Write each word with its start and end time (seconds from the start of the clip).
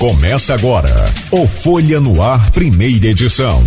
Começa 0.00 0.54
agora 0.54 0.88
o 1.30 1.46
Folha 1.46 2.00
no 2.00 2.20
Ar, 2.22 2.50
primeira 2.52 3.08
edição. 3.08 3.62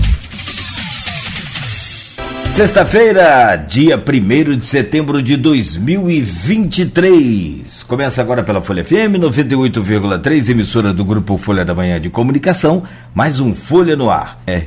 Sexta-feira, 2.49 3.55
dia 3.55 3.95
1 3.95 4.57
de 4.57 4.65
setembro 4.65 5.21
de 5.21 5.37
2023. 5.37 7.83
Começa 7.83 8.19
agora 8.19 8.41
pela 8.41 8.63
Folha 8.63 8.83
FM 8.83 9.19
98,3, 9.19 10.49
emissora 10.49 10.91
do 10.91 11.05
grupo 11.05 11.37
Folha 11.37 11.63
da 11.63 11.75
Manhã 11.75 12.01
de 12.01 12.09
Comunicação. 12.09 12.81
Mais 13.13 13.39
um 13.39 13.53
Folha 13.53 13.95
no 13.95 14.09
Ar. 14.09 14.41
É. 14.47 14.63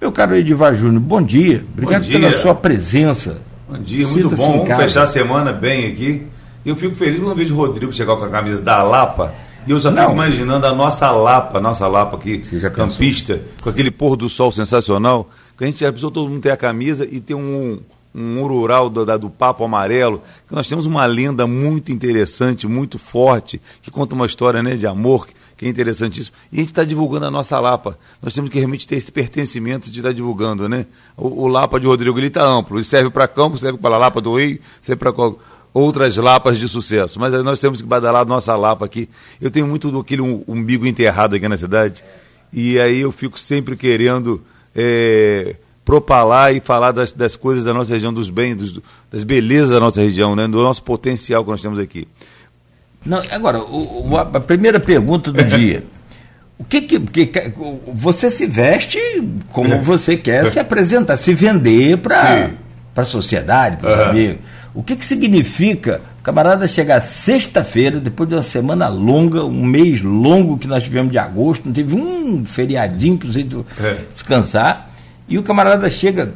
Meu 0.00 0.12
caro 0.12 0.36
Edivar 0.36 0.72
Júnior, 0.72 1.00
bom 1.00 1.20
dia. 1.20 1.64
Obrigado 1.72 2.04
bom 2.04 2.10
dia. 2.10 2.20
pela 2.20 2.32
sua 2.34 2.54
presença. 2.54 3.38
Bom 3.68 3.80
dia, 3.80 4.06
muito 4.06 4.36
bom. 4.36 4.64
Vamos 4.64 4.76
fechar 4.76 5.02
a 5.02 5.08
semana 5.08 5.52
bem 5.52 5.86
aqui. 5.86 6.22
Eu 6.64 6.76
fico 6.76 6.94
feliz 6.94 7.18
quando 7.18 7.34
vejo 7.34 7.54
o 7.54 7.56
Rodrigo 7.58 7.92
chegar 7.92 8.14
com 8.14 8.22
a 8.22 8.30
camisa 8.30 8.62
da 8.62 8.84
Lapa 8.84 9.34
e 9.66 9.70
eu 9.70 9.78
já 9.78 9.90
não. 9.90 10.02
fico 10.02 10.12
imaginando 10.12 10.66
a 10.66 10.74
nossa 10.74 11.10
Lapa, 11.10 11.60
nossa 11.60 11.86
Lapa 11.86 12.16
aqui, 12.16 12.42
campista, 12.74 13.42
com 13.60 13.70
aquele 13.70 13.90
pôr 13.90 14.16
do 14.16 14.28
sol 14.28 14.50
sensacional, 14.50 15.28
que 15.56 15.64
a 15.64 15.66
gente 15.66 15.80
já 15.80 15.92
pensou 15.92 16.10
todo 16.10 16.28
mundo 16.28 16.42
ter 16.42 16.50
a 16.50 16.56
camisa 16.56 17.06
e 17.10 17.20
ter 17.20 17.34
um, 17.34 17.80
um 18.14 18.46
rural 18.46 18.90
do, 18.90 19.04
do 19.18 19.30
Papo 19.30 19.64
Amarelo, 19.64 20.22
que 20.46 20.54
nós 20.54 20.68
temos 20.68 20.86
uma 20.86 21.06
lenda 21.06 21.46
muito 21.46 21.92
interessante, 21.92 22.66
muito 22.66 22.98
forte, 22.98 23.60
que 23.80 23.90
conta 23.90 24.14
uma 24.14 24.26
história 24.26 24.62
né, 24.62 24.76
de 24.76 24.86
amor, 24.86 25.26
que 25.56 25.66
é 25.66 25.68
interessantíssimo. 25.68 26.36
E 26.50 26.56
a 26.56 26.58
gente 26.60 26.70
está 26.70 26.82
divulgando 26.82 27.26
a 27.26 27.30
nossa 27.30 27.58
Lapa. 27.60 27.96
Nós 28.20 28.34
temos 28.34 28.50
que 28.50 28.58
realmente 28.58 28.86
ter 28.86 28.96
esse 28.96 29.12
pertencimento 29.12 29.90
de 29.90 30.00
estar 30.00 30.08
tá 30.08 30.12
divulgando, 30.12 30.68
né? 30.68 30.86
O, 31.16 31.44
o 31.44 31.46
Lapa 31.46 31.78
de 31.78 31.86
Rodrigo 31.86 32.18
ele 32.18 32.26
está 32.26 32.44
amplo. 32.44 32.78
Ele 32.78 32.84
serve 32.84 33.10
para 33.10 33.28
campo, 33.28 33.56
serve 33.56 33.78
para 33.78 33.94
a 33.94 33.98
Lapa 33.98 34.20
do 34.20 34.36
Rio, 34.36 34.58
serve 34.80 34.98
para 34.98 35.12
outras 35.72 36.16
lapas 36.16 36.58
de 36.58 36.68
sucesso. 36.68 37.18
Mas 37.18 37.32
nós 37.44 37.60
temos 37.60 37.80
que 37.80 37.86
badalar 37.86 38.22
a 38.22 38.24
nossa 38.24 38.54
lapa 38.56 38.84
aqui. 38.84 39.08
Eu 39.40 39.50
tenho 39.50 39.66
muito 39.66 39.90
do 39.90 40.00
aquele 40.00 40.22
umbigo 40.46 40.86
enterrado 40.86 41.36
aqui 41.36 41.48
na 41.48 41.56
cidade. 41.56 42.04
E 42.52 42.78
aí 42.78 43.00
eu 43.00 43.10
fico 43.10 43.38
sempre 43.38 43.76
querendo 43.76 44.42
é, 44.76 45.56
propalar 45.84 46.54
e 46.54 46.60
falar 46.60 46.92
das, 46.92 47.12
das 47.12 47.34
coisas 47.36 47.64
da 47.64 47.72
nossa 47.72 47.92
região, 47.94 48.12
dos 48.12 48.28
bens, 48.28 48.56
dos, 48.56 48.80
das 49.10 49.24
belezas 49.24 49.70
da 49.70 49.80
nossa 49.80 50.00
região, 50.00 50.36
né? 50.36 50.46
do 50.46 50.62
nosso 50.62 50.82
potencial 50.82 51.44
que 51.44 51.50
nós 51.50 51.62
temos 51.62 51.78
aqui. 51.78 52.06
Não, 53.04 53.22
agora, 53.30 53.58
o, 53.58 54.10
o, 54.10 54.16
a 54.16 54.40
primeira 54.40 54.78
pergunta 54.78 55.32
do 55.32 55.42
dia. 55.56 55.84
O 56.58 56.64
que, 56.64 56.82
que, 56.82 57.26
que, 57.26 57.52
você 57.92 58.30
se 58.30 58.46
veste 58.46 58.98
como 59.48 59.80
você 59.82 60.16
quer 60.16 60.46
se 60.46 60.60
apresentar, 60.60 61.16
se 61.16 61.34
vender 61.34 61.98
para 61.98 62.52
a 62.94 63.04
sociedade, 63.04 63.78
para 63.78 63.90
os 63.90 63.96
uhum. 63.96 64.10
amigos. 64.10 64.38
O 64.74 64.82
que, 64.82 64.96
que 64.96 65.04
significa 65.04 66.00
o 66.20 66.22
camarada 66.22 66.66
chegar 66.66 67.00
sexta-feira, 67.00 68.00
depois 68.00 68.28
de 68.28 68.34
uma 68.34 68.42
semana 68.42 68.88
longa, 68.88 69.44
um 69.44 69.64
mês 69.64 70.00
longo 70.00 70.56
que 70.56 70.66
nós 70.66 70.82
tivemos 70.82 71.12
de 71.12 71.18
agosto, 71.18 71.66
não 71.66 71.72
teve 71.72 71.94
um 71.94 72.44
feriadinho 72.44 73.18
para 73.18 73.28
você 73.28 73.46
é. 73.82 73.96
descansar, 74.14 74.90
e 75.28 75.36
o 75.36 75.42
camarada 75.42 75.90
chega 75.90 76.32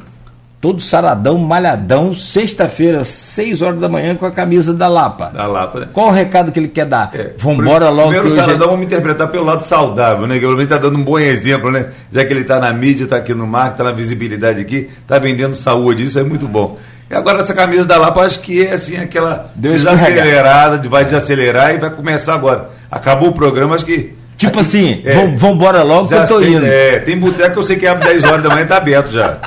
todo 0.59 0.81
saradão, 0.81 1.37
malhadão, 1.37 2.13
sexta-feira, 2.13 3.05
seis 3.05 3.61
horas 3.61 3.79
da 3.79 3.87
manhã, 3.87 4.15
com 4.15 4.25
a 4.25 4.31
camisa 4.31 4.73
da 4.73 4.87
Lapa. 4.87 5.29
Da 5.29 5.45
Lapa, 5.45 5.79
né? 5.79 5.87
Qual 5.93 6.07
o 6.07 6.11
recado 6.11 6.51
que 6.51 6.59
ele 6.59 6.67
quer 6.67 6.85
dar? 6.85 7.11
É, 7.13 7.33
Vambora 7.37 7.89
logo. 7.89 8.09
Primeiro, 8.09 8.27
o 8.27 8.35
saradão, 8.35 8.69
vamos 8.69 8.85
interpretar 8.85 9.29
pelo 9.29 9.45
lado 9.45 9.61
saudável, 9.61 10.27
né? 10.27 10.39
Que 10.39 10.45
ele 10.45 10.63
está 10.63 10.77
dando 10.77 10.97
um 10.97 11.03
bom 11.03 11.19
exemplo, 11.19 11.71
né? 11.71 11.87
Já 12.11 12.25
que 12.25 12.33
ele 12.33 12.41
está 12.41 12.59
na 12.59 12.73
mídia, 12.73 13.03
está 13.03 13.17
aqui 13.17 13.33
no 13.33 13.45
mar, 13.45 13.71
está 13.71 13.83
na 13.83 13.91
visibilidade 13.91 14.59
aqui, 14.59 14.89
está 15.01 15.19
vendendo 15.19 15.55
saúde, 15.55 16.05
isso 16.05 16.19
é 16.19 16.23
muito 16.23 16.47
bom. 16.47 16.77
E 17.09 17.15
agora 17.15 17.41
essa 17.41 17.53
camisa 17.53 17.85
da 17.85 17.97
Lapa, 17.97 18.21
acho 18.21 18.39
que 18.41 18.65
é 18.65 18.73
assim, 18.73 18.97
aquela 18.97 19.51
Deus 19.55 19.75
desacelerada, 19.75 20.77
de 20.77 20.87
vai 20.87 21.05
desacelerar 21.05 21.73
e 21.73 21.77
vai 21.77 21.89
começar 21.89 22.33
agora. 22.33 22.69
Acabou 22.91 23.29
o 23.29 23.33
programa, 23.33 23.75
acho 23.75 23.85
que. 23.85 24.15
Tipo 24.35 24.59
aqui, 24.59 24.67
assim, 24.67 25.01
é, 25.03 25.13
vamos 25.13 25.55
embora 25.55 25.81
logo 25.83 26.07
já 26.09 26.17
que 26.17 26.33
eu 26.33 26.37
tô 26.37 26.43
sei, 26.43 26.53
indo. 26.53 26.65
É, 26.65 26.99
tem 26.99 27.17
boteco 27.17 27.53
que 27.53 27.59
eu 27.59 27.63
sei 27.63 27.75
que 27.77 27.87
abre 27.87 28.07
10 28.07 28.23
horas 28.23 28.43
da 28.43 28.49
manhã 28.49 28.65
tá 28.65 28.77
aberto 28.77 29.11
já. 29.11 29.37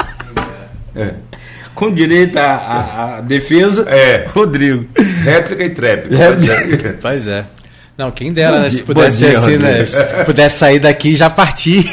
É. 0.96 1.10
Com 1.74 1.92
direito 1.92 2.36
à, 2.38 3.20
defesa, 3.22 3.84
é. 3.88 4.26
Rodrigo. 4.34 4.86
Réplica 5.22 5.64
e 5.64 5.70
tréplica. 5.70 6.98
Pois 7.00 7.28
é. 7.28 7.44
Não, 8.00 8.10
quem 8.10 8.32
dera, 8.32 8.60
né? 8.60 8.70
Se 8.70 8.82
pudesse 8.82 9.18
dia, 9.18 9.38
assim, 9.38 9.58
né? 9.58 9.84
Se 9.84 10.24
pudesse 10.24 10.58
sair 10.58 10.78
daqui 10.78 11.10
e 11.10 11.16
já 11.16 11.28
partir. 11.28 11.84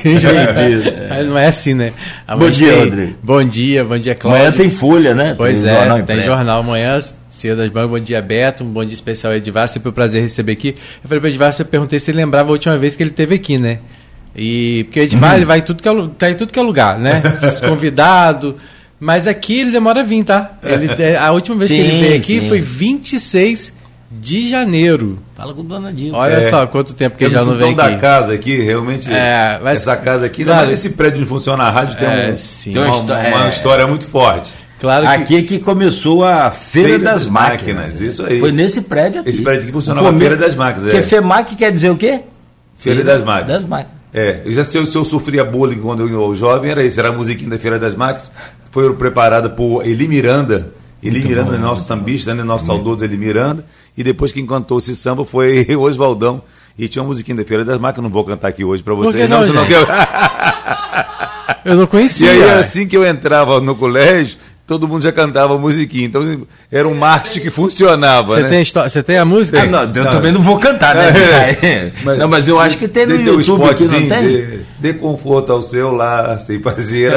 Mas 1.09 1.27
não 1.27 1.37
é 1.37 1.47
assim, 1.47 1.73
né? 1.73 1.91
bom 2.25 2.49
dia, 2.49 2.71
tem... 2.71 2.79
Rodrigo. 2.79 3.15
Bom 3.21 3.43
dia, 3.43 3.83
bom 3.83 3.97
dia, 3.97 4.15
Cláudio. 4.15 4.41
Amanhã 4.41 4.57
tem 4.57 4.69
folha, 4.69 5.13
né? 5.13 5.35
Pois 5.37 5.61
tem 5.61 5.69
é, 5.69 5.75
jornal 5.75 6.03
tem 6.03 6.23
jornal 6.23 6.59
amanhã. 6.61 7.01
Cedo 7.29 7.57
das 7.57 7.69
Bom 7.69 7.99
dia, 7.99 8.21
Beto. 8.21 8.63
Um 8.63 8.67
bom 8.67 8.85
dia 8.85 8.93
especial 8.93 9.33
ao 9.33 9.37
Edivar. 9.37 9.67
Sempre 9.67 9.89
um 9.89 9.91
prazer 9.91 10.21
receber 10.21 10.53
aqui. 10.53 10.77
Eu 11.03 11.09
falei 11.09 11.19
para 11.19 11.27
o 11.27 11.29
Edivar, 11.29 11.53
eu 11.59 11.65
perguntei 11.65 11.99
se 11.99 12.09
ele 12.09 12.19
lembrava 12.19 12.51
a 12.51 12.53
última 12.53 12.77
vez 12.77 12.95
que 12.95 13.03
ele 13.03 13.09
esteve 13.09 13.35
aqui, 13.35 13.57
né? 13.57 13.79
E 14.33 14.85
porque 14.85 15.01
o 15.01 15.03
Edivar, 15.03 15.31
uhum. 15.31 15.35
ele 15.35 15.45
vai 15.45 15.57
em 15.57 15.63
tudo 15.63 15.83
que 15.83 15.89
é, 15.89 16.09
tá 16.17 16.31
em 16.31 16.35
tudo 16.35 16.53
que 16.53 16.59
é 16.59 16.63
lugar, 16.63 16.97
né? 16.97 17.21
Convidado. 17.67 18.55
Mas 18.97 19.27
aqui 19.27 19.59
ele 19.59 19.71
demora 19.71 19.99
a 19.99 20.03
vir, 20.03 20.23
tá? 20.23 20.57
Ele, 20.63 20.89
é, 21.03 21.17
a 21.17 21.33
última 21.33 21.57
vez 21.57 21.67
sim, 21.69 21.75
que 21.75 21.81
ele 21.81 21.99
veio 21.99 22.15
aqui 22.15 22.39
sim. 22.39 22.47
foi 22.47 22.61
26 22.61 23.75
de 24.09 24.49
janeiro. 24.49 25.19
Fala 25.35 25.53
com 25.53 25.63
Dona 25.63 25.91
Dilma. 25.91 26.17
Olha 26.17 26.33
é, 26.33 26.49
só 26.49 26.65
quanto 26.67 26.93
tempo 26.93 27.17
que 27.17 27.25
ele 27.25 27.33
já 27.33 27.43
não 27.43 27.55
vem 27.57 27.73
aqui. 27.73 27.75
da 27.75 27.97
casa 27.97 28.33
aqui, 28.33 28.57
realmente. 28.57 29.11
É, 29.11 29.59
mas, 29.61 29.81
essa 29.81 29.97
casa 29.97 30.25
aqui, 30.25 30.43
claro, 30.43 30.71
esse 30.71 30.91
prédio 30.91 31.19
onde 31.19 31.29
funciona 31.29 31.63
a 31.65 31.69
rádio 31.69 31.97
tem, 31.97 32.07
é, 32.07 32.31
um, 32.31 32.37
sim, 32.37 32.73
tem 32.73 32.81
uma, 32.81 32.95
uma, 32.97 33.27
uma, 33.27 33.49
história 33.49 33.85
muito 33.85 34.07
forte. 34.07 34.53
Claro 34.79 35.07
que... 35.07 35.13
Aqui 35.13 35.37
é 35.37 35.41
que 35.41 35.59
começou 35.59 36.23
a 36.23 36.51
Feira, 36.51 36.89
Feira 36.89 37.03
das, 37.03 37.23
das 37.23 37.31
máquinas. 37.31 37.75
máquinas. 37.75 38.01
Isso 38.01 38.23
aí. 38.23 38.39
Foi 38.39 38.51
nesse 38.51 38.81
prédio 38.81 39.21
aqui. 39.21 39.29
Esse 39.29 39.41
prédio 39.41 39.63
aqui 39.63 39.71
funcionava 39.71 40.09
a 40.09 40.13
Feira 40.13 40.35
das 40.35 40.55
Máquinas. 40.55 40.83
Porque 40.83 40.97
é. 40.97 41.01
FEMAC 41.01 41.55
quer 41.55 41.71
dizer 41.71 41.89
o 41.89 41.97
quê? 41.97 42.21
Feira, 42.77 43.01
Feira 43.01 43.03
das 43.03 43.23
Máquinas. 43.23 43.61
Das 43.61 43.69
Máquinas. 43.69 43.97
É, 44.13 44.41
eu 44.45 44.51
já 44.51 44.63
se 44.63 44.77
eu, 44.77 44.85
se 44.85 44.95
eu 44.95 45.03
sofria 45.03 45.43
bullying 45.43 45.79
quando 45.79 46.07
eu 46.07 46.25
era 46.25 46.35
jovem, 46.35 46.71
era 46.71 46.83
isso, 46.83 46.99
era 46.99 47.09
a 47.09 47.11
musiquinha 47.11 47.49
da 47.49 47.59
Feira 47.59 47.77
das 47.77 47.95
Máquinas. 47.95 48.31
Foi 48.71 48.93
preparada 48.93 49.49
por 49.49 49.85
Eli 49.85 50.07
Miranda. 50.07 50.71
Eli 51.01 51.19
muito 51.19 51.27
Miranda, 51.27 51.51
bom, 51.51 51.57
nosso 51.57 51.85
sambista, 51.85 52.33
né, 52.33 52.43
nosso 52.43 52.65
saudoso 52.65 53.03
Eli 53.03 53.17
Miranda. 53.17 53.65
E 53.97 54.03
depois 54.03 54.31
que 54.31 54.39
encantou 54.39 54.77
esse 54.77 54.95
samba 54.95 55.25
foi 55.25 55.65
o 55.75 55.81
Oswaldão. 55.81 56.41
E 56.77 56.87
tinha 56.87 57.01
uma 57.01 57.07
musiquinha 57.07 57.35
da 57.35 57.43
Feira 57.43 57.65
das 57.65 57.79
Máquinas, 57.79 58.03
não 58.03 58.11
vou 58.11 58.23
cantar 58.23 58.49
aqui 58.49 58.63
hoje 58.63 58.83
para 58.83 58.93
vocês. 58.93 59.27
Não, 59.27 59.41
não, 59.41 59.53
não 59.53 59.65
quer... 59.65 59.77
Eu 61.65 61.75
não 61.75 61.87
conhecia. 61.87 62.33
E 62.33 62.43
aí, 62.43 62.49
assim 62.51 62.87
que 62.87 62.95
eu 62.95 63.05
entrava 63.05 63.59
no 63.59 63.75
colégio, 63.75 64.37
todo 64.67 64.85
mundo 64.85 65.01
já 65.01 65.13
cantava 65.13 65.57
musiquinha. 65.57 66.05
Então 66.05 66.41
era 66.69 66.85
um 66.85 66.93
marketing 66.93 67.39
que 67.39 67.49
funcionava. 67.49 68.35
Você 68.35 68.43
né? 68.43 68.49
tem, 68.49 68.65
você 68.65 69.01
tem 69.01 69.17
a 69.17 69.23
música? 69.23 69.63
Ah, 69.63 69.65
não, 69.65 69.83
eu 69.83 70.03
não. 70.03 70.11
também 70.11 70.31
não 70.33 70.43
vou 70.43 70.59
cantar, 70.59 70.93
né? 70.93 71.07
É. 71.07 71.91
Mas, 72.03 72.19
não, 72.19 72.27
mas 72.27 72.47
eu 72.47 72.59
acho 72.59 72.77
que 72.77 72.87
tem 72.87 73.05
no 73.05 73.15
YouTube 73.15 73.63
aqui, 73.63 73.85
não 73.85 74.07
tem? 74.07 74.21
De, 74.27 74.65
de 74.79 74.93
conforto 74.95 75.53
ao 75.53 75.61
seu 75.61 75.93
lar, 75.93 76.39
sem 76.45 76.59
fazer 76.59 77.13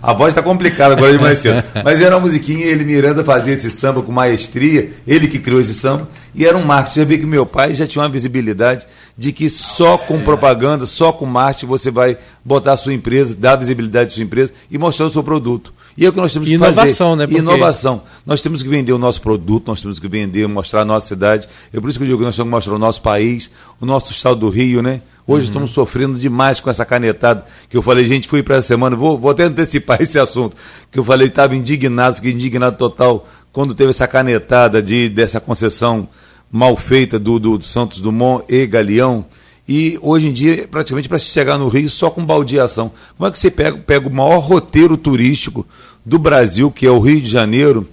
A 0.00 0.12
voz 0.12 0.28
está 0.28 0.42
complicada 0.42 0.94
agora 0.94 1.12
de 1.12 1.18
mais 1.18 1.38
cedo. 1.38 1.62
Mas 1.84 2.00
era 2.00 2.14
uma 2.16 2.22
musiquinha, 2.22 2.64
ele 2.64 2.84
Miranda 2.84 3.24
fazia 3.24 3.52
esse 3.52 3.70
samba 3.70 4.00
com 4.00 4.12
maestria, 4.12 4.90
ele 5.06 5.26
que 5.26 5.40
criou 5.40 5.60
esse 5.60 5.74
samba, 5.74 6.08
e 6.32 6.46
era 6.46 6.56
um 6.56 6.64
marketing. 6.64 6.94
Você 6.94 7.04
vê 7.04 7.18
que 7.18 7.26
meu 7.26 7.44
pai 7.44 7.74
já 7.74 7.86
tinha 7.86 8.02
uma 8.02 8.08
visibilidade 8.08 8.86
de 9.18 9.32
que 9.32 9.50
só 9.50 9.98
com 9.98 10.20
propaganda, 10.20 10.86
só 10.86 11.10
com 11.12 11.26
marketing 11.26 11.66
você 11.66 11.90
vai 11.90 12.16
botar 12.44 12.72
a 12.72 12.76
sua 12.76 12.94
empresa, 12.94 13.34
dar 13.36 13.56
visibilidade 13.56 14.12
à 14.12 14.14
sua 14.14 14.22
empresa 14.22 14.52
e 14.70 14.78
mostrar 14.78 15.06
o 15.06 15.10
seu 15.10 15.24
produto. 15.24 15.74
E 15.96 16.06
é 16.06 16.08
o 16.08 16.12
que 16.12 16.18
nós 16.18 16.32
temos 16.32 16.48
que 16.48 16.54
Inovação, 16.54 17.10
fazer. 17.10 17.16
né? 17.16 17.26
Porque... 17.26 17.40
Inovação. 17.40 18.02
Nós 18.24 18.42
temos 18.42 18.62
que 18.62 18.68
vender 18.68 18.92
o 18.92 18.98
nosso 18.98 19.20
produto, 19.20 19.68
nós 19.68 19.82
temos 19.82 19.98
que 19.98 20.08
vender, 20.08 20.46
mostrar 20.48 20.82
a 20.82 20.84
nossa 20.84 21.06
cidade. 21.06 21.48
É 21.72 21.80
por 21.80 21.90
isso 21.90 21.98
que 21.98 22.04
eu 22.04 22.08
digo 22.08 22.18
que 22.18 22.24
nós 22.24 22.34
temos 22.34 22.48
que 22.48 22.54
mostrar 22.54 22.74
o 22.74 22.78
nosso 22.78 23.02
país, 23.02 23.50
o 23.80 23.86
nosso 23.86 24.10
estado 24.12 24.36
do 24.36 24.48
Rio, 24.48 24.82
né? 24.82 25.02
Hoje 25.26 25.44
uhum. 25.44 25.50
estamos 25.50 25.70
sofrendo 25.72 26.18
demais 26.18 26.60
com 26.60 26.70
essa 26.70 26.84
canetada. 26.84 27.44
Que 27.68 27.76
eu 27.76 27.82
falei, 27.82 28.04
gente, 28.06 28.26
fui 28.26 28.42
para 28.42 28.56
essa 28.56 28.68
semana, 28.68 28.96
vou, 28.96 29.18
vou 29.18 29.30
até 29.30 29.44
antecipar 29.44 30.00
esse 30.02 30.18
assunto. 30.18 30.56
Que 30.90 30.98
eu 30.98 31.04
falei, 31.04 31.28
estava 31.28 31.54
indignado, 31.54 32.16
fiquei 32.16 32.32
indignado 32.32 32.76
total 32.76 33.28
quando 33.52 33.74
teve 33.74 33.90
essa 33.90 34.08
canetada 34.08 34.82
de, 34.82 35.08
dessa 35.08 35.40
concessão 35.40 36.08
mal 36.50 36.76
feita 36.76 37.18
do, 37.18 37.38
do, 37.38 37.58
do 37.58 37.64
Santos 37.64 38.00
Dumont 38.00 38.44
e 38.48 38.66
Galeão. 38.66 39.24
E 39.68 39.98
hoje 40.02 40.28
em 40.28 40.32
dia, 40.32 40.66
praticamente 40.68 41.08
para 41.08 41.18
se 41.18 41.26
chegar 41.26 41.56
no 41.56 41.68
Rio 41.68 41.88
só 41.88 42.10
com 42.10 42.24
baldeação. 42.24 42.90
Como 43.16 43.28
é 43.28 43.30
que 43.30 43.38
você 43.38 43.50
pega, 43.50 43.78
pega 43.78 44.08
o 44.08 44.12
maior 44.12 44.38
roteiro 44.38 44.96
turístico 44.96 45.66
do 46.04 46.18
Brasil, 46.18 46.70
que 46.70 46.86
é 46.86 46.90
o 46.90 46.98
Rio 46.98 47.20
de 47.20 47.28
Janeiro, 47.28 47.88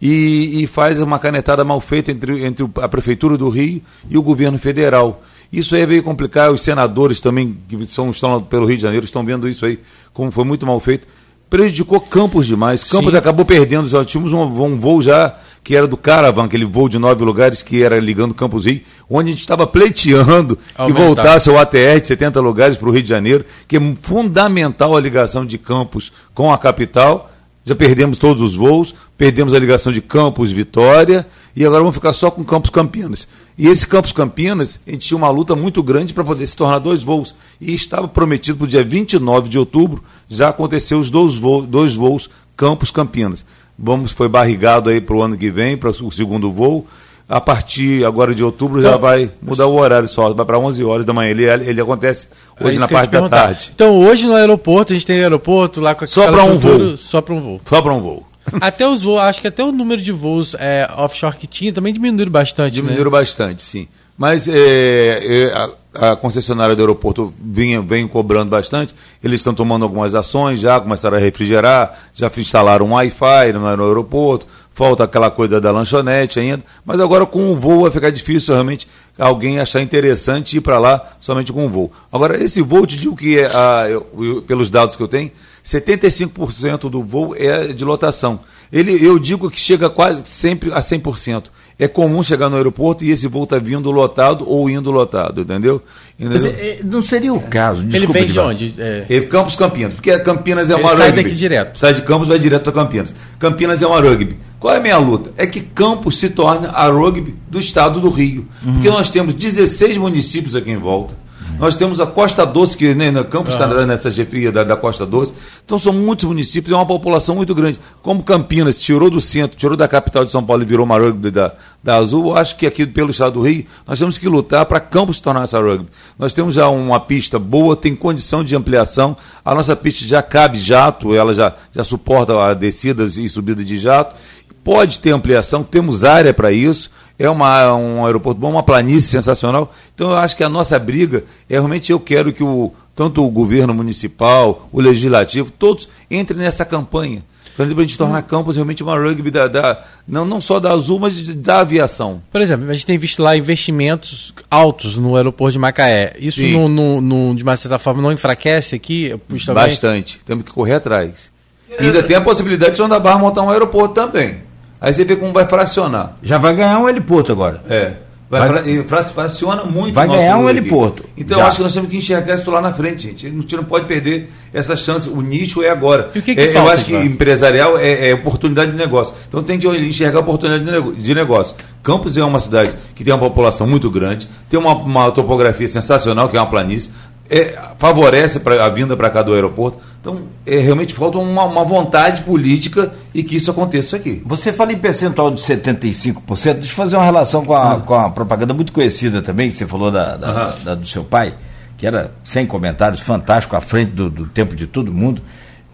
e, 0.00 0.62
e 0.62 0.66
faz 0.66 1.00
uma 1.00 1.18
canetada 1.18 1.64
mal 1.64 1.80
feita 1.80 2.10
entre, 2.10 2.44
entre 2.44 2.68
a 2.76 2.88
Prefeitura 2.88 3.38
do 3.38 3.48
Rio 3.48 3.80
e 4.10 4.18
o 4.18 4.22
governo 4.22 4.58
federal? 4.58 5.22
Isso 5.52 5.76
aí 5.76 5.86
veio 5.86 6.02
complicar, 6.02 6.50
os 6.50 6.62
senadores 6.62 7.20
também, 7.20 7.56
que 7.68 7.86
são, 7.86 8.10
estão 8.10 8.42
pelo 8.42 8.66
Rio 8.66 8.76
de 8.76 8.82
Janeiro, 8.82 9.04
estão 9.04 9.24
vendo 9.24 9.48
isso 9.48 9.64
aí, 9.64 9.78
como 10.12 10.30
foi 10.30 10.44
muito 10.44 10.66
mal 10.66 10.80
feito. 10.80 11.06
Prejudicou 11.48 12.00
Campos 12.00 12.46
demais. 12.46 12.82
Campos 12.82 13.12
Sim. 13.12 13.18
acabou 13.18 13.44
perdendo. 13.44 13.86
Já 13.86 14.02
tínhamos 14.02 14.32
um, 14.32 14.40
um 14.40 14.80
voo 14.80 15.02
já 15.02 15.38
que 15.64 15.76
era 15.76 15.86
do 15.86 15.96
Caravan, 15.96 16.44
aquele 16.44 16.64
voo 16.64 16.88
de 16.88 16.98
nove 16.98 17.24
lugares 17.24 17.62
que 17.62 17.82
era 17.82 17.98
ligando 18.00 18.34
Campos 18.34 18.64
Rio, 18.64 18.80
onde 19.08 19.28
a 19.28 19.32
gente 19.32 19.40
estava 19.40 19.66
pleiteando 19.66 20.58
Aumentar. 20.74 20.84
que 20.84 20.92
voltasse 20.92 21.50
o 21.50 21.58
ATR 21.58 22.00
de 22.00 22.08
70 22.08 22.40
lugares 22.40 22.76
para 22.76 22.88
o 22.88 22.92
Rio 22.92 23.02
de 23.02 23.08
Janeiro, 23.08 23.44
que 23.68 23.76
é 23.76 23.80
fundamental 24.02 24.96
a 24.96 25.00
ligação 25.00 25.46
de 25.46 25.58
Campos 25.58 26.12
com 26.34 26.52
a 26.52 26.58
capital. 26.58 27.30
Já 27.64 27.76
perdemos 27.76 28.18
todos 28.18 28.42
os 28.42 28.56
voos, 28.56 28.92
perdemos 29.16 29.54
a 29.54 29.58
ligação 29.58 29.92
de 29.92 30.00
Campos 30.00 30.50
Vitória 30.50 31.24
e 31.54 31.64
agora 31.64 31.80
vamos 31.80 31.94
ficar 31.94 32.12
só 32.12 32.28
com 32.28 32.42
Campos 32.44 32.70
Campinas. 32.70 33.28
E 33.56 33.68
esse 33.68 33.86
Campos 33.86 34.10
Campinas, 34.10 34.80
a 34.84 34.90
gente 34.90 35.06
tinha 35.06 35.16
uma 35.16 35.30
luta 35.30 35.54
muito 35.54 35.80
grande 35.80 36.12
para 36.12 36.24
poder 36.24 36.44
se 36.44 36.56
tornar 36.56 36.80
dois 36.80 37.04
voos. 37.04 37.36
E 37.60 37.72
estava 37.72 38.08
prometido 38.08 38.58
para 38.58 38.64
o 38.64 38.68
dia 38.68 38.82
29 38.82 39.48
de 39.48 39.58
outubro, 39.58 40.02
já 40.28 40.48
aconteceu 40.48 40.98
os 40.98 41.08
dois 41.08 41.36
voos, 41.36 41.66
dois 41.66 41.94
voos 41.94 42.28
Campos 42.56 42.90
Campinas. 42.90 43.44
Vamos, 43.82 44.12
foi 44.12 44.28
barrigado 44.28 44.88
aí 44.88 45.00
para 45.00 45.16
o 45.16 45.22
ano 45.22 45.36
que 45.36 45.50
vem, 45.50 45.76
para 45.76 45.90
o 45.90 46.12
segundo 46.12 46.52
voo. 46.52 46.86
A 47.28 47.40
partir 47.40 48.04
agora 48.04 48.34
de 48.34 48.44
outubro 48.44 48.78
então, 48.78 48.92
já 48.92 48.96
vai 48.96 49.30
mudar 49.40 49.66
o 49.66 49.74
horário 49.74 50.08
só, 50.08 50.32
vai 50.32 50.44
para 50.44 50.58
11 50.58 50.84
horas 50.84 51.04
da 51.04 51.12
manhã. 51.12 51.30
Ele, 51.30 51.44
ele 51.44 51.80
acontece 51.80 52.28
hoje 52.60 52.76
é 52.76 52.78
na 52.80 52.86
parte 52.86 53.10
da 53.10 53.28
tarde. 53.28 53.72
Então 53.74 53.98
hoje 53.98 54.26
no 54.26 54.34
aeroporto, 54.34 54.92
a 54.92 54.94
gente 54.94 55.06
tem 55.06 55.20
aeroporto 55.20 55.80
lá 55.80 55.94
com 55.94 56.04
a 56.04 56.06
Só 56.06 56.30
para 56.30 56.44
um 56.44 56.58
voo. 56.58 56.96
Só 56.96 57.20
para 57.20 57.34
um 57.34 57.40
voo. 57.40 57.60
Só 57.64 57.82
para 57.82 57.92
um 57.92 58.00
voo. 58.00 58.26
Até 58.60 58.86
os 58.86 59.02
voos, 59.02 59.20
acho 59.20 59.40
que 59.40 59.48
até 59.48 59.64
o 59.64 59.72
número 59.72 60.02
de 60.02 60.12
voos 60.12 60.54
é, 60.58 60.88
offshore 60.96 61.36
que 61.36 61.46
tinha 61.46 61.72
também 61.72 61.92
diminuíram 61.92 62.30
bastante. 62.30 62.74
Né? 62.74 62.82
Diminuíram 62.82 63.10
né? 63.10 63.18
bastante, 63.18 63.62
sim. 63.62 63.88
Mas 64.16 64.46
é, 64.46 64.54
é, 64.54 65.52
a, 65.94 66.10
a, 66.10 66.16
concessionária 66.16 66.76
do 66.76 66.82
aeroporto 66.82 67.32
vinha, 67.40 67.80
vem 67.80 68.06
cobrando 68.06 68.50
bastante. 68.50 68.94
Eles 69.22 69.40
estão 69.40 69.54
tomando 69.54 69.84
algumas 69.84 70.14
ações 70.14 70.60
já, 70.60 70.78
começaram 70.80 71.16
a 71.16 71.20
refrigerar, 71.20 71.98
já 72.14 72.30
instalaram 72.36 72.86
um 72.86 72.92
Wi-Fi 72.92 73.52
no, 73.52 73.66
aeroporto, 73.66 74.46
falta 74.74 75.04
aquela 75.04 75.30
coisa 75.30 75.60
da 75.60 75.70
lanchonete 75.70 76.38
ainda. 76.38 76.62
Mas 76.84 77.00
agora 77.00 77.26
com 77.26 77.52
o 77.52 77.56
voo 77.56 77.82
vai 77.82 77.90
ficar 77.90 78.10
difícil 78.10 78.54
realmente 78.54 78.86
alguém 79.18 79.58
achar 79.58 79.80
interessante 79.80 80.56
ir 80.56 80.60
para 80.60 80.78
lá 80.78 81.14
somente 81.18 81.52
com 81.52 81.66
o 81.66 81.68
voo. 81.68 81.92
Agora, 82.12 82.42
esse 82.42 82.62
voo, 82.62 82.86
te 82.86 82.96
digo 82.96 83.16
que, 83.16 83.38
é, 83.38 83.46
a, 83.46 83.86
eu, 83.88 84.42
pelos 84.46 84.70
dados 84.70 84.96
que 84.96 85.02
eu 85.02 85.08
tenho, 85.08 85.30
75% 85.64 86.90
do 86.90 87.02
voo 87.02 87.34
é 87.36 87.68
de 87.68 87.84
lotação. 87.84 88.40
Ele, 88.72 89.04
eu 89.04 89.18
digo 89.18 89.50
que 89.50 89.60
chega 89.60 89.88
quase 89.88 90.22
sempre 90.24 90.72
a 90.72 90.80
100%. 90.80 91.44
É 91.82 91.88
comum 91.88 92.22
chegar 92.22 92.48
no 92.48 92.54
aeroporto 92.54 93.04
e 93.04 93.10
esse 93.10 93.26
voo 93.26 93.42
está 93.42 93.58
vindo 93.58 93.90
lotado 93.90 94.48
ou 94.48 94.70
indo 94.70 94.92
lotado, 94.92 95.40
entendeu? 95.40 95.82
Mas, 96.16 96.46
é, 96.46 96.78
não 96.84 97.02
seria 97.02 97.34
o 97.34 97.40
caso. 97.40 97.84
Ele 97.92 98.06
vem 98.06 98.26
de 98.26 98.38
onde? 98.38 98.74
É... 98.78 99.06
é... 99.10 99.20
Campos 99.22 99.56
Campinas, 99.56 99.94
porque 99.94 100.16
Campinas 100.20 100.70
é 100.70 100.76
uma 100.76 100.90
Ele 100.90 100.96
sai 100.96 101.06
rugby. 101.08 101.22
daqui 101.24 101.34
direto. 101.34 101.78
Sai 101.80 101.94
de 101.94 102.02
Campos 102.02 102.28
vai 102.28 102.38
direto 102.38 102.62
para 102.62 102.72
Campinas. 102.72 103.12
Campinas 103.36 103.82
é 103.82 103.86
uma 103.88 104.00
rugby. 104.00 104.38
Qual 104.60 104.72
é 104.72 104.76
a 104.76 104.80
minha 104.80 104.96
luta? 104.96 105.32
É 105.36 105.44
que 105.44 105.60
Campos 105.60 106.18
se 106.18 106.28
torne 106.28 106.68
a 106.72 106.86
rugby 106.86 107.34
do 107.50 107.58
estado 107.58 108.00
do 108.00 108.10
Rio. 108.10 108.46
Uhum. 108.64 108.74
Porque 108.74 108.88
nós 108.88 109.10
temos 109.10 109.34
16 109.34 109.96
municípios 109.96 110.54
aqui 110.54 110.70
em 110.70 110.78
volta. 110.78 111.16
Nós 111.58 111.76
temos 111.76 112.00
a 112.00 112.06
Costa 112.06 112.44
Doce, 112.44 112.76
que 112.76 112.94
né, 112.94 113.10
no 113.10 113.24
Campos 113.24 113.52
está 113.54 113.66
ah. 113.66 113.86
nessa 113.86 114.10
chefia 114.10 114.50
da, 114.50 114.64
da, 114.64 114.76
Costa 114.76 115.06
Doce. 115.06 115.32
Então 115.64 115.78
são 115.78 115.92
muitos 115.92 116.24
municípios, 116.24 116.72
é 116.72 116.76
uma 116.76 116.86
população 116.86 117.36
muito 117.36 117.54
grande. 117.54 117.78
Como 118.02 118.22
Campinas 118.22 118.80
tirou 118.80 119.08
do 119.08 119.20
centro, 119.20 119.56
tirou 119.56 119.76
da 119.76 119.86
capital 119.86 120.24
de 120.24 120.30
São 120.30 120.42
Paulo 120.42 120.62
e 120.62 120.66
virou 120.66 120.84
uma 120.84 120.98
rugby 120.98 121.30
da, 121.30 121.54
da 121.82 121.96
Azul, 121.96 122.30
eu 122.30 122.36
acho 122.36 122.56
que 122.56 122.66
aqui 122.66 122.84
pelo 122.86 123.10
estado 123.10 123.34
do 123.34 123.42
Rio, 123.42 123.66
nós 123.86 123.98
temos 123.98 124.18
que 124.18 124.28
lutar 124.28 124.66
para 124.66 124.80
Campos 124.80 125.16
se 125.16 125.22
tornar 125.22 125.44
essa 125.44 125.60
rugby. 125.60 125.88
Nós 126.18 126.32
temos 126.32 126.54
já 126.54 126.68
uma 126.68 126.98
pista 126.98 127.38
boa, 127.38 127.76
tem 127.76 127.94
condição 127.94 128.42
de 128.42 128.56
ampliação. 128.56 129.16
A 129.44 129.54
nossa 129.54 129.76
pista 129.76 130.04
já 130.06 130.22
cabe 130.22 130.58
jato, 130.58 131.14
ela 131.14 131.32
já, 131.32 131.54
já 131.72 131.84
suporta 131.84 132.54
descidas 132.54 133.16
e 133.16 133.28
subidas 133.28 133.64
de 133.64 133.78
jato. 133.78 134.16
Pode 134.64 135.00
ter 135.00 135.10
ampliação, 135.10 135.62
temos 135.62 136.04
área 136.04 136.32
para 136.32 136.52
isso 136.52 136.90
é 137.22 137.30
uma, 137.30 137.72
um 137.76 138.04
aeroporto 138.04 138.40
bom, 138.40 138.50
uma 138.50 138.64
planície 138.64 139.08
sensacional. 139.08 139.72
Então 139.94 140.10
eu 140.10 140.16
acho 140.16 140.36
que 140.36 140.42
a 140.42 140.48
nossa 140.48 140.76
briga 140.76 141.22
é 141.48 141.54
realmente 141.54 141.92
eu 141.92 142.00
quero 142.00 142.32
que 142.32 142.42
o, 142.42 142.72
tanto 142.96 143.24
o 143.24 143.30
governo 143.30 143.72
municipal, 143.72 144.68
o 144.72 144.80
legislativo, 144.80 145.48
todos 145.52 145.88
entrem 146.10 146.40
nessa 146.40 146.64
campanha. 146.64 147.22
Para 147.54 147.66
a 147.66 147.68
gente 147.68 147.96
tornar 147.96 148.22
Campos 148.22 148.56
realmente 148.56 148.82
uma 148.82 148.98
rugby 148.98 149.30
da, 149.30 149.46
da, 149.46 149.84
não, 150.08 150.24
não 150.24 150.40
só 150.40 150.58
da 150.58 150.72
Azul, 150.72 150.98
mas 150.98 151.22
da 151.36 151.60
aviação. 151.60 152.20
Por 152.32 152.40
exemplo, 152.40 152.68
a 152.68 152.72
gente 152.72 152.86
tem 152.86 152.98
visto 152.98 153.22
lá 153.22 153.36
investimentos 153.36 154.34
altos 154.50 154.96
no 154.96 155.14
aeroporto 155.14 155.52
de 155.52 155.58
Macaé. 155.60 156.14
Isso, 156.18 156.42
no, 156.42 156.68
no, 156.68 157.00
no, 157.00 157.34
de 157.36 157.42
uma 157.44 157.56
certa 157.56 157.78
forma, 157.78 158.02
não 158.02 158.10
enfraquece 158.10 158.74
aqui? 158.74 159.14
Justamente? 159.28 159.68
Bastante. 159.68 160.20
Temos 160.24 160.44
que 160.44 160.50
correr 160.50 160.74
atrás. 160.74 161.30
E 161.78 161.84
ainda 161.84 162.02
tem 162.02 162.16
a 162.16 162.20
possibilidade 162.20 162.72
de 162.72 162.78
São 162.78 162.88
da 162.88 162.98
Barra 162.98 163.18
montar 163.18 163.42
um 163.42 163.50
aeroporto 163.50 163.94
também. 163.94 164.50
Aí 164.82 164.92
você 164.92 165.04
vê 165.04 165.14
como 165.14 165.32
vai 165.32 165.46
fracionar. 165.46 166.16
Já 166.20 166.38
vai 166.38 166.56
ganhar 166.56 166.80
um 166.80 166.88
heliporto 166.88 167.30
agora. 167.30 167.62
É. 167.70 167.92
Vai, 168.28 168.48
vai, 168.48 168.84
fra, 168.84 169.02
fraciona 169.02 169.62
muito 169.62 169.94
Vai 169.94 170.08
ganhar 170.08 170.38
um 170.38 170.48
heliporto. 170.48 171.04
Então 171.16 171.38
eu 171.38 171.44
acho 171.44 171.58
que 171.58 171.62
nós 171.62 171.74
temos 171.74 171.88
que 171.88 171.98
enxergar 171.98 172.34
isso 172.34 172.50
lá 172.50 172.60
na 172.60 172.72
frente, 172.72 173.02
gente. 173.02 173.26
A 173.26 173.30
gente 173.30 173.54
não 173.54 173.62
pode 173.62 173.84
perder 173.84 174.32
essa 174.52 174.74
chance. 174.74 175.08
O 175.08 175.20
nicho 175.20 175.62
é 175.62 175.68
agora. 175.68 176.10
E 176.14 176.18
o 176.18 176.22
que, 176.22 176.34
que 176.34 176.40
é, 176.40 176.48
falta, 176.50 176.68
eu 176.68 176.72
acho 176.72 176.84
que 176.86 176.96
empresarial 176.96 177.78
é, 177.78 178.08
é, 178.08 178.14
oportunidade 178.14 178.72
de 178.72 178.76
negócio. 178.76 179.14
Então 179.28 179.42
tem 179.42 179.58
que 179.58 179.68
enxergar 179.68 180.20
oportunidade 180.20 180.94
de 180.94 181.14
negócio. 181.14 181.54
Campos 181.82 182.16
é 182.16 182.24
uma 182.24 182.40
cidade 182.40 182.76
que 182.94 183.04
tem 183.04 183.12
uma 183.12 183.20
população 183.20 183.66
muito 183.66 183.90
grande, 183.90 184.26
tem 184.48 184.58
uma, 184.58 184.74
uma 184.74 185.10
topografia 185.12 185.68
sensacional, 185.68 186.28
que 186.28 186.36
é 186.36 186.40
uma 186.40 186.48
planície 186.48 186.90
é, 187.32 187.58
favorece 187.78 188.40
pra, 188.40 188.62
a 188.62 188.68
vinda 188.68 188.94
para 188.94 189.08
cá 189.08 189.22
do 189.22 189.32
aeroporto. 189.32 189.78
Então, 189.98 190.24
é, 190.46 190.58
realmente 190.58 190.92
falta 190.92 191.16
uma, 191.16 191.44
uma, 191.44 191.64
vontade 191.64 192.20
política 192.22 192.92
e 193.14 193.22
que 193.22 193.36
isso 193.36 193.50
aconteça 193.50 193.96
aqui. 193.96 194.22
Você 194.26 194.52
fala 194.52 194.70
em 194.70 194.76
percentual 194.76 195.30
de 195.30 195.40
75%, 195.40 196.54
deixa 196.54 196.72
eu 196.72 196.76
fazer 196.76 196.96
uma 196.96 197.04
relação 197.04 197.42
com 197.42 197.54
a, 197.54 197.74
uhum. 197.74 197.80
com 197.80 197.94
a 197.94 198.10
propaganda 198.10 198.52
muito 198.52 198.70
conhecida 198.70 199.22
também, 199.22 199.48
que 199.48 199.56
você 199.56 199.66
falou 199.66 199.90
da, 199.90 200.16
da, 200.16 200.56
da, 200.62 200.74
do 200.74 200.86
seu 200.86 201.04
pai, 201.04 201.32
que 201.78 201.86
era, 201.86 202.12
sem 202.22 202.46
comentários, 202.46 203.00
fantástico, 203.00 203.56
à 203.56 203.62
frente 203.62 203.92
do, 203.92 204.10
do 204.10 204.26
tempo 204.26 204.54
de 204.54 204.66
todo 204.66 204.92
mundo. 204.92 205.22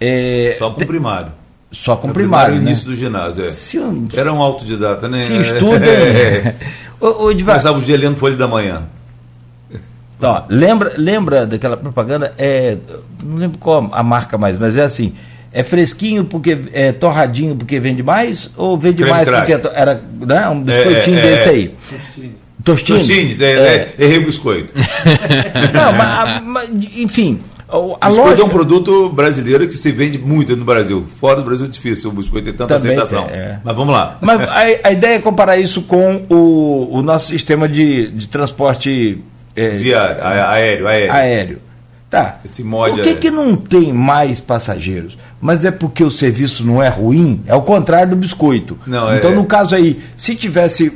É, 0.00 0.54
Só 0.56 0.70
com 0.70 0.86
primário. 0.86 1.32
Só 1.72 1.96
com 1.96 2.10
primário, 2.10 2.52
primário 2.52 2.54
né? 2.54 2.70
início 2.70 2.86
do 2.86 2.94
ginásio, 2.94 3.44
é. 3.44 3.50
Se, 3.50 3.80
Era 4.14 4.32
um 4.32 4.40
autodidata, 4.40 5.08
né? 5.08 5.24
Se 5.24 5.36
estuda... 5.36 5.84
é. 5.84 6.54
o, 7.00 7.30
o 7.30 7.36
Começava 7.36 7.78
o 7.78 7.82
dia 7.82 7.96
lendo 7.96 8.16
Folha 8.16 8.36
da 8.36 8.46
Manhã. 8.46 8.84
Ó, 10.20 10.42
lembra, 10.48 10.92
lembra 10.96 11.46
daquela 11.46 11.76
propaganda? 11.76 12.32
É, 12.36 12.76
não 13.22 13.36
lembro 13.36 13.58
qual 13.58 13.88
a 13.92 14.02
marca 14.02 14.36
mais, 14.36 14.58
mas 14.58 14.76
é 14.76 14.82
assim. 14.82 15.12
É 15.52 15.62
fresquinho 15.62 16.24
porque 16.24 16.58
é 16.72 16.92
torradinho 16.92 17.56
porque 17.56 17.80
vende 17.80 18.02
mais 18.02 18.50
ou 18.56 18.76
vende 18.76 19.02
Creme 19.02 19.10
mais 19.10 19.28
porque 19.28 19.54
é 19.54 19.60
era 19.72 20.02
né, 20.20 20.48
um 20.48 20.62
biscoitinho 20.62 21.16
é, 21.16 21.20
é, 21.20 21.22
desse 21.22 21.48
aí? 21.48 21.74
Tostines. 22.62 23.02
Tostines, 23.02 23.40
é, 23.40 23.52
é. 23.52 23.94
errei 23.98 24.18
o 24.18 24.26
biscoito. 24.26 24.74
não, 25.72 25.92
mas, 25.92 26.42
mas, 26.44 26.70
enfim. 26.96 27.40
A 27.68 28.08
biscoito 28.08 28.30
lógica... 28.30 28.42
é 28.42 28.44
um 28.44 28.48
produto 28.48 29.08
brasileiro 29.10 29.66
que 29.68 29.74
se 29.74 29.90
vende 29.92 30.18
muito 30.18 30.54
no 30.56 30.64
Brasil. 30.64 31.06
Fora 31.18 31.36
do 31.36 31.44
Brasil 31.44 31.66
é 31.66 31.68
difícil, 31.68 32.10
o 32.10 32.12
biscoito 32.12 32.46
tem 32.46 32.54
tanta 32.54 32.76
Também 32.76 32.92
aceitação. 32.92 33.26
É. 33.30 33.60
Mas 33.64 33.76
vamos 33.76 33.94
lá. 33.94 34.18
Mas 34.20 34.40
a, 34.42 34.88
a, 34.88 34.92
ideia 34.92 35.14
é 35.14 35.18
comparar 35.18 35.58
isso 35.58 35.82
com 35.82 36.26
o, 36.28 36.98
o 36.98 37.02
nosso 37.02 37.28
sistema 37.28 37.68
de, 37.68 38.08
de 38.08 38.28
transporte 38.28 39.22
é, 39.58 39.70
Viário, 39.70 40.24
aéreo, 40.24 40.88
aéreo. 40.88 41.12
Aéreo. 41.12 41.58
Tá. 42.10 42.40
Esse 42.42 42.64
mod 42.64 42.94
Por 42.94 43.02
que, 43.02 43.16
que 43.16 43.30
não 43.30 43.54
tem 43.54 43.92
mais 43.92 44.40
passageiros? 44.40 45.18
Mas 45.40 45.64
é 45.64 45.70
porque 45.70 46.02
o 46.02 46.10
serviço 46.10 46.64
não 46.64 46.82
é 46.82 46.88
ruim? 46.88 47.42
É 47.46 47.54
o 47.54 47.60
contrário 47.60 48.10
do 48.10 48.16
biscoito. 48.16 48.78
Não, 48.86 49.14
então, 49.14 49.32
é... 49.32 49.34
no 49.34 49.44
caso 49.44 49.74
aí, 49.74 50.00
se 50.16 50.34
tivesse 50.34 50.90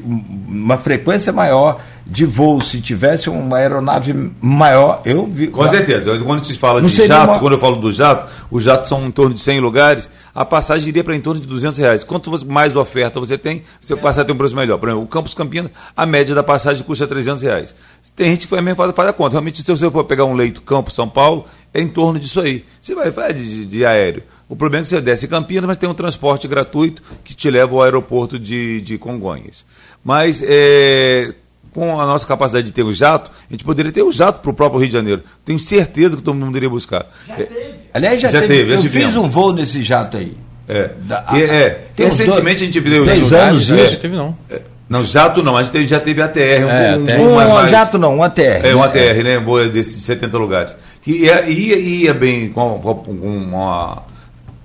uma 0.49 0.79
frequência 0.79 1.31
maior, 1.31 1.81
de 2.13 2.27
voo, 2.27 2.61
se 2.61 2.79
tivesse 2.79 3.31
uma 3.31 3.57
aeronave 3.57 4.13
maior, 4.39 5.01
eu 5.03 5.27
vi. 5.27 5.49
Com 5.49 5.67
certeza. 5.67 6.19
Quando 6.19 6.45
se 6.45 6.55
fala 6.59 6.83
de 6.83 6.89
jato, 6.89 7.31
uma... 7.31 7.39
quando 7.39 7.55
eu 7.55 7.59
falo 7.59 7.77
do 7.77 7.91
jato, 7.91 8.31
os 8.51 8.63
jatos 8.63 8.91
são 8.91 9.07
em 9.07 9.11
torno 9.11 9.33
de 9.33 9.41
100 9.41 9.61
lugares, 9.61 10.11
a 10.35 10.45
passagem 10.45 10.91
iria 10.91 11.03
para 11.03 11.17
em 11.17 11.23
torno 11.23 11.41
de 11.41 11.47
200 11.47 11.79
reais. 11.79 12.05
Quanto 12.05 12.31
mais 12.47 12.77
oferta 12.77 13.19
você 13.19 13.39
tem, 13.39 13.63
você 13.81 13.95
é. 13.95 13.97
passa 13.97 14.21
a 14.21 14.25
ter 14.27 14.33
um 14.33 14.37
preço 14.37 14.55
melhor. 14.55 14.77
Por 14.77 14.91
exemplo, 14.91 15.05
o 15.05 15.09
Campos 15.09 15.33
Campinas, 15.33 15.71
a 15.97 16.05
média 16.05 16.35
da 16.35 16.43
passagem 16.43 16.85
custa 16.85 17.07
300 17.07 17.43
reais. 17.43 17.75
Tem 18.15 18.27
gente 18.27 18.47
que 18.47 18.55
faz, 18.55 18.77
faz, 18.77 18.93
faz 18.95 19.09
a 19.09 19.13
conta. 19.15 19.31
Realmente, 19.33 19.63
se 19.63 19.71
você 19.71 19.91
for 19.91 20.05
pegar 20.05 20.27
um 20.27 20.35
leito 20.35 20.61
Campos 20.61 20.95
São 20.95 21.09
Paulo, 21.09 21.47
é 21.73 21.81
em 21.81 21.89
torno 21.89 22.21
disso 22.21 22.43
aí. 22.43 22.63
Você 22.79 22.95
vai, 22.95 23.11
vai 23.11 23.33
de, 23.33 23.65
de 23.65 23.87
aéreo. 23.87 24.23
O 24.51 24.55
problema 24.55 24.83
é 24.83 24.85
que 24.85 24.91
você 24.91 25.01
desce 25.01 25.25
em 25.25 25.31
Campinas, 25.31 25.65
mas 25.65 25.79
tem 25.79 25.89
um 25.89 25.95
transporte 25.95 26.47
gratuito 26.47 27.03
que 27.25 27.35
te 27.35 27.51
leva 27.51 27.75
ao 27.75 27.83
aeroporto 27.83 28.39
de, 28.39 28.83
de 28.83 28.99
Congonhas. 28.99 29.65
Mas 30.05 30.45
é, 30.47 31.33
com 31.75 32.01
a 32.01 32.07
nossa 32.07 32.27
capacidade 32.27 32.67
de 32.67 32.73
ter 32.73 32.83
o 32.83 32.93
jato, 32.93 33.31
a 33.49 33.53
gente 33.53 33.65
poderia 33.65 33.91
ter 33.91 34.03
o 34.03 34.13
jato 34.13 34.41
para 34.41 34.51
o 34.51 34.55
próprio 34.55 34.81
Rio 34.81 34.89
de 34.89 34.95
Janeiro. 34.95 35.23
Tenho 35.45 35.59
certeza 35.59 36.17
que 36.17 36.23
todo 36.23 36.35
mundo 36.35 36.57
iria 36.57 36.69
buscar. 36.69 37.07
Já 37.27 37.35
é, 37.35 37.37
teve. 37.45 37.75
Aliás, 37.95 38.21
já, 38.21 38.29
já 38.29 38.41
teve. 38.41 38.57
teve. 38.57 38.75
Eu 38.75 38.83
fiz 38.83 39.17
um 39.17 39.29
voo 39.29 39.53
nesse 39.53 39.83
jato 39.83 40.17
aí. 40.17 40.37
É. 40.69 40.91
Da, 41.03 41.25
a, 41.27 41.39
é. 41.39 41.87
Recentemente 41.97 42.43
dois, 42.43 42.63
a 42.63 42.65
gente 42.65 42.81
viu. 42.81 43.05
Seis 43.05 43.33
anos 43.33 43.63
isso? 43.63 43.75
É. 43.75 43.97
Teve 43.97 44.17
não. 44.17 44.37
É. 44.51 44.61
Não, 44.89 45.03
jato 45.07 45.43
não, 45.43 45.57
a 45.57 45.63
gente 45.63 45.89
já 45.89 45.99
teve 45.99 46.21
ATR. 46.21 46.39
Um, 46.39 46.71
é, 46.71 47.19
um, 47.19 47.23
um, 47.23 47.33
um 47.33 47.55
mais, 47.55 47.71
jato 47.71 47.97
não, 47.97 48.19
um 48.19 48.23
ATR. 48.23 48.61
É, 48.63 48.77
um 48.77 48.83
ATR, 48.83 48.99
né? 48.99 49.23
né? 49.23 49.41
Boa, 49.41 49.67
desse, 49.67 49.97
de 49.97 50.03
70 50.03 50.37
lugares. 50.37 50.77
Que 51.01 51.13
ia, 51.13 51.49
ia, 51.49 51.79
ia 51.79 52.13
bem 52.13 52.51
com, 52.51 52.79
com 52.79 53.11
uma, 53.11 54.03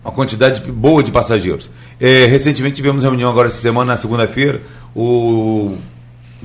uma 0.03 0.11
quantidade 0.11 0.59
boa 0.69 1.01
de 1.01 1.11
passageiros. 1.11 1.71
É, 1.97 2.25
recentemente 2.25 2.75
tivemos 2.75 3.03
reunião 3.03 3.29
agora 3.29 3.47
essa 3.47 3.61
semana, 3.61 3.93
na 3.93 3.95
segunda-feira, 3.95 4.61
o 4.93 5.77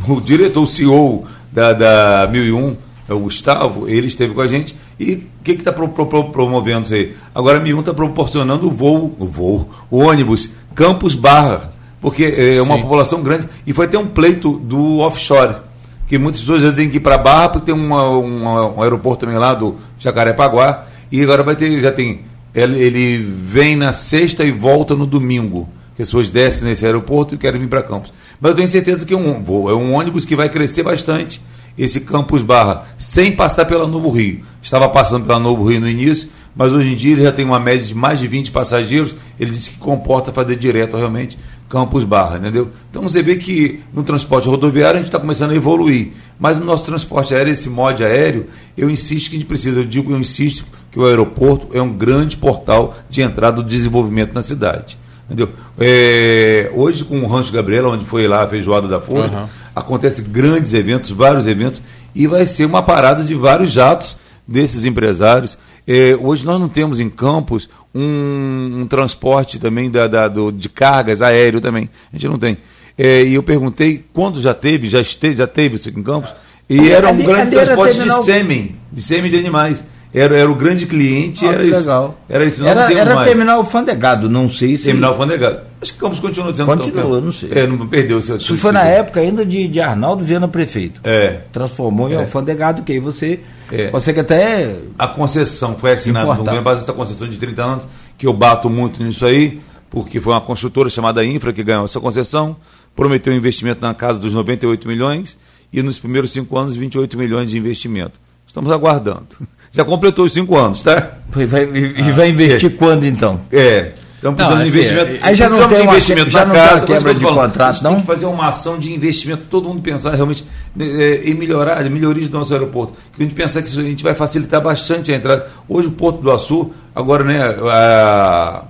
o 0.08 0.20
diretor, 0.20 0.62
o 0.62 0.66
CEO 0.66 1.24
da, 1.50 1.72
da 1.72 2.28
1001, 2.30 2.76
é 3.08 3.14
o 3.14 3.20
Gustavo, 3.20 3.88
ele 3.88 4.06
esteve 4.06 4.34
com 4.34 4.40
a 4.40 4.46
gente. 4.46 4.74
E 4.98 5.14
o 5.14 5.22
que 5.42 5.52
está 5.52 5.72
pro, 5.72 5.88
pro, 5.88 6.06
pro, 6.06 6.24
promovendo 6.30 6.84
isso 6.84 6.94
aí? 6.94 7.14
Agora 7.34 7.58
a 7.58 7.60
1001 7.60 7.80
está 7.80 7.94
proporcionando 7.94 8.66
o 8.66 8.70
voo, 8.70 9.14
o 9.18 9.26
voo, 9.26 9.68
o 9.90 9.98
ônibus 9.98 10.50
Campus 10.74 11.14
Barra, 11.14 11.72
porque 12.00 12.24
é 12.24 12.62
uma 12.62 12.76
Sim. 12.76 12.82
população 12.82 13.22
grande. 13.22 13.48
E 13.66 13.72
foi 13.72 13.86
ter 13.88 13.96
um 13.96 14.06
pleito 14.06 14.52
do 14.58 14.98
offshore 14.98 15.56
Porque 16.00 16.18
muitas 16.18 16.40
pessoas 16.40 16.62
dizem 16.62 16.88
que 16.88 16.96
ir 16.96 17.00
para 17.00 17.18
Barra, 17.18 17.50
porque 17.50 17.66
tem 17.66 17.74
uma, 17.74 18.08
uma, 18.08 18.68
um 18.70 18.82
aeroporto 18.82 19.26
também 19.26 19.38
lá 19.38 19.54
do 19.54 19.76
Jacarepaguá, 19.98 20.86
e 21.10 21.22
agora 21.22 21.42
vai 21.42 21.56
ter, 21.56 21.78
já 21.80 21.92
tem. 21.92 22.22
Ele 22.54 23.16
vem 23.18 23.76
na 23.76 23.92
sexta 23.92 24.44
e 24.44 24.50
volta 24.50 24.94
no 24.94 25.06
domingo. 25.06 25.68
Pessoas 25.96 26.30
descem 26.30 26.66
nesse 26.66 26.86
aeroporto 26.86 27.34
e 27.34 27.38
querem 27.38 27.60
vir 27.60 27.68
para 27.68 27.82
Campos. 27.82 28.12
Mas 28.40 28.50
eu 28.50 28.56
tenho 28.56 28.68
certeza 28.68 29.04
que 29.04 29.14
é 29.14 29.16
um, 29.16 29.30
é 29.68 29.74
um 29.74 29.94
ônibus 29.94 30.24
que 30.24 30.34
vai 30.34 30.48
crescer 30.48 30.82
bastante 30.82 31.40
esse 31.76 32.00
Campus 32.00 32.42
Barra, 32.42 32.86
sem 32.98 33.32
passar 33.32 33.64
pela 33.64 33.86
Novo 33.86 34.10
Rio. 34.10 34.42
Estava 34.60 34.88
passando 34.88 35.26
pela 35.26 35.38
Novo 35.38 35.64
Rio 35.64 35.80
no 35.80 35.88
início, 35.88 36.28
mas 36.54 36.72
hoje 36.72 36.92
em 36.92 36.96
dia 36.96 37.12
ele 37.12 37.22
já 37.22 37.32
tem 37.32 37.44
uma 37.44 37.58
média 37.58 37.86
de 37.86 37.94
mais 37.94 38.18
de 38.18 38.28
20 38.28 38.50
passageiros. 38.50 39.16
Ele 39.40 39.50
disse 39.50 39.70
que 39.70 39.78
comporta 39.78 40.32
fazer 40.32 40.56
direto 40.56 40.96
realmente 40.96 41.38
Campus 41.68 42.04
Barra, 42.04 42.36
entendeu? 42.36 42.70
Então 42.90 43.02
você 43.02 43.22
vê 43.22 43.36
que 43.36 43.80
no 43.94 44.02
transporte 44.02 44.46
rodoviário 44.46 44.96
a 44.96 44.98
gente 44.98 45.08
está 45.08 45.18
começando 45.18 45.52
a 45.52 45.54
evoluir, 45.54 46.10
mas 46.38 46.58
no 46.58 46.66
nosso 46.66 46.84
transporte 46.84 47.34
aéreo, 47.34 47.52
esse 47.52 47.70
mod 47.70 48.04
aéreo, 48.04 48.46
eu 48.76 48.90
insisto 48.90 49.30
que 49.30 49.36
a 49.36 49.38
gente 49.38 49.48
precisa, 49.48 49.80
eu 49.80 49.84
digo, 49.84 50.12
eu 50.12 50.18
insisto 50.18 50.66
que 50.90 51.00
o 51.00 51.06
aeroporto 51.06 51.68
é 51.72 51.80
um 51.80 51.90
grande 51.90 52.36
portal 52.36 52.94
de 53.08 53.22
entrada 53.22 53.62
do 53.62 53.68
desenvolvimento 53.68 54.34
na 54.34 54.42
cidade. 54.42 54.98
Entendeu? 55.32 55.48
É, 55.78 56.70
hoje, 56.74 57.04
com 57.04 57.20
o 57.20 57.26
Rancho 57.26 57.52
Gabriela, 57.52 57.88
onde 57.88 58.04
foi 58.04 58.28
lá 58.28 58.42
a 58.42 58.46
feijoada 58.46 58.86
da 58.86 59.00
Folha, 59.00 59.30
uhum. 59.30 59.48
acontece 59.74 60.22
grandes 60.22 60.74
eventos, 60.74 61.10
vários 61.10 61.46
eventos, 61.46 61.80
e 62.14 62.26
vai 62.26 62.44
ser 62.46 62.66
uma 62.66 62.82
parada 62.82 63.24
de 63.24 63.34
vários 63.34 63.70
jatos 63.72 64.16
desses 64.46 64.84
empresários. 64.84 65.56
É, 65.86 66.16
hoje 66.20 66.44
nós 66.44 66.60
não 66.60 66.68
temos 66.68 67.00
em 67.00 67.08
Campos 67.08 67.68
um, 67.94 68.82
um 68.82 68.86
transporte 68.86 69.58
também 69.58 69.90
da, 69.90 70.06
da, 70.06 70.28
do, 70.28 70.52
de 70.52 70.68
cargas 70.68 71.22
aéreo 71.22 71.60
também. 71.60 71.88
A 72.12 72.16
gente 72.16 72.28
não 72.28 72.38
tem. 72.38 72.58
É, 72.98 73.24
e 73.24 73.34
eu 73.34 73.42
perguntei 73.42 74.04
quando 74.12 74.40
já 74.40 74.52
teve, 74.52 74.88
já, 74.88 75.00
este, 75.00 75.34
já 75.34 75.46
teve 75.46 75.76
isso 75.76 75.88
aqui 75.88 75.98
em 75.98 76.02
Campos, 76.02 76.34
e 76.68 76.90
era 76.90 77.10
um 77.10 77.16
grande 77.16 77.50
transporte 77.50 77.98
de 77.98 78.12
sêmen, 78.22 78.72
de 78.92 79.02
sêmen 79.02 79.30
de 79.30 79.38
animais. 79.38 79.84
Era, 80.14 80.36
era 80.36 80.50
o 80.50 80.54
grande 80.54 80.84
cliente, 80.84 81.46
ah, 81.46 81.52
era 81.52 81.62
legal. 81.62 81.80
isso. 82.08 82.14
Era 82.28 82.44
isso, 82.44 82.62
não 82.62 82.68
era, 82.68 82.92
era 82.92 83.14
mais. 83.14 83.28
terminal 83.28 83.58
alfandegado, 83.58 84.28
não 84.28 84.46
sei 84.46 84.76
se. 84.76 84.84
Terminal 84.84 85.12
alfandegado. 85.12 85.60
Acho 85.80 85.94
que 85.94 85.98
Campos 85.98 86.20
continua 86.20 86.54
sendo 86.54 86.66
Continua, 86.66 87.20
não 87.20 87.32
sei. 87.32 87.50
É, 87.50 87.66
não 87.66 87.86
perdeu 87.88 88.20
seu 88.20 88.36
Isso 88.36 88.56
foi 88.58 88.72
na 88.72 88.84
época 88.84 89.20
ainda 89.20 89.44
de, 89.44 89.66
de 89.66 89.80
Arnaldo 89.80 90.22
Viana 90.22 90.46
prefeito. 90.46 91.00
É. 91.02 91.40
Transformou 91.50 92.10
em 92.10 92.14
é. 92.14 92.16
alfandegado, 92.18 92.82
que 92.82 92.92
aí 92.92 92.98
você 92.98 93.40
é. 93.70 93.88
consegue 93.88 94.20
até. 94.20 94.76
A 94.98 95.08
concessão 95.08 95.76
foi 95.78 95.92
assinada 95.92 96.26
no 96.26 96.36
governo, 96.36 96.62
base 96.62 96.80
dessa 96.80 96.92
concessão 96.92 97.26
de 97.26 97.38
30 97.38 97.64
anos, 97.64 97.88
que 98.18 98.26
eu 98.26 98.34
bato 98.34 98.68
muito 98.68 99.02
nisso 99.02 99.24
aí, 99.24 99.60
porque 99.88 100.20
foi 100.20 100.34
uma 100.34 100.42
construtora 100.42 100.90
chamada 100.90 101.24
Infra 101.24 101.54
que 101.54 101.64
ganhou 101.64 101.86
essa 101.86 101.98
concessão, 101.98 102.54
prometeu 102.94 103.32
um 103.32 103.36
investimento 103.36 103.80
na 103.80 103.94
casa 103.94 104.18
dos 104.18 104.34
98 104.34 104.86
milhões 104.86 105.38
e 105.72 105.82
nos 105.82 105.98
primeiros 105.98 106.32
cinco 106.32 106.58
anos 106.58 106.76
28 106.76 107.16
milhões 107.16 107.50
de 107.50 107.56
investimento. 107.56 108.20
Estamos 108.46 108.70
aguardando. 108.70 109.28
Já 109.72 109.84
completou 109.84 110.26
os 110.26 110.32
cinco 110.34 110.56
anos, 110.56 110.82
tá? 110.82 111.12
E 111.34 111.46
vai, 111.46 111.62
e 111.64 112.12
vai 112.12 112.28
investir 112.28 112.70
é. 112.70 112.76
quando 112.76 113.04
então? 113.04 113.40
É. 113.50 113.92
Estamos 114.16 114.36
precisando 114.36 114.58
não, 114.58 114.64
de 114.64 114.70
assim, 114.70 114.78
investimento. 114.78 115.24
Aí 115.24 115.34
já 115.34 115.48
não 115.48 115.68
tem 115.68 115.84
investimento 115.84 116.30
já 116.30 116.40
na 116.40 116.46
não 116.46 116.54
casa, 116.54 116.86
quebra 116.86 117.14
de 117.14 117.20
contrato, 117.20 117.82
não? 117.82 117.90
Tem 117.92 118.00
que 118.00 118.06
fazer 118.06 118.26
uma 118.26 118.48
ação 118.48 118.78
de 118.78 118.92
investimento, 118.92 119.44
todo 119.50 119.66
mundo 119.66 119.82
pensar 119.82 120.14
realmente 120.14 120.44
é, 120.78 121.22
em 121.24 121.34
melhorar, 121.34 121.82
melhorias 121.90 122.28
do 122.28 122.38
nosso 122.38 122.52
aeroporto. 122.52 122.92
Que 123.12 123.22
a 123.22 123.24
gente 123.24 123.34
pensar 123.34 123.62
que 123.62 123.68
isso, 123.68 123.80
a 123.80 123.82
gente 123.82 124.04
vai 124.04 124.14
facilitar 124.14 124.60
bastante 124.60 125.10
a 125.10 125.16
entrada. 125.16 125.48
Hoje 125.68 125.88
o 125.88 125.90
Porto 125.90 126.20
do 126.20 126.30
Açu, 126.30 126.70
agora, 126.94 127.24
né, 127.24 127.42
a, 127.42 128.64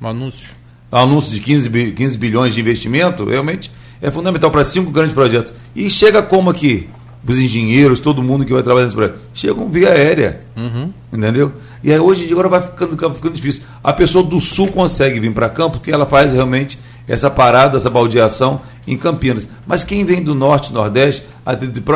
um 0.00 0.06
anúncio. 0.06 0.46
Anúncio 0.92 1.34
de 1.34 1.40
15, 1.40 1.92
15 1.92 2.18
bilhões 2.18 2.54
de 2.54 2.60
investimento, 2.60 3.24
realmente 3.24 3.72
é 4.00 4.10
fundamental 4.12 4.50
para 4.50 4.62
cinco 4.62 4.92
grandes 4.92 5.12
projetos. 5.12 5.52
E 5.74 5.90
chega 5.90 6.22
como 6.22 6.50
aqui? 6.50 6.88
Os 7.26 7.38
engenheiros, 7.38 8.00
todo 8.00 8.22
mundo 8.22 8.44
que 8.44 8.52
vai 8.52 8.62
trabalhar 8.62 8.86
nesse 8.86 8.96
projeto, 8.96 9.18
chegam 9.34 9.68
via 9.68 9.90
aérea. 9.90 10.40
Uhum. 10.56 10.92
Entendeu? 11.12 11.52
E 11.82 11.92
aí 11.92 11.98
hoje 11.98 12.30
agora 12.30 12.48
vai 12.48 12.62
ficando, 12.62 12.96
ficando 13.14 13.34
difícil. 13.34 13.62
A 13.82 13.92
pessoa 13.92 14.24
do 14.24 14.40
sul 14.40 14.68
consegue 14.68 15.20
vir 15.20 15.32
para 15.32 15.48
campo 15.48 15.78
porque 15.78 15.90
ela 15.90 16.06
faz 16.06 16.32
realmente 16.32 16.78
essa 17.06 17.30
parada, 17.30 17.76
essa 17.76 17.88
baldeação 17.88 18.60
em 18.86 18.96
Campinas. 18.96 19.48
Mas 19.66 19.84
quem 19.84 20.04
vem 20.04 20.22
do 20.22 20.34
norte, 20.34 20.72
nordeste, 20.72 21.24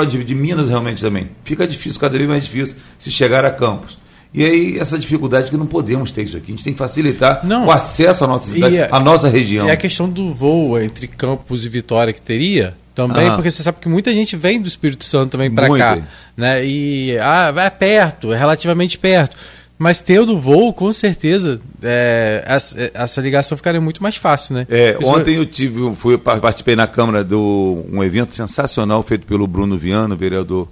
de, 0.08 0.24
de 0.24 0.34
Minas 0.34 0.68
realmente 0.68 1.02
também, 1.02 1.28
fica 1.44 1.66
difícil, 1.66 2.00
cada 2.00 2.16
vez 2.16 2.28
mais 2.28 2.44
difícil 2.44 2.76
se 2.98 3.10
chegar 3.10 3.44
a 3.44 3.50
Campos. 3.50 3.98
E 4.34 4.42
aí, 4.42 4.78
essa 4.78 4.98
dificuldade 4.98 5.50
que 5.50 5.56
não 5.58 5.66
podemos 5.66 6.10
ter 6.10 6.22
isso 6.22 6.38
aqui. 6.38 6.46
A 6.46 6.50
gente 6.52 6.64
tem 6.64 6.72
que 6.72 6.78
facilitar 6.78 7.44
não. 7.44 7.66
o 7.66 7.70
acesso 7.70 8.24
à 8.24 8.26
nossa 8.26 8.50
cidade, 8.50 8.78
à 8.78 8.98
nossa 8.98 9.28
região. 9.28 9.68
É 9.68 9.72
a 9.72 9.76
questão 9.76 10.08
do 10.08 10.32
voo 10.32 10.80
entre 10.80 11.06
Campos 11.06 11.66
e 11.66 11.68
Vitória 11.68 12.14
que 12.14 12.20
teria, 12.22 12.74
também, 12.94 13.30
porque 13.34 13.50
você 13.50 13.62
sabe 13.62 13.78
que 13.80 13.88
muita 13.88 14.12
gente 14.12 14.36
vem 14.36 14.60
do 14.60 14.68
Espírito 14.68 15.04
Santo 15.04 15.30
também 15.30 15.50
para 15.50 15.68
cá, 15.76 15.98
né? 16.36 16.64
E 16.64 17.16
ah, 17.18 17.52
é 17.56 17.70
perto, 17.70 18.32
é 18.32 18.38
relativamente 18.38 18.98
perto. 18.98 19.36
Mas 19.78 19.98
tendo 19.98 20.38
voo, 20.38 20.72
com 20.72 20.92
certeza, 20.92 21.60
é, 21.82 22.44
essa, 22.46 22.90
essa, 22.94 23.20
ligação 23.20 23.56
ficaria 23.56 23.80
muito 23.80 24.00
mais 24.00 24.14
fácil, 24.14 24.54
né? 24.54 24.66
É, 24.70 24.96
ontem 25.02 25.34
eu 25.34 25.44
tive, 25.44 25.92
fui, 25.96 26.16
participei 26.16 26.76
na 26.76 26.86
Câmara 26.86 27.24
de 27.24 27.34
um 27.34 28.02
evento 28.04 28.32
sensacional 28.32 29.02
feito 29.02 29.26
pelo 29.26 29.44
Bruno 29.46 29.76
Viana, 29.76 30.14
o 30.14 30.16
vereador 30.16 30.68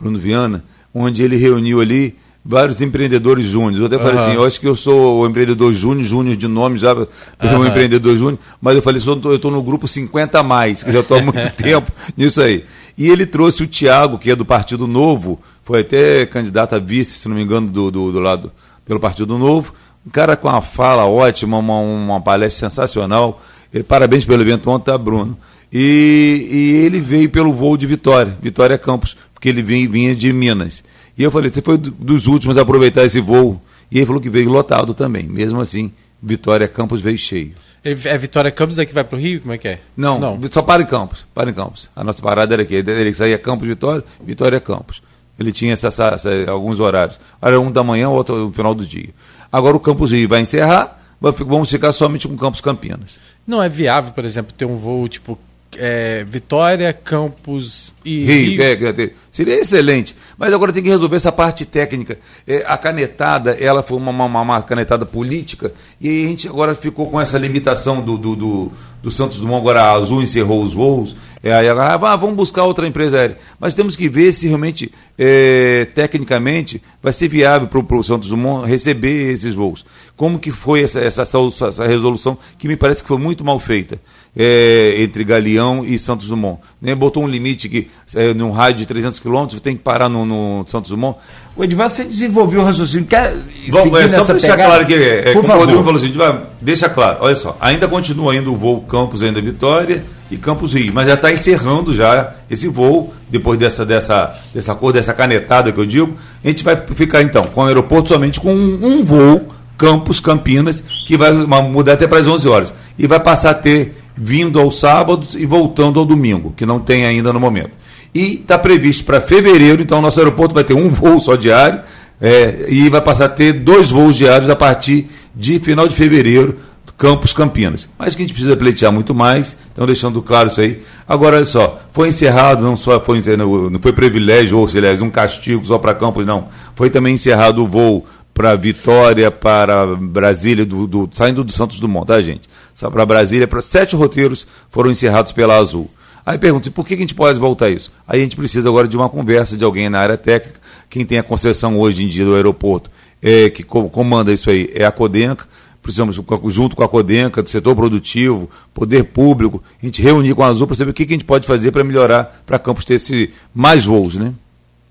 Bruno 0.00 0.18
Viana, 0.18 0.64
onde 0.94 1.22
ele 1.22 1.36
reuniu 1.36 1.80
ali 1.80 2.16
vários 2.44 2.82
empreendedores 2.82 3.46
júniores. 3.46 3.78
Eu 3.78 3.86
até 3.86 3.98
falei 3.98 4.14
uhum. 4.14 4.20
assim, 4.20 4.34
eu 4.34 4.44
acho 4.44 4.60
que 4.60 4.68
eu 4.68 4.76
sou 4.76 5.20
o 5.20 5.26
empreendedor 5.26 5.72
júnior, 5.72 6.04
júnior 6.04 6.36
de 6.36 6.46
nome 6.46 6.78
já, 6.78 6.94
sou 6.94 7.58
um 7.58 7.66
empreendedor 7.66 8.16
júnior, 8.16 8.38
mas 8.60 8.76
eu 8.76 8.82
falei, 8.82 9.00
eu 9.04 9.34
estou 9.36 9.50
no 9.50 9.62
grupo 9.62 9.88
50 9.88 10.38
a 10.38 10.42
mais, 10.42 10.82
que 10.82 10.92
já 10.92 11.00
estou 11.00 11.16
há 11.16 11.22
muito 11.22 11.50
tempo 11.56 11.90
nisso 12.16 12.42
aí. 12.42 12.64
E 12.96 13.08
ele 13.08 13.26
trouxe 13.26 13.62
o 13.62 13.66
Tiago, 13.66 14.18
que 14.18 14.30
é 14.30 14.36
do 14.36 14.44
Partido 14.44 14.86
Novo, 14.86 15.40
foi 15.64 15.80
até 15.80 16.26
candidato 16.26 16.74
a 16.74 16.78
vice, 16.78 17.18
se 17.18 17.28
não 17.28 17.36
me 17.36 17.42
engano, 17.42 17.68
do, 17.68 17.90
do, 17.90 18.12
do 18.12 18.20
lado 18.20 18.52
pelo 18.84 19.00
Partido 19.00 19.38
Novo. 19.38 19.72
Um 20.06 20.10
cara 20.10 20.36
com 20.36 20.48
uma 20.48 20.60
fala 20.60 21.06
ótima, 21.06 21.56
uma, 21.56 21.78
uma 21.78 22.20
palestra 22.20 22.68
sensacional. 22.68 23.42
E, 23.72 23.82
parabéns 23.82 24.24
pelo 24.24 24.42
evento 24.42 24.70
ontem, 24.70 24.84
tá, 24.84 24.98
Bruno? 24.98 25.36
E, 25.72 26.46
e, 26.50 26.76
ele 26.84 27.00
veio 27.00 27.28
pelo 27.30 27.52
voo 27.52 27.76
de 27.76 27.86
Vitória, 27.86 28.36
Vitória 28.40 28.78
Campos, 28.78 29.16
porque 29.32 29.48
ele 29.48 29.62
vinha, 29.62 29.88
vinha 29.88 30.14
de 30.14 30.32
Minas. 30.32 30.84
E 31.16 31.22
eu 31.22 31.30
falei, 31.30 31.50
você 31.50 31.62
foi 31.62 31.78
dos 31.78 32.26
últimos 32.26 32.58
a 32.58 32.62
aproveitar 32.62 33.04
esse 33.04 33.20
voo. 33.20 33.60
E 33.90 33.98
ele 33.98 34.06
falou 34.06 34.20
que 34.20 34.30
veio 34.30 34.50
lotado 34.50 34.94
também. 34.94 35.24
Mesmo 35.24 35.60
assim, 35.60 35.92
Vitória 36.22 36.66
Campos 36.66 37.00
veio 37.00 37.18
cheio. 37.18 37.52
É 37.84 38.16
Vitória 38.16 38.50
Campos 38.50 38.76
daqui 38.76 38.94
vai 38.94 39.04
para 39.04 39.16
o 39.16 39.20
Rio? 39.20 39.42
Como 39.42 39.52
é 39.52 39.58
que 39.58 39.68
é? 39.68 39.80
Não, 39.96 40.18
Não, 40.18 40.40
só 40.50 40.62
para 40.62 40.82
em 40.82 40.86
Campos. 40.86 41.26
Para 41.34 41.50
em 41.50 41.52
Campos. 41.52 41.90
A 41.94 42.02
nossa 42.02 42.22
parada 42.22 42.54
era 42.54 42.62
aqui. 42.62 42.74
Ele 42.76 43.14
saía 43.14 43.38
Campos 43.38 43.68
Vitória, 43.68 44.02
Vitória 44.24 44.58
Campos. 44.58 45.02
Ele 45.38 45.52
tinha 45.52 45.74
essa, 45.74 45.88
essa, 45.88 46.08
essa, 46.08 46.50
alguns 46.50 46.80
horários. 46.80 47.20
Era 47.42 47.60
um 47.60 47.70
da 47.70 47.84
manhã, 47.84 48.08
outro 48.08 48.46
no 48.46 48.52
final 48.52 48.74
do 48.74 48.86
dia. 48.86 49.10
Agora 49.52 49.76
o 49.76 49.80
Campos 49.80 50.12
Rio 50.12 50.28
vai 50.28 50.40
encerrar, 50.40 51.00
vamos 51.20 51.70
ficar 51.70 51.92
somente 51.92 52.26
com 52.26 52.36
Campos 52.36 52.60
Campinas. 52.60 53.18
Não 53.46 53.62
é 53.62 53.68
viável, 53.68 54.12
por 54.12 54.24
exemplo, 54.24 54.52
ter 54.56 54.64
um 54.64 54.76
voo 54.76 55.08
tipo 55.08 55.38
é, 55.78 56.24
Vitória, 56.24 56.92
Campos 56.92 57.92
e 58.04 58.24
Rio. 58.24 58.62
Rio. 58.62 58.62
É, 58.62 59.10
seria 59.30 59.60
excelente. 59.60 60.14
Mas 60.36 60.52
agora 60.52 60.72
tem 60.72 60.82
que 60.82 60.88
resolver 60.88 61.16
essa 61.16 61.32
parte 61.32 61.64
técnica. 61.64 62.18
É, 62.46 62.64
a 62.66 62.76
canetada, 62.76 63.52
ela 63.60 63.82
foi 63.82 63.96
uma, 63.96 64.10
uma, 64.10 64.40
uma, 64.40 64.62
canetada 64.62 65.06
política, 65.06 65.72
e 66.00 66.24
a 66.24 66.28
gente 66.28 66.48
agora 66.48 66.74
ficou 66.74 67.10
com 67.10 67.20
essa 67.20 67.38
limitação 67.38 68.00
do, 68.00 68.18
do, 68.18 68.36
do, 68.36 68.72
do 69.02 69.10
Santos 69.10 69.38
Dumont, 69.38 69.60
agora 69.60 69.82
a 69.82 69.92
Azul 69.92 70.22
encerrou 70.22 70.62
os 70.62 70.72
voos. 70.72 71.16
É, 71.42 71.52
aí 71.52 71.68
agora, 71.68 71.94
ah, 71.94 72.16
vamos 72.16 72.36
buscar 72.36 72.64
outra 72.64 72.86
empresa 72.86 73.18
aérea. 73.18 73.38
Mas 73.60 73.74
temos 73.74 73.94
que 73.96 74.08
ver 74.08 74.32
se 74.32 74.48
realmente, 74.48 74.90
é, 75.18 75.86
tecnicamente, 75.94 76.82
vai 77.02 77.12
ser 77.12 77.28
viável 77.28 77.68
para 77.68 77.96
o 77.96 78.02
Santos 78.02 78.30
Dumont 78.30 78.66
receber 78.66 79.32
esses 79.32 79.54
voos. 79.54 79.84
Como 80.16 80.38
que 80.38 80.52
foi 80.52 80.82
essa, 80.82 81.00
essa, 81.00 81.22
essa 81.22 81.86
resolução, 81.86 82.38
que 82.56 82.68
me 82.68 82.76
parece 82.76 83.02
que 83.02 83.08
foi 83.08 83.18
muito 83.18 83.44
mal 83.44 83.58
feita 83.58 83.98
é, 84.36 84.96
entre 84.98 85.24
Galeão 85.24 85.84
e 85.84 85.98
Santos 85.98 86.28
Dumont. 86.28 86.60
Né? 86.80 86.94
Botou 86.94 87.22
um 87.22 87.28
limite 87.28 87.68
que, 87.68 87.88
é, 88.14 88.34
num 88.34 88.50
raio 88.50 88.74
de 88.74 88.86
300 88.86 89.18
quilômetros, 89.18 89.60
tem 89.60 89.76
que 89.76 89.82
parar 89.82 90.08
no, 90.08 90.24
no 90.24 90.64
Santos 90.66 90.90
Dumont. 90.90 91.18
O 91.56 91.62
Edvar, 91.62 91.88
você 91.88 92.04
desenvolveu 92.04 92.60
o 92.60 92.64
raciocínio. 92.64 93.06
Quer 93.06 93.36
Bom, 93.70 93.96
é, 93.96 94.08
só 94.08 94.24
para 94.24 94.34
deixar 94.34 94.52
pegada? 94.52 94.70
claro 94.70 94.86
que 94.86 94.94
é, 94.94 95.18
é 95.18 95.32
Por 95.32 95.42
como 95.42 95.46
favor. 95.46 95.56
o 95.56 95.60
Rodrigo 95.60 95.84
falou 95.84 95.98
assim, 95.98 96.08
Edvar, 96.08 96.42
deixa 96.60 96.88
claro, 96.88 97.18
olha 97.20 97.36
só, 97.36 97.56
ainda 97.60 97.86
continua 97.86 98.32
ainda 98.32 98.50
o 98.50 98.56
voo 98.56 98.80
Campos 98.82 99.22
ainda 99.22 99.40
Vitória 99.40 100.04
e 100.30 100.36
Campos 100.36 100.74
Rio, 100.74 100.92
mas 100.92 101.06
já 101.06 101.14
está 101.14 101.32
encerrando 101.32 101.94
já 101.94 102.34
esse 102.50 102.66
voo, 102.66 103.14
depois 103.28 103.58
dessa, 103.58 103.86
dessa, 103.86 104.36
dessa 104.52 104.74
cor, 104.74 104.92
dessa 104.92 105.12
canetada 105.12 105.70
que 105.70 105.78
eu 105.78 105.86
digo, 105.86 106.16
a 106.42 106.48
gente 106.48 106.64
vai 106.64 106.76
ficar 106.76 107.22
então 107.22 107.44
com 107.44 107.60
o 107.60 107.66
aeroporto 107.66 108.08
somente 108.08 108.40
com 108.40 108.52
um, 108.52 108.84
um 108.84 109.04
voo 109.04 109.48
Campos 109.76 110.20
Campinas, 110.20 110.82
que 111.06 111.16
vai 111.16 111.32
mudar 111.32 111.94
até 111.94 112.06
para 112.06 112.18
as 112.18 112.26
11 112.26 112.48
horas, 112.48 112.74
e 112.98 113.06
vai 113.06 113.20
passar 113.20 113.50
a 113.50 113.54
ter 113.54 113.94
vindo 114.16 114.60
aos 114.60 114.78
sábados 114.78 115.34
e 115.34 115.44
voltando 115.44 115.98
ao 115.98 116.06
domingo, 116.06 116.54
que 116.56 116.64
não 116.64 116.78
tem 116.78 117.04
ainda 117.04 117.32
no 117.32 117.40
momento. 117.40 117.72
E 118.14 118.34
está 118.34 118.56
previsto 118.56 119.04
para 119.04 119.20
fevereiro, 119.20 119.82
então 119.82 120.00
nosso 120.00 120.20
aeroporto 120.20 120.54
vai 120.54 120.64
ter 120.64 120.74
um 120.74 120.88
voo 120.90 121.18
só 121.18 121.34
diário 121.34 121.80
é, 122.20 122.66
e 122.68 122.88
vai 122.88 123.00
passar 123.00 123.26
a 123.26 123.28
ter 123.28 123.52
dois 123.52 123.90
voos 123.90 124.14
diários 124.14 124.48
a 124.48 124.56
partir 124.56 125.08
de 125.34 125.58
final 125.58 125.88
de 125.88 125.96
fevereiro, 125.96 126.56
Campos 126.96 127.32
Campinas. 127.32 127.88
Mas 127.98 128.14
que 128.14 128.22
a 128.22 128.24
gente 128.24 128.34
precisa 128.34 128.56
pleitear 128.56 128.92
muito 128.92 129.14
mais, 129.14 129.56
então 129.72 129.84
deixando 129.84 130.22
claro 130.22 130.48
isso 130.48 130.60
aí. 130.60 130.80
Agora, 131.08 131.36
olha 131.36 131.44
só, 131.44 131.80
foi 131.92 132.08
encerrado, 132.08 132.62
não 132.62 132.76
só 132.76 133.00
foi, 133.00 133.20
não 133.36 133.80
foi 133.80 133.92
privilégio, 133.92 134.58
ou 134.58 134.68
aliás, 134.68 135.00
um 135.00 135.10
castigo 135.10 135.64
só 135.66 135.76
para 135.76 135.94
Campos, 135.94 136.24
não. 136.24 136.48
Foi 136.74 136.90
também 136.90 137.14
encerrado 137.14 137.62
o 137.62 137.68
voo 137.68 138.06
para 138.34 138.56
Vitória, 138.56 139.30
para 139.30 139.86
Brasília, 139.94 140.66
do, 140.66 140.86
do, 140.88 141.08
saindo 141.12 141.44
do 141.44 141.52
Santos 141.52 141.78
Dumont, 141.78 142.06
tá, 142.06 142.20
gente? 142.20 142.48
Para 142.78 143.06
Brasília, 143.06 143.46
para 143.46 143.62
sete 143.62 143.94
roteiros 143.94 144.44
foram 144.70 144.90
encerrados 144.90 145.30
pela 145.30 145.56
Azul. 145.56 145.88
Aí 146.26 146.36
pergunta 146.36 146.70
por 146.70 146.84
que 146.84 146.94
a 146.94 146.96
gente 146.96 147.14
pode 147.14 147.38
voltar 147.38 147.70
isso? 147.70 147.92
Aí 148.08 148.20
a 148.20 148.24
gente 148.24 148.34
precisa 148.34 148.68
agora 148.68 148.88
de 148.88 148.96
uma 148.96 149.08
conversa 149.08 149.56
de 149.56 149.64
alguém 149.64 149.88
na 149.88 150.00
área 150.00 150.16
técnica, 150.16 150.58
quem 150.90 151.06
tem 151.06 151.18
a 151.18 151.22
concessão 151.22 151.78
hoje 151.78 152.02
em 152.02 152.08
dia 152.08 152.24
do 152.24 152.34
aeroporto, 152.34 152.90
é, 153.22 153.48
que 153.50 153.62
comanda 153.62 154.32
isso 154.32 154.50
aí, 154.50 154.70
é 154.74 154.84
a 154.84 154.90
Codenca, 154.90 155.46
precisamos, 155.82 156.18
junto 156.46 156.74
com 156.74 156.82
a 156.82 156.88
Codenca, 156.88 157.42
do 157.42 157.50
setor 157.50 157.76
produtivo, 157.76 158.48
poder 158.72 159.04
público, 159.04 159.62
a 159.80 159.84
gente 159.84 160.00
reunir 160.00 160.34
com 160.34 160.42
a 160.42 160.48
Azul 160.48 160.66
para 160.66 160.74
saber 160.74 160.90
o 160.90 160.94
que, 160.94 161.02
a 161.02 161.06
gente 161.06 161.24
pode 161.24 161.46
fazer 161.46 161.70
para 161.70 161.84
melhorar, 161.84 162.42
para 162.46 162.58
Campos 162.58 162.86
ter 162.86 162.94
esse, 162.94 163.30
mais 163.54 163.84
voos, 163.84 164.16
né? 164.16 164.32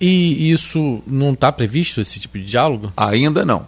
E 0.05 0.51
isso 0.51 1.01
não 1.07 1.31
está 1.31 1.49
previsto, 1.49 2.01
esse 2.01 2.19
tipo 2.19 2.37
de 2.37 2.43
diálogo? 2.43 2.91
Ainda 2.97 3.45
não. 3.45 3.65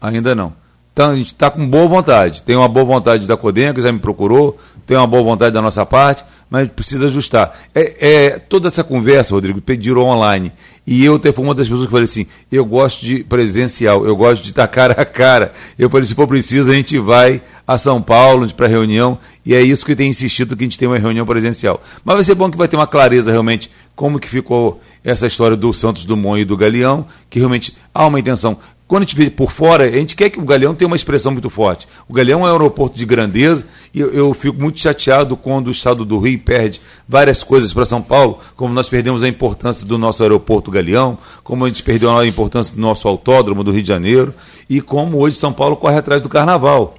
Ainda 0.00 0.32
não. 0.32 0.52
Então 0.92 1.10
a 1.10 1.16
gente 1.16 1.26
está 1.26 1.50
com 1.50 1.68
boa 1.68 1.88
vontade. 1.88 2.44
Tem 2.44 2.54
uma 2.54 2.68
boa 2.68 2.86
vontade 2.86 3.26
da 3.26 3.36
Codenca, 3.36 3.80
já 3.80 3.90
me 3.90 3.98
procurou, 3.98 4.56
tem 4.88 4.96
uma 4.96 5.06
boa 5.06 5.22
vontade 5.22 5.52
da 5.52 5.60
nossa 5.60 5.84
parte, 5.84 6.24
mas 6.48 6.66
precisa 6.66 7.08
ajustar. 7.08 7.54
É, 7.74 7.96
é, 8.00 8.38
toda 8.38 8.68
essa 8.68 8.82
conversa, 8.82 9.34
Rodrigo, 9.34 9.60
pediram 9.60 10.00
online. 10.00 10.50
E 10.86 11.04
eu 11.04 11.16
até 11.16 11.30
fui 11.30 11.44
uma 11.44 11.54
das 11.54 11.68
pessoas 11.68 11.84
que 11.84 11.90
falei 11.90 12.04
assim: 12.04 12.26
eu 12.50 12.64
gosto 12.64 13.04
de 13.04 13.22
presencial, 13.22 14.06
eu 14.06 14.16
gosto 14.16 14.42
de 14.42 14.48
estar 14.48 14.66
cara 14.68 14.94
a 14.94 15.04
cara. 15.04 15.52
Eu 15.78 15.90
falei: 15.90 16.06
se 16.06 16.14
for 16.14 16.26
preciso, 16.26 16.70
a 16.70 16.74
gente 16.74 16.98
vai 16.98 17.42
a 17.66 17.76
São 17.76 18.00
Paulo 18.00 18.50
para 18.54 18.66
reunião. 18.66 19.18
E 19.44 19.54
é 19.54 19.60
isso 19.60 19.84
que 19.84 19.94
tem 19.94 20.08
insistido 20.08 20.56
que 20.56 20.64
a 20.64 20.66
gente 20.66 20.78
tem 20.78 20.88
uma 20.88 20.96
reunião 20.96 21.26
presencial. 21.26 21.82
Mas 22.02 22.14
vai 22.14 22.24
ser 22.24 22.34
bom 22.34 22.50
que 22.50 22.56
vai 22.56 22.66
ter 22.66 22.76
uma 22.76 22.86
clareza 22.86 23.30
realmente 23.30 23.70
como 23.94 24.18
que 24.18 24.28
ficou 24.28 24.80
essa 25.04 25.26
história 25.26 25.56
do 25.56 25.70
Santos 25.74 26.06
Dumont 26.06 26.40
e 26.40 26.46
do 26.46 26.56
Galeão, 26.56 27.06
que 27.28 27.38
realmente 27.38 27.76
há 27.92 28.06
uma 28.06 28.18
intenção. 28.18 28.56
Quando 28.88 29.02
a 29.02 29.04
gente 29.04 29.16
vê 29.16 29.28
por 29.28 29.52
fora, 29.52 29.84
a 29.84 29.90
gente 29.90 30.16
quer 30.16 30.30
que 30.30 30.40
o 30.40 30.44
Galeão 30.44 30.74
tenha 30.74 30.86
uma 30.86 30.96
expressão 30.96 31.30
muito 31.30 31.50
forte. 31.50 31.86
O 32.08 32.14
Galeão 32.14 32.40
é 32.40 32.48
um 32.48 32.52
aeroporto 32.52 32.96
de 32.96 33.04
grandeza 33.04 33.66
e 33.92 34.00
eu, 34.00 34.10
eu 34.14 34.32
fico 34.32 34.58
muito 34.58 34.80
chateado 34.80 35.36
quando 35.36 35.68
o 35.68 35.70
estado 35.70 36.06
do 36.06 36.18
Rio 36.18 36.38
perde 36.38 36.80
várias 37.06 37.42
coisas 37.42 37.70
para 37.70 37.84
São 37.84 38.00
Paulo, 38.00 38.38
como 38.56 38.72
nós 38.72 38.88
perdemos 38.88 39.22
a 39.22 39.28
importância 39.28 39.86
do 39.86 39.98
nosso 39.98 40.22
aeroporto 40.22 40.70
Galeão, 40.70 41.18
como 41.44 41.66
a 41.66 41.68
gente 41.68 41.82
perdeu 41.82 42.16
a 42.16 42.26
importância 42.26 42.74
do 42.74 42.80
nosso 42.80 43.06
autódromo 43.06 43.62
do 43.62 43.70
Rio 43.70 43.82
de 43.82 43.88
Janeiro 43.88 44.32
e 44.70 44.80
como 44.80 45.18
hoje 45.18 45.36
São 45.36 45.52
Paulo 45.52 45.76
corre 45.76 45.98
atrás 45.98 46.22
do 46.22 46.28
carnaval. 46.30 46.94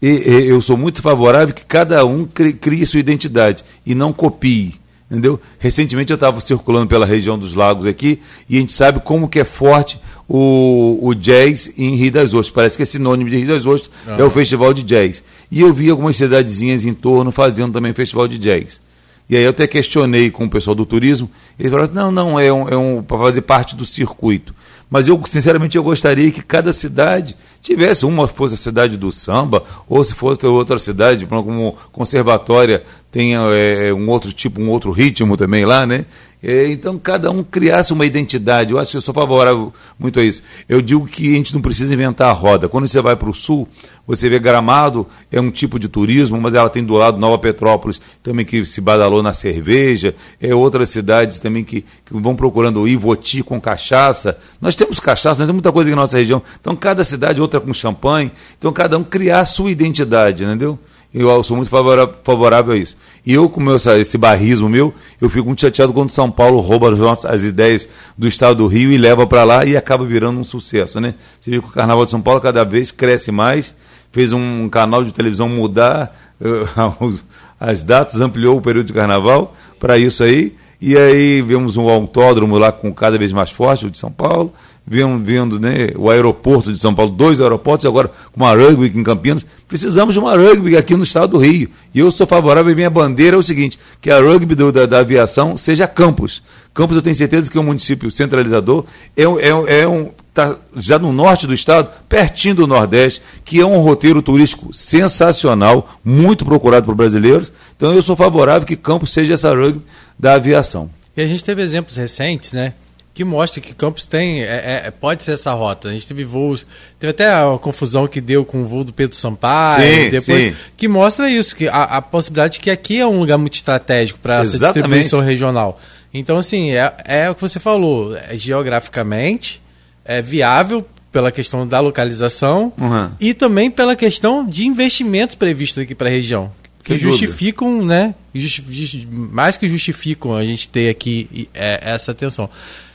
E, 0.00 0.08
e 0.08 0.48
eu 0.48 0.62
sou 0.62 0.76
muito 0.76 1.02
favorável 1.02 1.52
que 1.52 1.64
cada 1.64 2.04
um 2.06 2.24
crie, 2.24 2.52
crie 2.52 2.86
sua 2.86 3.00
identidade 3.00 3.64
e 3.84 3.96
não 3.96 4.12
copie 4.12 4.80
entendeu? 5.12 5.38
Recentemente 5.58 6.10
eu 6.10 6.14
estava 6.14 6.40
circulando 6.40 6.86
pela 6.86 7.04
região 7.04 7.38
dos 7.38 7.54
lagos 7.54 7.86
aqui 7.86 8.18
e 8.48 8.56
a 8.56 8.60
gente 8.60 8.72
sabe 8.72 9.00
como 9.00 9.28
que 9.28 9.38
é 9.38 9.44
forte 9.44 10.00
o, 10.26 10.98
o 11.02 11.14
jazz 11.14 11.70
em 11.76 11.94
Rio 11.94 12.10
das 12.10 12.32
Ostras. 12.32 12.50
Parece 12.50 12.76
que 12.78 12.82
é 12.82 12.86
sinônimo 12.86 13.28
de 13.28 13.36
Rio 13.36 13.48
das 13.48 13.66
Ostras 13.66 13.90
é 14.18 14.24
o 14.24 14.30
festival 14.30 14.72
de 14.72 14.82
jazz. 14.82 15.22
E 15.50 15.60
eu 15.60 15.72
vi 15.72 15.90
algumas 15.90 16.16
cidadezinhas 16.16 16.86
em 16.86 16.94
torno 16.94 17.30
fazendo 17.30 17.74
também 17.74 17.92
festival 17.92 18.26
de 18.26 18.38
jazz. 18.38 18.80
E 19.28 19.36
aí 19.36 19.44
eu 19.44 19.50
até 19.50 19.66
questionei 19.66 20.30
com 20.30 20.44
o 20.44 20.50
pessoal 20.50 20.74
do 20.74 20.84
turismo, 20.84 21.30
eles 21.58 21.70
falaram, 21.70 21.92
não, 21.92 22.10
não, 22.10 22.40
é 22.40 22.52
um, 22.52 22.68
é 22.68 22.76
um 22.76 23.02
para 23.02 23.18
fazer 23.18 23.42
parte 23.42 23.76
do 23.76 23.84
circuito. 23.84 24.54
Mas 24.90 25.08
eu, 25.08 25.18
sinceramente, 25.26 25.74
eu 25.74 25.82
gostaria 25.82 26.30
que 26.30 26.42
cada 26.42 26.70
cidade 26.70 27.34
tivesse, 27.62 28.04
uma 28.04 28.28
fosse 28.28 28.54
a 28.54 28.58
cidade 28.58 28.98
do 28.98 29.10
samba, 29.10 29.62
ou 29.88 30.04
se 30.04 30.14
fosse 30.14 30.46
outra 30.46 30.78
cidade, 30.78 31.24
como 31.24 31.74
conservatória, 31.90 32.84
tenha 33.12 33.40
é, 33.52 33.92
um 33.92 34.08
outro 34.08 34.32
tipo, 34.32 34.60
um 34.60 34.70
outro 34.70 34.90
ritmo 34.90 35.36
também 35.36 35.66
lá, 35.66 35.86
né? 35.86 36.06
É, 36.42 36.66
então, 36.66 36.98
cada 36.98 37.30
um 37.30 37.44
criasse 37.44 37.92
uma 37.92 38.04
identidade. 38.04 38.72
Eu 38.72 38.78
acho 38.78 38.90
que 38.90 38.96
eu 38.96 39.00
sou 39.00 39.14
favorável 39.14 39.72
muito 39.96 40.18
a 40.18 40.24
isso. 40.24 40.42
Eu 40.68 40.82
digo 40.82 41.06
que 41.06 41.28
a 41.28 41.36
gente 41.36 41.54
não 41.54 41.60
precisa 41.60 41.94
inventar 41.94 42.30
a 42.30 42.32
roda. 42.32 42.68
Quando 42.68 42.88
você 42.88 43.00
vai 43.00 43.14
para 43.14 43.30
o 43.30 43.34
sul, 43.34 43.68
você 44.04 44.28
vê 44.28 44.40
Gramado, 44.40 45.06
é 45.30 45.40
um 45.40 45.52
tipo 45.52 45.78
de 45.78 45.88
turismo, 45.88 46.40
mas 46.40 46.52
ela 46.52 46.68
tem 46.68 46.82
do 46.82 46.94
lado 46.94 47.16
Nova 47.16 47.38
Petrópolis, 47.38 48.00
também 48.24 48.44
que 48.44 48.64
se 48.64 48.80
badalou 48.80 49.22
na 49.22 49.32
cerveja. 49.32 50.16
É 50.40 50.52
outras 50.52 50.90
cidades 50.90 51.38
também 51.38 51.62
que, 51.62 51.82
que 51.82 52.12
vão 52.12 52.34
procurando 52.34 52.88
Ivoti 52.88 53.44
com 53.44 53.60
cachaça. 53.60 54.36
Nós 54.60 54.74
temos 54.74 54.98
cachaça, 54.98 55.40
nós 55.40 55.46
temos 55.46 55.52
muita 55.52 55.70
coisa 55.70 55.88
aqui 55.88 55.94
na 55.94 56.02
nossa 56.02 56.16
região. 56.16 56.42
Então, 56.60 56.74
cada 56.74 57.04
cidade, 57.04 57.40
outra 57.40 57.60
com 57.60 57.72
champanhe. 57.72 58.32
Então, 58.58 58.72
cada 58.72 58.98
um 58.98 59.04
criar 59.04 59.40
a 59.40 59.46
sua 59.46 59.70
identidade, 59.70 60.42
entendeu? 60.42 60.76
Eu 61.14 61.44
sou 61.44 61.56
muito 61.58 61.68
favorável 61.68 62.72
a 62.72 62.76
isso. 62.76 62.96
E 63.24 63.34
eu, 63.34 63.46
com 63.48 63.60
meu, 63.60 63.76
esse 63.76 64.16
barrismo 64.16 64.66
meu, 64.66 64.94
eu 65.20 65.28
fico 65.28 65.46
muito 65.46 65.60
chateado 65.60 65.92
quando 65.92 66.10
São 66.10 66.30
Paulo 66.30 66.58
rouba 66.60 66.90
as, 67.12 67.24
as 67.26 67.44
ideias 67.44 67.86
do 68.16 68.26
estado 68.26 68.56
do 68.56 68.66
Rio 68.66 68.90
e 68.90 68.96
leva 68.96 69.26
para 69.26 69.44
lá 69.44 69.64
e 69.66 69.76
acaba 69.76 70.06
virando 70.06 70.40
um 70.40 70.44
sucesso. 70.44 70.98
Né? 71.00 71.14
Você 71.38 71.50
vê 71.50 71.60
que 71.60 71.66
o 71.66 71.70
Carnaval 71.70 72.06
de 72.06 72.10
São 72.10 72.22
Paulo 72.22 72.40
cada 72.40 72.64
vez 72.64 72.90
cresce 72.90 73.30
mais, 73.30 73.74
fez 74.10 74.32
um 74.32 74.70
canal 74.70 75.04
de 75.04 75.12
televisão 75.12 75.50
mudar 75.50 76.16
uh, 76.40 77.20
as 77.60 77.82
datas, 77.82 78.20
ampliou 78.22 78.56
o 78.56 78.62
período 78.62 78.86
de 78.86 78.92
carnaval 78.94 79.54
para 79.78 79.98
isso 79.98 80.24
aí. 80.24 80.56
E 80.80 80.96
aí 80.96 81.42
vemos 81.42 81.76
um 81.76 81.88
autódromo 81.88 82.58
lá 82.58 82.72
com 82.72 82.92
cada 82.92 83.16
vez 83.18 83.32
mais 83.32 83.50
forte, 83.50 83.86
o 83.86 83.90
de 83.90 83.98
São 83.98 84.10
Paulo 84.10 84.52
vendo, 84.86 85.18
vendo 85.22 85.60
né, 85.60 85.88
o 85.96 86.10
aeroporto 86.10 86.72
de 86.72 86.78
São 86.78 86.94
Paulo, 86.94 87.12
dois 87.12 87.40
aeroportos, 87.40 87.86
agora 87.86 88.08
com 88.08 88.40
uma 88.40 88.54
rugby 88.54 88.92
em 88.98 89.02
Campinas. 89.02 89.46
Precisamos 89.68 90.14
de 90.14 90.20
uma 90.20 90.36
rugby 90.36 90.76
aqui 90.76 90.96
no 90.96 91.04
estado 91.04 91.32
do 91.32 91.38
Rio. 91.38 91.70
E 91.94 91.98
eu 91.98 92.10
sou 92.10 92.26
favorável, 92.26 92.74
minha 92.74 92.90
bandeira 92.90 93.36
é 93.36 93.38
o 93.38 93.42
seguinte: 93.42 93.78
que 94.00 94.10
a 94.10 94.20
rugby 94.20 94.54
do, 94.54 94.72
da, 94.72 94.86
da, 94.86 94.98
aviação 94.98 95.56
seja 95.56 95.86
Campos. 95.86 96.42
Campos, 96.74 96.96
eu 96.96 97.02
tenho 97.02 97.16
certeza 97.16 97.50
que 97.50 97.56
é 97.56 97.60
um 97.60 97.64
município 97.64 98.10
centralizador, 98.10 98.84
é, 99.16 99.22
é, 99.22 99.80
é 99.80 99.88
um. 99.88 100.10
Tá 100.34 100.56
já 100.76 100.98
no 100.98 101.12
norte 101.12 101.46
do 101.46 101.52
estado, 101.52 101.90
pertinho 102.08 102.54
do 102.54 102.66
Nordeste, 102.66 103.20
que 103.44 103.60
é 103.60 103.66
um 103.66 103.78
roteiro 103.80 104.22
turístico 104.22 104.72
sensacional, 104.72 106.00
muito 106.02 106.42
procurado 106.42 106.86
por 106.86 106.94
brasileiros. 106.94 107.52
Então 107.76 107.94
eu 107.94 108.02
sou 108.02 108.16
favorável 108.16 108.66
que 108.66 108.74
Campos 108.74 109.12
seja 109.12 109.34
essa 109.34 109.54
rugby 109.54 109.82
da 110.18 110.32
aviação. 110.32 110.88
E 111.14 111.20
a 111.20 111.26
gente 111.26 111.44
teve 111.44 111.60
exemplos 111.60 111.96
recentes, 111.96 112.52
né? 112.52 112.72
Que 113.14 113.24
mostra 113.24 113.60
que 113.60 113.74
Campos 113.74 114.06
tem, 114.06 114.42
é, 114.42 114.84
é, 114.86 114.90
pode 114.90 115.22
ser 115.22 115.32
essa 115.32 115.52
rota. 115.52 115.88
A 115.88 115.92
gente 115.92 116.06
teve 116.06 116.24
voos, 116.24 116.66
teve 116.98 117.10
até 117.10 117.28
a 117.28 117.58
confusão 117.60 118.06
que 118.06 118.20
deu 118.20 118.44
com 118.44 118.62
o 118.62 118.66
voo 118.66 118.84
do 118.84 118.92
Pedro 118.92 119.16
Sampaio, 119.16 120.04
sim, 120.04 120.10
depois, 120.10 120.44
sim. 120.44 120.56
que 120.76 120.88
mostra 120.88 121.30
isso, 121.30 121.54
que 121.54 121.68
a, 121.68 121.82
a, 121.82 122.02
possibilidade 122.02 122.54
de 122.54 122.60
que 122.60 122.70
aqui 122.70 123.00
é 123.00 123.06
um 123.06 123.18
lugar 123.18 123.36
muito 123.36 123.54
estratégico 123.54 124.18
para 124.18 124.40
essa 124.40 124.58
distribuição 124.58 125.20
regional. 125.20 125.78
Então, 126.14 126.38
assim, 126.38 126.72
é, 126.72 126.94
é 127.04 127.30
o 127.30 127.34
que 127.34 127.40
você 127.42 127.60
falou, 127.60 128.16
é, 128.16 128.36
geograficamente 128.36 129.60
é 130.04 130.22
viável 130.22 130.86
pela 131.12 131.30
questão 131.30 131.68
da 131.68 131.78
localização 131.80 132.72
uhum. 132.80 133.10
e 133.20 133.34
também 133.34 133.70
pela 133.70 133.94
questão 133.94 134.44
de 134.46 134.66
investimentos 134.66 135.36
previstos 135.36 135.82
aqui 135.82 135.94
para 135.94 136.08
a 136.08 136.10
região 136.10 136.50
que 136.82 136.98
justificam, 136.98 137.84
né? 137.84 138.14
Justi 138.34 139.08
mais 139.10 139.56
que 139.56 139.68
justificam 139.68 140.34
a 140.34 140.44
gente 140.44 140.68
ter 140.68 140.88
aqui 140.88 141.48
é, 141.54 141.80
essa 141.82 142.12
atenção. 142.12 142.48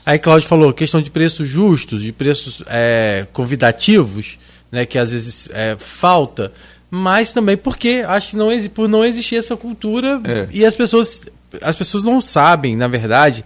Aí 0.05 0.17
Cláudio 0.17 0.47
falou 0.47 0.71
questão 0.73 1.01
de 1.01 1.09
preços 1.09 1.47
justos, 1.47 2.01
de 2.01 2.11
preços 2.11 2.63
é, 2.67 3.27
convidativos, 3.33 4.39
né, 4.71 4.85
que 4.85 4.97
às 4.97 5.11
vezes 5.11 5.49
é, 5.51 5.75
falta, 5.77 6.51
mas 6.89 7.31
também 7.33 7.57
porque 7.57 8.03
acho 8.07 8.31
que 8.31 8.35
não, 8.37 8.47
por 8.69 8.87
não 8.87 9.03
existir 9.03 9.35
essa 9.35 9.57
cultura 9.57 10.21
é. 10.23 10.47
e 10.51 10.65
as 10.65 10.73
pessoas, 10.73 11.21
as 11.61 11.75
pessoas 11.75 12.03
não 12.03 12.21
sabem, 12.21 12.75
na 12.75 12.87
verdade, 12.87 13.43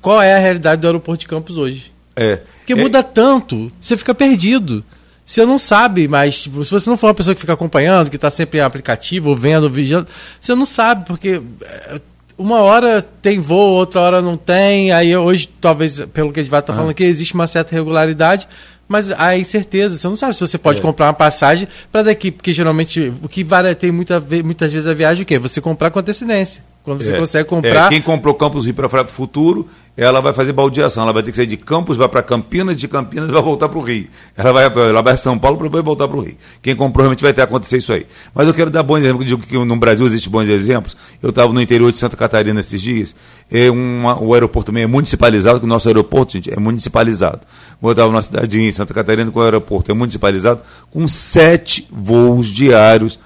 qual 0.00 0.22
é 0.22 0.34
a 0.34 0.38
realidade 0.38 0.80
do 0.80 0.86
aeroporto 0.86 1.20
de 1.20 1.28
Campos 1.28 1.56
hoje. 1.56 1.92
É. 2.16 2.36
Porque 2.36 2.74
muda 2.74 3.02
tanto, 3.02 3.70
você 3.80 3.96
fica 3.96 4.14
perdido. 4.14 4.84
Você 5.30 5.46
não 5.46 5.60
sabe, 5.60 6.08
mas 6.08 6.42
tipo, 6.42 6.64
se 6.64 6.72
você 6.72 6.90
não 6.90 6.96
for 6.96 7.06
uma 7.06 7.14
pessoa 7.14 7.36
que 7.36 7.40
fica 7.40 7.52
acompanhando, 7.52 8.10
que 8.10 8.16
está 8.16 8.32
sempre 8.32 8.58
em 8.58 8.62
aplicativo, 8.62 9.30
ou 9.30 9.36
vendo, 9.36 9.70
vigiando, 9.70 10.08
você 10.40 10.56
não 10.56 10.66
sabe, 10.66 11.06
porque 11.06 11.40
é, 11.62 12.00
uma 12.36 12.58
hora 12.58 13.00
tem 13.00 13.38
voo, 13.38 13.76
outra 13.76 14.00
hora 14.00 14.20
não 14.20 14.36
tem. 14.36 14.90
Aí 14.90 15.16
hoje, 15.16 15.48
talvez, 15.60 16.00
pelo 16.12 16.32
que 16.32 16.40
a 16.40 16.42
gente 16.42 16.50
vai 16.50 16.58
estar 16.58 16.72
tá 16.72 16.76
falando 16.76 16.90
aqui, 16.90 17.04
existe 17.04 17.32
uma 17.34 17.46
certa 17.46 17.76
regularidade, 17.76 18.48
mas 18.88 19.08
há 19.12 19.38
incerteza. 19.38 19.96
Você 19.96 20.08
não 20.08 20.16
sabe 20.16 20.34
se 20.34 20.40
você 20.40 20.58
pode 20.58 20.80
é. 20.80 20.82
comprar 20.82 21.06
uma 21.06 21.14
passagem 21.14 21.68
para 21.92 22.02
daqui, 22.02 22.32
porque 22.32 22.52
geralmente 22.52 23.12
o 23.22 23.28
que 23.28 23.44
vale 23.44 23.72
tem 23.76 23.92
muita, 23.92 24.20
muitas 24.44 24.72
vezes 24.72 24.88
a 24.88 24.94
viagem 24.94 25.22
o 25.22 25.26
quê? 25.26 25.38
Você 25.38 25.60
comprar 25.60 25.92
com 25.92 26.00
antecedência. 26.00 26.60
Quando 26.82 27.04
você 27.04 27.12
é, 27.12 27.18
consegue 27.18 27.48
comprar. 27.48 27.86
É, 27.86 27.88
quem 27.90 28.00
comprou 28.00 28.34
Campos 28.34 28.64
Rio 28.64 28.74
para 28.74 29.02
o 29.02 29.08
futuro, 29.08 29.68
ela 29.96 30.20
vai 30.20 30.32
fazer 30.32 30.52
baldeação. 30.52 31.02
Ela 31.02 31.12
vai 31.12 31.22
ter 31.22 31.30
que 31.30 31.36
sair 31.36 31.46
de 31.46 31.58
Campos, 31.58 31.98
vai 31.98 32.08
para 32.08 32.22
Campinas, 32.22 32.74
de 32.74 32.88
Campinas 32.88 33.28
vai 33.28 33.42
voltar 33.42 33.68
para 33.68 33.78
o 33.78 33.82
Rio. 33.82 34.06
Ela 34.34 34.52
vai, 34.52 34.64
ela 34.64 35.02
vai 35.02 35.12
a 35.12 35.16
São 35.16 35.38
Paulo 35.38 35.58
para 35.58 35.66
depois 35.66 35.84
voltar 35.84 36.08
para 36.08 36.16
o 36.16 36.20
Rio. 36.22 36.36
Quem 36.62 36.74
comprou 36.74 37.02
realmente 37.02 37.22
vai 37.22 37.34
ter 37.34 37.42
acontecer 37.42 37.76
isso 37.76 37.92
aí. 37.92 38.06
Mas 38.34 38.48
eu 38.48 38.54
quero 38.54 38.70
dar 38.70 38.82
bons 38.82 39.00
exemplos, 39.00 39.30
eu 39.30 39.36
digo 39.36 39.46
que 39.46 39.58
no 39.58 39.76
Brasil 39.76 40.06
existe 40.06 40.30
bons 40.30 40.48
exemplos. 40.48 40.96
Eu 41.22 41.30
estava 41.30 41.52
no 41.52 41.60
interior 41.60 41.92
de 41.92 41.98
Santa 41.98 42.16
Catarina 42.16 42.60
esses 42.60 42.80
dias. 42.80 43.14
É 43.50 43.70
uma, 43.70 44.18
o 44.18 44.32
aeroporto 44.32 44.68
também 44.68 44.84
é 44.84 44.86
municipalizado, 44.86 45.60
que 45.60 45.66
o 45.66 45.68
nosso 45.68 45.86
aeroporto, 45.86 46.32
gente, 46.32 46.50
é 46.50 46.58
municipalizado. 46.58 47.40
Eu 47.82 47.90
estava 47.90 48.10
numa 48.10 48.22
cidade 48.22 48.58
em 48.58 48.72
Santa 48.72 48.94
Catarina 48.94 49.30
com 49.30 49.38
o 49.38 49.42
aeroporto 49.42 49.90
é 49.90 49.94
municipalizado, 49.94 50.62
com 50.90 51.06
sete 51.06 51.86
voos 51.90 52.46
diários 52.46 53.18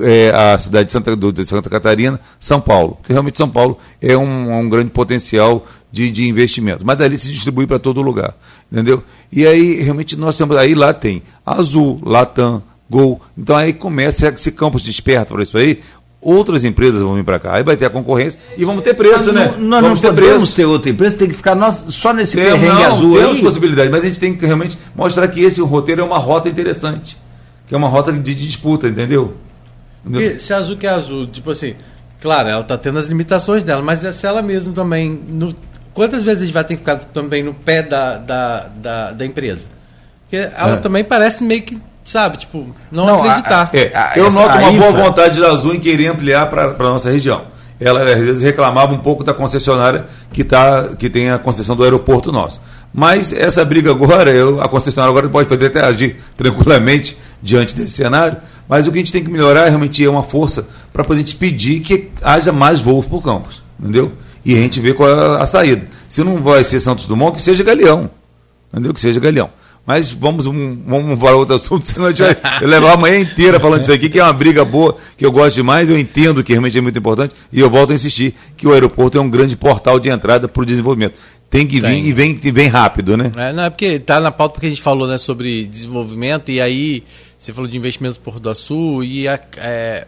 é, 0.00 0.30
a 0.30 0.58
cidade 0.58 0.86
de 0.86 0.92
Santa, 0.92 1.16
de 1.16 1.46
Santa 1.46 1.68
Catarina, 1.70 2.20
São 2.38 2.60
Paulo. 2.60 2.96
Porque 3.00 3.12
realmente 3.12 3.38
São 3.38 3.48
Paulo 3.48 3.78
é 4.00 4.16
um, 4.16 4.58
um 4.58 4.68
grande 4.68 4.90
potencial 4.90 5.66
de, 5.90 6.10
de 6.10 6.28
investimento. 6.28 6.84
Mas 6.84 6.98
dali 6.98 7.16
se 7.16 7.28
distribui 7.28 7.66
para 7.66 7.78
todo 7.78 8.02
lugar. 8.02 8.34
Entendeu? 8.70 9.02
E 9.32 9.46
aí, 9.46 9.80
realmente, 9.80 10.16
nós 10.16 10.36
temos. 10.36 10.56
Aí 10.56 10.74
lá 10.74 10.92
tem 10.92 11.22
Azul, 11.44 12.00
Latam, 12.04 12.62
Gol. 12.88 13.20
Então 13.36 13.56
aí 13.56 13.72
começa, 13.72 14.30
que 14.32 14.40
esse 14.40 14.52
campus 14.52 14.82
desperta 14.82 15.34
para 15.34 15.42
isso 15.42 15.58
aí? 15.58 15.80
Outras 16.20 16.64
empresas 16.64 17.00
vão 17.00 17.14
vir 17.14 17.24
para 17.24 17.38
cá. 17.38 17.56
Aí 17.56 17.62
vai 17.62 17.76
ter 17.76 17.84
a 17.86 17.90
concorrência 17.90 18.40
e 18.56 18.64
vamos 18.64 18.82
ter 18.82 18.94
preço, 18.94 19.26
mas 19.26 19.34
né? 19.34 19.54
Nós 19.58 19.82
vamos 19.82 19.82
não 19.82 19.96
ter 19.96 20.08
podemos 20.08 20.36
preço. 20.38 20.56
ter 20.56 20.64
outra 20.64 20.90
empresa, 20.90 21.16
tem 21.16 21.28
que 21.28 21.34
ficar 21.34 21.54
nós, 21.54 21.84
só 21.90 22.12
nesse 22.12 22.36
tem, 22.36 22.44
perrengue 22.44 22.66
não, 22.66 22.92
azul 22.92 23.16
temos 23.16 23.36
aí. 23.36 23.42
possibilidade, 23.42 23.90
mas 23.90 24.02
a 24.02 24.08
gente 24.08 24.18
tem 24.18 24.34
que 24.34 24.44
realmente 24.44 24.76
mostrar 24.96 25.28
que 25.28 25.40
esse 25.42 25.60
roteiro 25.60 26.00
é 26.00 26.04
uma 26.04 26.18
rota 26.18 26.48
interessante. 26.48 27.16
Que 27.68 27.74
é 27.74 27.78
uma 27.78 27.88
rota 27.88 28.12
de 28.12 28.34
disputa, 28.34 28.88
entendeu? 28.88 29.34
Porque 30.10 30.38
se 30.38 30.52
a 30.52 30.58
azul 30.58 30.76
que 30.76 30.86
é 30.86 30.90
azul, 30.90 31.26
tipo 31.26 31.50
assim, 31.50 31.74
claro, 32.20 32.48
ela 32.48 32.60
está 32.60 32.76
tendo 32.76 32.98
as 32.98 33.06
limitações 33.06 33.62
dela, 33.62 33.82
mas 33.82 34.04
é 34.04 34.12
se 34.12 34.26
ela 34.26 34.42
mesmo 34.42 34.72
também. 34.72 35.10
No, 35.28 35.54
quantas 35.92 36.22
vezes 36.22 36.42
a 36.42 36.44
gente 36.46 36.54
vai 36.54 36.64
ter 36.64 36.74
que 36.74 36.80
ficar 36.80 36.96
também 36.96 37.42
no 37.42 37.54
pé 37.54 37.82
da, 37.82 38.16
da, 38.18 38.66
da, 38.76 39.12
da 39.12 39.26
empresa? 39.26 39.66
Porque 40.22 40.36
ela 40.36 40.74
é. 40.74 40.76
também 40.76 41.02
parece 41.02 41.42
meio 41.42 41.62
que, 41.62 41.78
sabe, 42.04 42.38
tipo, 42.38 42.74
não, 42.92 43.06
não 43.06 43.22
acreditar. 43.22 43.70
A, 43.72 43.76
a, 43.76 43.80
é, 43.80 43.92
a, 43.94 44.12
eu 44.16 44.30
noto 44.30 44.58
uma 44.58 44.72
boa 44.72 44.92
vontade 44.92 45.40
da 45.40 45.50
Azul 45.50 45.74
em 45.74 45.80
querer 45.80 46.08
ampliar 46.08 46.48
para 46.50 46.70
a 46.70 46.90
nossa 46.90 47.10
região. 47.10 47.42
Ela 47.80 48.02
às 48.02 48.18
vezes 48.18 48.42
reclamava 48.42 48.92
um 48.92 48.98
pouco 48.98 49.22
da 49.22 49.32
concessionária 49.32 50.04
que, 50.32 50.42
tá, 50.42 50.90
que 50.98 51.08
tem 51.08 51.30
a 51.30 51.38
concessão 51.38 51.76
do 51.76 51.84
aeroporto 51.84 52.32
nosso. 52.32 52.60
Mas 52.92 53.32
essa 53.32 53.64
briga 53.64 53.90
agora, 53.90 54.30
eu, 54.30 54.60
a 54.60 54.68
concessionária 54.68 55.10
agora 55.10 55.28
pode 55.28 55.48
poder 55.48 55.66
até 55.66 55.84
agir 55.84 56.16
tranquilamente 56.36 57.16
diante 57.42 57.74
desse 57.74 57.94
cenário, 57.94 58.36
mas 58.68 58.86
o 58.86 58.92
que 58.92 58.98
a 58.98 59.00
gente 59.00 59.12
tem 59.12 59.24
que 59.24 59.30
melhorar 59.30 59.66
é 59.66 59.68
realmente 59.68 60.04
é 60.04 60.10
uma 60.10 60.22
força 60.22 60.68
para 60.92 61.02
poder 61.02 61.24
pedir 61.34 61.80
que 61.80 62.10
haja 62.22 62.52
mais 62.52 62.80
voos 62.80 63.06
por 63.06 63.22
campus, 63.22 63.62
entendeu? 63.80 64.12
E 64.44 64.54
a 64.54 64.58
gente 64.58 64.80
vê 64.80 64.92
qual 64.94 65.08
é 65.08 65.42
a 65.42 65.46
saída. 65.46 65.86
Se 66.08 66.22
não 66.22 66.38
vai 66.38 66.62
ser 66.64 66.80
Santos 66.80 67.06
Dumont, 67.06 67.36
que 67.36 67.42
seja 67.42 67.64
Galeão, 67.64 68.10
entendeu? 68.72 68.92
Que 68.92 69.00
seja 69.00 69.18
Galeão. 69.18 69.50
Mas 69.88 70.10
vamos, 70.10 70.46
um, 70.46 70.76
vamos 70.86 71.18
para 71.18 71.34
outro 71.34 71.54
assunto, 71.54 71.84
senão 71.88 72.08
a 72.08 72.10
gente 72.10 72.22
vai 72.22 72.36
levar 72.60 72.92
a 72.92 72.96
manhã 72.98 73.20
inteira 73.20 73.58
falando 73.58 73.80
disso 73.80 73.92
aqui, 73.92 74.10
que 74.10 74.18
é 74.20 74.22
uma 74.22 74.34
briga 74.34 74.62
boa, 74.62 74.94
que 75.16 75.24
eu 75.24 75.32
gosto 75.32 75.54
demais, 75.54 75.88
eu 75.88 75.98
entendo 75.98 76.44
que 76.44 76.52
realmente 76.52 76.76
é 76.76 76.80
muito 76.82 76.98
importante, 76.98 77.34
e 77.50 77.58
eu 77.58 77.70
volto 77.70 77.92
a 77.92 77.94
insistir 77.94 78.34
que 78.54 78.68
o 78.68 78.72
aeroporto 78.74 79.16
é 79.16 79.20
um 79.20 79.30
grande 79.30 79.56
portal 79.56 79.98
de 79.98 80.10
entrada 80.10 80.46
para 80.46 80.62
o 80.62 80.66
desenvolvimento. 80.66 81.14
Tem 81.48 81.66
que 81.66 81.80
vir 81.80 82.04
e 82.04 82.12
vem, 82.12 82.38
e 82.44 82.50
vem 82.50 82.68
rápido, 82.68 83.16
né? 83.16 83.32
É, 83.34 83.50
não, 83.50 83.64
é 83.64 83.70
porque 83.70 83.86
está 83.86 84.20
na 84.20 84.30
pauta 84.30 84.52
porque 84.52 84.66
a 84.66 84.68
gente 84.68 84.82
falou 84.82 85.08
né, 85.08 85.16
sobre 85.16 85.64
desenvolvimento, 85.64 86.50
e 86.50 86.60
aí 86.60 87.02
você 87.38 87.52
falou 87.52 87.68
de 87.68 87.76
investimentos 87.76 88.18
por 88.18 88.40
do 88.40 88.54
Sul 88.54 89.04
e 89.04 89.28
a, 89.28 89.38
é, 89.58 90.06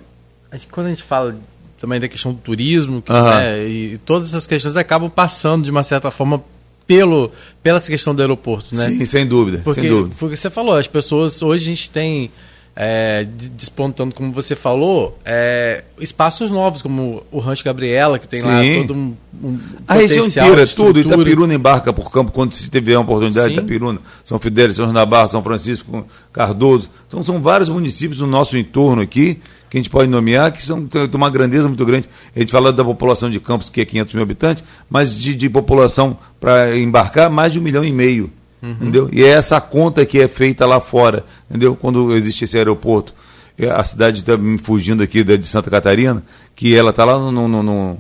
quando 0.71 0.87
a 0.87 0.91
gente 0.91 1.03
fala 1.03 1.37
também 1.81 2.01
da 2.01 2.09
questão 2.09 2.33
do 2.33 2.39
turismo 2.39 3.01
que, 3.01 3.13
uhum. 3.13 3.23
né, 3.23 3.67
e 3.67 3.99
todas 3.99 4.31
essas 4.31 4.47
questões 4.47 4.77
acabam 4.77 5.09
passando 5.09 5.65
de 5.65 5.71
uma 5.71 5.83
certa 5.83 6.11
forma 6.11 6.43
pelo 6.87 7.31
pela 7.63 7.81
questão 7.81 8.15
do 8.15 8.21
aeroporto, 8.21 8.75
né? 8.75 8.89
Sim, 8.89 9.07
sem 9.07 9.27
dúvida, 9.27 9.61
porque, 9.63 9.81
sem 9.81 9.91
dúvida. 9.91 10.17
Porque 10.19 10.37
você 10.37 10.51
falou, 10.51 10.77
as 10.77 10.89
pessoas 10.89 11.41
hoje 11.41 11.67
a 11.67 11.75
gente 11.75 11.89
tem 11.89 12.31
é, 12.83 13.27
despontando, 13.59 14.15
como 14.15 14.33
você 14.33 14.57
falou, 14.57 15.19
é, 15.23 15.85
espaços 16.01 16.51
novos, 16.51 16.81
como 16.81 17.23
o 17.31 17.39
Rancho 17.39 17.63
Gabriela, 17.63 18.19
que 18.19 18.27
tem 18.27 18.41
Sim. 18.41 18.47
lá 18.49 18.63
todo 18.81 18.95
um, 18.95 19.15
um 19.45 19.59
A 19.87 19.97
região 19.97 20.27
inteira, 20.27 20.67
tudo. 20.67 20.99
Itapiruna 20.99 21.53
embarca 21.53 21.93
por 21.93 22.11
campo 22.11 22.33
quando 22.33 22.55
se 22.55 22.71
tiver 22.71 22.97
uma 22.97 23.03
oportunidade. 23.03 23.49
Sim. 23.49 23.59
Itapiruna, 23.59 23.99
São 24.25 24.39
Fidélis, 24.39 24.77
São 24.77 24.91
Nabarra, 24.95 25.29
São 25.29 25.43
Francisco, 25.43 26.07
Cardoso. 26.33 26.89
Então 27.07 27.23
são 27.23 27.43
vários 27.43 27.69
municípios 27.69 28.21
no 28.21 28.27
nosso 28.27 28.57
entorno 28.57 29.03
aqui 29.03 29.39
que 29.69 29.77
a 29.77 29.81
gente 29.81 29.91
pode 29.91 30.09
nomear, 30.09 30.51
que 30.51 30.65
são 30.65 30.83
de 30.83 31.15
uma 31.15 31.29
grandeza 31.29 31.69
muito 31.69 31.85
grande. 31.85 32.09
A 32.35 32.39
gente 32.39 32.51
fala 32.51 32.73
da 32.73 32.83
população 32.83 33.29
de 33.29 33.39
Campos, 33.39 33.69
que 33.69 33.83
é 33.83 33.85
500 33.85 34.15
mil 34.15 34.23
habitantes, 34.23 34.65
mas 34.89 35.15
de, 35.15 35.35
de 35.35 35.51
população 35.51 36.17
para 36.41 36.77
embarcar, 36.79 37.31
mais 37.31 37.53
de 37.53 37.59
um 37.59 37.63
milhão 37.63 37.85
e 37.85 37.93
meio. 37.93 38.33
Uhum. 38.63 38.71
Entendeu? 38.71 39.09
E 39.13 39.23
é 39.23 39.29
essa 39.29 39.61
conta 39.61 40.05
que 40.05 40.21
é 40.21 40.29
feita 40.29 40.67
lá 40.67 40.81
fora, 40.81 41.25
entendeu? 41.49 41.75
Quando 41.75 42.15
existe 42.15 42.45
esse 42.45 42.59
aeroporto. 42.59 43.15
É, 43.59 43.71
a 43.71 43.85
cidade 43.85 44.21
está 44.21 44.37
me 44.37 44.59
fugindo 44.59 45.03
aqui 45.03 45.23
de 45.23 45.47
Santa 45.47 45.71
Catarina, 45.71 46.23
que 46.57 46.75
ela 46.75 46.91
está 46.91 47.05
lá 47.05 47.19
no, 47.19 47.49
no, 47.49 47.63
no, 47.63 47.99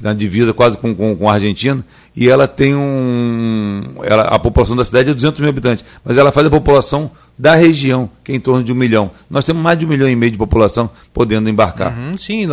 na 0.00 0.12
divisa 0.12 0.52
quase 0.52 0.76
com, 0.76 0.94
com, 0.94 1.16
com, 1.16 1.28
a 1.28 1.34
Argentina, 1.34 1.84
e 2.14 2.28
ela 2.28 2.48
tem 2.48 2.74
um. 2.74 3.94
Ela, 4.02 4.24
a 4.24 4.38
população 4.38 4.74
da 4.76 4.84
cidade 4.84 5.10
é 5.10 5.14
200 5.14 5.40
mil 5.40 5.48
habitantes, 5.48 5.84
mas 6.04 6.18
ela 6.18 6.32
faz 6.32 6.46
a 6.46 6.50
população 6.50 7.10
da 7.38 7.54
região, 7.54 8.10
que 8.22 8.32
é 8.32 8.34
em 8.34 8.40
torno 8.40 8.62
de 8.62 8.72
um 8.72 8.74
milhão. 8.74 9.10
Nós 9.28 9.44
temos 9.44 9.62
mais 9.62 9.78
de 9.78 9.84
um 9.84 9.88
milhão 9.88 10.08
e 10.08 10.14
meio 10.14 10.32
de 10.32 10.38
população 10.38 10.90
podendo 11.12 11.48
embarcar. 11.48 11.96
Uhum, 11.96 12.16
sim, 12.16 12.46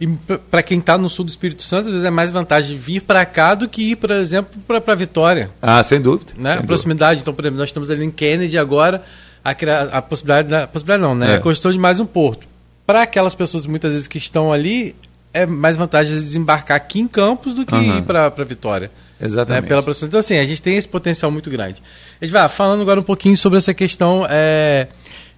e 0.00 0.06
para 0.50 0.62
quem 0.62 0.78
está 0.78 0.96
no 0.96 1.08
sul 1.08 1.24
do 1.24 1.28
Espírito 1.28 1.62
Santo, 1.62 1.86
às 1.86 1.92
vezes 1.92 2.06
é 2.06 2.10
mais 2.10 2.30
vantagem 2.30 2.76
vir 2.76 3.02
para 3.02 3.24
cá 3.24 3.54
do 3.54 3.68
que 3.68 3.92
ir, 3.92 3.96
por 3.96 4.10
exemplo, 4.10 4.60
para 4.66 4.94
Vitória. 4.94 5.50
Ah, 5.60 5.82
sem 5.82 6.00
dúvida. 6.00 6.32
Né? 6.36 6.56
Sem 6.56 6.66
proximidade. 6.66 7.20
Dúvida. 7.20 7.22
Então, 7.22 7.34
por 7.34 7.42
exemplo, 7.42 7.58
nós 7.58 7.68
estamos 7.68 7.90
ali 7.90 8.04
em 8.04 8.10
Kennedy 8.10 8.58
agora, 8.58 9.02
a, 9.44 9.50
a 9.50 10.02
possibilidade, 10.02 10.54
a 10.54 10.66
possibilidade 10.66 11.02
não, 11.02 11.14
né? 11.14 11.34
É. 11.34 11.36
A 11.36 11.40
construção 11.40 11.70
de 11.70 11.78
mais 11.78 12.00
um 12.00 12.06
porto. 12.06 12.46
Para 12.86 13.02
aquelas 13.02 13.34
pessoas 13.34 13.66
muitas 13.66 13.92
vezes 13.92 14.08
que 14.08 14.18
estão 14.18 14.52
ali, 14.52 14.94
é 15.32 15.46
mais 15.46 15.76
vantagem 15.76 16.12
desembarcar 16.14 16.76
aqui 16.76 17.00
em 17.00 17.08
Campos 17.08 17.54
do 17.54 17.64
que 17.64 17.74
uhum. 17.74 17.98
ir 17.98 18.02
para 18.02 18.44
Vitória. 18.44 18.90
Exatamente. 19.22 19.62
Né, 19.62 19.68
pela. 19.68 19.96
Então, 20.02 20.20
assim, 20.20 20.36
a 20.36 20.44
gente 20.44 20.60
tem 20.60 20.76
esse 20.76 20.88
potencial 20.88 21.30
muito 21.30 21.48
grande. 21.48 21.82
A 22.20 22.24
gente 22.24 22.32
vai 22.32 22.48
falando 22.48 22.82
agora 22.82 23.00
um 23.00 23.04
pouquinho 23.04 23.36
sobre 23.36 23.58
essa 23.58 23.72
questão. 23.72 24.26
É... 24.28 24.88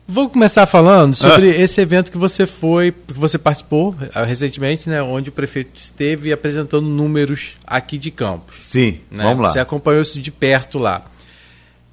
Vou 0.07 0.29
começar 0.29 0.67
falando 0.67 1.15
sobre 1.15 1.51
ah. 1.51 1.61
esse 1.63 1.81
evento 1.81 2.13
que 2.13 2.19
você 2.19 2.47
foi, 2.47 2.93
que 2.93 3.15
você 3.15 3.39
participou 3.39 3.95
ah, 4.15 4.23
recentemente, 4.23 4.87
né, 4.87 5.03
onde 5.03 5.31
o 5.31 5.33
prefeito 5.33 5.81
esteve 5.81 6.31
apresentando 6.31 6.87
números 6.87 7.53
aqui 7.67 7.97
de 7.97 8.11
Campos. 8.11 8.57
Sim, 8.61 9.01
né? 9.11 9.25
vamos 9.25 9.45
lá. 9.45 9.53
Você 9.53 9.61
acompanhou 9.61 10.03
isso 10.03 10.21
de 10.21 10.31
perto 10.31 10.79
lá. 10.79 11.07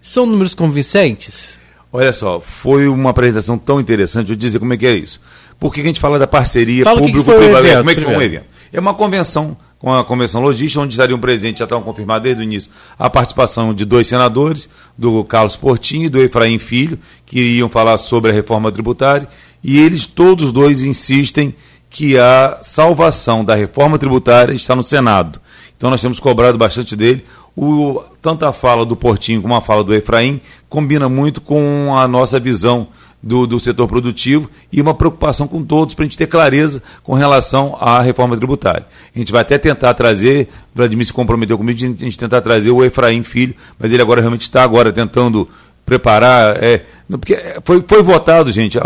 São 0.01 0.25
números 0.25 0.53
convincentes? 0.53 1.57
Olha 1.93 2.11
só, 2.11 2.41
foi 2.41 2.87
uma 2.89 3.11
apresentação 3.11 3.57
tão 3.57 3.79
interessante. 3.79 4.27
Vou 4.27 4.35
dizer 4.35 4.59
como 4.59 4.73
é 4.73 4.77
que 4.77 4.85
é 4.85 4.93
isso. 4.93 5.21
Por 5.57 5.73
que 5.73 5.79
a 5.79 5.83
gente 5.83 5.99
fala 5.99 6.19
da 6.19 6.27
parceria 6.27 6.83
público-privada? 6.83 7.77
Como 7.77 7.89
é 7.91 7.95
que 7.95 8.01
foi 8.01 8.15
um 8.15 8.21
evento? 8.21 8.45
É 8.73 8.79
uma 8.79 8.93
convenção 8.93 9.55
com 9.81 9.91
a 9.91 10.03
Convenção 10.03 10.41
Logística, 10.41 10.79
onde 10.79 10.93
estariam 10.93 11.19
presentes, 11.19 11.57
já 11.57 11.65
estavam 11.65 11.83
confirmados 11.83 12.21
desde 12.21 12.41
o 12.41 12.43
início, 12.43 12.69
a 12.99 13.09
participação 13.09 13.73
de 13.73 13.83
dois 13.83 14.07
senadores, 14.07 14.69
do 14.95 15.23
Carlos 15.23 15.55
Portinho 15.55 16.05
e 16.05 16.09
do 16.09 16.21
Efraim 16.21 16.59
Filho, 16.59 16.99
que 17.25 17.39
iriam 17.39 17.67
falar 17.67 17.97
sobre 17.97 18.29
a 18.29 18.33
reforma 18.33 18.71
tributária, 18.71 19.27
e 19.63 19.79
eles 19.79 20.05
todos 20.05 20.51
dois 20.51 20.83
insistem 20.83 21.55
que 21.89 22.15
a 22.15 22.59
salvação 22.61 23.43
da 23.43 23.55
reforma 23.55 23.97
tributária 23.97 24.53
está 24.53 24.75
no 24.75 24.83
Senado. 24.83 25.41
Então 25.75 25.89
nós 25.89 25.99
temos 25.99 26.19
cobrado 26.19 26.59
bastante 26.59 26.95
dele. 26.95 27.25
O, 27.57 28.01
tanto 28.21 28.45
a 28.45 28.53
fala 28.53 28.85
do 28.85 28.95
Portinho 28.95 29.41
como 29.41 29.55
a 29.55 29.61
fala 29.61 29.83
do 29.83 29.93
Efraim 29.93 30.39
combina 30.69 31.09
muito 31.09 31.41
com 31.41 31.97
a 31.97 32.07
nossa 32.07 32.39
visão 32.39 32.87
do, 33.21 33.45
do 33.45 33.59
setor 33.59 33.87
produtivo 33.87 34.49
e 34.71 34.81
uma 34.81 34.93
preocupação 34.93 35.47
com 35.47 35.63
todos 35.63 35.93
para 35.93 36.03
a 36.03 36.07
gente 36.07 36.17
ter 36.17 36.27
clareza 36.27 36.81
com 37.03 37.13
relação 37.13 37.77
à 37.79 38.01
reforma 38.01 38.35
tributária. 38.35 38.85
A 39.15 39.19
gente 39.19 39.31
vai 39.31 39.41
até 39.41 39.57
tentar 39.57 39.93
trazer, 39.93 40.47
Vladimir 40.73 41.05
se 41.05 41.13
comprometeu 41.13 41.57
comigo, 41.57 41.77
a 41.77 42.03
gente 42.03 42.17
tentar 42.17 42.41
trazer 42.41 42.71
o 42.71 42.83
Efraim 42.83 43.23
Filho, 43.23 43.55
mas 43.77 43.91
ele 43.91 44.01
agora 44.01 44.21
realmente 44.21 44.41
está 44.41 44.63
agora 44.63 44.91
tentando 44.91 45.47
preparar, 45.85 46.63
é, 46.63 46.83
porque 47.09 47.37
foi, 47.65 47.83
foi 47.85 48.01
votado, 48.01 48.51
gente, 48.51 48.77
a, 48.77 48.83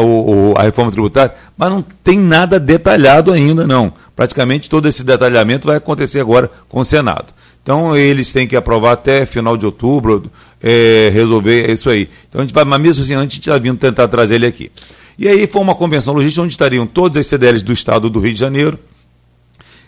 a, 0.57 0.63
reforma 0.63 0.91
tributária, 0.91 1.35
mas 1.55 1.69
não 1.69 1.83
tem 2.03 2.17
nada 2.17 2.59
detalhado 2.59 3.31
ainda, 3.31 3.67
não. 3.67 3.93
Praticamente 4.15 4.69
todo 4.69 4.87
esse 4.87 5.03
detalhamento 5.03 5.67
vai 5.67 5.77
acontecer 5.77 6.19
agora 6.19 6.49
com 6.67 6.79
o 6.79 6.85
Senado. 6.85 7.33
Então 7.61 7.95
eles 7.95 8.31
têm 8.31 8.47
que 8.47 8.55
aprovar 8.55 8.93
até 8.93 9.25
final 9.25 9.57
de 9.57 9.65
outubro, 9.65 10.31
é, 10.67 11.11
resolver 11.13 11.71
isso 11.71 11.87
aí. 11.91 12.09
Então 12.27 12.41
a 12.41 12.43
gente 12.43 12.53
vai, 12.53 12.65
mas 12.65 12.81
mesmo 12.81 13.03
assim, 13.03 13.13
antes 13.13 13.39
já 13.39 13.55
vindo 13.59 13.77
tentar 13.77 14.07
trazer 14.07 14.35
ele 14.35 14.47
aqui. 14.47 14.71
E 15.17 15.27
aí 15.27 15.45
foi 15.45 15.61
uma 15.61 15.75
convenção 15.75 16.15
logística 16.15 16.41
onde 16.41 16.53
estariam 16.53 16.87
todas 16.87 17.17
as 17.17 17.27
CDLs 17.27 17.63
do 17.63 17.71
estado 17.71 18.09
do 18.09 18.19
Rio 18.19 18.33
de 18.33 18.39
Janeiro. 18.39 18.79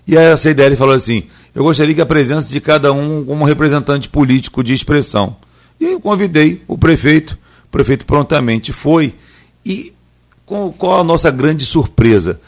E 0.06 0.16
aí 0.16 0.28
a 0.32 0.38
CDL 0.38 0.76
falou 0.76 0.94
assim: 0.94 1.24
eu 1.56 1.64
gostaria 1.64 1.96
que 1.96 2.00
a 2.00 2.06
presença 2.06 2.48
de 2.50 2.62
cada 2.62 2.94
um 2.94 3.26
como 3.26 3.44
representante 3.44 4.08
político 4.08 4.64
de 4.64 4.72
expressão. 4.72 5.36
E 5.80 5.88
aí 5.88 5.94
eu 5.94 6.00
convidei 6.00 6.62
o 6.68 6.78
prefeito, 6.78 7.36
o 7.66 7.72
prefeito 7.72 8.06
prontamente 8.06 8.72
foi. 8.72 9.16
E 9.66 9.92
qual 10.46 11.00
a 11.00 11.04
nossa 11.04 11.32
grande 11.32 11.66
surpresa? 11.66 12.40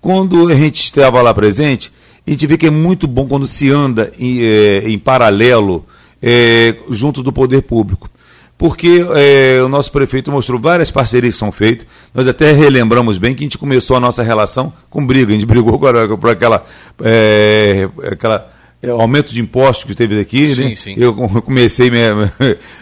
Quando 0.00 0.48
a 0.48 0.54
gente 0.54 0.82
estava 0.82 1.20
lá 1.20 1.34
presente, 1.34 1.92
a 2.26 2.30
gente 2.30 2.46
vê 2.46 2.56
que 2.56 2.66
é 2.66 2.70
muito 2.70 3.06
bom 3.06 3.26
quando 3.26 3.46
se 3.46 3.70
anda 3.70 4.10
em, 4.18 4.42
é, 4.42 4.88
em 4.88 4.98
paralelo 4.98 5.84
é, 6.22 6.74
junto 6.90 7.22
do 7.22 7.32
poder 7.32 7.62
público. 7.62 8.10
Porque 8.58 9.04
é, 9.14 9.60
o 9.62 9.68
nosso 9.68 9.92
prefeito 9.92 10.32
mostrou 10.32 10.58
várias 10.58 10.90
parcerias 10.90 11.34
que 11.34 11.38
são 11.38 11.52
feitas. 11.52 11.86
Nós 12.14 12.26
até 12.26 12.52
relembramos 12.52 13.18
bem 13.18 13.34
que 13.34 13.44
a 13.44 13.46
gente 13.46 13.58
começou 13.58 13.96
a 13.96 14.00
nossa 14.00 14.22
relação 14.22 14.72
com 14.88 15.04
briga. 15.06 15.30
A 15.30 15.34
gente 15.34 15.44
brigou 15.44 15.74
agora 15.74 16.16
por 16.16 16.30
aquela, 16.30 16.64
é, 17.02 17.86
aquela 18.10 18.50
é, 18.82 18.88
aumento 18.88 19.32
de 19.32 19.40
impostos 19.40 19.84
que 19.84 19.94
teve 19.94 20.18
aqui. 20.18 20.54
Sim, 20.54 20.68
né? 20.70 20.74
sim. 20.74 20.94
Eu 20.96 21.14
comecei 21.14 21.90
meu 21.90 22.30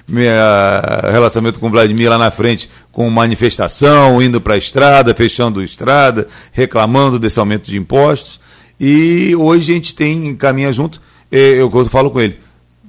relacionamento 1.10 1.58
com 1.58 1.66
o 1.66 1.70
Vladimir 1.70 2.08
lá 2.08 2.18
na 2.18 2.30
frente 2.30 2.70
com 2.92 3.10
manifestação, 3.10 4.22
indo 4.22 4.40
para 4.40 4.54
a 4.54 4.58
estrada, 4.58 5.12
fechando 5.12 5.58
a 5.58 5.64
estrada, 5.64 6.28
reclamando 6.52 7.18
desse 7.18 7.40
aumento 7.40 7.68
de 7.68 7.76
impostos. 7.76 8.40
E 8.78 9.34
hoje 9.34 9.72
a 9.72 9.74
gente 9.74 9.94
tem, 9.94 10.36
caminha 10.36 10.72
junto, 10.72 11.00
é, 11.32 11.38
eu, 11.54 11.70
eu 11.72 11.86
falo 11.86 12.10
com 12.10 12.20
ele, 12.20 12.38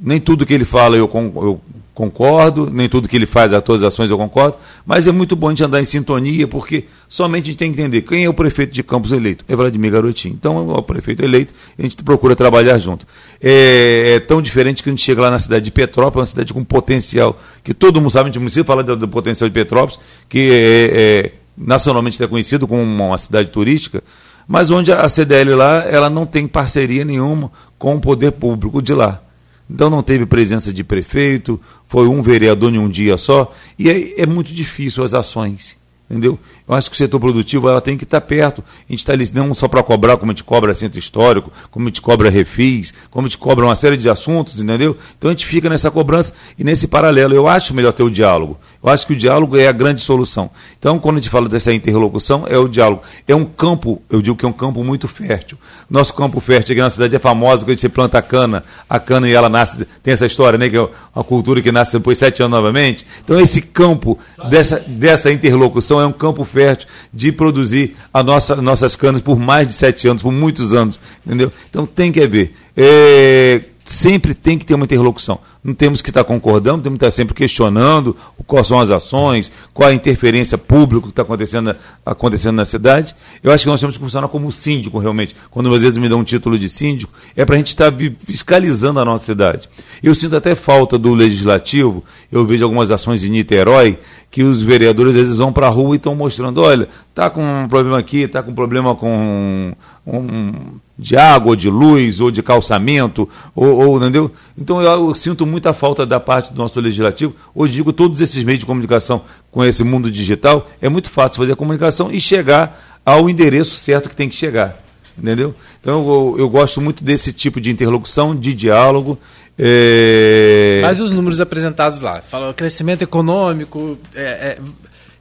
nem 0.01 0.19
tudo 0.19 0.45
que 0.45 0.53
ele 0.53 0.65
fala 0.65 0.95
eu, 0.95 1.09
eu 1.13 1.61
concordo, 1.95 2.69
nem 2.69 2.89
tudo 2.89 3.07
que 3.07 3.15
ele 3.15 3.25
faz, 3.25 3.53
as 3.53 3.83
ações 3.83 4.11
eu 4.11 4.17
concordo, 4.17 4.57
mas 4.85 5.07
é 5.07 5.13
muito 5.13 5.33
bom 5.33 5.47
a 5.47 5.49
gente 5.51 5.63
andar 5.63 5.79
em 5.79 5.85
sintonia, 5.85 6.45
porque 6.45 6.83
somente 7.07 7.43
a 7.43 7.47
gente 7.47 7.57
tem 7.57 7.71
que 7.71 7.79
entender 7.79 8.01
quem 8.01 8.25
é 8.25 8.29
o 8.29 8.33
prefeito 8.33 8.73
de 8.73 8.83
Campos 8.83 9.13
eleito. 9.13 9.45
É 9.47 9.55
Vladimir 9.55 9.93
Garotinho. 9.93 10.35
Então, 10.35 10.75
é 10.75 10.77
o 10.77 10.83
prefeito 10.83 11.23
eleito, 11.23 11.53
a 11.79 11.81
gente 11.81 11.95
procura 12.03 12.35
trabalhar 12.35 12.77
junto. 12.77 13.07
É, 13.41 14.15
é, 14.15 14.19
tão 14.19 14.41
diferente 14.41 14.83
que 14.83 14.89
a 14.89 14.91
gente 14.91 15.01
chega 15.01 15.21
lá 15.21 15.31
na 15.31 15.39
cidade 15.39 15.63
de 15.63 15.71
Petrópolis, 15.71 16.19
uma 16.19 16.25
cidade 16.25 16.53
com 16.53 16.65
potencial, 16.65 17.39
que 17.63 17.73
todo 17.73 18.01
mundo 18.01 18.11
sabe, 18.11 18.25
a 18.25 18.27
gente 18.27 18.39
não 18.39 18.45
precisa 18.45 18.65
falar 18.65 18.81
do, 18.81 18.97
do 18.97 19.07
potencial 19.07 19.47
de 19.47 19.53
Petrópolis, 19.53 19.97
que 20.27 20.49
é, 20.51 21.25
é 21.25 21.31
nacionalmente 21.57 22.21
é 22.21 22.27
conhecido 22.27 22.67
como 22.67 22.81
uma 22.81 23.17
cidade 23.17 23.49
turística, 23.49 24.03
mas 24.45 24.69
onde 24.69 24.91
a 24.91 25.07
CDL 25.07 25.55
lá, 25.55 25.85
ela 25.85 26.09
não 26.09 26.25
tem 26.25 26.45
parceria 26.45 27.05
nenhuma 27.05 27.49
com 27.79 27.95
o 27.95 28.01
poder 28.01 28.33
público 28.33 28.81
de 28.81 28.93
lá. 28.93 29.21
Então 29.69 29.89
não 29.89 30.03
teve 30.03 30.25
presença 30.25 30.71
de 30.71 30.83
prefeito, 30.83 31.59
foi 31.87 32.07
um 32.07 32.21
vereador 32.21 32.73
em 32.73 32.77
um 32.77 32.89
dia 32.89 33.17
só, 33.17 33.53
e 33.77 33.89
é, 33.89 34.21
é 34.21 34.25
muito 34.25 34.53
difícil 34.53 35.03
as 35.03 35.13
ações. 35.13 35.77
Entendeu? 36.07 36.37
Eu 36.67 36.75
acho 36.75 36.87
que 36.87 36.95
o 36.95 36.97
setor 36.97 37.19
produtivo 37.19 37.67
ela 37.67 37.81
tem 37.81 37.97
que 37.97 38.03
estar 38.03 38.21
perto. 38.21 38.63
A 38.87 38.91
gente 38.91 38.99
está 38.99 39.13
ali 39.13 39.27
não 39.33 39.55
só 39.55 39.67
para 39.67 39.81
cobrar, 39.81 40.17
como 40.17 40.31
a 40.31 40.35
gente 40.35 40.43
cobra 40.43 40.71
centro 40.75 40.99
histórico, 40.99 41.51
como 41.71 41.87
a 41.87 41.89
gente 41.89 41.99
cobra 41.99 42.29
refis, 42.29 42.93
como 43.09 43.25
a 43.25 43.27
gente 43.27 43.39
cobra 43.39 43.65
uma 43.65 43.75
série 43.75 43.97
de 43.97 44.07
assuntos, 44.07 44.61
entendeu? 44.61 44.95
Então 45.17 45.31
a 45.31 45.33
gente 45.33 45.47
fica 45.47 45.67
nessa 45.67 45.89
cobrança 45.89 46.31
e 46.59 46.63
nesse 46.63 46.87
paralelo. 46.87 47.33
Eu 47.33 47.47
acho 47.47 47.73
melhor 47.73 47.91
ter 47.91 48.03
o 48.03 48.09
diálogo. 48.11 48.55
Eu 48.85 48.91
acho 48.91 49.07
que 49.07 49.13
o 49.13 49.15
diálogo 49.15 49.57
é 49.57 49.67
a 49.67 49.71
grande 49.71 50.03
solução. 50.03 50.51
Então, 50.77 50.99
quando 50.99 51.15
a 51.15 51.19
gente 51.19 51.31
fala 51.31 51.49
dessa 51.49 51.73
interlocução, 51.73 52.45
é 52.47 52.55
o 52.55 52.67
diálogo. 52.67 53.01
É 53.27 53.33
um 53.33 53.43
campo, 53.43 53.99
eu 54.11 54.21
digo 54.21 54.37
que 54.37 54.45
é 54.45 54.47
um 54.47 54.53
campo 54.53 54.83
muito 54.83 55.07
fértil. 55.07 55.57
Nosso 55.89 56.13
campo 56.13 56.39
fértil 56.39 56.73
aqui 56.73 56.81
na 56.81 56.89
cidade 56.91 57.15
é 57.15 57.19
famoso, 57.19 57.65
quando 57.65 57.79
você 57.79 57.89
planta 57.89 58.19
a 58.19 58.21
cana, 58.21 58.63
a 58.87 58.99
cana 58.99 59.27
e 59.27 59.33
ela 59.33 59.49
nasce, 59.49 59.87
tem 60.03 60.13
essa 60.13 60.27
história, 60.27 60.59
né? 60.59 60.69
Que 60.69 60.77
é 60.77 60.87
uma 61.15 61.23
cultura 61.23 61.63
que 61.63 61.71
nasce 61.71 61.93
depois 61.93 62.19
de 62.19 62.25
sete 62.25 62.43
anos 62.43 62.55
novamente. 62.55 63.07
Então, 63.23 63.39
esse 63.39 63.59
campo 63.59 64.19
dessa, 64.51 64.79
dessa 64.79 65.31
interlocução 65.31 65.99
é 65.99 66.05
um 66.05 66.11
campo 66.11 66.45
fértil 66.45 66.87
de 67.11 67.31
produzir 67.31 67.95
a 68.13 68.21
nossa, 68.21 68.55
nossas 68.57 68.95
canas 68.95 69.19
por 69.19 69.39
mais 69.39 69.65
de 69.65 69.73
sete 69.73 70.07
anos, 70.07 70.21
por 70.21 70.31
muitos 70.31 70.73
anos, 70.73 70.99
entendeu? 71.25 71.51
Então 71.71 71.87
tem 71.87 72.11
que 72.11 72.21
haver. 72.21 72.53
É, 72.77 73.63
sempre 73.83 74.33
tem 74.33 74.57
que 74.57 74.65
ter 74.65 74.75
uma 74.75 74.85
interlocução. 74.85 75.39
Não 75.65 75.73
temos 75.73 75.99
que 75.99 76.11
estar 76.11 76.23
concordando, 76.23 76.83
temos 76.83 76.99
que 76.99 77.05
estar 77.05 77.15
sempre 77.15 77.33
questionando 77.33 78.15
quais 78.45 78.67
são 78.67 78.79
as 78.79 78.91
ações, 78.91 79.51
qual 79.73 79.89
a 79.89 79.93
interferência 79.95 80.59
pública 80.59 81.07
que 81.07 81.09
está 81.09 81.23
acontecendo, 81.23 81.75
acontecendo 82.05 82.57
na 82.57 82.65
cidade. 82.65 83.15
Eu 83.41 83.51
acho 83.51 83.63
que 83.63 83.69
nós 83.71 83.79
temos 83.79 83.97
que 83.97 84.03
funcionar 84.03 84.27
como 84.27 84.51
síndico, 84.51 84.99
realmente. 84.99 85.35
Quando 85.49 85.73
às 85.73 85.81
vezes 85.81 85.97
me 85.97 86.07
dão 86.07 86.19
um 86.19 86.23
título 86.23 86.59
de 86.59 86.69
síndico, 86.69 87.11
é 87.35 87.43
para 87.43 87.55
a 87.55 87.57
gente 87.57 87.69
estar 87.69 87.91
fiscalizando 88.27 88.99
a 88.99 89.05
nossa 89.05 89.25
cidade. 89.25 89.67
Eu 90.03 90.13
sinto 90.13 90.35
até 90.35 90.53
falta 90.53 90.99
do 90.99 91.15
legislativo, 91.15 92.03
eu 92.31 92.45
vejo 92.45 92.63
algumas 92.63 92.91
ações 92.91 93.23
em 93.23 93.29
Niterói, 93.29 93.97
que 94.29 94.43
os 94.43 94.61
vereadores 94.61 95.15
às 95.15 95.21
vezes 95.21 95.37
vão 95.37 95.51
para 95.51 95.65
a 95.65 95.69
rua 95.69 95.95
e 95.95 95.97
estão 95.97 96.13
mostrando, 96.13 96.61
olha, 96.61 96.87
está 97.09 97.29
com 97.29 97.41
um 97.41 97.67
problema 97.67 97.97
aqui, 97.97 98.19
está 98.19 98.43
com 98.43 98.51
um 98.51 98.53
problema 98.53 98.93
com 98.93 99.73
um, 100.05 100.51
de 100.99 101.15
água, 101.15 101.51
ou 101.51 101.55
de 101.55 101.69
luz, 101.69 102.19
ou 102.19 102.29
de 102.29 102.43
calçamento, 102.43 103.27
ou, 103.55 103.87
ou, 103.87 103.97
entendeu? 103.97 104.31
Então 104.57 104.81
eu, 104.81 105.07
eu, 105.07 105.15
sinto 105.15 105.45
muita 105.55 105.71
falta 105.71 106.05
da 106.05 106.19
parte 106.19 106.51
do 106.51 106.57
nosso 106.57 106.77
legislativo. 106.81 107.33
Hoje 107.55 107.71
digo, 107.71 107.93
todos 107.93 108.19
esses 108.19 108.43
meios 108.43 108.59
de 108.59 108.65
comunicação 108.65 109.21
com 109.49 109.63
esse 109.63 109.85
mundo 109.85 110.11
digital, 110.11 110.69
é 110.81 110.89
muito 110.89 111.09
fácil 111.09 111.37
fazer 111.37 111.53
a 111.53 111.55
comunicação 111.55 112.11
e 112.11 112.19
chegar 112.19 112.99
ao 113.05 113.29
endereço 113.29 113.77
certo 113.77 114.09
que 114.09 114.15
tem 114.15 114.27
que 114.27 114.35
chegar. 114.35 114.83
Entendeu? 115.17 115.55
Então 115.79 116.05
eu, 116.05 116.35
eu 116.39 116.49
gosto 116.49 116.81
muito 116.81 117.01
desse 117.01 117.31
tipo 117.31 117.61
de 117.61 117.71
interlocução, 117.71 118.35
de 118.35 118.53
diálogo. 118.53 119.17
É... 119.57 120.81
Mas 120.81 120.99
os 120.99 121.13
números 121.13 121.39
apresentados 121.39 122.01
lá, 122.01 122.21
fala 122.21 122.53
crescimento 122.53 123.01
econômico, 123.01 123.97
é, 124.13 124.21
é, 124.21 124.59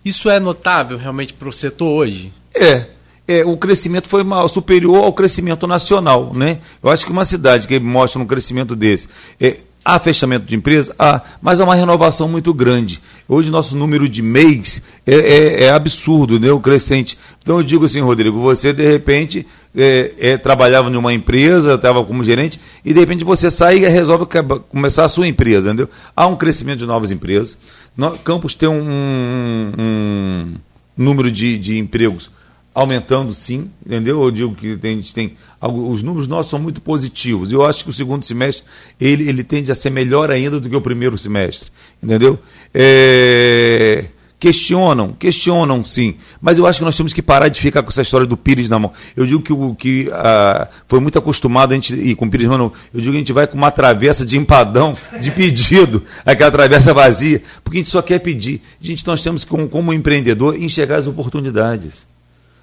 isso 0.04 0.28
é 0.28 0.40
notável 0.40 0.98
realmente 0.98 1.32
para 1.32 1.48
o 1.48 1.52
setor 1.52 1.86
hoje? 1.86 2.32
É, 2.52 2.86
é, 3.28 3.44
o 3.44 3.56
crescimento 3.56 4.08
foi 4.08 4.24
superior 4.48 5.04
ao 5.04 5.12
crescimento 5.12 5.64
nacional. 5.64 6.32
Né? 6.34 6.58
Eu 6.82 6.90
acho 6.90 7.06
que 7.06 7.12
uma 7.12 7.24
cidade 7.24 7.68
que 7.68 7.78
mostra 7.78 8.20
um 8.20 8.26
crescimento 8.26 8.74
desse, 8.74 9.08
é, 9.40 9.60
há 9.84 9.98
fechamento 9.98 10.46
de 10.46 10.56
empresa? 10.56 10.94
Há, 10.98 11.20
mas 11.42 11.60
é 11.60 11.64
uma 11.64 11.74
renovação 11.74 12.28
muito 12.28 12.54
grande. 12.54 13.00
Hoje 13.28 13.50
nosso 13.50 13.76
número 13.76 14.08
de 14.08 14.22
mês 14.22 14.80
é, 15.06 15.14
é, 15.14 15.64
é 15.64 15.70
absurdo, 15.70 16.40
né? 16.40 16.50
o 16.50 16.60
crescente. 16.60 17.18
Então 17.42 17.58
eu 17.58 17.62
digo 17.62 17.84
assim, 17.84 18.00
Rodrigo, 18.00 18.40
você 18.40 18.72
de 18.72 18.86
repente 18.86 19.46
é, 19.76 20.14
é, 20.18 20.38
trabalhava 20.38 20.88
em 20.88 20.96
uma 20.96 21.12
empresa, 21.12 21.74
estava 21.74 22.02
como 22.04 22.24
gerente, 22.24 22.60
e 22.84 22.92
de 22.92 23.00
repente 23.00 23.24
você 23.24 23.50
sai 23.50 23.78
e 23.78 23.88
resolve 23.88 24.26
começar 24.70 25.04
a 25.04 25.08
sua 25.08 25.26
empresa, 25.26 25.68
entendeu? 25.68 25.88
Há 26.16 26.26
um 26.26 26.36
crescimento 26.36 26.78
de 26.78 26.86
novas 26.86 27.10
empresas. 27.10 27.58
No, 27.96 28.16
Campos 28.18 28.54
tem 28.54 28.68
um, 28.68 28.82
um, 28.82 29.72
um 29.78 30.54
número 30.96 31.30
de, 31.30 31.58
de 31.58 31.78
empregos 31.78 32.30
aumentando 32.74 33.32
sim, 33.32 33.70
entendeu? 33.86 34.22
Eu 34.22 34.30
digo 34.32 34.54
que 34.54 34.76
tem, 34.76 34.94
a 34.94 34.96
gente 34.96 35.14
tem. 35.14 35.36
Os 35.62 36.02
números 36.02 36.26
nossos 36.26 36.50
são 36.50 36.58
muito 36.58 36.82
positivos. 36.82 37.52
Eu 37.52 37.64
acho 37.64 37.84
que 37.84 37.90
o 37.90 37.92
segundo 37.92 38.24
semestre 38.24 38.64
ele, 39.00 39.28
ele 39.28 39.44
tende 39.44 39.70
a 39.70 39.74
ser 39.74 39.90
melhor 39.90 40.30
ainda 40.30 40.58
do 40.58 40.68
que 40.68 40.74
o 40.74 40.80
primeiro 40.80 41.16
semestre, 41.16 41.70
entendeu? 42.02 42.38
É, 42.74 44.06
questionam, 44.40 45.12
questionam 45.12 45.84
sim, 45.84 46.16
mas 46.38 46.58
eu 46.58 46.66
acho 46.66 46.80
que 46.80 46.84
nós 46.84 46.96
temos 46.96 47.14
que 47.14 47.22
parar 47.22 47.48
de 47.48 47.58
ficar 47.60 47.82
com 47.82 47.88
essa 47.88 48.02
história 48.02 48.26
do 48.26 48.36
Pires 48.36 48.68
na 48.68 48.78
mão. 48.78 48.92
Eu 49.16 49.24
digo 49.24 49.40
que 49.40 49.52
o 49.52 49.74
que 49.74 50.10
ah, 50.12 50.68
foi 50.88 50.98
muito 50.98 51.18
acostumado 51.18 51.72
a 51.72 51.74
gente 51.76 51.94
ir 51.94 52.14
com 52.16 52.26
o 52.26 52.30
Pires 52.30 52.48
mão, 52.48 52.72
eu 52.92 53.00
digo 53.00 53.12
que 53.12 53.16
a 53.16 53.20
gente 53.20 53.32
vai 53.32 53.46
com 53.46 53.56
uma 53.56 53.70
travessa 53.70 54.26
de 54.26 54.36
empadão, 54.36 54.96
de 55.20 55.30
pedido, 55.30 56.02
aquela 56.26 56.50
travessa 56.50 56.92
vazia, 56.92 57.40
porque 57.62 57.78
a 57.78 57.80
gente 57.80 57.90
só 57.90 58.02
quer 58.02 58.18
pedir. 58.18 58.60
Gente, 58.80 59.06
nós 59.06 59.22
temos 59.22 59.44
que, 59.44 59.68
como 59.68 59.94
empreendedor, 59.94 60.60
enxergar 60.60 60.96
as 60.96 61.06
oportunidades. 61.06 62.04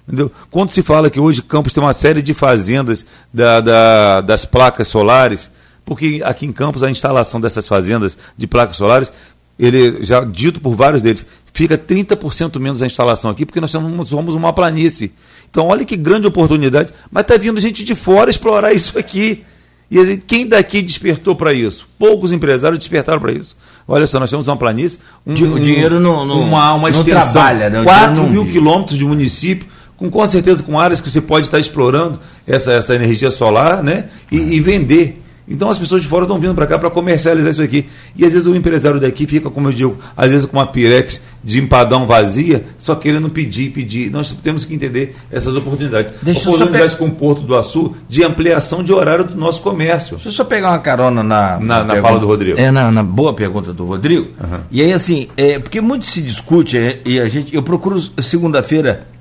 Entendeu? 0.06 0.30
Quando 0.50 0.70
se 0.70 0.82
fala 0.82 1.08
que 1.08 1.20
hoje 1.20 1.42
Campos 1.42 1.72
tem 1.72 1.82
uma 1.82 1.92
série 1.92 2.22
de 2.22 2.34
fazendas 2.34 3.06
da, 3.32 3.60
da, 3.60 4.20
das 4.20 4.44
placas 4.44 4.88
solares, 4.88 5.50
porque 5.84 6.20
aqui 6.24 6.46
em 6.46 6.52
Campos 6.52 6.82
a 6.82 6.90
instalação 6.90 7.40
dessas 7.40 7.68
fazendas 7.68 8.18
de 8.36 8.46
placas 8.46 8.76
solares, 8.76 9.12
ele 9.58 10.02
já 10.04 10.24
dito 10.24 10.60
por 10.60 10.74
vários 10.74 11.02
deles, 11.02 11.24
fica 11.52 11.78
30% 11.78 12.58
menos 12.58 12.82
a 12.82 12.86
instalação 12.86 13.30
aqui, 13.30 13.46
porque 13.46 13.60
nós 13.60 13.70
somos, 13.70 14.08
somos 14.08 14.34
uma 14.34 14.52
planície. 14.52 15.12
Então, 15.50 15.66
olha 15.66 15.84
que 15.84 15.96
grande 15.96 16.26
oportunidade, 16.26 16.92
mas 17.10 17.22
está 17.22 17.36
vindo 17.36 17.60
gente 17.60 17.84
de 17.84 17.94
fora 17.94 18.30
explorar 18.30 18.72
isso 18.72 18.98
aqui. 18.98 19.44
E 19.90 20.16
quem 20.16 20.46
daqui 20.46 20.80
despertou 20.80 21.36
para 21.36 21.52
isso? 21.52 21.86
Poucos 21.98 22.32
empresários 22.32 22.78
despertaram 22.78 23.20
para 23.20 23.32
isso. 23.32 23.54
Olha 23.86 24.06
só, 24.06 24.18
nós 24.18 24.30
temos 24.30 24.48
uma 24.48 24.56
planície. 24.56 24.98
Um, 25.26 25.32
o 25.32 25.60
dinheiro 25.60 26.00
não, 26.00 26.24
não, 26.24 26.40
uma, 26.40 26.72
uma 26.72 26.88
não 26.88 26.98
extensão, 26.98 27.32
trabalha, 27.32 27.68
né? 27.68 27.84
4 27.84 28.26
mil 28.26 28.46
quilômetros 28.46 28.96
de 28.96 29.04
município 29.04 29.68
com, 30.02 30.10
com 30.10 30.26
certeza 30.26 30.62
com 30.62 30.78
áreas 30.78 31.00
que 31.00 31.08
você 31.08 31.20
pode 31.20 31.46
estar 31.46 31.60
explorando 31.60 32.18
essa, 32.46 32.72
essa 32.72 32.94
energia 32.94 33.30
solar 33.30 33.82
né? 33.82 34.06
e, 34.30 34.36
e 34.36 34.60
vender. 34.60 35.20
Então 35.46 35.68
as 35.68 35.78
pessoas 35.78 36.02
de 36.02 36.08
fora 36.08 36.24
estão 36.24 36.38
vindo 36.38 36.54
para 36.54 36.66
cá 36.66 36.78
para 36.78 36.88
comercializar 36.88 37.52
isso 37.52 37.62
aqui. 37.62 37.86
E 38.16 38.24
às 38.24 38.32
vezes 38.32 38.46
o 38.46 38.54
empresário 38.54 39.00
daqui 39.00 39.26
fica, 39.26 39.50
como 39.50 39.68
eu 39.68 39.72
digo, 39.72 39.96
às 40.16 40.30
vezes 40.30 40.46
com 40.46 40.56
uma 40.56 40.66
pirex 40.66 41.20
de 41.42 41.60
empadão 41.60 42.06
vazia, 42.06 42.64
só 42.78 42.94
querendo 42.94 43.28
pedir, 43.28 43.70
pedir. 43.70 44.10
Nós 44.10 44.30
temos 44.42 44.64
que 44.64 44.74
entender 44.74 45.16
essas 45.30 45.56
oportunidades. 45.56 46.12
Deixa 46.22 46.48
oportunidades 46.48 46.94
com 46.94 47.06
o 47.06 47.10
Porto 47.10 47.42
do 47.42 47.56
Açu 47.56 47.94
de 48.08 48.24
ampliação 48.24 48.84
de 48.84 48.92
horário 48.92 49.24
do 49.24 49.34
nosso 49.34 49.60
comércio. 49.62 50.14
Deixa 50.14 50.28
eu 50.28 50.32
só 50.32 50.44
pegar 50.44 50.70
uma 50.70 50.78
carona 50.78 51.22
na, 51.22 51.58
na, 51.58 51.84
na, 51.84 51.94
na 51.94 52.00
fala 52.00 52.20
do 52.20 52.26
Rodrigo. 52.26 52.58
É, 52.58 52.70
na, 52.70 52.90
na, 52.90 53.02
boa 53.02 53.34
pergunta 53.34 53.72
do 53.72 53.84
Rodrigo. 53.84 54.28
Uhum. 54.40 54.60
E 54.70 54.80
aí, 54.80 54.92
assim, 54.92 55.28
é, 55.36 55.58
porque 55.58 55.80
muito 55.80 56.06
se 56.06 56.22
discute, 56.22 56.78
é, 56.78 57.00
e 57.04 57.20
a 57.20 57.28
gente, 57.28 57.54
eu 57.54 57.62
procuro 57.62 58.00
segunda-feira 58.20 59.11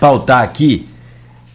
pautar 0.00 0.42
aqui 0.42 0.88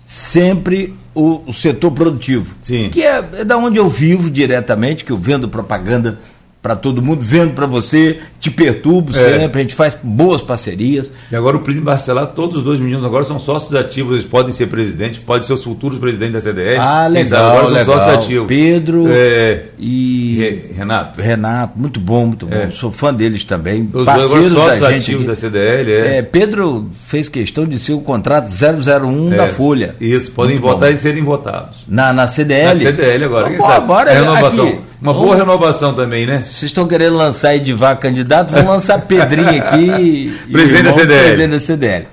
sempre 0.05 0.95
o, 1.13 1.41
o, 1.47 1.53
setor 1.53 1.91
produtivo. 1.91 2.55
Sim. 2.61 2.89
Que 2.89 3.03
é, 3.03 3.23
é 3.33 3.43
da 3.43 3.57
onde 3.57 3.77
eu 3.77 3.89
vivo 3.89 4.29
diretamente, 4.29 5.05
que 5.05 5.11
eu 5.11 5.17
vendo 5.17 5.47
propaganda 5.47 6.19
para 6.63 6.77
todo 6.77 7.01
mundo, 7.01 7.19
vendo 7.21 7.51
para 7.53 7.65
você, 7.65 8.19
te 8.39 8.49
perturbo 8.49 9.11
É. 9.11 9.15
sempre, 9.41 9.59
a 9.59 9.61
gente 9.63 9.75
faz 9.75 9.97
boas 10.01 10.41
parcerias. 10.41 11.11
E 11.29 11.35
agora 11.35 11.57
o 11.57 11.59
Plínio 11.59 11.83
Barcelar, 11.83 12.27
todos 12.27 12.55
os 12.57 12.63
dois 12.63 12.79
meninos 12.79 13.03
agora 13.03 13.25
são 13.25 13.37
sócios 13.37 13.75
ativos, 13.75 14.13
eles 14.13 14.25
podem 14.25 14.53
ser 14.53 14.67
presidentes, 14.67 15.19
podem 15.19 15.43
ser 15.45 15.51
os 15.53 15.63
futuros 15.63 15.99
presidentes 15.99 16.35
da 16.35 16.39
CDL. 16.39 16.77
Ah, 16.79 17.05
legal, 17.07 17.47
agora 17.49 17.65
são 17.65 17.73
legal. 17.75 17.95
sócios 17.99 18.15
ativos. 18.15 18.47
Pedro 18.47 19.07
É, 19.09 19.65
e 19.77 20.35
Re- 20.39 20.73
Renato. 20.77 21.21
Renato, 21.21 21.77
muito 21.77 21.99
bom, 21.99 22.27
muito 22.27 22.45
bom. 22.45 22.55
É. 22.55 22.71
Sou 22.71 22.93
fã 22.93 23.13
deles 23.13 23.43
também. 23.43 23.83
Os 23.83 23.91
dois 23.91 24.07
agora 24.07 24.29
Parceiros 24.29 24.53
sócios 24.53 24.79
da 24.79 24.89
ativos 24.89 25.25
da 25.25 25.35
CDL, 25.35 25.91
é. 25.91 26.17
É, 26.19 26.21
Pedro 26.21 26.89
fez 27.07 27.27
questão 27.27 27.65
de 27.65 27.77
ser 27.77 27.91
o 27.91 27.99
contrato 27.99 28.47
001 28.49 29.29
da 29.31 29.45
É. 29.45 29.49
Folha. 29.49 29.95
Isso, 29.99 30.31
podem 30.31 30.53
Muito 30.57 30.63
votar 30.71 30.89
bom. 30.91 30.95
e 30.95 30.99
serem 30.99 31.23
votados. 31.25 31.79
Na, 31.89 32.13
na 32.13 32.25
CDL? 32.29 32.75
Na 32.81 32.89
CDL 32.89 33.25
agora, 33.25 33.49
quem 33.49 33.57
Bom, 33.57 33.65
sabe? 33.67 33.83
agora 33.83 34.11
É 34.13 34.19
renovação. 34.21 34.65
aqui. 34.67 34.79
Uma 35.03 35.11
boa 35.13 35.35
Vamos- 35.35 35.39
renovação 35.39 35.93
também, 35.93 36.25
né? 36.25 36.39
Vocês 36.39 36.63
estão 36.63 36.87
querendo 36.87 37.17
lançar 37.17 37.53
Edivar 37.53 37.99
candidato, 37.99 38.53
vão 38.53 38.67
lançar 38.67 39.01
Pedrinho 39.01 39.49
aqui. 39.61 40.33
Presidente 40.49 40.83
da 40.83 40.91
CDL. 40.93 41.23
Presidente 41.23 41.51
da 41.51 41.59
CDL. 41.59 42.07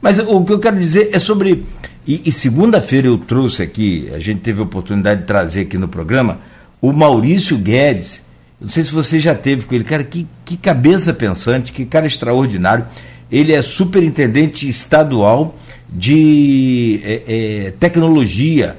Mas 0.00 0.18
o 0.20 0.44
que 0.44 0.52
eu 0.52 0.60
quero 0.60 0.78
dizer 0.78 1.10
é 1.12 1.18
sobre. 1.18 1.64
E, 2.06 2.22
e 2.24 2.30
segunda-feira 2.30 3.08
eu 3.08 3.18
trouxe 3.18 3.62
aqui, 3.64 4.08
a 4.14 4.20
gente 4.20 4.42
teve 4.42 4.60
a 4.60 4.62
oportunidade 4.62 5.22
de 5.22 5.26
trazer 5.26 5.62
aqui 5.62 5.76
no 5.76 5.88
programa, 5.88 6.38
o 6.80 6.92
Maurício 6.92 7.58
Guedes. 7.58 8.22
Não 8.60 8.68
sei 8.68 8.84
se 8.84 8.92
você 8.92 9.18
já 9.18 9.34
teve 9.34 9.64
com 9.66 9.74
ele. 9.74 9.82
Cara, 9.82 10.04
que, 10.04 10.24
que 10.44 10.56
cabeça 10.56 11.12
pensante, 11.12 11.72
que 11.72 11.84
cara 11.84 12.06
extraordinário. 12.06 12.86
Ele 13.30 13.52
é 13.52 13.60
superintendente 13.60 14.68
estadual 14.68 15.56
de 15.88 17.00
é, 17.02 17.22
é, 17.26 17.70
tecnologia. 17.80 18.76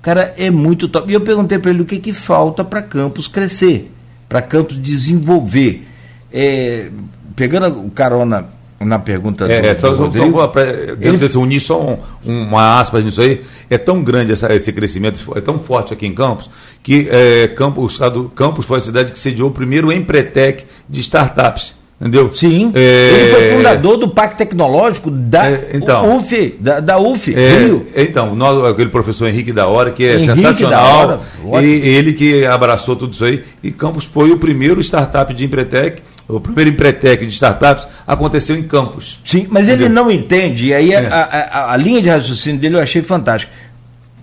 O 0.00 0.02
cara 0.02 0.34
é 0.38 0.50
muito 0.50 0.88
top. 0.88 1.10
E 1.10 1.14
eu 1.14 1.20
perguntei 1.20 1.58
para 1.58 1.70
ele 1.70 1.82
o 1.82 1.84
que, 1.84 1.98
que 1.98 2.12
falta 2.12 2.64
para 2.64 2.80
Campos 2.80 3.28
crescer, 3.28 3.92
para 4.28 4.40
Campos 4.40 4.80
desenvolver. 4.80 5.86
É, 6.32 6.88
pegando 7.36 7.68
o 7.86 7.90
carona 7.90 8.46
na 8.80 8.98
pergunta 8.98 9.44
É, 9.44 9.74
do, 9.74 9.80
só, 9.80 9.90
do 9.90 9.96
Rodrigo, 9.96 10.38
só 10.38 10.52
ele- 10.60 11.18
quero 11.18 11.40
unir 11.40 11.60
só 11.60 11.78
um- 11.82 11.98
uma 12.24 12.80
aspas 12.80 13.04
nisso 13.04 13.20
aí. 13.20 13.42
É 13.68 13.76
tão 13.76 14.02
grande 14.02 14.32
essa- 14.32 14.54
esse 14.54 14.72
crescimento, 14.72 15.22
é 15.36 15.40
tão 15.42 15.58
forte 15.58 15.92
aqui 15.92 16.06
em 16.06 16.14
Campos, 16.14 16.48
que 16.82 17.06
é, 17.10 17.48
Campos, 17.48 17.84
o 17.84 17.86
estado, 17.88 18.32
Campos 18.34 18.64
foi 18.64 18.78
a 18.78 18.80
cidade 18.80 19.12
que 19.12 19.18
sediou 19.18 19.50
o 19.50 19.52
primeiro 19.52 19.92
Empretec 19.92 20.64
de 20.88 21.00
startups. 21.00 21.74
Entendeu? 22.00 22.32
Sim, 22.32 22.72
É, 22.74 22.80
ele 23.12 23.30
foi 23.30 23.56
fundador 23.58 23.98
do 23.98 24.08
Parque 24.08 24.38
Tecnológico 24.38 25.10
da 25.10 25.50
É, 25.50 25.70
então. 25.74 26.16
UF, 26.16 26.54
da, 26.58 26.80
da 26.80 26.98
UF, 26.98 27.34
É, 27.34 27.58
Rio. 27.58 27.86
então, 27.94 28.34
nós- 28.34 28.64
aquele 28.72 28.88
professor 28.88 29.28
Henrique 29.28 29.52
da 29.52 29.66
Hora, 29.66 29.90
que 29.90 30.04
é 30.04 30.14
Henrique 30.14 30.26
da 30.28 30.34
sensacional, 30.36 31.20
Hora, 31.44 31.62
e 31.62 31.70
ele 31.86 32.14
que 32.14 32.46
abraçou 32.46 32.96
tudo 32.96 33.12
isso 33.12 33.22
aí, 33.24 33.44
e 33.62 33.70
Campos 33.70 34.04
foi 34.04 34.30
o 34.30 34.38
primeiro 34.38 34.80
startup 34.80 35.34
de 35.34 35.44
Empretec, 35.44 36.00
o 36.26 36.40
primeiro 36.40 36.70
Empretec 36.70 37.26
de 37.26 37.32
startups 37.34 37.86
aconteceu 38.06 38.56
em 38.56 38.62
Campos. 38.62 39.20
Sim, 39.22 39.46
mas 39.50 39.68
ele 39.68 39.84
Entendeu? 39.84 40.02
não 40.04 40.10
entende, 40.10 40.68
e 40.68 40.74
aí 40.74 40.94
a- 40.94 41.00
É. 41.00 41.06
a, 41.06 41.20
a- 41.20 41.72
a 41.74 41.76
linha 41.76 42.00
de 42.00 42.08
raciocínio 42.08 42.58
dele 42.58 42.76
eu 42.76 42.80
achei 42.80 43.02
fantástica. 43.02 43.52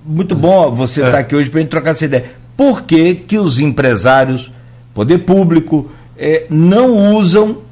Muito 0.03 0.33
bom 0.33 0.73
você 0.73 1.03
É. 1.03 1.05
estar 1.05 1.19
aqui 1.19 1.35
hoje 1.35 1.47
para 1.51 1.59
a 1.59 1.61
gente 1.61 1.69
trocar 1.69 1.91
essa 1.91 2.05
ideia. 2.05 2.25
Por 2.55 2.81
que, 2.81 3.13
que 3.13 3.37
os 3.37 3.59
empresários, 3.59 4.51
poder 4.95 5.19
público, 5.19 5.91
eh, 6.17 6.45
não 6.49 7.13
usam 7.15 7.66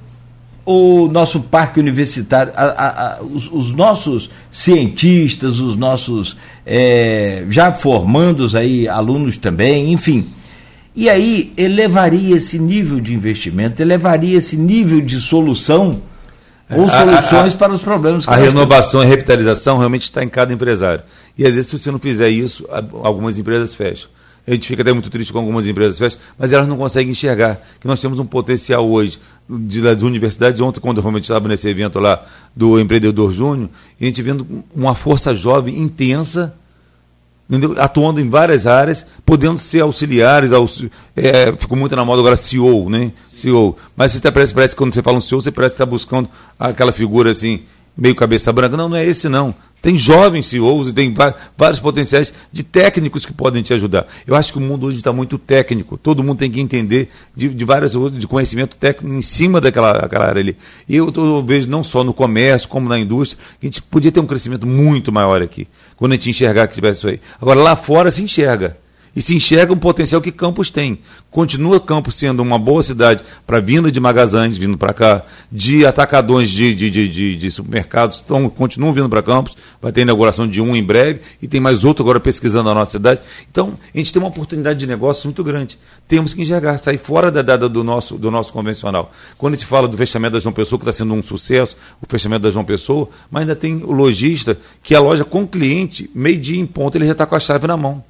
o 0.65 1.08
nosso 1.08 1.41
parque 1.41 1.80
universitário, 1.80 2.51
a- 2.56 2.63
a- 2.63 3.08
a- 3.17 3.21
os, 3.23 3.49
os 3.51 3.71
nossos 3.73 4.30
cientistas, 4.51 5.60
os 5.60 5.75
nossos 5.75 6.36
eh, 6.65 7.45
já 7.49 7.71
formandos 7.71 8.56
aí, 8.56 8.88
alunos 8.88 9.38
também, 9.38 9.91
enfim. 9.93 10.28
E 10.95 11.10
aí 11.10 11.54
elevaria 11.58 12.36
esse 12.38 12.58
nível 12.58 12.99
de 12.99 13.13
investimento, 13.13 13.82
elevaria 13.82 14.38
esse 14.38 14.56
nível 14.58 15.01
de 15.01 15.19
solução 15.21 16.01
ou 16.69 16.86
A- 16.86 16.88
a- 16.88 17.21
soluções 17.21 17.54
para 17.54 17.71
os 17.73 17.82
problemas 17.82 18.25
que 18.25 18.34
A 18.34 18.36
renovação 18.38 19.04
e 19.04 19.06
revitalização 19.06 19.78
realmente 19.78 20.04
está 20.04 20.23
em 20.23 20.30
cada 20.30 20.51
empresário. 20.54 21.04
E 21.38 21.45
às 21.45 21.54
vezes, 21.54 21.69
se 21.69 21.78
você 21.78 21.91
não 21.91 21.99
fizer 21.99 22.30
isso, 22.30 22.65
algumas 23.04 23.38
empresas 23.38 23.75
fecham. 23.75 24.10
A 24.47 24.51
gente 24.51 24.67
fica 24.67 24.81
até 24.84 24.93
muito 24.93 25.10
triste 25.10 25.34
com 25.34 25.39
algumas 25.39 25.67
empresas 25.67 25.97
fecham, 25.97 26.19
mas 26.38 26.53
elas 26.53 26.67
não 26.67 26.77
conseguem 26.77 27.12
enxergar 27.12 27.60
que 27.79 27.88
nós 27.88 27.99
temos 27.99 28.19
um 28.19 28.25
potencial 28.25 28.88
hoje 28.88 29.19
de, 29.49 29.81
das 29.81 30.01
universidades. 30.03 30.62
Ontem, 30.62 30.79
quando 30.79 31.01
eu 31.01 31.17
estava 31.17 31.47
nesse 31.47 31.67
evento 31.67 31.99
lá 31.99 32.23
do 32.55 32.79
Empreendedor 32.79 33.31
Júnior, 33.34 33.69
a 33.99 34.05
gente 34.05 34.21
vendo 34.21 34.63
uma 34.75 34.93
força 34.93 35.34
jovem 35.34 35.79
intensa 35.79 36.53
entendeu? 37.49 37.75
atuando 37.77 38.19
em 38.19 38.29
várias 38.29 38.65
áreas, 38.65 39.05
podendo 39.25 39.58
ser 39.60 39.81
auxiliares, 39.81 40.51
auxi- 40.51 40.91
é, 41.15 41.51
ficou 41.55 41.77
muito 41.77 41.95
na 41.95 42.03
moda 42.03 42.19
agora 42.21 42.36
CEO, 42.36 42.89
né? 42.89 43.12
CEO. 43.31 43.77
Mas 43.95 44.12
você 44.12 44.19
tá, 44.21 44.31
parece, 44.31 44.53
parece 44.53 44.75
que 44.75 44.79
quando 44.79 44.93
você 44.93 45.01
fala 45.03 45.17
um 45.17 45.21
CEO, 45.21 45.41
você 45.41 45.51
parece 45.51 45.75
estar 45.75 45.86
buscando 45.86 46.27
aquela 46.60 46.91
figura 46.91 47.31
assim, 47.31 47.62
meio 47.97 48.15
cabeça 48.15 48.51
branca. 48.51 48.75
Não, 48.75 48.89
não 48.89 48.97
é 48.97 49.05
esse 49.05 49.29
não. 49.29 49.53
Tem 49.81 49.95
jovens 49.95 50.47
CEOs 50.47 50.88
e 50.88 50.93
tem 50.93 51.13
vários 51.55 51.79
potenciais 51.79 52.34
de 52.51 52.63
técnicos 52.63 53.23
que 53.23 53.31
podem 53.31 53.62
te 53.62 53.71
ajudar. 53.71 54.08
Eu 54.25 54.36
acho 54.36 54.51
que 54.51 54.58
o 54.58 54.62
mundo 54.62 54.88
hoje 54.88 54.97
está 54.97 55.13
muito 55.13 55.38
técnico. 55.38 55.95
Todo 55.95 56.23
mundo 56.23 56.39
tem 56.39 56.49
que 56.49 56.60
entender 56.60 57.10
de, 57.36 57.49
de 57.49 57.65
várias 57.65 57.91
de 57.91 58.27
conhecimento 58.27 58.75
técnico 58.77 59.15
em 59.15 59.21
cima 59.21 59.62
daquela, 59.62 59.93
daquela 59.93 60.25
área 60.25 60.41
ali. 60.41 60.58
E 60.89 60.95
eu, 60.95 61.13
eu 61.15 61.43
vejo 61.43 61.69
não 61.69 61.84
só 61.84 62.03
no 62.03 62.15
comércio, 62.15 62.67
como 62.67 62.89
na 62.89 62.97
indústria, 62.97 63.39
que 63.60 63.67
a 63.67 63.69
gente 63.69 63.81
podia 63.84 64.12
ter 64.12 64.19
um 64.19 64.25
crescimento 64.25 64.65
muito 64.65 65.12
maior 65.12 65.39
aqui, 65.43 65.67
quando 65.95 66.13
a 66.13 66.15
gente 66.15 66.31
enxergar 66.31 66.67
que 66.67 66.73
tivesse 66.73 66.99
isso 66.99 67.08
aí. 67.08 67.19
Agora, 67.39 67.60
lá 67.62 67.75
fora 67.75 68.10
se 68.10 68.23
enxerga. 68.23 68.77
E 69.15 69.21
se 69.21 69.34
enxerga 69.34 69.71
um 69.71 69.78
potencial 69.78 70.21
que 70.21 70.32
Campos 70.32 70.69
tem. 70.69 70.99
Continua 71.32 71.80
Campos 71.80 72.15
sendo 72.15 72.41
uma 72.41 72.60
boa 72.60 72.84
cidade 72.84 73.23
para 73.47 73.60
vinda 73.62 73.89
de 73.91 73.99
magazines 73.99 74.58
vindo 74.58 74.78
para 74.78 74.93
cá, 74.93 75.23
de 75.49 75.86
atacadões 75.86 76.49
de, 76.49 76.75
de, 76.75 76.89
de, 76.89 77.08
de- 77.08 77.36
de 77.38 77.51
supermercados, 77.51 78.19
tão, 78.19 78.49
continuam 78.49 78.91
vindo 78.93 79.08
para 79.08 79.23
Campos. 79.23 79.56
Vai 79.82 79.91
ter 79.93 80.01
inauguração 80.01 80.45
de 80.47 80.60
um 80.62 80.75
em 80.75 80.84
breve 80.84 81.21
e 81.41 81.47
tem 81.47 81.62
mais 81.62 81.84
outro 81.86 82.04
agora 82.04 82.19
pesquisando 82.19 82.69
a 82.69 82.73
nossa 82.73 82.91
cidade. 82.91 83.21
Então, 83.49 83.78
a 83.93 83.97
gente 83.97 84.12
tem 84.12 84.21
uma 84.21 84.28
oportunidade 84.28 84.78
de 84.80 84.86
negócio 84.88 85.28
muito 85.28 85.43
grande. 85.43 85.80
Temos 86.08 86.34
que 86.34 86.41
enxergar, 86.41 86.78
sair 86.78 86.97
fora 86.97 87.32
da, 87.32 87.41
da- 87.41 87.56
do, 87.56 87.84
nosso, 87.86 88.17
do 88.17 88.30
nosso 88.30 88.51
convencional. 88.51 89.12
Quando 89.38 89.54
a 89.54 89.58
gente 89.58 89.65
fala 89.65 89.88
do 89.88 89.95
fechamento 89.97 90.34
da 90.34 90.39
João 90.39 90.51
Pessoa, 90.54 90.78
que 90.78 90.84
está 90.84 90.91
sendo 90.91 91.13
um 91.13 91.23
sucesso, 91.23 91.78
o 92.01 92.06
fechamento 92.10 92.43
da 92.43 92.51
João 92.51 92.65
Pessoa, 92.65 93.08
mas 93.32 93.41
ainda 93.41 93.56
tem 93.56 93.78
o 93.78 93.91
lojista 93.93 94.58
que 94.84 94.93
a 94.93 94.99
loja 94.99 95.23
com 95.23 95.43
o 95.43 95.47
cliente, 95.47 96.10
meio 96.13 96.38
dia 96.38 96.60
em 96.60 96.65
ponto, 96.65 96.97
ele 96.97 97.06
já 97.06 97.13
está 97.13 97.25
com 97.25 97.36
a 97.36 97.39
chave 97.39 97.65
na 97.65 97.78
mão. 97.78 98.04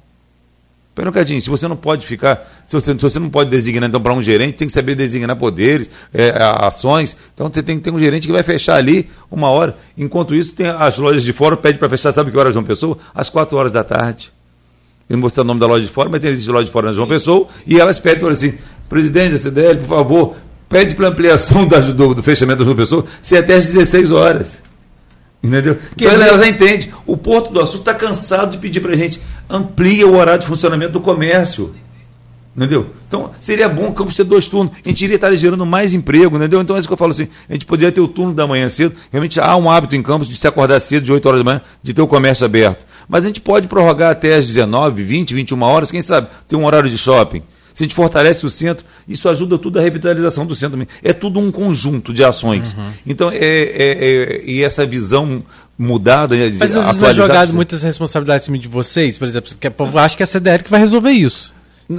Pera 0.96 1.10
um 1.10 1.12
bocadinho, 1.12 1.42
se 1.42 1.50
você 1.50 1.68
não 1.68 1.76
pode 1.76 2.06
ficar, 2.06 2.50
se 2.66 2.74
você, 2.74 2.94
se 2.94 2.98
você 3.02 3.18
não 3.18 3.28
pode 3.28 3.50
designar 3.50 3.86
então 3.86 4.00
para 4.00 4.14
um 4.14 4.22
gerente, 4.22 4.54
tem 4.54 4.66
que 4.66 4.72
saber 4.72 4.94
designar 4.94 5.36
poderes, 5.36 5.90
é, 6.12 6.32
ações. 6.40 7.14
Então 7.34 7.50
você 7.52 7.62
tem 7.62 7.76
que 7.76 7.84
ter 7.84 7.90
um 7.90 7.98
gerente 7.98 8.26
que 8.26 8.32
vai 8.32 8.42
fechar 8.42 8.76
ali 8.76 9.06
uma 9.30 9.50
hora. 9.50 9.76
Enquanto 9.98 10.34
isso, 10.34 10.54
tem 10.54 10.68
as 10.68 10.96
lojas 10.96 11.22
de 11.22 11.34
fora, 11.34 11.54
pede 11.54 11.76
para 11.76 11.86
fechar, 11.90 12.12
sabe 12.12 12.30
que 12.30 12.38
horas 12.38 12.54
João 12.54 12.64
Pessoa? 12.64 12.96
Às 13.14 13.28
quatro 13.28 13.58
horas 13.58 13.70
da 13.70 13.84
tarde. 13.84 14.32
Eu 15.06 15.16
não 15.16 15.20
vou 15.20 15.28
citar 15.28 15.44
o 15.44 15.46
nome 15.46 15.60
da 15.60 15.66
loja 15.66 15.84
de 15.84 15.92
fora, 15.92 16.08
mas 16.08 16.18
tem 16.18 16.30
existe 16.30 16.50
loja 16.50 16.64
de 16.64 16.70
fora 16.70 16.86
na 16.86 16.94
João 16.94 17.06
Pessoa, 17.06 17.46
e 17.66 17.78
elas 17.78 17.98
pedem, 17.98 18.20
falam 18.20 18.32
assim, 18.32 18.54
presidente 18.88 19.32
da 19.32 19.38
CDL, 19.38 19.80
por 19.80 19.88
favor, 19.88 20.36
pede 20.66 20.94
para 20.94 21.08
ampliação 21.08 21.68
do, 21.94 22.14
do 22.14 22.22
fechamento 22.22 22.60
da 22.60 22.64
João 22.64 22.76
Pessoa, 22.76 23.04
ser 23.20 23.36
até 23.36 23.56
às 23.56 23.66
16 23.66 24.12
horas. 24.12 24.65
Entendeu? 25.42 25.78
Então 25.94 26.10
ela, 26.10 26.26
ela 26.26 26.38
já 26.38 26.48
entende. 26.48 26.92
O 27.06 27.16
Porto 27.16 27.52
do 27.52 27.60
Açúcar 27.60 27.92
está 27.92 27.94
cansado 27.94 28.50
de 28.52 28.58
pedir 28.58 28.80
para 28.80 28.92
a 28.92 28.96
gente 28.96 29.20
amplia 29.48 30.06
o 30.06 30.16
horário 30.16 30.40
de 30.40 30.46
funcionamento 30.46 30.92
do 30.92 31.00
comércio. 31.00 31.74
Entendeu? 32.56 32.86
Então, 33.06 33.32
seria 33.38 33.68
bom 33.68 33.88
o 33.88 33.92
campus 33.92 34.14
ter 34.14 34.24
dois 34.24 34.48
turnos. 34.48 34.74
A 34.82 34.88
gente 34.88 35.04
iria 35.04 35.16
estar 35.16 35.30
gerando 35.34 35.66
mais 35.66 35.92
emprego, 35.92 36.36
entendeu? 36.36 36.58
Então, 36.62 36.74
é 36.74 36.78
isso 36.78 36.88
que 36.88 36.94
eu 36.94 36.96
falo 36.96 37.10
assim: 37.10 37.28
a 37.48 37.52
gente 37.52 37.66
poderia 37.66 37.92
ter 37.92 38.00
o 38.00 38.08
turno 38.08 38.32
da 38.32 38.46
manhã 38.46 38.66
cedo. 38.70 38.94
Realmente 39.12 39.38
há 39.38 39.54
um 39.56 39.70
hábito 39.70 39.94
em 39.94 40.02
campos 40.02 40.26
de 40.26 40.34
se 40.34 40.48
acordar 40.48 40.80
cedo, 40.80 41.04
de 41.04 41.12
8 41.12 41.26
horas 41.28 41.40
da 41.40 41.44
manhã, 41.44 41.60
de 41.82 41.92
ter 41.92 42.00
o 42.00 42.06
comércio 42.06 42.46
aberto. 42.46 42.86
Mas 43.06 43.24
a 43.24 43.26
gente 43.26 43.42
pode 43.42 43.68
prorrogar 43.68 44.10
até 44.10 44.34
às 44.34 44.46
19, 44.46 45.02
20, 45.02 45.34
21 45.34 45.62
horas, 45.62 45.90
quem 45.90 46.00
sabe, 46.00 46.28
ter 46.48 46.56
um 46.56 46.64
horário 46.64 46.88
de 46.88 46.96
shopping. 46.96 47.42
Se 47.76 47.82
a 47.82 47.84
gente 47.84 47.94
fortalece 47.94 48.46
o 48.46 48.48
centro, 48.48 48.86
isso 49.06 49.28
ajuda 49.28 49.58
tudo 49.58 49.78
a 49.78 49.82
revitalização 49.82 50.46
do 50.46 50.54
centro. 50.54 50.82
É 51.04 51.12
tudo 51.12 51.38
um 51.38 51.52
conjunto 51.52 52.10
de 52.10 52.24
ações. 52.24 52.74
Então, 53.06 53.30
é, 53.30 53.36
é- 53.36 54.38
é- 54.38 54.42
e 54.46 54.64
essa 54.64 54.86
visão 54.86 55.44
mudada, 55.78 56.34
Mas 56.58 56.70
não 56.70 56.80
é 56.80 56.84
atualizada, 56.86 57.14
jogado 57.14 57.52
muitas 57.52 57.82
responsabilidades 57.82 58.44
em 58.44 58.46
cima 58.46 58.58
de 58.58 58.66
vocês, 58.66 59.18
por 59.18 59.28
exemplo, 59.28 59.52
que 59.60 59.66
eu 59.66 59.98
acho 59.98 60.16
que 60.16 60.22
é 60.22 60.24
a 60.24 60.26
CDL 60.26 60.64
que 60.64 60.70
vai 60.70 60.80
resolver 60.80 61.10
isso. 61.10 61.54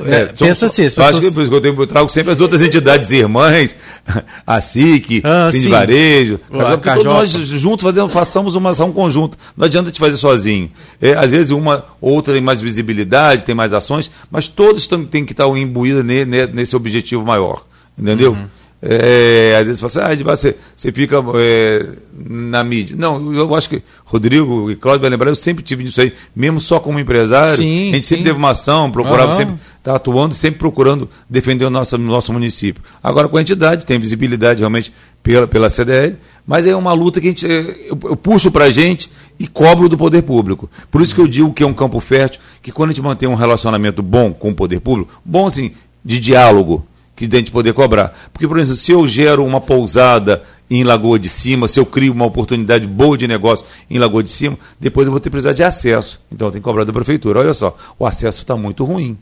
É, 0.05 0.35
são- 0.35 0.47
pensa 0.47 0.65
assim, 0.65 0.85
as 0.85 0.97
eu 0.97 1.03
acho 1.03 1.13
que 1.13 1.17
pessoas- 1.19 1.33
por 1.33 1.41
isso 1.43 1.49
que 1.49 1.55
eu, 1.57 1.61
tenho- 1.61 1.81
eu 1.81 1.87
trago 1.87 2.09
sempre 2.09 2.33
as 2.33 2.41
outras 2.41 2.61
entidades 2.61 3.09
irmãs, 3.11 3.73
a 4.45 4.59
SIC, 4.59 5.21
Ah, 5.23 5.49
sim. 5.51 5.69
Varejo, 5.69 6.39
todos 6.51 6.81
Cajó. 6.81 7.03
nós 7.03 7.29
juntos 7.29 7.83
fazemos, 7.83 8.11
façamos 8.11 8.55
uma 8.55 8.71
ação 8.71 8.91
conjunta. 8.91 9.37
Não 9.55 9.65
adianta 9.65 9.89
te 9.89 9.99
fazer 9.99 10.17
sozinho. 10.17 10.69
É, 11.01 11.13
às 11.13 11.31
vezes 11.31 11.51
uma 11.51 11.85
outra 12.01 12.33
tem 12.33 12.41
mais 12.41 12.61
visibilidade, 12.61 13.43
tem 13.45 13.55
mais 13.55 13.73
ações, 13.73 14.11
mas 14.29 14.47
todos 14.47 14.87
têm, 14.87 15.05
que 15.23 15.31
estar 15.33 15.47
imbuídos 15.57 16.03
ne- 16.03 16.25
ne- 16.25 16.47
nesse 16.47 16.75
objetivo 16.75 17.23
maior. 17.23 17.63
Entendeu? 17.97 18.33
Uhum. 18.33 18.45
É, 18.79 19.57
às 19.59 19.65
vezes 19.65 19.81
fala 19.81 20.07
assim, 20.07 20.21
ah, 20.21 20.35
você, 20.35 20.55
você 20.75 20.91
fica 20.91 21.17
é, 21.35 21.85
na 22.13 22.63
mídia. 22.63 22.95
Não, 22.95 23.33
eu 23.33 23.55
acho 23.55 23.69
que 23.69 23.81
Rodrigo 24.05 24.69
e 24.69 24.75
Cláudio 24.75 25.01
vai 25.01 25.09
lembrar, 25.09 25.31
eu 25.31 25.35
sempre 25.35 25.63
tive 25.63 25.83
isso 25.83 25.99
aí, 25.99 26.13
mesmo 26.35 26.61
só 26.61 26.79
como 26.79 26.99
empresário, 26.99 27.55
sim, 27.55 27.89
a 27.89 27.95
gente 27.95 28.03
sim. 28.03 28.09
sempre 28.09 28.25
teve 28.25 28.37
uma 28.37 28.51
ação, 28.51 28.91
procurava 28.91 29.31
uhum. 29.31 29.37
sempre 29.37 29.55
estar 29.55 29.91
tá 29.91 29.95
atuando, 29.95 30.35
sempre 30.35 30.59
procurando 30.59 31.09
defender 31.27 31.65
o 31.65 31.71
nosso, 31.71 31.97
nosso 31.97 32.31
município. 32.31 32.83
Agora 33.03 33.27
com 33.27 33.37
a 33.37 33.41
entidade, 33.41 33.83
tem 33.83 33.97
visibilidade 33.97 34.59
realmente 34.59 34.93
pela, 35.23 35.47
pela 35.47 35.71
CDL, 35.71 36.15
mas 36.45 36.67
é 36.67 36.75
uma 36.75 36.93
luta 36.93 37.19
que 37.19 37.27
a 37.27 37.29
gente, 37.31 37.47
eu, 37.47 37.97
eu 38.03 38.15
puxo 38.15 38.51
para 38.51 38.65
a 38.65 38.71
gente 38.71 39.09
e 39.39 39.47
cobro 39.47 39.89
do 39.89 39.97
poder 39.97 40.21
público. 40.21 40.69
Por 40.91 41.01
isso 41.01 41.15
que 41.15 41.21
eu 41.21 41.27
digo 41.27 41.51
que 41.51 41.63
é 41.63 41.67
um 41.67 41.73
campo 41.73 41.99
fértil, 41.99 42.39
que 42.61 42.71
quando 42.71 42.91
a 42.91 42.93
gente 42.93 43.03
mantém 43.03 43.27
um 43.27 43.35
relacionamento 43.35 44.03
bom 44.03 44.31
com 44.31 44.51
o 44.51 44.55
poder 44.55 44.79
público, 44.81 45.11
bom 45.25 45.47
assim, 45.47 45.71
de 46.05 46.19
diálogo, 46.19 46.85
que 47.17 47.25
a 47.25 47.39
gente 47.39 47.51
poder 47.51 47.73
cobrar. 47.73 48.15
Porque, 48.31 48.47
por 48.47 48.59
exemplo, 48.59 48.75
se 48.75 48.91
eu 48.91 49.07
gero 49.07 49.43
uma 49.43 49.59
pousada 49.59 50.43
em 50.69 50.83
Lagoa 50.83 51.17
de 51.17 51.27
Cima, 51.27 51.67
se 51.67 51.79
eu 51.79 51.85
crio 51.85 52.13
uma 52.13 52.25
oportunidade 52.25 52.85
boa 52.85 53.17
de 53.17 53.27
negócio 53.27 53.65
em 53.89 53.97
Lagoa 53.97 54.21
de 54.21 54.29
Cima, 54.29 54.57
depois 54.79 55.07
eu 55.07 55.11
vou 55.11 55.19
ter 55.19 55.29
que 55.29 55.31
precisar 55.31 55.53
de 55.53 55.63
acesso. 55.63 56.19
Então 56.31 56.51
tenho 56.51 56.61
que 56.61 56.65
cobrar 56.65 56.83
da 56.83 56.93
prefeitura. 56.93 57.39
Olha 57.39 57.53
só, 57.55 57.75
o 57.97 58.05
acesso 58.05 58.43
está 58.43 58.55
muito 58.55 58.85
ruim. 58.85 59.17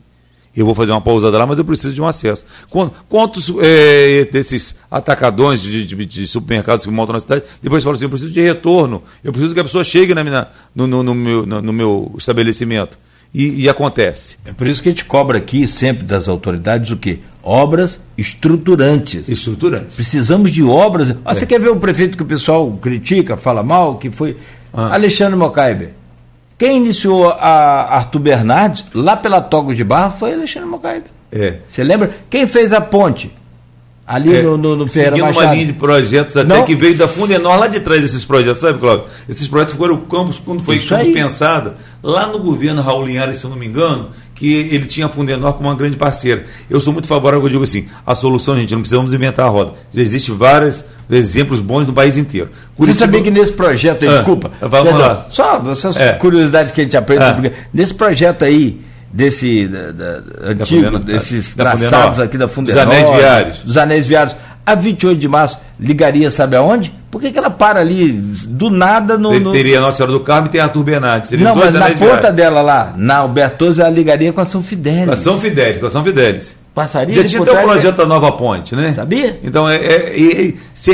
Eu 0.54 0.66
vou 0.66 0.74
fazer 0.74 0.92
uma 0.92 1.00
pousada 1.00 1.36
lá, 1.38 1.46
mas 1.46 1.58
eu 1.58 1.64
preciso 1.64 1.94
de 1.94 2.00
um 2.00 2.06
acesso. 2.06 2.44
Quantos 3.08 3.52
é, 3.60 4.24
desses 4.24 4.74
atacadões 4.90 5.60
de, 5.60 5.84
de, 5.84 6.06
de, 6.06 6.26
supermercados 6.26 6.84
que 6.84 6.90
montam 6.90 7.12
na 7.14 7.20
cidade, 7.20 7.44
depois 7.62 7.82
falam 7.82 7.94
assim, 7.94 8.04
eu 8.04 8.10
preciso 8.10 8.32
de 8.32 8.40
retorno, 8.40 9.02
eu 9.22 9.32
preciso 9.32 9.54
que 9.54 9.60
a 9.60 9.64
pessoa 9.64 9.84
chegue 9.84 10.14
na 10.14 10.24
minha, 10.24 10.48
no, 10.74 10.86
no, 10.86 11.02
no, 11.02 11.14
meu, 11.14 11.44
no 11.46 11.72
meu 11.72 12.14
estabelecimento. 12.16 12.98
E, 13.36 13.64
e, 13.64 13.68
acontece. 13.68 14.38
É 14.46 14.52
por 14.54 14.66
isso 14.66 14.82
que 14.82 14.88
a 14.88 14.92
gente 14.92 15.04
cobra 15.04 15.36
aqui 15.36 15.68
sempre 15.68 16.04
das 16.04 16.26
autoridades 16.26 16.90
o 16.90 16.96
quê? 16.96 17.18
Obras 17.42 18.00
estruturantes. 18.16 19.28
Estruturantes. 19.28 19.94
Precisamos 19.94 20.50
de 20.50 20.64
obras. 20.64 21.10
Ah, 21.22 21.32
é. 21.32 21.34
Você 21.34 21.44
quer 21.44 21.60
ver 21.60 21.68
o 21.68 21.76
prefeito 21.76 22.16
que 22.16 22.22
o 22.22 22.26
pessoal 22.26 22.66
critica, 22.80 23.36
fala 23.36 23.62
mal, 23.62 23.98
que 23.98 24.10
foi 24.10 24.38
ah. 24.72 24.94
Alexandre 24.94 25.36
Mocaibe. 25.36 25.90
Quem 26.56 26.78
iniciou 26.78 27.28
a 27.28 27.96
Arthur 27.96 28.20
Bernardes, 28.20 28.86
lá 28.94 29.14
pela 29.14 29.42
Togo 29.42 29.74
de 29.74 29.84
Barra, 29.84 30.12
foi 30.12 30.32
Alexandre 30.32 30.70
Mocaibe. 30.70 31.04
É. 31.30 31.58
Você 31.68 31.84
lembra? 31.84 32.16
Quem 32.30 32.46
fez 32.46 32.72
a 32.72 32.80
ponte? 32.80 33.30
Ali 34.06 34.36
é, 34.36 34.42
no, 34.42 34.56
no, 34.56 34.76
no 34.76 34.86
Ferreira 34.86 35.16
Machado. 35.16 35.46
uma 35.46 35.54
linha 35.54 35.66
de 35.66 35.72
projetos 35.72 36.36
até 36.36 36.46
Não. 36.48 36.64
que 36.64 36.76
veio 36.76 36.96
da 36.96 37.08
Fundenor 37.08 37.58
lá 37.58 37.66
de 37.66 37.80
trás 37.80 38.02
desses 38.02 38.24
projetos, 38.24 38.60
sabe, 38.60 38.78
Cláudio? 38.78 39.06
Esses 39.28 39.48
projetos 39.48 39.74
foram 39.74 39.94
o 39.94 39.98
campus, 39.98 40.38
quando 40.38 40.62
foi 40.62 40.76
Isso 40.76 40.88
campus 40.88 41.08
pensado, 41.08 41.74
lá 42.00 42.28
no 42.28 42.38
governo 42.38 42.80
Raul 42.82 43.04
Linhares, 43.04 43.38
se 43.38 43.44
eu 43.44 43.50
não 43.50 43.56
me 43.56 43.66
engano, 43.66 44.10
que 44.32 44.52
ele 44.70 44.86
tinha 44.86 45.06
a 45.06 45.08
Fundenor 45.08 45.54
como 45.54 45.68
uma 45.68 45.74
grande 45.74 45.96
parceira. 45.96 46.44
Eu 46.70 46.78
sou 46.78 46.92
muito 46.92 47.08
favorável, 47.08 47.44
eu 47.44 47.50
digo 47.50 47.64
assim, 47.64 47.88
a 48.06 48.14
solução, 48.14 48.56
gente, 48.56 48.72
não 48.72 48.80
precisamos 48.80 49.12
inventar 49.12 49.46
a 49.46 49.48
roda. 49.48 49.72
Já 49.92 50.02
existem 50.02 50.36
vários 50.36 50.84
exemplos 51.10 51.58
bons 51.58 51.84
no 51.86 51.92
país 51.92 52.16
inteiro. 52.16 52.50
Curitiba... 52.76 52.92
Você 52.92 52.98
sabia 53.00 53.22
que 53.22 53.30
nesse 53.30 53.52
projeto 53.52 54.04
aí, 54.04 54.08
ah, 54.08 54.12
desculpa, 54.12 54.52
vamos 54.60 54.92
lá. 54.92 55.26
só 55.30 55.62
essas 55.70 55.96
é. 55.96 56.12
curiosidades 56.12 56.72
que 56.72 56.80
a 56.80 56.84
gente 56.84 56.96
aprende, 56.96 57.24
ah. 57.24 57.52
nesse 57.72 57.94
projeto 57.94 58.44
aí, 58.44 58.80
desse 59.16 59.66
da, 59.66 59.92
da, 59.92 60.22
antigo, 60.44 60.98
desses 60.98 61.54
traçados 61.54 62.20
aqui 62.20 62.36
da 62.36 62.46
Fundenor, 62.46 62.84
dos 62.84 62.92
anéis 62.92 63.16
viários. 63.16 63.58
Dos 63.60 63.76
anéis 63.76 64.06
viários. 64.06 64.36
A 64.64 64.74
28 64.74 65.18
de 65.18 65.28
março 65.28 65.58
ligaria, 65.80 66.30
sabe 66.30 66.56
aonde? 66.56 66.92
Por 67.10 67.20
que, 67.20 67.32
que 67.32 67.38
ela 67.38 67.48
para 67.48 67.80
ali 67.80 68.12
do 68.12 68.68
nada 68.68 69.16
no. 69.16 69.38
no... 69.38 69.52
Teria 69.52 69.80
Nossa 69.80 69.98
Senhora 69.98 70.12
do 70.12 70.20
Carmo 70.20 70.48
e 70.48 70.50
tem 70.50 70.60
Arthur 70.60 70.82
Bernardes. 70.82 71.30
Não, 71.30 71.56
mas 71.56 71.72
na 71.72 71.86
ponta 71.86 72.04
viários. 72.04 72.34
dela 72.34 72.60
lá, 72.60 72.92
na 72.96 73.18
Albertoso, 73.18 73.80
ela 73.80 73.90
ligaria 73.90 74.32
com 74.32 74.40
a 74.40 74.44
São 74.44 74.62
Fidélis. 74.62 75.06
Com 75.06 75.12
a 75.12 75.16
São 75.16 75.38
Fidélis, 75.38 75.78
com 75.78 75.86
a 75.86 75.90
São 75.90 76.04
Fidélis. 76.04 76.54
Passaria 76.74 77.14
Já 77.14 77.24
tinha 77.24 77.40
até 77.40 77.52
o 77.52 77.62
projeto 77.62 77.96
da 77.96 78.04
Nova 78.04 78.30
Ponte, 78.32 78.76
né? 78.76 78.92
Sabia? 78.92 79.40
Então, 79.42 79.66
é, 79.66 79.76
é, 79.76 80.48
é, 80.48 80.54
se, 80.74 80.90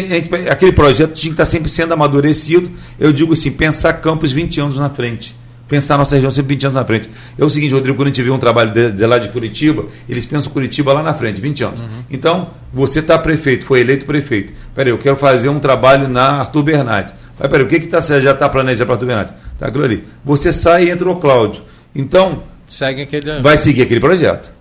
aquele 0.48 0.70
projeto 0.70 1.12
tinha 1.12 1.30
que 1.30 1.42
estar 1.42 1.46
sempre 1.46 1.68
sendo 1.68 1.92
amadurecido. 1.92 2.70
Eu 3.00 3.12
digo 3.12 3.32
assim, 3.32 3.50
pensar 3.50 3.94
campos 3.94 4.30
20 4.30 4.60
anos 4.60 4.78
na 4.78 4.88
frente 4.88 5.34
pensar 5.72 5.94
a 5.94 5.98
nossa 5.98 6.14
região 6.14 6.30
sempre 6.30 6.54
20 6.54 6.66
anos 6.66 6.76
na 6.76 6.84
frente. 6.84 7.08
É 7.38 7.42
o 7.42 7.48
seguinte, 7.48 7.72
Rodrigo, 7.72 7.96
quando 7.96 8.08
a 8.08 8.10
gente 8.10 8.22
vê 8.22 8.30
um 8.30 8.38
trabalho 8.38 8.70
de, 8.70 8.92
de 8.92 9.06
lá 9.06 9.16
de 9.16 9.30
Curitiba, 9.30 9.86
eles 10.06 10.26
pensam 10.26 10.52
Curitiba 10.52 10.92
lá 10.92 11.02
na 11.02 11.14
frente, 11.14 11.40
20 11.40 11.64
anos. 11.64 11.80
Uhum. 11.80 11.88
Então, 12.10 12.50
você 12.70 12.98
está 12.98 13.18
prefeito, 13.18 13.64
foi 13.64 13.80
eleito 13.80 14.04
prefeito. 14.04 14.52
Peraí, 14.74 14.92
eu 14.92 14.98
quero 14.98 15.16
fazer 15.16 15.48
um 15.48 15.58
trabalho 15.58 16.08
na 16.08 16.40
Arthur 16.40 16.62
Bernardes. 16.62 17.14
Mas 17.38 17.50
peraí, 17.50 17.64
o 17.64 17.68
que, 17.68 17.80
que 17.80 17.86
tá, 17.86 18.00
já 18.00 18.32
está 18.32 18.50
planejado 18.50 18.84
para 18.84 18.96
Arthur 18.96 19.06
Bernardes? 19.06 19.34
Está 19.54 19.68
aquilo 19.68 19.84
ali. 19.84 20.04
Você 20.22 20.52
sai 20.52 20.84
e 20.84 20.90
entra 20.90 21.08
o 21.08 21.16
Cláudio. 21.16 21.62
Então, 21.94 22.42
Segue 22.68 23.00
aquele... 23.00 23.40
vai 23.40 23.56
seguir 23.56 23.80
aquele 23.80 24.00
projeto. 24.00 24.52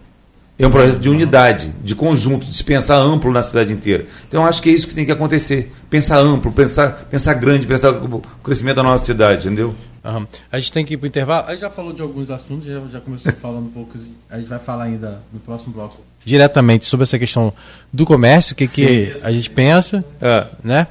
É 0.61 0.67
um 0.67 0.71
projeto 0.71 0.99
de 0.99 1.09
unidade, 1.09 1.73
de 1.83 1.95
conjunto, 1.95 2.45
de 2.45 2.53
se 2.53 2.63
pensar 2.63 2.97
amplo 2.97 3.31
na 3.31 3.41
cidade 3.41 3.73
inteira. 3.73 4.05
Então, 4.27 4.45
acho 4.45 4.61
que 4.61 4.69
é 4.69 4.73
isso 4.73 4.87
que 4.87 4.93
tem 4.93 5.05
que 5.05 5.11
acontecer. 5.11 5.71
Pensar 5.89 6.19
amplo, 6.19 6.51
pensar, 6.51 7.07
pensar 7.09 7.33
grande, 7.33 7.65
pensar 7.65 7.91
o 7.91 8.21
crescimento 8.43 8.75
da 8.75 8.83
nossa 8.83 9.05
cidade, 9.05 9.47
entendeu? 9.47 9.73
Uhum. 10.03 10.27
A 10.51 10.59
gente 10.59 10.71
tem 10.71 10.85
que 10.85 10.93
ir 10.93 10.97
para 10.97 11.05
o 11.05 11.07
intervalo. 11.07 11.47
A 11.47 11.51
gente 11.51 11.61
já 11.61 11.69
falou 11.69 11.93
de 11.93 12.01
alguns 12.01 12.29
assuntos, 12.29 12.67
já, 12.67 12.79
já 12.91 12.99
começou 12.99 13.31
falando 13.33 13.65
um 13.65 13.71
pouco. 13.71 13.97
A 14.29 14.37
gente 14.37 14.47
vai 14.47 14.59
falar 14.59 14.83
ainda 14.83 15.23
no 15.33 15.39
próximo 15.39 15.73
bloco 15.73 15.97
diretamente 16.23 16.85
sobre 16.85 17.03
essa 17.03 17.17
questão 17.17 17.51
do 17.91 18.05
comércio, 18.05 18.53
o 18.53 18.55
que, 18.55 18.67
que 18.67 19.15
a 19.23 19.31
gente 19.31 19.49
pensa, 19.49 20.05
é. 20.21 20.45
né? 20.63 20.87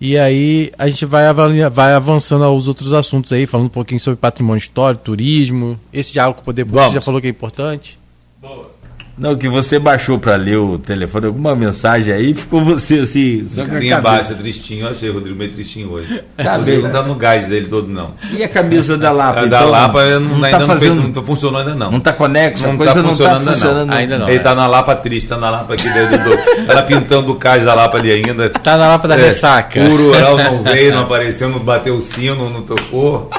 E 0.00 0.18
aí 0.18 0.72
a 0.76 0.88
gente 0.88 1.06
vai, 1.06 1.26
avaliar, 1.26 1.70
vai 1.70 1.94
avançando 1.94 2.44
aos 2.44 2.68
outros 2.68 2.92
assuntos 2.92 3.32
aí, 3.32 3.46
falando 3.46 3.66
um 3.66 3.70
pouquinho 3.70 4.00
sobre 4.00 4.20
patrimônio 4.20 4.58
histórico, 4.58 5.04
turismo, 5.04 5.80
esse 5.92 6.12
diálogo 6.12 6.36
com 6.36 6.42
o 6.42 6.44
poder 6.44 6.64
público, 6.64 6.88
você 6.88 6.94
já 6.94 7.00
falou 7.00 7.20
que 7.20 7.26
é 7.26 7.30
importante. 7.30 7.98
Boa. 8.40 8.74
Não, 9.16 9.36
que 9.36 9.48
você 9.48 9.78
baixou 9.78 10.18
para 10.18 10.34
ler 10.34 10.58
o 10.58 10.76
telefone, 10.76 11.26
alguma 11.26 11.54
mensagem 11.54 12.12
aí, 12.12 12.34
ficou 12.34 12.64
você 12.64 13.00
assim. 13.00 13.46
Só 13.48 13.64
carinha 13.64 14.00
baixa, 14.00 14.34
tristinho. 14.34 14.86
Eu 14.86 14.90
achei 14.90 15.08
o 15.08 15.14
Rodrigo 15.14 15.38
meio 15.38 15.52
tristinho 15.52 15.90
hoje. 15.92 16.20
Tá 16.36 16.58
bem. 16.58 16.82
Não 16.82 16.90
tá 16.90 17.02
no 17.02 17.14
gás 17.14 17.46
dele 17.46 17.66
todo, 17.68 17.88
não. 17.88 18.14
E 18.32 18.42
a 18.42 18.48
camisa 18.48 18.98
da 18.98 19.12
Lapa? 19.12 19.40
A 19.40 19.46
então, 19.46 19.60
da 19.60 19.64
Lapa 19.66 20.04
não, 20.18 20.38
não 20.38 20.44
ainda 20.44 20.58
tá 20.58 20.66
fazendo, 20.66 20.94
não, 20.96 21.08
não 21.08 21.22
funcionou 21.24 21.60
ainda 21.60 21.74
não. 21.74 21.90
Não 21.92 22.00
tá 22.00 22.12
conexo, 22.12 22.66
não 22.66 22.76
coisa 22.76 22.94
tá 22.94 23.02
funcionando, 23.02 23.38
não 23.38 23.44
tá 23.44 23.52
funcionando 23.52 23.86
não. 23.88 23.96
Ainda 23.96 24.18
não. 24.18 24.28
Ele 24.28 24.36
é. 24.36 24.40
tá 24.40 24.54
na 24.54 24.66
Lapa 24.66 24.96
triste, 24.96 25.28
tá 25.28 25.36
na 25.36 25.50
Lapa 25.50 25.74
aqui 25.74 25.88
dentro 25.88 26.24
do. 26.24 26.70
Ela 26.70 26.82
pintando 26.82 27.32
o 27.32 27.36
cais 27.36 27.64
da 27.64 27.74
Lapa 27.74 27.98
ali 27.98 28.10
ainda. 28.10 28.50
Tá 28.50 28.76
na 28.76 28.88
Lapa 28.88 29.06
da 29.06 29.16
é, 29.16 29.28
ressaca. 29.28 29.80
O 29.80 29.96
rural 29.96 30.36
não 30.36 30.62
veio, 30.64 30.92
não 30.92 31.02
apareceu, 31.02 31.48
não 31.48 31.60
bateu 31.60 31.94
o 31.94 32.00
sino, 32.00 32.50
não 32.50 32.62
tocou. 32.62 33.30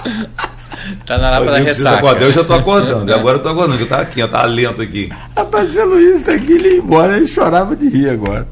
Tá 1.05 1.17
na 1.17 1.29
lapa 1.31 1.51
da 1.51 1.57
ressaca. 1.57 2.07
Eu 2.19 2.31
já 2.31 2.43
tô 2.43 2.53
acordando, 2.53 3.11
agora 3.13 3.37
eu 3.37 3.43
tô 3.43 3.49
acordando, 3.49 3.81
eu 3.81 3.87
tava 3.87 4.01
aqui, 4.03 4.19
eu 4.19 4.29
tava 4.29 4.45
lento 4.45 4.81
aqui. 4.81 5.09
Rapaz, 5.35 5.75
o 5.75 5.85
Luiz 5.85 6.21
tá 6.21 6.33
aqui, 6.33 6.53
ele 6.53 6.67
ia 6.69 6.77
embora, 6.77 7.17
ele 7.17 7.27
chorava 7.27 7.75
de 7.75 7.87
rir 7.89 8.09
agora. 8.09 8.47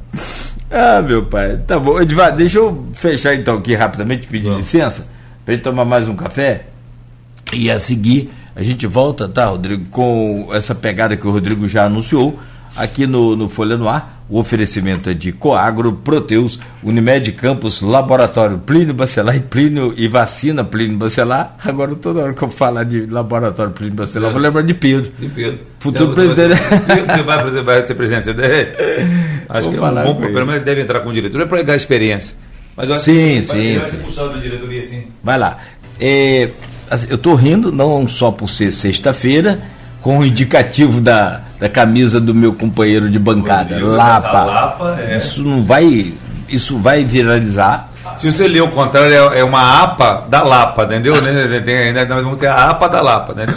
Ah, 0.72 1.02
meu 1.02 1.26
pai, 1.26 1.60
tá 1.68 1.78
bom. 1.78 2.02
Edvar, 2.02 2.36
deixa 2.36 2.58
eu 2.58 2.86
fechar 2.94 3.36
então 3.36 3.58
aqui 3.58 3.76
rapidamente, 3.76 4.28
pedir 4.28 4.46
Vamos. 4.46 4.60
licença, 4.60 5.08
pra 5.46 5.54
gente 5.54 5.64
tomar 5.64 5.86
mais 5.86 6.08
um 6.08 6.16
café. 6.16 6.66
E 7.54 7.70
a 7.70 7.80
seguir, 7.80 8.32
a 8.56 8.64
gente 8.64 8.88
volta, 8.88 9.28
tá, 9.28 9.46
Rodrigo, 9.46 9.88
com 9.90 10.50
essa 10.52 10.74
pegada 10.74 11.16
que 11.16 11.28
o 11.28 11.32
Rodrigo 11.32 11.68
já 11.68 11.86
anunciou 11.86 12.40
aqui 12.76 13.06
no, 13.06 13.36
no 13.36 13.50
Folha 13.50 13.78
no 13.78 13.88
Ar. 13.88 14.24
O 14.30 14.40
oferecimento 14.40 15.10
é 15.10 15.14
de 15.14 15.32
Coagro, 15.32 15.92
Proteus, 15.94 16.58
Unimed 16.82 17.32
Campos, 17.34 17.82
Laboratório 17.82 18.58
Plínio 18.58 18.94
Bacelar 18.94 19.36
e 19.36 19.42
Plínio 19.42 19.94
e 19.96 20.08
Vacina 20.08 20.64
Plínio 20.64 20.98
Bacelar. 20.98 21.56
Agora, 21.64 21.94
toda 21.96 22.22
hora 22.22 22.34
que 22.34 22.42
eu 22.42 22.48
falar 22.48 22.84
de 22.86 23.06
Laboratório 23.06 23.74
Plínio 23.74 23.96
Bacelar, 23.96 24.32
vou 24.32 24.42
lembrar 24.42 24.64
de 24.64 24.74
Pedro. 24.74 25.12
De 25.20 25.28
Pedro. 25.28 25.60
Futuro 25.80 26.14
presidente. 26.14 26.56
Você 26.56 27.22
vai, 27.24 27.44
você 27.44 27.62
vai 27.62 27.86
ser 27.86 27.96
presidente? 27.96 28.30
Acho 29.50 29.70
vou 29.70 29.78
que 29.78 29.86
é 29.86 30.02
um 30.02 30.14
bom, 30.14 30.22
pelo 30.22 30.48
menos 30.48 30.64
deve 30.64 30.82
entrar 30.82 31.02
com 31.02 31.12
diretor. 31.12 31.42
É 31.42 31.46
para 31.46 31.58
pegar 31.58 31.76
experiência. 31.76 32.36
Mas 32.76 32.90
eu 32.90 32.96
acho 32.96 33.06
sim, 33.06 33.42
que 33.42 33.46
sim, 33.46 33.82
sim. 33.88 33.98
Puxar 33.98 34.28
da 34.30 34.40
diretoria, 34.40 34.82
assim. 34.82 35.04
Vai 35.24 35.38
lá. 35.38 35.60
É, 36.00 36.50
assim, 36.90 37.08
eu 37.10 37.18
estou 37.18 37.36
rindo 37.36 37.72
não 37.72 38.08
só 38.08 38.32
por 38.32 38.50
ser 38.50 38.72
sexta-feira, 38.72 39.60
com 40.02 40.20
o 40.20 40.26
indicativo 40.26 41.00
da, 41.00 41.44
da 41.64 41.70
camisa 41.70 42.20
do 42.20 42.36
meu 42.36 42.52
companheiro 42.52 43.10
de 43.10 43.18
bancada, 43.18 43.82
Lapa. 43.82 44.44
Lapa 44.44 45.00
é. 45.00 45.18
Isso 45.18 45.42
não 45.42 45.64
vai, 45.64 46.14
isso 46.50 46.78
vai 46.78 47.06
viralizar. 47.06 47.90
Se 48.18 48.30
você 48.30 48.50
ler 48.50 48.64
o 48.64 48.68
contrário, 48.68 49.14
é, 49.14 49.40
é 49.40 49.44
uma 49.46 49.82
APA 49.82 50.26
da 50.30 50.44
Lapa, 50.44 50.84
entendeu? 50.84 51.22
Né, 51.22 52.06
nós 52.06 52.22
vamos 52.22 52.38
ter 52.38 52.48
a 52.48 52.70
APA 52.72 52.90
da 52.90 53.02
Lapa, 53.02 53.32
entendeu? 53.32 53.56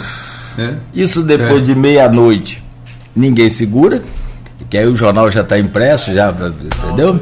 Né? 0.57 0.77
Isso 0.93 1.21
depois 1.21 1.63
é. 1.63 1.65
de 1.65 1.75
meia-noite, 1.75 2.63
ninguém 3.13 3.49
segura, 3.49 4.01
que 4.69 4.77
aí 4.77 4.87
o 4.87 4.95
jornal 4.95 5.29
já 5.29 5.41
está 5.41 5.59
impresso, 5.59 6.13
já, 6.13 6.31
entendeu? 6.31 7.19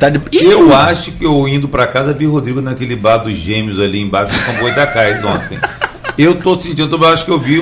Tá 0.00 0.08
de... 0.08 0.22
Eu 0.32 0.74
acho 0.74 1.12
que 1.12 1.26
eu 1.26 1.46
indo 1.46 1.68
para 1.68 1.86
casa 1.86 2.14
vi 2.14 2.26
o 2.26 2.32
Rodrigo 2.32 2.62
naquele 2.62 2.96
bar 2.96 3.18
dos 3.18 3.36
gêmeos 3.36 3.78
ali 3.78 4.00
embaixo 4.00 4.32
do 4.32 4.42
Campo 4.46 4.74
da 4.74 4.86
Cais 4.86 5.22
ontem. 5.22 5.58
Eu 6.18 6.34
tô 6.36 6.58
sentindo, 6.58 6.96
eu 6.96 7.08
acho 7.08 7.24
que 7.24 7.30
eu 7.30 7.38
vi. 7.38 7.60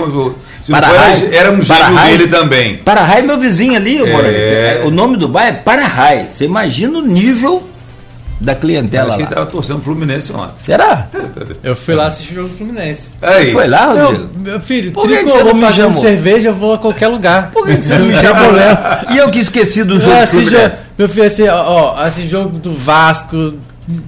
Se 0.60 0.70
para 0.70 0.88
não 0.88 0.94
era 1.32 1.50
um 1.52 1.62
gêmeo 1.62 2.02
dele 2.04 2.26
também. 2.28 2.76
Para 2.78 3.00
é 3.18 3.22
meu 3.22 3.38
vizinho 3.38 3.76
ali, 3.76 3.98
é... 3.98 4.82
o 4.84 4.90
nome 4.90 5.16
do 5.16 5.28
bairro 5.28 5.50
é 5.50 5.52
Para 5.60 5.86
Você 6.28 6.44
imagina 6.44 6.98
o 6.98 7.02
nível 7.02 7.66
da 8.40 8.54
clientela 8.54 9.08
Acho 9.08 9.18
que 9.18 9.22
lá. 9.24 9.28
ele 9.28 9.34
tava 9.34 9.46
torcendo 9.50 9.80
o 9.80 9.82
Fluminense 9.82 10.32
ontem. 10.32 10.54
Será? 10.62 11.08
Eu 11.62 11.76
fui 11.76 11.94
lá 11.94 12.06
assistir 12.06 12.32
o 12.32 12.36
jogo 12.36 12.48
do 12.48 12.56
Fluminense. 12.56 13.08
Aí. 13.20 13.52
Foi 13.52 13.68
lá, 13.68 13.92
Meu, 13.94 14.06
Rodrigo? 14.06 14.28
meu 14.38 14.60
filho, 14.60 14.92
Por 14.92 15.02
que 15.06 15.16
que 15.18 15.24
você 15.24 15.30
tricolor 15.32 15.46
não 15.48 15.54
me 15.54 15.60
pagando 15.60 15.76
chamou? 15.92 16.02
cerveja, 16.02 16.48
eu 16.48 16.54
vou 16.54 16.72
a 16.72 16.78
qualquer 16.78 17.08
lugar. 17.08 17.50
Por 17.52 17.66
que 17.66 17.76
que 17.76 17.82
você 17.84 17.98
não 17.98 18.06
me 18.08 18.16
chamou? 18.16 18.42
problema. 18.44 19.04
E 19.10 19.18
eu 19.18 19.30
que 19.30 19.38
esqueci 19.40 19.84
do 19.84 19.96
Eu 19.96 20.00
jogo 20.00 20.20
do 20.20 20.26
Fluminense. 20.26 20.50
jo- 20.70 20.72
Meu 20.98 21.08
filho, 21.08 21.26
assim, 21.26 21.48
ó, 21.48 21.94
ó, 21.98 22.06
esse 22.08 22.26
jogo 22.28 22.58
do 22.58 22.72
Vasco. 22.72 23.54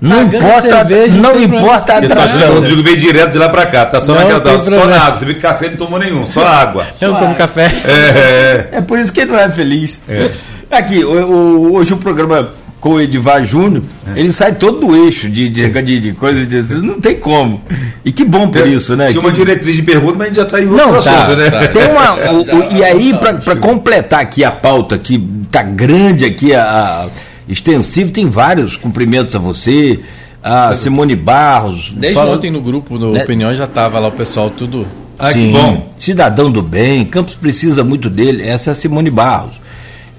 Não 0.00 0.22
importa, 0.22 0.60
cerveja, 0.62 1.16
não 1.16 1.30
tem 1.32 1.40
problema. 1.48 1.56
importa 1.58 1.78
a 1.82 1.84
tá 1.86 1.92
achando 1.94 2.08
que 2.08 2.14
o 2.14 2.20
atração. 2.22 2.54
Rodrigo 2.54 2.82
veio 2.82 2.96
direto 2.96 3.32
de 3.32 3.38
lá 3.38 3.48
pra 3.48 3.66
cá. 3.66 3.86
Tá 3.86 4.00
só 4.00 4.12
Não 4.14 4.20
naquela 4.20 4.40
tem 4.40 4.52
tá, 4.52 4.58
só 4.58 4.64
problema. 4.70 4.86
na 4.90 5.02
água. 5.04 5.18
Você 5.18 5.24
viu 5.24 5.34
que 5.34 5.40
café 5.40 5.70
não 5.70 5.76
tomou 5.76 5.98
nenhum, 5.98 6.26
só 6.26 6.44
água. 6.46 6.86
Eu 7.00 7.12
não 7.12 7.18
tomo 7.20 7.34
café. 7.34 7.72
É, 7.84 8.68
É 8.78 8.80
por 8.80 8.98
isso 8.98 9.12
que 9.12 9.20
ele 9.20 9.32
não 9.32 9.38
é 9.38 9.48
feliz. 9.50 10.00
É. 10.08 10.30
Aqui, 10.70 11.04
o- 11.04 11.10
o- 11.26 11.74
hoje 11.74 11.92
o 11.92 11.96
programa 11.96 12.50
com 12.80 12.94
o 12.94 13.00
Edivar 13.00 13.44
Júnior, 13.44 13.84
É. 14.16 14.18
ele 14.18 14.32
sai 14.32 14.52
todo 14.54 14.80
do 14.84 14.96
eixo 15.06 15.28
de, 15.28 15.48
de, 15.48 15.68
de, 15.70 16.00
de 16.00 16.12
coisa 16.14 16.44
de. 16.44 16.62
Não 16.74 17.00
tem 17.00 17.16
como. 17.16 17.62
E 18.04 18.10
que 18.10 18.24
bom 18.24 18.48
por 18.48 18.66
isso, 18.66 18.96
né? 18.96 19.08
Tinha 19.10 19.20
uma 19.20 19.30
Que- 19.30 19.36
diretriz 19.36 19.76
de 19.76 19.82
pergunta, 19.82 20.14
mas 20.18 20.22
a 20.22 20.30
gente 20.30 20.36
já 20.36 20.44
tá 20.44 20.60
em 20.60 20.66
outro 20.68 20.86
Não, 20.86 21.00
tá, 21.02 21.10
assunto, 21.24 21.36
né? 21.36 21.50
tá. 21.50 21.68
Tem 21.68 21.88
uma. 21.90 22.14
o- 22.32 22.40
o- 22.40 22.44
já 22.70 22.76
e 22.76 22.84
aí, 22.84 23.14
para 23.44 23.54
completar 23.56 24.20
aqui 24.20 24.42
a 24.42 24.50
pauta, 24.50 24.98
que 24.98 25.18
tá 25.50 25.62
grande 25.62 26.24
aqui, 26.24 26.52
a, 26.54 26.62
a 26.64 27.06
extensivo, 27.48 28.10
tem 28.10 28.26
vários 28.28 28.76
cumprimentos 28.76 29.34
a 29.34 29.38
você, 29.38 30.00
a 30.42 30.74
Simone 30.74 31.14
Barros. 31.16 31.92
Desde 31.96 32.14
falando- 32.14 32.36
ontem 32.36 32.50
no 32.50 32.60
grupo, 32.60 32.98
no 32.98 33.12
Né? 33.12 33.22
Opinião, 33.24 33.54
já 33.54 33.66
tava 33.66 33.98
lá 33.98 34.08
o 34.08 34.12
pessoal 34.12 34.50
tudo. 34.50 34.86
Ah, 35.18 35.32
Sim, 35.32 35.46
que 35.46 35.52
bom. 35.52 35.92
Cidadão 35.96 36.50
do 36.50 36.60
bem, 36.62 37.04
Campos 37.04 37.34
precisa 37.36 37.84
muito 37.84 38.10
dele. 38.10 38.42
Essa 38.42 38.70
é 38.70 38.72
a 38.72 38.74
Simone 38.74 39.10
Barros. 39.10 39.60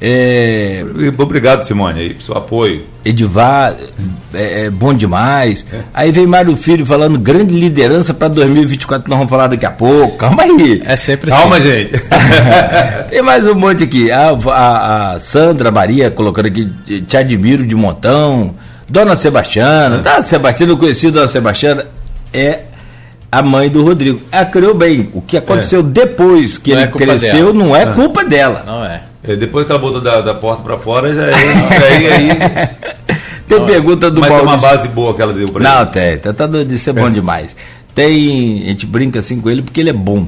É, 0.05 0.83
Obrigado, 1.17 1.63
Simone, 1.63 2.01
aí, 2.01 2.09
pelo 2.09 2.21
seu 2.21 2.35
apoio. 2.35 2.83
Edivar, 3.05 3.73
é, 4.33 4.65
é 4.65 4.69
bom 4.69 4.93
demais. 4.93 5.65
Aí 5.93 6.11
vem 6.11 6.27
Mário 6.27 6.57
Filho 6.57 6.85
falando 6.85 7.17
grande 7.17 7.53
liderança 7.57 8.13
para 8.13 8.27
2024, 8.27 9.09
nós 9.09 9.17
vamos 9.17 9.29
falar 9.29 9.47
daqui 9.47 9.65
a 9.65 9.71
pouco. 9.71 10.17
Calma 10.17 10.43
aí. 10.43 10.81
É 10.85 10.97
sempre 10.97 11.31
Calma, 11.31 11.55
assim. 11.55 11.69
gente. 11.69 11.93
Tem 13.09 13.21
mais 13.21 13.45
um 13.45 13.55
monte 13.55 13.85
aqui. 13.85 14.11
A, 14.11 14.31
a- 14.47 15.13
a 15.13 15.19
Sandra 15.21 15.71
Maria 15.71 16.11
colocando 16.11 16.47
aqui, 16.47 16.65
te- 17.07 17.15
admiro 17.15 17.65
de 17.65 17.73
montão. 17.73 18.55
Dona 18.89 19.15
Sebastiana, 19.15 19.99
tá? 19.99 20.21
Sebastiana, 20.21 20.73
eu 20.73 20.77
conheci 20.77 21.09
Dona 21.11 21.29
Sebastiana, 21.29 21.85
é 22.33 22.59
a 23.31 23.41
mãe 23.41 23.69
do 23.69 23.81
Rodrigo. 23.85 24.19
Ela 24.29 24.45
criou 24.45 24.73
bem. 24.73 25.09
O 25.13 25.21
que 25.21 25.37
aconteceu 25.37 25.81
depois 25.81 26.57
que 26.57 26.71
Não 26.73 26.81
ele 26.81 26.87
é 26.89 26.91
cresceu 26.91 27.53
dela. 27.53 27.53
não 27.53 27.73
é 27.73 27.85
culpa 27.85 28.23
dela. 28.25 28.63
Não 28.67 28.83
é. 28.83 29.01
É, 29.23 29.35
depois 29.35 29.65
que 29.65 29.71
ela 29.71 29.79
botou 29.79 30.01
da, 30.01 30.21
da 30.21 30.35
porta 30.35 30.61
pra 30.61 30.77
fora, 30.77 31.13
já 31.13 31.23
é. 31.27 31.33
Aí, 31.33 32.07
aí, 32.07 32.29
Tem 33.47 33.65
pergunta 33.65 34.09
do 34.09 34.21
mas 34.21 34.31
tem 34.31 34.41
uma 34.41 34.57
base 34.57 34.87
boa 34.87 35.13
que 35.13 35.21
ela 35.21 35.33
deu 35.33 35.47
Não, 35.59 35.81
ele. 35.81 35.89
tem. 35.91 36.17
Tá, 36.17 36.33
tá 36.33 36.47
doido 36.47 36.69
de 36.69 36.77
ser 36.77 36.93
bom 36.93 37.09
demais. 37.09 37.55
Tem. 37.93 38.63
A 38.63 38.67
gente 38.69 38.85
brinca 38.85 39.19
assim 39.19 39.39
com 39.39 39.49
ele 39.49 39.61
porque 39.61 39.79
ele 39.79 39.89
é 39.89 39.93
bom. 39.93 40.27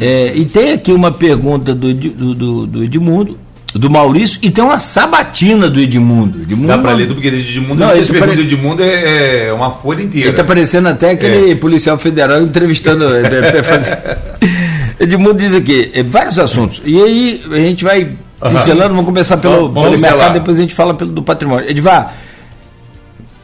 É, 0.00 0.32
e 0.34 0.44
tem 0.46 0.72
aqui 0.72 0.92
uma 0.92 1.12
pergunta 1.12 1.74
do, 1.74 1.94
do, 1.94 2.34
do, 2.34 2.66
do 2.66 2.84
Edmundo, 2.84 3.38
do 3.72 3.88
Maurício, 3.88 4.40
e 4.42 4.50
tem 4.50 4.64
uma 4.64 4.80
sabatina 4.80 5.70
do 5.70 5.80
Edmundo. 5.80 6.42
Edmundo 6.42 6.66
Dá 6.68 6.78
pra 6.78 6.92
ler 6.92 7.06
tudo, 7.06 7.20
porque 7.20 7.28
Edmundo, 7.28 7.80
Não, 7.80 7.88
não, 7.88 7.96
esse 7.96 8.12
pare- 8.12 8.34
de 8.34 8.42
Edmundo 8.42 8.82
é, 8.82 9.46
é 9.46 9.52
uma 9.52 9.70
folha 9.70 10.02
inteira. 10.02 10.28
Ele 10.28 10.36
tá 10.36 10.42
parecendo 10.42 10.88
até 10.88 11.10
aquele 11.10 11.54
policial 11.54 11.96
federal 11.96 12.42
entrevistando. 12.42 13.04
é, 13.14 13.20
é, 13.20 14.18
é, 14.40 14.44
Edmundo 15.04 15.34
diz 15.34 15.54
aqui, 15.54 15.92
é, 15.94 16.02
vários 16.02 16.38
assuntos. 16.38 16.82
E 16.84 17.00
aí 17.00 17.42
a 17.52 17.56
gente 17.56 17.84
vai 17.84 18.10
pincelando, 18.50 18.90
vamos 18.90 19.04
começar 19.06 19.36
pelo, 19.36 19.68
Vamos- 19.70 19.90
pelo 20.00 20.02
mercado, 20.02 20.32
depois 20.34 20.58
a 20.58 20.62
gente 20.62 20.74
fala 20.74 20.94
pelo 20.94 21.10
do 21.12 21.22
patrimônio. 21.22 21.68
Edvar, 21.68 22.14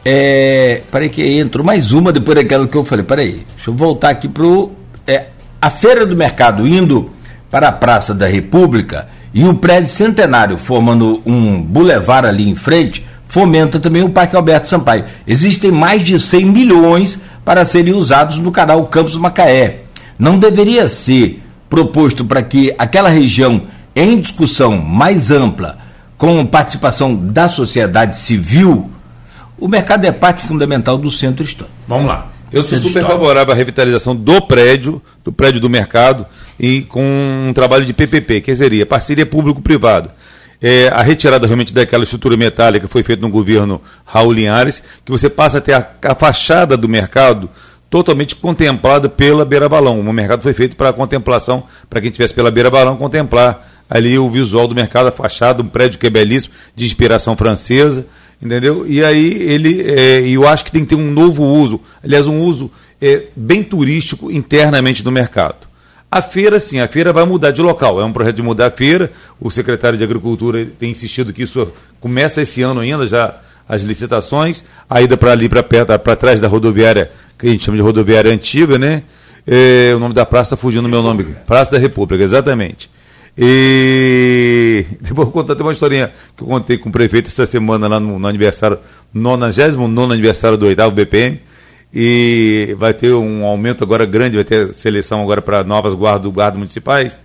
é, 0.03 0.81
peraí 0.91 1.09
que 1.09 1.21
entrou 1.39 1.65
mais 1.65 1.91
uma 1.91 2.11
depois 2.11 2.35
daquela 2.35 2.67
que 2.67 2.75
eu 2.75 2.83
falei. 2.83 3.05
Peraí, 3.05 3.45
deixa 3.55 3.69
eu 3.69 3.73
voltar 3.73 4.09
aqui 4.09 4.27
pro. 4.27 4.71
É, 5.05 5.25
a 5.61 5.69
Feira 5.69 6.05
do 6.05 6.15
Mercado 6.15 6.67
indo 6.67 7.11
para 7.49 7.67
a 7.67 7.71
Praça 7.71 8.13
da 8.13 8.27
República 8.27 9.07
e 9.33 9.43
o 9.45 9.53
prédio 9.53 9.89
centenário 9.89 10.57
formando 10.57 11.21
um 11.25 11.61
bulevar 11.61 12.25
ali 12.25 12.49
em 12.49 12.55
frente, 12.55 13.05
fomenta 13.27 13.79
também 13.79 14.03
o 14.03 14.09
Parque 14.09 14.35
Alberto 14.35 14.67
Sampaio. 14.67 15.05
Existem 15.27 15.71
mais 15.71 16.03
de 16.03 16.19
100 16.19 16.45
milhões 16.45 17.19
para 17.45 17.63
serem 17.63 17.93
usados 17.93 18.37
no 18.39 18.51
canal 18.51 18.85
Campos 18.87 19.15
Macaé. 19.15 19.81
Não 20.17 20.37
deveria 20.37 20.87
ser 20.89 21.41
proposto 21.69 22.25
para 22.25 22.41
que 22.43 22.73
aquela 22.77 23.09
região 23.09 23.61
em 23.95 24.19
discussão 24.19 24.77
mais 24.77 25.31
ampla, 25.31 25.77
com 26.17 26.45
participação 26.45 27.15
da 27.15 27.49
sociedade 27.49 28.17
civil, 28.17 28.89
o 29.57 29.67
mercado 29.67 30.05
é 30.05 30.11
parte 30.11 30.41
fundamental 30.43 30.97
do 30.97 31.09
centro 31.09 31.43
histórico. 31.43 31.75
Vamos 31.87 32.07
lá. 32.07 32.31
Eu 32.51 32.63
sou 32.63 32.77
super 32.77 33.05
favorável 33.05 33.53
à 33.53 33.55
revitalização 33.55 34.15
do 34.15 34.41
prédio, 34.41 35.01
do 35.23 35.31
prédio 35.31 35.61
do 35.61 35.69
mercado, 35.69 36.25
e 36.59 36.81
com 36.81 37.01
um 37.47 37.53
trabalho 37.53 37.85
de 37.85 37.93
PPP, 37.93 38.41
que 38.41 38.55
seria 38.55 38.85
parceria 38.85 39.25
público-privada. 39.25 40.13
É, 40.61 40.89
a 40.89 41.01
retirada 41.01 41.47
realmente 41.47 41.73
daquela 41.73 42.03
estrutura 42.03 42.37
metálica 42.37 42.87
foi 42.87 43.01
feita 43.01 43.21
no 43.21 43.29
governo 43.29 43.81
Raul 44.05 44.33
Linhares, 44.33 44.83
que 45.03 45.11
você 45.11 45.29
passa 45.29 45.57
a 45.57 45.61
ter 45.61 45.73
a, 45.73 45.89
a 46.03 46.13
fachada 46.13 46.77
do 46.77 46.87
mercado 46.87 47.49
totalmente 47.89 48.35
contemplada 48.35 49.09
pela 49.09 49.43
beira-balão. 49.43 49.99
O 49.99 50.13
mercado 50.13 50.43
foi 50.43 50.53
feito 50.53 50.75
para 50.75 50.89
a 50.89 50.93
contemplação, 50.93 51.63
para 51.89 51.99
quem 51.99 52.09
estivesse 52.09 52.33
pela 52.33 52.51
beira-balão, 52.51 52.95
contemplar 52.95 53.70
ali 53.91 54.17
o 54.17 54.29
visual 54.29 54.69
do 54.69 54.73
mercado, 54.73 55.07
a 55.07 55.11
fachada, 55.11 55.61
um 55.61 55.67
prédio 55.67 55.99
que 55.99 56.07
é 56.07 56.09
belíssimo, 56.09 56.53
de 56.73 56.85
inspiração 56.85 57.35
francesa, 57.35 58.05
entendeu? 58.41 58.85
E 58.87 59.03
aí 59.03 59.33
ele, 59.33 59.81
é, 59.81 60.21
eu 60.21 60.47
acho 60.47 60.63
que 60.63 60.71
tem 60.71 60.83
que 60.83 60.95
ter 60.95 60.95
um 60.95 61.11
novo 61.11 61.43
uso, 61.43 61.81
aliás, 62.01 62.25
um 62.25 62.39
uso 62.39 62.71
é, 63.01 63.23
bem 63.35 63.61
turístico 63.61 64.31
internamente 64.31 65.03
no 65.03 65.11
mercado. 65.11 65.67
A 66.09 66.21
feira, 66.21 66.57
sim, 66.57 66.79
a 66.79 66.87
feira 66.87 67.11
vai 67.11 67.25
mudar 67.25 67.51
de 67.51 67.61
local. 67.61 68.01
É 68.01 68.05
um 68.05 68.11
projeto 68.11 68.35
de 68.37 68.41
mudar 68.41 68.67
a 68.67 68.71
feira. 68.71 69.11
O 69.39 69.49
secretário 69.49 69.97
de 69.97 70.03
Agricultura 70.03 70.65
tem 70.77 70.91
insistido 70.91 71.31
que 71.31 71.43
isso 71.43 71.71
começa 72.01 72.41
esse 72.41 72.61
ano 72.61 72.81
ainda, 72.81 73.07
já 73.07 73.39
as 73.67 73.81
licitações. 73.81 74.63
A 74.89 75.01
ida 75.01 75.15
para 75.15 75.31
ali, 75.31 75.47
para 75.47 75.63
perto, 75.63 75.97
para 75.99 76.15
trás 76.17 76.41
da 76.41 76.49
rodoviária, 76.49 77.11
que 77.39 77.47
a 77.47 77.49
gente 77.49 77.63
chama 77.63 77.77
de 77.77 77.83
rodoviária 77.83 78.31
antiga, 78.31 78.77
né? 78.77 79.03
É, 79.47 79.93
o 79.95 79.99
nome 79.99 80.13
da 80.13 80.25
praça 80.25 80.53
está 80.53 80.57
fugindo 80.57 80.83
do 80.83 80.89
meu 80.89 81.01
nome. 81.01 81.23
Praça 81.47 81.71
da 81.71 81.77
República, 81.77 82.21
exatamente. 82.21 82.89
E 83.37 84.85
depois 85.01 85.25
vou 85.25 85.31
contar 85.31 85.53
até 85.53 85.63
uma 85.63 85.71
historinha 85.71 86.11
que 86.35 86.43
eu 86.43 86.47
contei 86.47 86.77
com 86.77 86.89
o 86.89 86.91
prefeito 86.91 87.27
essa 87.27 87.45
semana 87.45 87.87
lá 87.87 87.99
no, 87.99 88.19
no 88.19 88.27
aniversário, 88.27 88.79
99 89.13 90.13
aniversário 90.13 90.57
do 90.57 90.65
8 90.65 90.91
BPM. 90.91 91.39
E 91.93 92.73
vai 92.79 92.93
ter 92.93 93.13
um 93.13 93.43
aumento 93.43 93.83
agora 93.83 94.05
grande, 94.05 94.37
vai 94.37 94.45
ter 94.45 94.73
seleção 94.73 95.21
agora 95.21 95.41
para 95.41 95.63
novas 95.63 95.93
guardas, 95.93 96.31
guardas 96.31 96.57
municipais. 96.57 97.19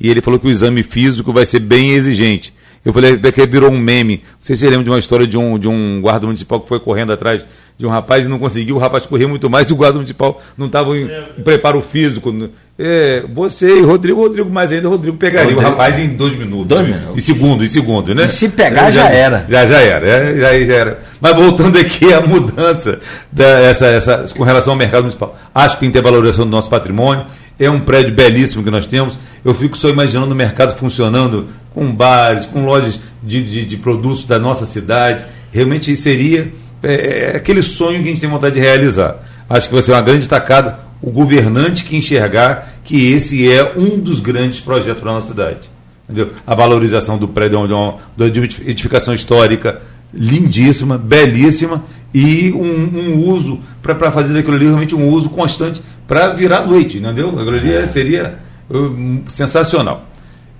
E 0.00 0.08
ele 0.08 0.20
falou 0.20 0.38
que 0.38 0.46
o 0.46 0.50
exame 0.50 0.82
físico 0.82 1.32
vai 1.32 1.44
ser 1.44 1.60
bem 1.60 1.92
exigente. 1.92 2.54
Eu 2.84 2.92
falei 2.92 3.16
que 3.16 3.46
virou 3.46 3.70
um 3.70 3.78
meme. 3.78 4.22
Não 4.24 4.38
sei 4.40 4.56
se 4.56 4.60
você 4.60 4.70
lembra 4.70 4.84
de 4.84 4.90
uma 4.90 4.98
história 4.98 5.26
de 5.26 5.36
um, 5.36 5.58
de 5.58 5.68
um 5.68 6.00
guarda 6.00 6.26
municipal 6.26 6.60
que 6.60 6.68
foi 6.68 6.80
correndo 6.80 7.12
atrás 7.12 7.44
de 7.82 7.86
um 7.86 7.90
rapaz 7.90 8.24
e 8.24 8.28
não 8.28 8.38
conseguiu. 8.38 8.76
O 8.76 8.78
rapaz 8.78 9.04
corria 9.04 9.26
muito 9.26 9.50
mais 9.50 9.68
e 9.68 9.72
o 9.72 9.76
guarda 9.76 9.96
municipal 9.96 10.40
não 10.56 10.66
estava 10.66 10.96
em, 10.96 11.08
em 11.36 11.42
preparo 11.42 11.82
físico. 11.82 12.32
É, 12.78 13.24
você 13.34 13.80
e 13.80 13.82
Rodrigo, 13.82 14.20
Rodrigo 14.20 14.48
mais 14.48 14.70
ainda, 14.70 14.88
Rodrigo 14.88 15.16
pegaria 15.16 15.50
Rodrigo- 15.50 15.60
o 15.68 15.70
rapaz 15.70 15.98
em 15.98 16.10
dois 16.10 16.36
minutos. 16.36 16.68
Dois 16.68 16.88
né? 16.88 16.94
minutos. 16.96 17.16
Em 17.18 17.20
segundo, 17.20 17.64
em 17.64 17.68
segundo, 17.68 18.14
né? 18.14 18.24
E 18.24 18.28
se 18.28 18.48
pegar, 18.48 18.92
já 18.92 19.08
era. 19.08 19.44
Já, 19.48 19.66
já 19.66 19.80
era, 19.80 20.06
é, 20.06 20.36
já, 20.36 20.64
já 20.64 20.74
era. 20.74 21.00
Mas 21.20 21.34
voltando 21.34 21.76
aqui 21.76 22.12
à 22.14 22.20
mudança 22.20 23.00
da, 23.32 23.44
essa, 23.44 23.86
essa, 23.86 24.24
com 24.36 24.44
relação 24.44 24.74
ao 24.74 24.78
mercado 24.78 25.00
municipal. 25.00 25.36
Acho 25.52 25.74
que 25.74 25.80
tem 25.80 25.90
que 25.90 25.98
ter 25.98 26.02
valorização 26.04 26.44
do 26.44 26.50
nosso 26.52 26.70
patrimônio. 26.70 27.24
É 27.58 27.68
um 27.68 27.80
prédio 27.80 28.14
belíssimo 28.14 28.62
que 28.62 28.70
nós 28.70 28.86
temos. 28.86 29.18
Eu 29.44 29.52
fico 29.54 29.76
só 29.76 29.88
imaginando 29.88 30.32
o 30.32 30.36
mercado 30.36 30.76
funcionando 30.76 31.48
com 31.74 31.92
bares, 31.92 32.46
com 32.46 32.64
lojas 32.64 33.00
de, 33.22 33.42
de, 33.42 33.64
de 33.64 33.76
produtos 33.76 34.24
da 34.24 34.38
nossa 34.38 34.64
cidade. 34.64 35.24
Realmente 35.52 35.94
seria 35.96 36.50
é, 36.82 36.94
é, 37.32 37.36
aquele 37.36 37.62
sonho 37.62 38.02
que 38.02 38.08
a 38.08 38.10
gente 38.10 38.20
tem 38.20 38.30
vontade 38.30 38.54
de 38.54 38.60
realizar. 38.60 39.16
Acho 39.48 39.68
que 39.68 39.74
vai 39.74 39.82
ser 39.82 39.92
uma 39.92 40.02
grande 40.02 40.28
tacada 40.28 40.78
o 41.02 41.10
governante 41.10 41.84
que 41.84 41.96
enxergar 41.96 42.74
que 42.84 43.12
esse 43.12 43.50
é 43.50 43.72
um 43.76 43.98
dos 43.98 44.20
grandes 44.20 44.60
projetos 44.60 45.00
para 45.02 45.10
a 45.10 45.14
nossa 45.14 45.28
cidade. 45.28 45.68
Entendeu? 46.08 46.32
A 46.46 46.54
valorização 46.54 47.18
do 47.18 47.26
prédio, 47.26 47.66
de 47.66 47.72
uma, 47.72 47.96
de 48.30 48.40
uma 48.40 48.48
edificação 48.66 49.12
histórica 49.12 49.80
lindíssima, 50.14 50.96
belíssima, 50.98 51.82
e 52.14 52.52
um, 52.52 52.98
um 53.14 53.28
uso, 53.28 53.60
para 53.82 54.12
fazer 54.12 54.34
daquilo 54.34 54.56
ali 54.56 54.66
realmente 54.66 54.94
um 54.94 55.08
uso 55.08 55.30
constante 55.30 55.80
para 56.06 56.34
virar 56.34 56.66
noite, 56.66 56.98
entendeu? 56.98 57.30
Aquilo 57.30 57.56
ali 57.56 57.72
é- 57.72 57.86
seria 57.88 58.34
uh, 58.70 59.22
sensacional. 59.28 60.06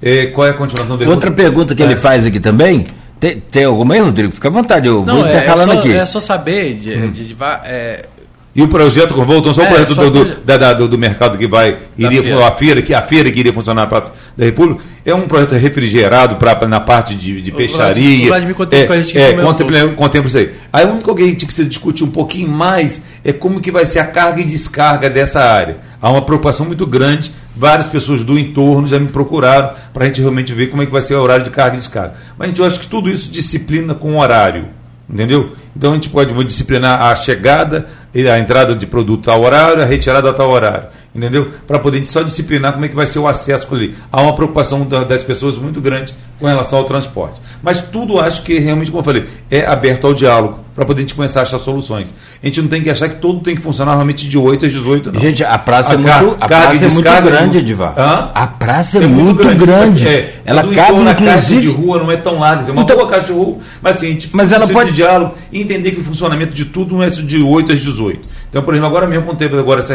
É, 0.00 0.26
qual 0.26 0.46
é 0.46 0.50
a 0.50 0.54
continuação 0.54 0.96
da 0.96 1.06
Outra 1.06 1.30
pergunta 1.30 1.74
que 1.74 1.82
ele 1.82 1.92
É. 1.92 1.96
faz 1.96 2.26
aqui 2.26 2.40
também. 2.40 2.86
Tem, 3.22 3.38
tem 3.38 3.64
alguma 3.64 3.94
aí, 3.94 4.00
Rodrigo? 4.00 4.32
Fica 4.32 4.48
à 4.48 4.50
vontade, 4.50 4.88
eu 4.88 5.04
Não, 5.04 5.18
vou 5.18 5.26
é, 5.26 5.46
é, 5.46 5.56
só, 5.56 5.72
aqui. 5.78 5.92
é 5.92 6.06
só 6.06 6.18
saber, 6.18 6.74
de, 6.74 7.08
de- 7.10 7.24
de 7.28 7.34
va- 7.34 7.62
é, 7.64 8.06
E 8.54 8.60
o 8.60 8.68
projeto, 8.68 9.14
voltou 9.24 9.54
só 9.54 9.62
o 9.62 9.64
É, 9.64 9.68
projeto 9.68 9.94
só 9.94 10.10
do, 10.10 10.24
do, 10.26 10.40
da- 10.44 10.58
da- 10.58 10.72
do, 10.74 10.86
do 10.86 10.98
mercado 10.98 11.38
que 11.38 11.46
vai, 11.46 11.78
iria, 11.96 12.22
feira. 12.22 12.46
a 12.46 12.50
feira, 12.50 12.82
que 12.82 12.92
a 12.92 13.00
feira 13.00 13.30
que 13.30 13.40
iria 13.40 13.52
funcionar 13.52 13.80
na 13.82 13.86
Praça 13.86 14.12
da 14.36 14.44
República, 14.44 14.82
é 15.06 15.14
um 15.14 15.22
projeto 15.22 15.52
refrigerado 15.54 16.36
pra, 16.36 16.68
na 16.68 16.78
parte 16.78 17.14
de, 17.14 17.40
de 17.40 17.50
O 17.50 17.54
peixaria. 17.54 18.24
O 18.24 18.28
Vladimir 18.28 18.54
contempla 18.54 18.84
é, 18.84 18.86
com 18.86 18.92
a 18.92 19.00
gente 19.00 19.12
que 19.12 19.18
é, 19.18 19.32
contempla, 19.32 19.88
contempla 19.94 20.28
isso 20.28 20.36
aí. 20.36 20.50
Aí 20.70 20.84
o 20.84 20.90
único 20.90 21.14
que 21.14 21.22
a 21.22 21.26
gente 21.26 21.46
precisa 21.46 21.66
discutir 21.66 22.04
um 22.04 22.10
pouquinho 22.10 22.48
mais 22.48 23.00
é 23.24 23.32
como 23.32 23.58
que 23.58 23.70
vai 23.70 23.86
ser 23.86 24.00
a 24.00 24.04
carga 24.06 24.42
e 24.42 24.44
descarga 24.44 25.08
dessa 25.08 25.40
área. 25.40 25.78
Há 26.00 26.10
uma 26.10 26.20
preocupação 26.20 26.66
muito 26.66 26.86
grande, 26.86 27.32
várias 27.56 27.86
pessoas 27.86 28.22
do 28.22 28.38
entorno 28.38 28.86
já 28.86 28.98
me 28.98 29.06
procuraram 29.08 29.70
para 29.94 30.04
a 30.04 30.06
gente 30.08 30.20
realmente 30.20 30.52
ver 30.52 30.66
como 30.66 30.82
é 30.82 30.86
que 30.86 30.92
vai 30.92 31.00
ser 31.00 31.14
o 31.14 31.22
horário 31.22 31.42
de 31.44 31.50
carga 31.50 31.76
e 31.76 31.78
descarga. 31.78 32.14
Mas 32.36 32.46
a 32.46 32.48
gente 32.50 32.62
acha 32.62 32.78
que 32.78 32.86
tudo 32.86 33.08
isso 33.08 33.30
disciplina 33.30 33.94
com 33.94 34.18
horário. 34.18 34.66
Entendeu? 35.12 35.54
Então 35.76 35.92
a 35.92 35.94
gente 35.94 36.08
pode 36.08 36.32
disciplinar 36.44 37.02
a 37.02 37.14
chegada 37.14 37.86
e 38.14 38.26
a 38.28 38.38
entrada 38.38 38.74
de 38.74 38.86
produto 38.86 39.30
a 39.30 39.36
horário, 39.36 39.82
a 39.82 39.86
retirada 39.86 40.30
a 40.30 40.32
tal 40.32 40.50
horário. 40.50 40.86
Entendeu? 41.14 41.50
Para 41.66 41.78
poder 41.78 42.00
a 42.00 42.04
só 42.06 42.22
disciplinar 42.22 42.72
como 42.72 42.86
é 42.86 42.88
que 42.88 42.94
vai 42.96 43.06
ser 43.06 43.18
o 43.18 43.28
acesso 43.28 43.68
ali. 43.74 43.94
Há 44.10 44.22
uma 44.22 44.34
preocupação 44.34 44.82
da- 44.86 45.04
das 45.04 45.22
pessoas 45.22 45.58
muito 45.58 45.78
grande 45.78 46.14
com 46.40 46.46
relação 46.46 46.78
ao 46.78 46.84
transporte. 46.86 47.38
Mas 47.62 47.82
tudo 47.82 48.18
acho 48.18 48.42
que 48.42 48.58
realmente, 48.58 48.90
como 48.90 49.00
eu 49.00 49.04
falei, 49.04 49.24
é 49.50 49.66
aberto 49.66 50.06
ao 50.06 50.14
diálogo 50.14 50.60
para 50.74 50.86
poder 50.86 51.00
a 51.00 51.02
gente 51.02 51.14
começar 51.14 51.40
a 51.40 51.42
achar 51.42 51.58
soluções. 51.58 52.14
A 52.42 52.46
gente 52.46 52.62
não 52.62 52.68
tem 52.68 52.82
que 52.82 52.88
achar 52.88 53.10
que 53.10 53.16
tudo 53.16 53.40
tem 53.40 53.54
que 53.54 53.60
funcionar 53.60 53.92
realmente 53.92 54.26
de 54.26 54.38
8 54.38 54.64
às 54.64 54.72
18, 54.72 55.12
não. 55.12 55.20
Gente, 55.20 55.44
a 55.44 55.58
praça 55.58 55.92
é 55.92 55.98
car- 56.02 56.24
muito, 56.24 56.42
a 56.42 56.48
praça 56.48 56.66
é 56.76 56.88
muito 56.88 56.94
descarga 57.02 57.30
grande, 57.30 57.50
de- 57.52 57.58
Edivar. 57.58 57.94
Hã? 57.98 58.30
A 58.34 58.46
praça 58.46 58.96
é, 58.96 59.06
muito 59.06 59.44
grande. 59.54 60.08
É, 60.08 60.40
Ela 60.46 60.62
cabe, 60.62 60.98
a 61.08 61.14
caixa 61.14 61.22
inclusive. 61.52 61.60
de 61.60 61.68
rua 61.68 61.98
não 61.98 62.10
é 62.10 62.16
tão 62.16 62.38
larga. 62.38 62.70
É 62.70 62.72
uma 62.72 62.82
Então- 62.82 62.96
boa 62.96 63.06
caixa 63.08 63.26
de 63.26 63.32
rua, 63.32 63.58
mas 63.82 63.96
assim, 63.96 64.06
a 64.06 64.10
gente 64.12 64.30
Mas 64.32 64.50
ela 64.50 64.60
precisa 64.60 64.78
pode- 64.78 64.90
de 64.90 64.96
diálogo 64.96 65.34
e 65.52 65.60
entender 65.60 65.90
que 65.90 66.00
o 66.00 66.04
funcionamento 66.04 66.54
de 66.54 66.64
tudo 66.64 66.94
não 66.94 67.02
é 67.02 67.10
de 67.10 67.42
8 67.42 67.70
às 67.70 67.80
18. 67.80 68.26
Então, 68.52 68.62
por 68.62 68.74
exemplo, 68.74 68.86
agora 68.90 69.06
mesmo, 69.06 69.24
com 69.24 69.32
o 69.32 69.34
tempo 69.34 69.56
agora, 69.56 69.80
essa, 69.80 69.94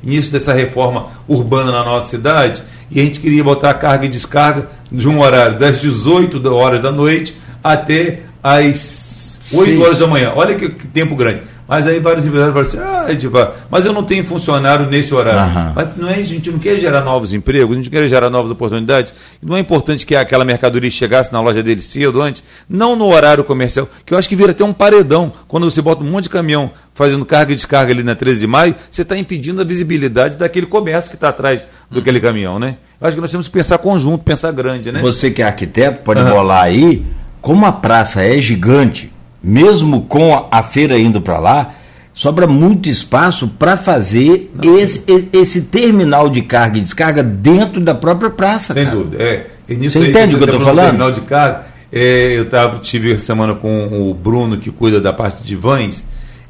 início 0.00 0.30
dessa 0.30 0.52
reforma 0.52 1.08
urbana 1.26 1.72
na 1.72 1.82
nossa 1.84 2.06
cidade, 2.08 2.62
e 2.88 3.00
a 3.00 3.02
gente 3.02 3.18
queria 3.18 3.42
botar 3.42 3.74
carga 3.74 4.06
e 4.06 4.08
descarga 4.08 4.68
de 4.92 5.08
um 5.08 5.18
horário 5.20 5.58
das 5.58 5.80
18 5.80 6.38
da- 6.38 6.52
horas 6.52 6.80
da 6.80 6.92
noite 6.92 7.36
até 7.64 8.20
às 8.40 9.40
8 9.52 9.66
Seis. 9.66 9.80
horas 9.80 9.98
da 9.98 10.06
manhã. 10.06 10.32
Olha 10.36 10.54
que, 10.54 10.68
que 10.68 10.86
tempo 10.86 11.16
grande. 11.16 11.40
Mas 11.68 11.86
aí 11.86 11.98
vários 11.98 12.24
empresários 12.24 12.54
falam 12.54 12.86
assim, 12.86 13.06
ah, 13.08 13.12
Edivar, 13.12 13.52
mas 13.70 13.84
eu 13.84 13.92
não 13.92 14.04
tenho 14.04 14.22
funcionário 14.22 14.86
nesse 14.86 15.12
horário. 15.12 15.40
Aham. 15.40 15.72
Mas 15.74 15.96
não 15.96 16.08
é, 16.08 16.14
a 16.14 16.22
gente 16.22 16.50
não 16.50 16.58
quer 16.58 16.78
gerar 16.78 17.00
novos 17.00 17.32
empregos, 17.32 17.72
a 17.76 17.80
gente 17.80 17.90
quer 17.90 18.06
gerar 18.06 18.30
novas 18.30 18.50
oportunidades. 18.50 19.12
Não 19.42 19.56
é 19.56 19.60
importante 19.60 20.06
que 20.06 20.14
aquela 20.14 20.44
mercadoria 20.44 20.90
chegasse 20.90 21.32
na 21.32 21.40
loja 21.40 21.62
dele 21.62 21.80
cedo 21.80 22.22
antes, 22.22 22.44
não 22.68 22.94
no 22.94 23.06
horário 23.06 23.42
comercial, 23.42 23.88
que 24.04 24.14
eu 24.14 24.18
acho 24.18 24.28
que 24.28 24.36
vira 24.36 24.52
até 24.52 24.64
um 24.64 24.72
paredão. 24.72 25.32
Quando 25.48 25.68
você 25.68 25.82
bota 25.82 26.04
um 26.04 26.06
monte 26.06 26.24
de 26.24 26.30
caminhão 26.30 26.70
fazendo 26.94 27.26
carga 27.26 27.52
e 27.52 27.56
descarga 27.56 27.92
ali 27.92 28.02
na 28.02 28.14
13 28.14 28.40
de 28.40 28.46
maio, 28.46 28.74
você 28.90 29.02
está 29.02 29.16
impedindo 29.18 29.60
a 29.60 29.64
visibilidade 29.64 30.36
daquele 30.38 30.66
comércio 30.66 31.10
que 31.10 31.16
está 31.16 31.30
atrás 31.30 31.62
daquele 31.90 32.20
caminhão, 32.20 32.58
né? 32.58 32.76
Eu 33.00 33.06
acho 33.06 33.16
que 33.16 33.20
nós 33.20 33.30
temos 33.30 33.48
que 33.48 33.52
pensar 33.52 33.78
conjunto, 33.78 34.24
pensar 34.24 34.52
grande, 34.52 34.90
né? 34.90 35.00
Você 35.00 35.30
que 35.30 35.42
é 35.42 35.44
arquiteto 35.44 36.02
pode 36.02 36.20
Aham. 36.20 36.30
bolar 36.30 36.62
aí, 36.62 37.04
como 37.42 37.66
a 37.66 37.72
praça 37.72 38.22
é 38.22 38.40
gigante, 38.40 39.12
mesmo 39.50 40.02
com 40.02 40.48
a- 40.50 40.62
feira 40.62 40.98
indo 40.98 41.20
para 41.20 41.38
lá, 41.38 41.74
sobra 42.12 42.46
muito 42.46 42.88
espaço 42.88 43.46
para 43.46 43.76
fazer 43.76 44.50
esse, 44.80 45.04
e- 45.06 45.28
esse 45.32 45.62
terminal 45.62 46.28
de 46.28 46.42
carga 46.42 46.78
e 46.78 46.80
descarga 46.80 47.22
dentro 47.22 47.80
da 47.80 47.94
própria 47.94 48.28
praça. 48.30 48.72
Sem 48.74 48.84
cara. 48.84 48.96
dúvida. 48.96 49.22
É. 49.22 49.46
E 49.68 49.74
nisso 49.76 49.98
Você 49.98 50.04
aí, 50.04 50.10
entende 50.10 50.34
o 50.34 50.38
que 50.38 50.44
eu 50.50 50.58
do 50.58 50.64
falando? 50.64 50.86
Terminal 50.86 51.12
de 51.12 51.20
carga. 51.22 51.66
É, 51.92 52.36
eu 52.38 52.48
tava, 52.50 52.78
tive 52.80 53.12
essa 53.12 53.24
semana 53.26 53.54
com 53.54 53.86
o 54.10 54.12
Bruno, 54.12 54.56
que 54.58 54.70
cuida 54.70 55.00
da 55.00 55.12
parte 55.12 55.42
de 55.44 55.54
vans, 55.54 56.02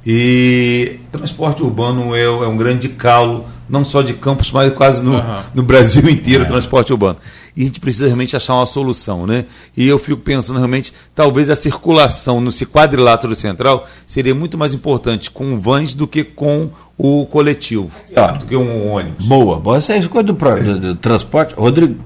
e 0.04 1.00
transporte 1.12 1.62
urbano 1.62 2.14
é, 2.14 2.22
é 2.22 2.28
um 2.48 2.56
grande 2.56 2.88
calo, 2.88 3.44
não 3.68 3.84
só 3.84 4.00
de 4.02 4.14
Campos, 4.14 4.50
mas 4.52 4.72
quase 4.72 5.02
no, 5.02 5.16
Aham. 5.16 5.42
no 5.54 5.62
Brasil 5.62 6.06
inteiro, 6.08 6.46
transporte 6.46 6.92
urbano. 6.92 7.16
E 7.56 7.62
a 7.62 7.64
gente 7.64 7.80
precisa 7.80 8.04
realmente 8.06 8.36
achar 8.36 8.54
uma 8.54 8.66
solução, 8.66 9.26
né? 9.26 9.46
E 9.74 9.88
eu 9.88 9.98
fico 9.98 10.20
pensando 10.20 10.56
realmente, 10.58 10.92
talvez 11.14 11.48
a 11.48 11.56
circulação 11.56 12.38
no 12.40 12.50
quadrilátero 12.50 13.34
central 13.34 13.86
seria 14.06 14.34
muito 14.34 14.58
mais 14.58 14.74
importante 14.74 15.30
com 15.30 15.58
vans 15.58 15.94
do 15.94 16.06
que 16.06 16.22
com 16.22 16.68
o 16.98 17.24
coletivo, 17.26 17.90
Ó. 18.14 18.32
do 18.32 18.44
que 18.46 18.54
um 18.56 18.90
ônibus. 18.92 19.24
Boa, 19.26 19.58
boa. 19.58 19.78
Essa 19.78 19.94
é 19.94 19.98
a 19.98 20.08
coisa 20.08 20.26
do, 20.26 20.32
do- 20.34 20.78
do 20.80 20.94
transporte. 20.96 21.54
Rodrigo, 21.54 21.96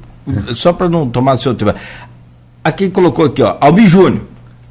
só 0.55 0.73
para 0.73 0.89
não 0.89 1.09
tomar 1.09 1.37
seu 1.37 1.53
tempo. 1.55 1.75
Aqui 2.63 2.89
colocou 2.91 3.25
aqui, 3.25 3.43
ó, 3.43 3.57
Albi 3.61 3.89
Júnior. 3.89 4.23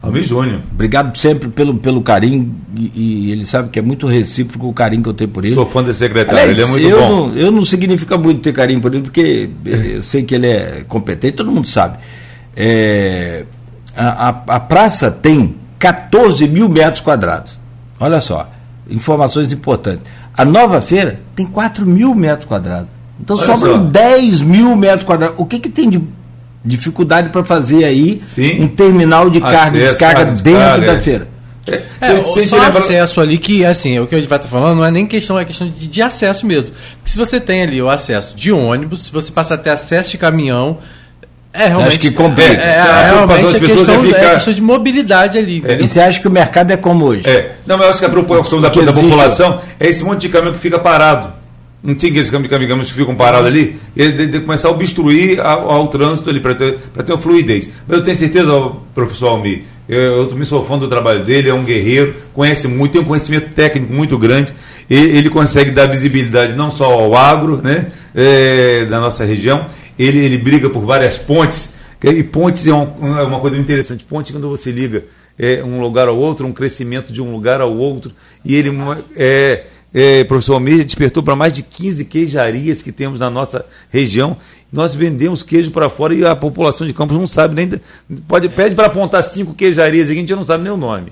Almir 0.01 0.23
Júnior. 0.23 0.61
Obrigado 0.73 1.17
sempre 1.17 1.49
pelo, 1.49 1.75
pelo 1.75 2.01
carinho 2.01 2.55
e, 2.75 2.91
e 3.27 3.31
ele 3.31 3.45
sabe 3.45 3.69
que 3.69 3.79
é 3.79 3.81
muito 3.81 4.07
recíproco 4.07 4.67
o 4.69 4.73
carinho 4.73 5.03
que 5.03 5.09
eu 5.09 5.13
tenho 5.13 5.29
por 5.29 5.43
ele. 5.43 5.53
Sou 5.53 5.65
fã 5.65 5.83
desse 5.83 5.99
secretário, 5.99 6.39
Aliás, 6.41 6.57
ele 6.57 6.67
é 6.67 6.71
muito 6.71 6.87
eu 6.87 6.99
bom. 6.99 7.27
Não, 7.27 7.37
eu 7.37 7.51
não 7.51 7.65
significa 7.65 8.17
muito 8.17 8.41
ter 8.41 8.53
carinho 8.53 8.79
por 8.79 8.93
ele, 8.93 9.03
porque 9.03 9.49
eu 9.65 10.01
sei 10.01 10.23
que 10.23 10.35
ele 10.35 10.47
é 10.47 10.85
competente, 10.87 11.35
todo 11.37 11.51
mundo 11.51 11.67
sabe. 11.67 11.97
É, 12.55 13.43
a, 13.95 14.29
a- 14.29 14.43
a 14.55 14.59
praça 14.59 15.11
tem 15.11 15.55
14 15.77 16.47
mil 16.47 16.69
metros 16.69 17.01
quadrados. 17.01 17.57
Olha 17.99 18.21
só, 18.21 18.49
informações 18.89 19.51
importantes. 19.51 20.05
A 20.35 20.45
nova 20.45 20.79
feira 20.81 21.19
tem 21.35 21.45
4 21.45 21.85
mil 21.85 22.15
metros 22.15 22.47
quadrados. 22.47 22.87
Então 23.19 23.35
Olha 23.35 23.45
sobram 23.45 23.73
só. 23.75 23.83
10 23.83 24.39
mil 24.41 24.75
metros 24.77 25.03
quadrados. 25.03 25.35
O 25.37 25.45
que, 25.45 25.59
que 25.59 25.69
tem 25.69 25.89
de 25.89 26.01
dificuldade 26.63 27.29
para 27.29 27.43
fazer 27.43 27.83
aí 27.85 28.21
Sim. 28.25 28.61
um 28.63 28.67
terminal 28.67 29.29
de 29.29 29.39
carga 29.39 29.77
e 29.77 29.81
descarga 29.81 30.15
carga 30.25 30.31
dentro 30.31 30.43
descarga, 30.59 30.85
da 30.87 30.93
é. 30.93 30.99
feira? 30.99 31.27
É, 31.67 31.81
É, 32.01 32.07
a 32.07 32.15
gente 32.15 32.49
só 32.49 32.57
lembra- 32.57 32.79
acesso 32.79 33.21
ali 33.21 33.37
que, 33.37 33.63
assim, 33.63 33.99
o 33.99 34.07
que 34.07 34.15
a 34.15 34.17
gente 34.17 34.27
vai 34.27 34.37
estar 34.39 34.49
falando 34.49 34.77
não 34.77 34.85
é 34.85 34.89
nem 34.89 35.05
questão, 35.05 35.37
é 35.37 35.45
questão 35.45 35.67
de, 35.69 35.87
de 35.87 36.01
acesso 36.01 36.45
mesmo. 36.45 36.71
Porque 36.95 37.11
se 37.11 37.17
você 37.17 37.39
tem 37.39 37.61
ali 37.61 37.81
o 37.81 37.87
acesso 37.89 38.35
de 38.35 38.51
ônibus, 38.51 39.03
se 39.03 39.11
você 39.11 39.31
passa 39.31 39.53
até 39.53 39.69
acesso 39.69 40.09
de 40.11 40.17
caminhão, 40.17 40.79
é 41.53 41.67
realmente. 41.67 41.89
Acho 41.89 41.99
que 41.99 42.11
complica. 42.11 42.51
É, 42.53 42.69
é, 42.75 42.79
A 42.79 42.83
preocupação 42.85 43.15
realmente 43.17 43.43
das 43.43 43.55
é 43.55 43.59
pessoas 43.59 43.77
questão, 43.87 44.03
é 44.03 44.07
ficar- 44.07 44.17
é 44.31 44.33
questão 44.35 44.53
de 44.53 44.61
mobilidade 44.61 45.37
ali. 45.37 45.57
entendeu? 45.57 45.85
E 45.85 45.87
você 45.87 45.99
acha 45.99 46.19
que 46.19 46.27
o 46.27 46.31
mercado 46.31 46.71
é 46.71 46.77
como 46.77 47.05
hoje? 47.05 47.27
É. 47.29 47.51
Não, 47.67 47.77
mas 47.77 47.85
eu 47.85 47.89
acho 47.91 47.99
que 47.99 48.05
a 48.05 48.09
preocupação 48.09 48.59
da, 48.61 48.69
da 48.69 48.93
população 48.93 49.61
é 49.79 49.87
esse 49.87 50.03
monte 50.03 50.21
de 50.21 50.29
caminhão 50.29 50.53
que 50.53 50.59
fica 50.59 50.79
parado. 50.79 51.38
Não 51.81 51.95
tinha 51.95 52.09
aqueles 52.11 52.29
cam- 52.29 52.43
caminhões 52.47 52.87
que 52.91 52.97
ficam 52.97 53.15
parados 53.15 53.47
ali, 53.47 53.77
e 53.95 54.11
de, 54.11 54.27
de 54.27 54.39
começar 54.41 54.67
a 54.67 54.71
obstruir 54.71 55.39
ao, 55.39 55.69
ao 55.71 55.87
trânsito 55.87 56.29
ali, 56.29 56.39
para 56.41 56.53
ter, 56.53 56.77
ter 56.77 57.17
fluidez. 57.17 57.69
Mas 57.87 57.99
eu 57.99 58.03
tenho 58.03 58.17
certeza, 58.17 58.71
professor 58.93 59.27
Almir, 59.29 59.61
eu, 59.87 59.97
eu 59.99 60.27
também 60.27 60.43
sou 60.43 60.65
fã 60.65 60.77
do 60.77 60.87
trabalho 60.89 61.23
dele, 61.23 61.49
é 61.49 61.53
um 61.53 61.63
guerreiro, 61.63 62.13
conhece 62.33 62.67
muito, 62.67 62.91
tem 62.91 63.01
um 63.01 63.05
conhecimento 63.05 63.53
técnico 63.53 63.93
muito 63.93 64.17
grande, 64.17 64.53
e 64.89 64.93
ele 64.95 65.29
consegue 65.29 65.71
dar 65.71 65.85
visibilidade 65.87 66.53
não 66.53 66.69
só 66.71 66.85
ao 66.91 67.15
agro 67.15 67.61
né, 67.63 67.87
é, 68.13 68.83
da 68.85 68.99
nossa 68.99 69.23
região, 69.23 69.65
ele, 69.97 70.19
ele 70.19 70.37
briga 70.37 70.69
por 70.69 70.81
várias 70.85 71.17
pontes, 71.17 71.69
que- 71.99 72.09
e 72.09 72.23
pontes 72.23 72.67
é 72.67 72.73
uma, 72.73 73.19
é 73.21 73.23
uma 73.23 73.39
coisa 73.39 73.55
muito 73.55 73.67
interessante. 73.67 74.03
Ponte, 74.03 74.31
quando 74.33 74.49
você 74.49 74.69
liga 74.71 75.05
é, 75.37 75.63
um 75.63 75.79
lugar 75.81 76.07
ao 76.09 76.17
outro, 76.17 76.45
um 76.45 76.51
crescimento 76.51 77.13
de 77.13 77.21
um 77.21 77.31
lugar 77.31 77.61
ao 77.61 77.73
outro, 77.73 78.11
e 78.43 78.55
ele 78.55 78.69
é, 79.15 79.63
é, 79.93 80.23
professor 80.23 80.53
Almeida 80.53 80.85
despertou 80.85 81.23
para 81.23 81.35
mais 81.35 81.53
de 81.53 81.63
15 81.63 82.05
queijarias 82.05 82.81
que 82.81 82.91
temos 82.91 83.19
na 83.19 83.29
nossa 83.29 83.65
região. 83.89 84.37
Nós 84.71 84.93
vendemos 84.93 85.41
queijo 85.41 85.71
para 85.71 85.89
fora 85.89 86.13
e 86.13 86.23
a 86.23 86.35
população 86.35 86.85
de 86.85 86.93
Campos 86.93 87.17
não 87.17 87.25
sabe 87.25 87.55
nem. 87.55 87.81
Pode, 88.27 88.49
pede 88.49 88.75
para 88.75 88.87
apontar 88.87 89.23
cinco 89.23 89.53
queijarias 89.53 90.09
aqui, 90.09 90.17
a 90.17 90.21
gente 90.21 90.35
não 90.35 90.43
sabe 90.43 90.63
nem 90.63 90.71
o 90.71 90.77
nome. 90.77 91.11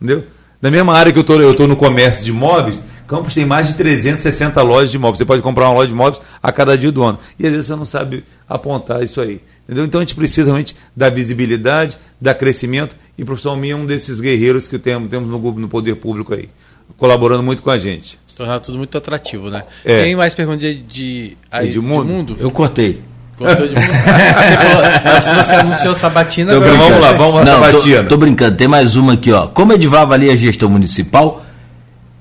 Entendeu? 0.00 0.24
Da 0.60 0.70
mesma 0.70 0.94
área 0.94 1.12
que 1.12 1.18
eu 1.18 1.24
tô, 1.24 1.34
eu 1.34 1.50
estou 1.50 1.68
no 1.68 1.76
comércio 1.76 2.24
de 2.24 2.30
imóveis, 2.30 2.82
Campos 3.06 3.34
tem 3.34 3.44
mais 3.44 3.68
de 3.68 3.74
360 3.74 4.60
lojas 4.62 4.90
de 4.90 4.96
imóveis. 4.96 5.18
Você 5.18 5.24
pode 5.24 5.40
comprar 5.40 5.66
uma 5.68 5.74
loja 5.74 5.86
de 5.86 5.92
imóveis 5.92 6.20
a 6.42 6.50
cada 6.50 6.76
dia 6.76 6.90
do 6.90 7.04
ano. 7.04 7.18
E 7.38 7.46
às 7.46 7.52
vezes 7.52 7.66
você 7.66 7.76
não 7.76 7.84
sabe 7.84 8.24
apontar 8.48 9.02
isso 9.04 9.20
aí. 9.20 9.40
Entendeu? 9.64 9.84
Então 9.84 10.00
a 10.00 10.02
gente 10.02 10.14
precisa 10.14 10.46
realmente 10.46 10.74
da 10.94 11.08
visibilidade, 11.08 11.96
da 12.20 12.34
crescimento. 12.34 12.96
E 13.16 13.22
o 13.22 13.26
professor 13.26 13.50
Almir 13.50 13.72
é 13.72 13.76
um 13.76 13.86
desses 13.86 14.20
guerreiros 14.20 14.66
que 14.66 14.78
temos, 14.78 15.08
temos 15.08 15.28
no, 15.28 15.38
no 15.38 15.68
poder 15.68 15.96
público 15.96 16.34
aí, 16.34 16.48
colaborando 16.96 17.42
muito 17.42 17.62
com 17.62 17.70
a 17.70 17.78
gente. 17.78 18.18
Tornar 18.36 18.60
tudo 18.60 18.76
muito 18.78 18.96
atrativo, 18.98 19.48
né? 19.50 19.62
É. 19.84 20.02
Tem 20.04 20.14
mais 20.16 20.34
perguntas 20.34 20.60
de, 20.60 20.74
de 20.74 21.36
aí, 21.50 21.68
Edmundo? 21.68 22.02
Edmundo? 22.10 22.36
Eu 22.38 22.50
cortei. 22.50 23.00
Gostou 23.38 23.66
de 23.66 23.74
mundo? 23.74 23.86
Você 23.86 24.56
falou- 24.56 25.22
se 25.22 25.34
você 25.48 25.54
anunciou 25.56 25.94
Sabatina, 25.94 26.50
Tô 26.52 26.56
agora- 26.58 26.74
Então 26.74 26.88
vamos 26.88 27.00
lá, 27.02 27.12
vamos 27.12 27.46
Não, 27.46 27.54
sabatina. 27.62 28.02
Tô, 28.02 28.08
tô 28.10 28.16
brincando, 28.18 28.56
tem 28.56 28.68
mais 28.68 28.94
uma 28.96 29.14
aqui, 29.14 29.32
ó. 29.32 29.46
Como 29.46 29.72
Edivar 29.72 30.02
avalia 30.02 30.32
a 30.32 30.36
gestão 30.36 30.68
municipal? 30.68 31.44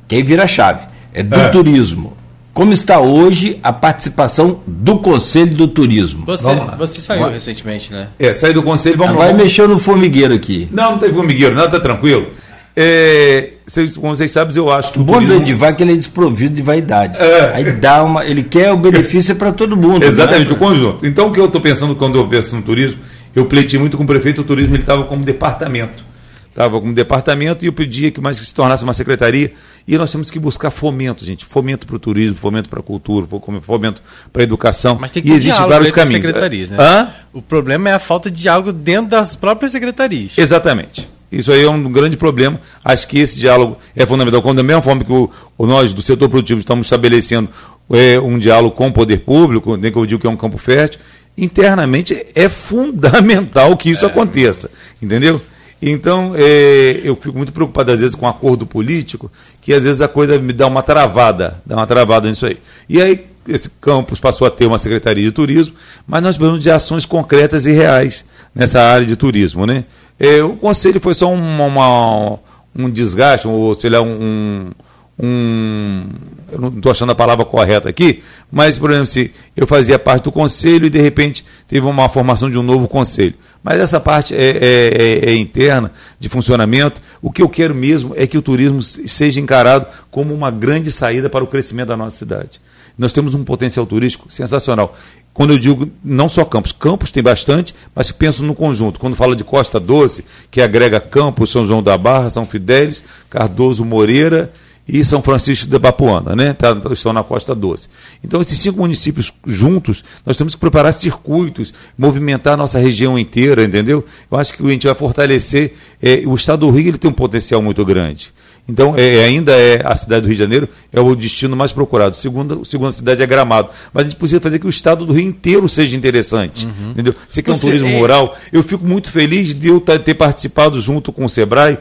Quem 0.07 0.23
vira 0.23 0.43
a 0.43 0.47
chave? 0.47 0.83
É 1.13 1.23
do 1.23 1.35
É. 1.35 1.49
turismo. 1.49 2.15
Como 2.53 2.71
está 2.71 2.99
hoje 3.01 3.59
a 3.61 3.73
participação 3.73 4.61
do 4.65 4.97
Conselho 4.99 5.53
do 5.55 5.67
Turismo? 5.67 6.25
Você, 6.25 6.43
Vamos 6.43 6.77
você 6.77 7.01
saiu 7.01 7.23
Vai. 7.23 7.33
recentemente, 7.33 7.91
né? 7.91 8.07
É, 8.17 8.33
sair 8.33 8.53
do 8.53 8.63
conselho, 8.63 8.95
vamos 8.97 9.11
Agora 9.13 9.25
lá. 9.27 9.31
Vamos... 9.33 9.43
mexeu 9.47 9.67
no 9.67 9.77
formigueiro 9.77 10.33
aqui. 10.33 10.69
Não, 10.71 10.91
não 10.91 10.97
teve 10.97 11.13
formigueiro, 11.13 11.53
não, 11.53 11.69
tá 11.69 11.81
tranquilo. 11.81 12.27
É, 12.75 13.53
vocês, 13.65 13.95
como 13.95 14.13
vocês 14.15 14.29
sabem, 14.31 14.55
eu 14.57 14.69
acho 14.69 14.91
que 14.93 14.99
O 14.99 15.03
bom 15.03 15.13
do 15.13 15.19
turismo- 15.21 15.41
Edivar 15.41 15.69
é 15.69 15.73
que 15.73 15.83
ele 15.83 15.93
é 15.93 15.95
desprovido 15.95 16.55
de 16.55 16.61
vaidade. 16.61 17.17
É. 17.17 17.51
Aí 17.55 17.71
dá 17.73 18.03
uma. 18.03 18.25
Ele 18.25 18.43
quer 18.43 18.71
o 18.71 18.77
benefício 18.77 19.35
para 19.35 19.51
todo 19.51 19.77
mundo. 19.77 20.03
Exatamente, 20.03 20.47
né? 20.49 20.53
o 20.53 20.57
conjunto. 20.57 21.05
Então, 21.05 21.27
o 21.27 21.31
que 21.31 21.39
eu 21.39 21.45
estou 21.45 21.61
pensando 21.61 21.95
quando 21.95 22.17
eu 22.17 22.27
penso 22.27 22.55
no 22.55 22.61
turismo, 22.61 22.99
eu 23.33 23.45
pleitei 23.45 23.79
muito 23.79 23.97
com 23.97 24.03
o 24.03 24.07
prefeito, 24.07 24.41
o 24.41 24.43
turismo 24.43 24.75
ele 24.75 24.83
estava 24.83 25.03
como 25.05 25.23
departamento. 25.23 26.03
estava 26.49 26.79
como 26.79 26.93
departamento 26.93 27.63
e 27.63 27.67
eu 27.67 27.73
pedia 27.73 28.11
que 28.11 28.19
mais 28.21 28.39
que 28.39 28.45
se 28.45 28.53
tornasse 28.53 28.83
uma 28.83 28.93
secretaria. 28.93 29.53
E 29.87 29.97
nós 29.97 30.11
temos 30.11 30.29
que 30.31 30.39
buscar 30.39 30.69
fomento, 30.71 31.23
gente. 31.23 31.45
Fomento 31.45 31.85
para 31.87 31.95
o 31.95 31.99
turismo, 31.99 32.35
fomento 32.41 32.67
para 32.69 32.79
a 32.79 32.83
cultura, 32.83 33.25
fomento 33.61 34.01
para 34.33 34.41
a 34.41 34.43
educação. 34.43 34.97
Mas 34.99 35.11
tem 35.11 35.21
que 35.23 35.29
e 35.29 35.33
existem 35.33 35.65
vários 35.67 35.91
caminhos. 35.91 36.25
secretarias, 36.25 36.69
né? 36.71 36.77
Hã? 36.79 37.07
O 37.31 37.41
problema 37.41 37.89
é 37.89 37.93
a 37.93 37.99
falta 37.99 38.29
de 38.31 38.41
diálogo 38.41 38.73
dentro 38.73 39.11
das 39.11 39.35
próprias 39.35 39.71
secretarias. 39.71 40.37
Exatamente. 40.37 41.07
Isso 41.35 41.51
aí 41.51 41.63
é 41.63 41.69
um 41.69 41.91
grande 41.91 42.15
problema. 42.15 42.59
Acho 42.83 43.07
que 43.09 43.19
esse 43.19 43.37
diálogo 43.37 43.77
é 43.93 44.05
fundamental. 44.05 44.41
Quando 44.41 44.57
da 44.57 44.63
mesma 44.63 44.81
forma 44.81 45.03
que 45.03 45.11
o, 45.11 45.29
nós, 45.59 45.91
do 45.91 46.01
setor 46.01 46.29
produtivo, 46.29 46.61
estamos 46.61 46.87
estabelecendo 46.87 47.49
é, 47.91 48.17
um 48.19 48.39
diálogo 48.39 48.73
com 48.73 48.87
o 48.87 48.93
poder 48.93 49.19
público, 49.19 49.75
nem 49.75 49.91
que 49.91 49.97
eu 49.97 50.05
digo 50.05 50.21
que 50.21 50.27
é 50.27 50.29
um 50.29 50.37
campo 50.37 50.57
fértil, 50.57 51.01
internamente 51.37 52.25
é 52.33 52.47
fundamental 52.47 53.75
que 53.75 53.89
isso 53.89 54.05
é. 54.05 54.07
aconteça. 54.07 54.71
Entendeu? 55.01 55.41
Então, 55.81 56.33
é, 56.37 57.01
eu 57.03 57.17
fico 57.17 57.37
muito 57.37 57.51
preocupado, 57.51 57.91
às 57.91 57.99
vezes, 57.99 58.15
com 58.15 58.25
o 58.25 58.29
acordo 58.29 58.65
político, 58.65 59.29
que 59.61 59.73
às 59.73 59.83
vezes 59.83 60.01
a 60.01 60.07
coisa 60.07 60.39
me 60.39 60.53
dá 60.53 60.67
uma 60.67 60.81
travada, 60.81 61.61
dá 61.65 61.75
uma 61.75 61.85
travada 61.85 62.29
nisso 62.29 62.45
aí. 62.45 62.57
E 62.87 63.01
aí, 63.01 63.25
esse 63.47 63.69
campus 63.81 64.19
passou 64.19 64.47
a 64.47 64.49
ter 64.49 64.65
uma 64.65 64.77
secretaria 64.77 65.23
de 65.23 65.31
turismo, 65.31 65.75
mas 66.07 66.23
nós 66.23 66.37
precisamos 66.37 66.63
de 66.63 66.71
ações 66.71 67.05
concretas 67.05 67.65
e 67.65 67.71
reais 67.71 68.23
nessa 68.53 68.81
área 68.81 69.05
de 69.05 69.15
turismo. 69.15 69.67
Né? 69.67 69.83
É, 70.19 70.41
o 70.43 70.55
conselho 70.55 70.99
foi 70.99 71.13
só 71.13 71.31
uma, 71.31 71.65
uma, 71.65 72.39
um 72.75 72.89
desgaste, 72.89 73.47
ou 73.47 73.75
sei 73.75 73.89
lá, 73.89 74.01
um, 74.01 74.71
um 75.19 76.03
eu 76.51 76.59
não 76.59 76.69
estou 76.69 76.91
achando 76.91 77.11
a 77.11 77.15
palavra 77.15 77.43
correta 77.43 77.89
aqui, 77.89 78.21
mas, 78.51 78.77
por 78.77 78.91
exemplo, 78.91 79.07
se 79.07 79.31
eu 79.55 79.65
fazia 79.65 79.97
parte 79.97 80.23
do 80.23 80.31
conselho 80.31 80.85
e 80.85 80.89
de 80.89 81.01
repente 81.01 81.43
teve 81.67 81.85
uma 81.85 82.07
formação 82.07 82.49
de 82.49 82.57
um 82.57 82.63
novo 82.63 82.87
conselho. 82.87 83.33
Mas 83.63 83.79
essa 83.79 83.99
parte 83.99 84.35
é, 84.35 84.37
é, 84.37 85.27
é, 85.27 85.29
é, 85.31 85.35
interna, 85.35 85.91
de 86.19 86.29
funcionamento. 86.29 87.01
O 87.21 87.31
que 87.31 87.41
eu 87.41 87.49
quero 87.49 87.73
mesmo 87.73 88.13
é 88.15 88.27
que 88.27 88.37
o 88.37 88.41
turismo 88.41 88.81
seja 88.81 89.41
encarado 89.41 89.87
como 90.11 90.33
uma 90.33 90.51
grande 90.51 90.91
saída 90.91 91.29
para 91.29 91.43
o 91.43 91.47
crescimento 91.47 91.87
da 91.87 91.97
nossa 91.97 92.15
cidade. 92.15 92.61
Nós 92.97 93.11
temos 93.11 93.33
um 93.33 93.43
potencial 93.43 93.85
turístico 93.85 94.31
sensacional. 94.31 94.95
Quando 95.35 95.51
eu 95.51 95.59
digo 95.59 95.91
não 96.01 96.29
só 96.29 96.45
Campos, 96.45 96.71
Campos 96.71 97.11
tem 97.11 97.21
bastante, 97.21 97.75
mas 97.93 98.09
penso 98.09 98.41
no 98.41 98.55
conjunto. 98.55 98.97
Quando 98.97 99.17
fala 99.17 99.35
de 99.35 99.43
Costa 99.43 99.81
Doce, 99.81 100.23
que 100.49 100.61
agrega 100.61 100.97
Campos, 101.01 101.51
São 101.51 101.65
João 101.65 101.83
da 101.83 101.97
Barra, 101.97 102.29
São 102.29 102.45
Fidélis, 102.45 103.03
Cardoso 103.29 103.83
Moreira 103.83 104.53
e 104.87 105.03
São 105.03 105.21
Francisco 105.21 105.69
de 105.69 105.77
Bapuana, 105.77 106.37
né? 106.37 106.53
Tá, 106.53 106.73
estão 106.89 107.11
na 107.11 107.21
Costa 107.21 107.53
Doce. 107.53 107.89
Então, 108.23 108.39
esses 108.39 108.57
cinco 108.57 108.79
municípios 108.79 109.33
juntos, 109.45 110.05
nós 110.25 110.37
temos 110.37 110.55
que 110.55 110.61
preparar 110.61 110.93
circuitos, 110.93 111.73
movimentar 111.97 112.53
a 112.53 112.57
nossa 112.57 112.79
região 112.79 113.19
inteira, 113.19 113.65
entendeu? 113.65 114.05
Eu 114.31 114.37
acho 114.37 114.53
que 114.53 114.65
a 114.65 114.69
gente 114.69 114.87
vai 114.87 114.95
fortalecer. 114.95 115.73
É, 116.01 116.23
o 116.25 116.33
estado 116.33 116.61
do 116.61 116.71
Rio 116.71 116.87
ele 116.87 116.97
tem 116.97 117.11
um 117.11 117.13
potencial 117.13 117.61
muito 117.61 117.83
grande. 117.83 118.33
Então, 118.67 118.95
é, 118.97 119.23
ainda 119.23 119.51
é 119.51 119.81
a 119.85 119.95
cidade 119.95 120.23
do 120.23 120.27
Rio 120.27 120.35
de 120.35 120.41
Janeiro 120.41 120.69
é 120.91 120.99
o 120.99 121.15
destino 121.15 121.55
mais 121.55 121.71
procurado. 121.71 122.15
Segunda, 122.15 122.57
segunda 122.65 122.91
cidade 122.91 123.21
é 123.21 123.25
Gramado. 123.25 123.69
Mas 123.93 124.05
a 124.05 124.09
gente 124.09 124.17
precisa 124.17 124.41
fazer 124.41 124.57
que 124.57 124.65
o 124.65 124.69
estado 124.69 125.05
do 125.05 125.13
Rio 125.13 125.27
inteiro 125.27 125.69
seja 125.69 125.95
interessante. 125.95 126.65
Uhum. 126.65 126.91
Entendeu? 126.91 127.15
Você 127.29 127.43
quer 127.43 127.51
um 127.51 127.59
turismo 127.59 127.87
é... 127.87 127.99
rural. 127.99 128.35
Eu 128.51 128.63
fico 128.63 128.85
muito 128.85 129.11
feliz 129.11 129.53
de 129.53 129.67
eu 129.67 129.79
ter 129.79 130.15
participado 130.15 130.79
junto 130.81 131.13
com 131.13 131.25
o 131.25 131.29
Sebrae 131.29 131.77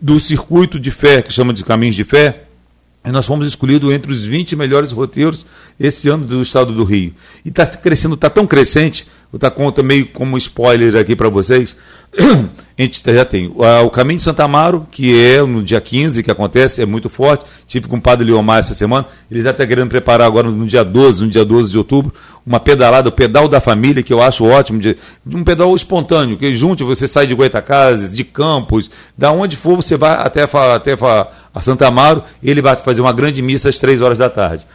do 0.00 0.18
circuito 0.18 0.80
de 0.80 0.90
fé, 0.90 1.22
que 1.22 1.32
chama 1.32 1.52
de 1.52 1.64
Caminhos 1.64 1.94
de 1.94 2.04
Fé, 2.04 2.42
e 3.04 3.10
nós 3.12 3.24
fomos 3.24 3.46
escolhidos 3.46 3.92
entre 3.92 4.10
os 4.10 4.24
20 4.24 4.56
melhores 4.56 4.90
roteiros 4.90 5.46
esse 5.78 6.08
ano 6.08 6.26
do 6.26 6.42
estado 6.42 6.72
do 6.72 6.82
Rio. 6.82 7.14
E 7.44 7.50
está 7.50 7.64
crescendo, 7.64 8.16
está 8.16 8.28
tão 8.28 8.46
crescente, 8.46 9.06
vou 9.30 9.38
dar 9.38 9.50
conta 9.50 9.82
meio 9.82 10.06
como 10.06 10.36
spoiler 10.38 10.96
aqui 10.96 11.16
para 11.16 11.28
vocês. 11.28 11.76
A 12.78 12.82
gente 12.82 13.02
já 13.06 13.24
tem 13.24 13.50
o 13.56 13.88
Caminho 13.88 14.18
de 14.18 14.22
Santa 14.22 14.44
Amaro, 14.44 14.86
que 14.90 15.18
é 15.18 15.40
no 15.40 15.62
dia 15.62 15.80
15 15.80 16.22
que 16.22 16.30
acontece, 16.30 16.82
é 16.82 16.86
muito 16.86 17.08
forte. 17.08 17.46
Tive 17.66 17.88
com 17.88 17.96
o 17.96 18.00
padre 18.00 18.26
Leomar 18.26 18.58
essa 18.58 18.74
semana. 18.74 19.06
Eles 19.30 19.44
já 19.44 19.50
estão 19.50 19.66
querendo 19.66 19.88
preparar 19.88 20.26
agora 20.26 20.50
no 20.50 20.66
dia 20.66 20.84
12, 20.84 21.24
no 21.24 21.30
dia 21.30 21.42
12 21.42 21.70
de 21.70 21.78
outubro, 21.78 22.12
uma 22.46 22.60
pedalada, 22.60 23.08
o 23.08 23.12
pedal 23.12 23.48
da 23.48 23.60
família, 23.60 24.02
que 24.02 24.12
eu 24.12 24.22
acho 24.22 24.44
ótimo, 24.44 24.78
de, 24.78 24.94
um 25.26 25.42
pedal 25.42 25.74
espontâneo, 25.74 26.36
que 26.36 26.54
junto 26.54 26.84
você 26.84 27.08
sai 27.08 27.26
de 27.26 27.34
Goitacazes, 27.34 28.14
de 28.14 28.24
Campos, 28.24 28.90
da 29.16 29.32
onde 29.32 29.56
for, 29.56 29.76
você 29.76 29.96
vai 29.96 30.14
até, 30.14 30.42
até 30.42 30.96
a 31.54 31.60
Santa 31.62 31.88
Amaro, 31.88 32.22
ele 32.42 32.60
vai 32.60 32.76
fazer 32.76 33.00
uma 33.00 33.12
grande 33.12 33.40
missa 33.40 33.70
às 33.70 33.78
três 33.78 34.02
horas 34.02 34.18
da 34.18 34.28
tarde. 34.28 34.66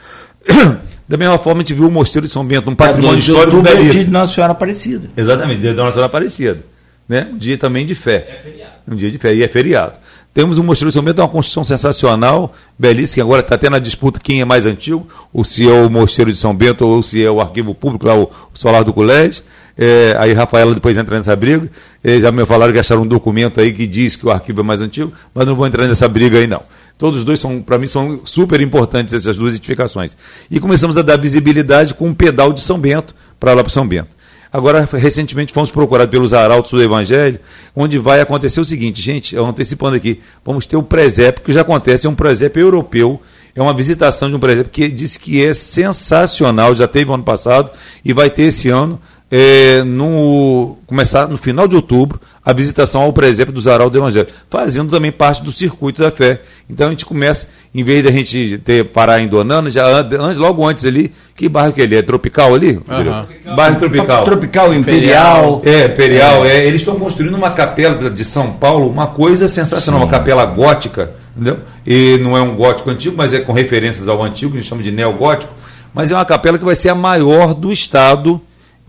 Da 1.08 1.16
mesma 1.16 1.38
forma, 1.38 1.60
a 1.60 1.62
gente 1.62 1.74
viu 1.74 1.88
o 1.88 1.90
Mosteiro 1.90 2.26
de 2.26 2.32
São 2.32 2.44
Bento, 2.44 2.70
um 2.70 2.74
patrimônio 2.74 3.16
é, 3.16 3.20
histórico 3.20 3.60
belíssimo. 3.60 3.90
É 3.90 3.92
dia 3.92 4.04
de 4.04 4.10
Nossa 4.10 4.34
Senhora 4.34 4.52
Aparecida. 4.52 5.10
Exatamente, 5.16 5.60
dia 5.60 5.70
de 5.70 5.76
Nossa 5.76 5.92
Senhora 5.92 6.06
Aparecida. 6.06 6.64
Né? 7.08 7.28
Um 7.32 7.38
dia 7.38 7.58
também 7.58 7.84
de 7.84 7.94
fé. 7.94 8.26
É 8.28 8.42
feriado. 8.42 8.72
Um 8.88 8.96
dia 8.96 9.10
de 9.10 9.18
fé, 9.18 9.34
e 9.34 9.42
é 9.42 9.48
feriado. 9.48 9.92
Temos 10.34 10.56
um 10.56 10.62
Mosteiro 10.62 10.88
de 10.88 10.94
São 10.94 11.02
Bento, 11.02 11.20
uma 11.20 11.28
construção 11.28 11.62
sensacional, 11.62 12.54
belíssima, 12.78 13.14
que 13.16 13.20
agora 13.20 13.40
está 13.40 13.54
até 13.54 13.68
na 13.68 13.78
disputa 13.78 14.18
quem 14.18 14.40
é 14.40 14.44
mais 14.46 14.64
antigo, 14.64 15.06
ou 15.30 15.44
se 15.44 15.68
é 15.68 15.72
o 15.72 15.90
Mosteiro 15.90 16.32
de 16.32 16.38
São 16.38 16.54
Bento, 16.54 16.86
ou 16.86 17.02
se 17.02 17.22
é 17.22 17.30
o 17.30 17.40
arquivo 17.40 17.74
público, 17.74 18.06
lá 18.06 18.16
o, 18.16 18.22
o 18.22 18.58
Solar 18.58 18.82
do 18.82 18.94
Colégio. 18.94 19.42
É, 19.76 20.14
aí 20.18 20.32
Rafaela 20.32 20.74
depois 20.74 20.96
entra 20.96 21.16
nessa 21.16 21.36
briga. 21.36 21.68
É, 22.02 22.20
já 22.20 22.32
me 22.32 22.46
falaram 22.46 22.72
que 22.72 22.78
acharam 22.78 23.02
um 23.02 23.06
documento 23.06 23.60
aí 23.60 23.72
que 23.72 23.86
diz 23.86 24.16
que 24.16 24.26
o 24.26 24.30
arquivo 24.30 24.60
é 24.60 24.64
mais 24.64 24.80
antigo, 24.80 25.12
mas 25.34 25.46
não 25.46 25.54
vou 25.54 25.66
entrar 25.66 25.86
nessa 25.86 26.08
briga 26.08 26.38
aí 26.38 26.46
não. 26.46 26.62
Todos 27.02 27.18
os 27.18 27.24
dois 27.24 27.40
são, 27.40 27.60
para 27.60 27.78
mim, 27.78 27.88
são 27.88 28.20
super 28.24 28.60
importantes 28.60 29.12
essas 29.12 29.36
duas 29.36 29.56
edificações. 29.56 30.16
E 30.48 30.60
começamos 30.60 30.96
a 30.96 31.02
dar 31.02 31.18
visibilidade 31.18 31.94
com 31.94 32.06
um 32.06 32.14
pedal 32.14 32.52
de 32.52 32.60
São 32.60 32.78
Bento 32.78 33.12
para 33.40 33.52
lá 33.54 33.64
para 33.64 33.72
São 33.72 33.84
Bento. 33.84 34.14
Agora, 34.52 34.88
recentemente, 34.88 35.52
fomos 35.52 35.68
procurados 35.68 36.12
pelos 36.12 36.32
arautos 36.32 36.70
do 36.70 36.80
Evangelho, 36.80 37.40
onde 37.74 37.98
vai 37.98 38.20
acontecer 38.20 38.60
o 38.60 38.64
seguinte, 38.64 39.02
gente, 39.02 39.36
antecipando 39.36 39.96
aqui, 39.96 40.20
vamos 40.44 40.64
ter 40.64 40.76
o 40.76 40.82
presépio, 40.84 41.42
que 41.42 41.52
já 41.52 41.62
acontece, 41.62 42.06
é 42.06 42.10
um 42.10 42.14
presépio 42.14 42.60
europeu, 42.60 43.20
é 43.52 43.60
uma 43.60 43.74
visitação 43.74 44.30
de 44.30 44.36
um 44.36 44.38
presépio 44.38 44.70
que 44.70 44.88
diz 44.88 45.16
que 45.16 45.44
é 45.44 45.52
sensacional, 45.52 46.72
já 46.72 46.86
teve 46.86 47.12
ano 47.12 47.24
passado 47.24 47.72
e 48.04 48.12
vai 48.12 48.30
ter 48.30 48.44
esse 48.44 48.68
ano, 48.68 49.00
é, 49.34 49.82
no, 49.84 50.76
começar 50.86 51.26
no 51.26 51.38
final 51.38 51.66
de 51.66 51.74
outubro, 51.74 52.20
a 52.44 52.52
visitação 52.52 53.00
ao 53.00 53.14
presépio 53.14 53.50
dos 53.50 53.66
Arautos 53.66 53.92
do 53.92 53.98
Evangelho, 53.98 54.28
fazendo 54.50 54.90
também 54.90 55.10
parte 55.10 55.42
do 55.42 55.50
circuito 55.50 56.02
da 56.02 56.10
fé. 56.10 56.42
Então 56.68 56.88
a 56.88 56.90
gente 56.90 57.06
começa, 57.06 57.48
em 57.74 57.82
vez 57.82 58.02
de 58.02 58.10
a 58.10 58.12
gente 58.12 58.58
ter 58.58 58.84
parar 58.84 59.22
em 59.22 59.26
Donana, 59.26 59.70
já 59.70 59.86
antes, 59.86 60.36
logo 60.36 60.68
antes 60.68 60.84
ali, 60.84 61.10
que 61.34 61.48
bairro 61.48 61.72
que 61.72 61.80
ele 61.80 61.96
é? 61.96 62.02
Tropical 62.02 62.54
ali? 62.54 62.72
Uhum. 62.72 63.56
Bairro 63.56 63.78
Tropical. 63.78 64.24
Tropical, 64.24 64.74
Imperial. 64.74 65.62
É, 65.64 65.86
Imperial. 65.86 66.44
É. 66.44 66.58
é. 66.58 66.66
Eles 66.66 66.82
estão 66.82 66.96
construindo 66.96 67.34
uma 67.34 67.52
capela 67.52 68.10
de 68.10 68.24
São 68.26 68.52
Paulo, 68.52 68.86
uma 68.86 69.06
coisa 69.06 69.48
sensacional, 69.48 70.00
Sim. 70.00 70.04
uma 70.04 70.10
capela 70.10 70.44
gótica, 70.44 71.10
entendeu? 71.34 71.58
E 71.86 72.18
não 72.18 72.36
é 72.36 72.42
um 72.42 72.54
gótico 72.54 72.90
antigo, 72.90 73.16
mas 73.16 73.32
é 73.32 73.40
com 73.40 73.54
referências 73.54 74.08
ao 74.08 74.22
antigo, 74.22 74.52
a 74.52 74.56
gente 74.58 74.68
chama 74.68 74.82
de 74.82 74.92
neogótico, 74.92 75.54
mas 75.94 76.10
é 76.10 76.14
uma 76.14 76.24
capela 76.26 76.58
que 76.58 76.64
vai 76.66 76.76
ser 76.76 76.90
a 76.90 76.94
maior 76.94 77.54
do 77.54 77.72
estado 77.72 78.38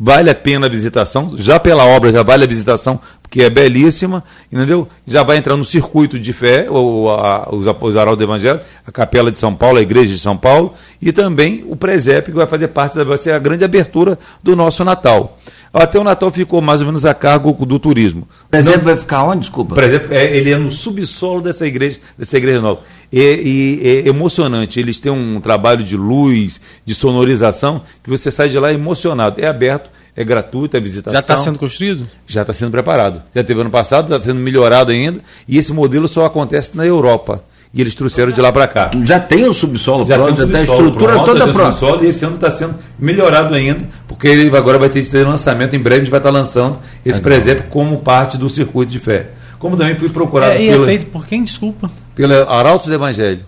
vale 0.03 0.29
a 0.29 0.35
pena 0.35 0.65
a 0.65 0.69
visitação, 0.69 1.31
já 1.37 1.57
pela 1.57 1.85
obra 1.85 2.11
já 2.11 2.21
vale 2.21 2.43
a 2.43 2.47
visitação, 2.47 2.99
porque 3.34 3.41
é 3.41 3.49
belíssima, 3.49 4.23
entendeu? 4.51 4.88
Já 5.07 5.23
vai 5.23 5.38
entrar 5.38 5.57
no 5.57 5.65
circuito 5.65 6.19
de 6.19 6.31
fé, 6.31 6.69
o, 6.69 7.09
a, 7.09 7.49
os, 7.51 7.65
os 7.65 7.97
Arautos 7.97 8.19
do 8.19 8.23
Evangelho, 8.29 8.59
a 8.86 8.91
Capela 8.91 9.31
de 9.31 9.39
São 9.39 9.55
Paulo, 9.55 9.79
a 9.79 9.81
Igreja 9.81 10.13
de 10.13 10.19
São 10.19 10.38
Paulo, 10.38 10.75
e 11.01 11.11
também 11.11 11.65
o 11.67 11.75
presépio, 11.75 12.31
que 12.31 12.38
vai 12.38 12.45
fazer 12.45 12.67
parte, 12.67 12.95
da, 12.95 13.03
vai 13.03 13.17
ser 13.17 13.31
a 13.31 13.39
grande 13.39 13.65
abertura 13.65 14.19
do 14.43 14.55
nosso 14.55 14.86
Natal. 14.86 15.39
Até 15.73 15.97
o 15.97 16.03
Natal 16.03 16.29
ficou 16.29 16.61
mais 16.61 16.81
ou 16.81 16.86
menos 16.86 17.03
a 17.07 17.15
cargo 17.15 17.53
do 17.65 17.79
turismo. 17.79 18.27
O 18.45 18.49
presépio 18.49 18.81
vai 18.81 18.95
ficar 18.95 19.23
onde, 19.23 19.39
desculpa? 19.39 19.73
Por 19.73 19.84
exemplo, 19.84 20.13
é, 20.13 20.38
ele 20.38 20.51
é 20.51 20.57
no 20.59 20.71
subsolo 20.71 21.41
dessa 21.41 21.65
igreja, 21.65 21.97
dessa 22.15 22.38
igreja 22.38 22.61
nova. 22.61 22.81
E, 23.11 23.19
e 23.19 23.88
é 23.88 24.07
emocionante. 24.07 24.79
Eles 24.79 24.99
têm 24.99 25.11
um 25.11 25.41
trabalho 25.41 25.84
de 25.84 25.97
luz, 25.97 26.61
de 26.86 26.93
sonorização, 26.93 27.81
que 28.03 28.11
você 28.11 28.29
sai 28.29 28.49
de 28.49 28.59
lá 28.59 28.71
emocionado. 28.71 29.41
É 29.41 29.47
aberto, 29.47 29.89
é 30.16 30.24
gratuito, 30.24 30.78
é 30.78 30.80
visitação. 30.80 31.14
Já 31.14 31.20
está 31.20 31.38
sendo 31.38 31.57
construído? 31.57 32.07
Já 32.28 32.41
está 32.41 32.53
sendo 32.53 32.72
preparado. 32.72 33.22
Já 33.34 33.43
teve 33.43 33.61
ano 33.61 33.70
passado, 33.70 34.14
está 34.14 34.26
sendo 34.26 34.39
melhorado 34.39 34.91
ainda. 34.91 35.20
E 35.47 35.57
esse 35.57 35.74
modelo 35.74 36.07
só 36.07 36.26
acontece 36.26 36.78
na 36.78 36.86
Europa 36.86 37.43
e 37.74 37.82
eles 37.82 37.95
trouxeram 37.95 38.32
de 38.32 38.39
lá 38.39 38.51
para 38.51 38.68
cá. 38.68 38.91
Já 39.03 39.20
tem 39.20 39.45
o 39.45 39.53
subsolo 39.53 40.05
já 40.05 40.16
pronto, 40.16 40.47
tem 40.47 40.57
a 40.57 40.61
estrutura 40.61 41.14
pronto, 41.14 41.26
toda 41.26 41.47
pronta. 41.47 41.72
Subsolo, 41.72 42.05
e 42.05 42.07
esse 42.09 42.24
ano 42.24 42.36
está 42.36 42.51
sendo 42.51 42.76
melhorado 42.99 43.55
ainda, 43.55 43.89
porque 44.07 44.28
ele 44.28 44.55
agora 44.55 44.78
vai 44.78 44.89
ter 44.89 44.99
esse 44.99 45.24
lançamento, 45.24 45.76
em 45.76 45.80
breve 45.80 46.01
a 46.01 46.03
gente 46.03 46.11
vai 46.11 46.20
estar 46.20 46.32
tá 46.32 46.38
lançando 46.38 46.80
esse 47.03 47.20
é 47.20 47.24
presépio 47.24 47.66
como 47.72 47.97
parte 47.97 48.38
do 48.38 48.47
circuito 48.47 48.91
de 48.91 48.99
fé. 48.99 49.30
Como 49.57 49.76
também 49.76 49.95
fui 49.95 50.09
procurado 50.09 50.51
é, 50.51 50.61
e 50.61 50.70
é 50.70 50.72
pela, 50.74 50.84
é 50.84 50.88
feito 50.89 51.05
por 51.07 51.26
quem, 51.26 51.43
desculpa? 51.43 51.89
Pela 52.14 52.47
Arautos 52.47 52.88
do 52.88 52.93
Evangelho. 52.93 53.45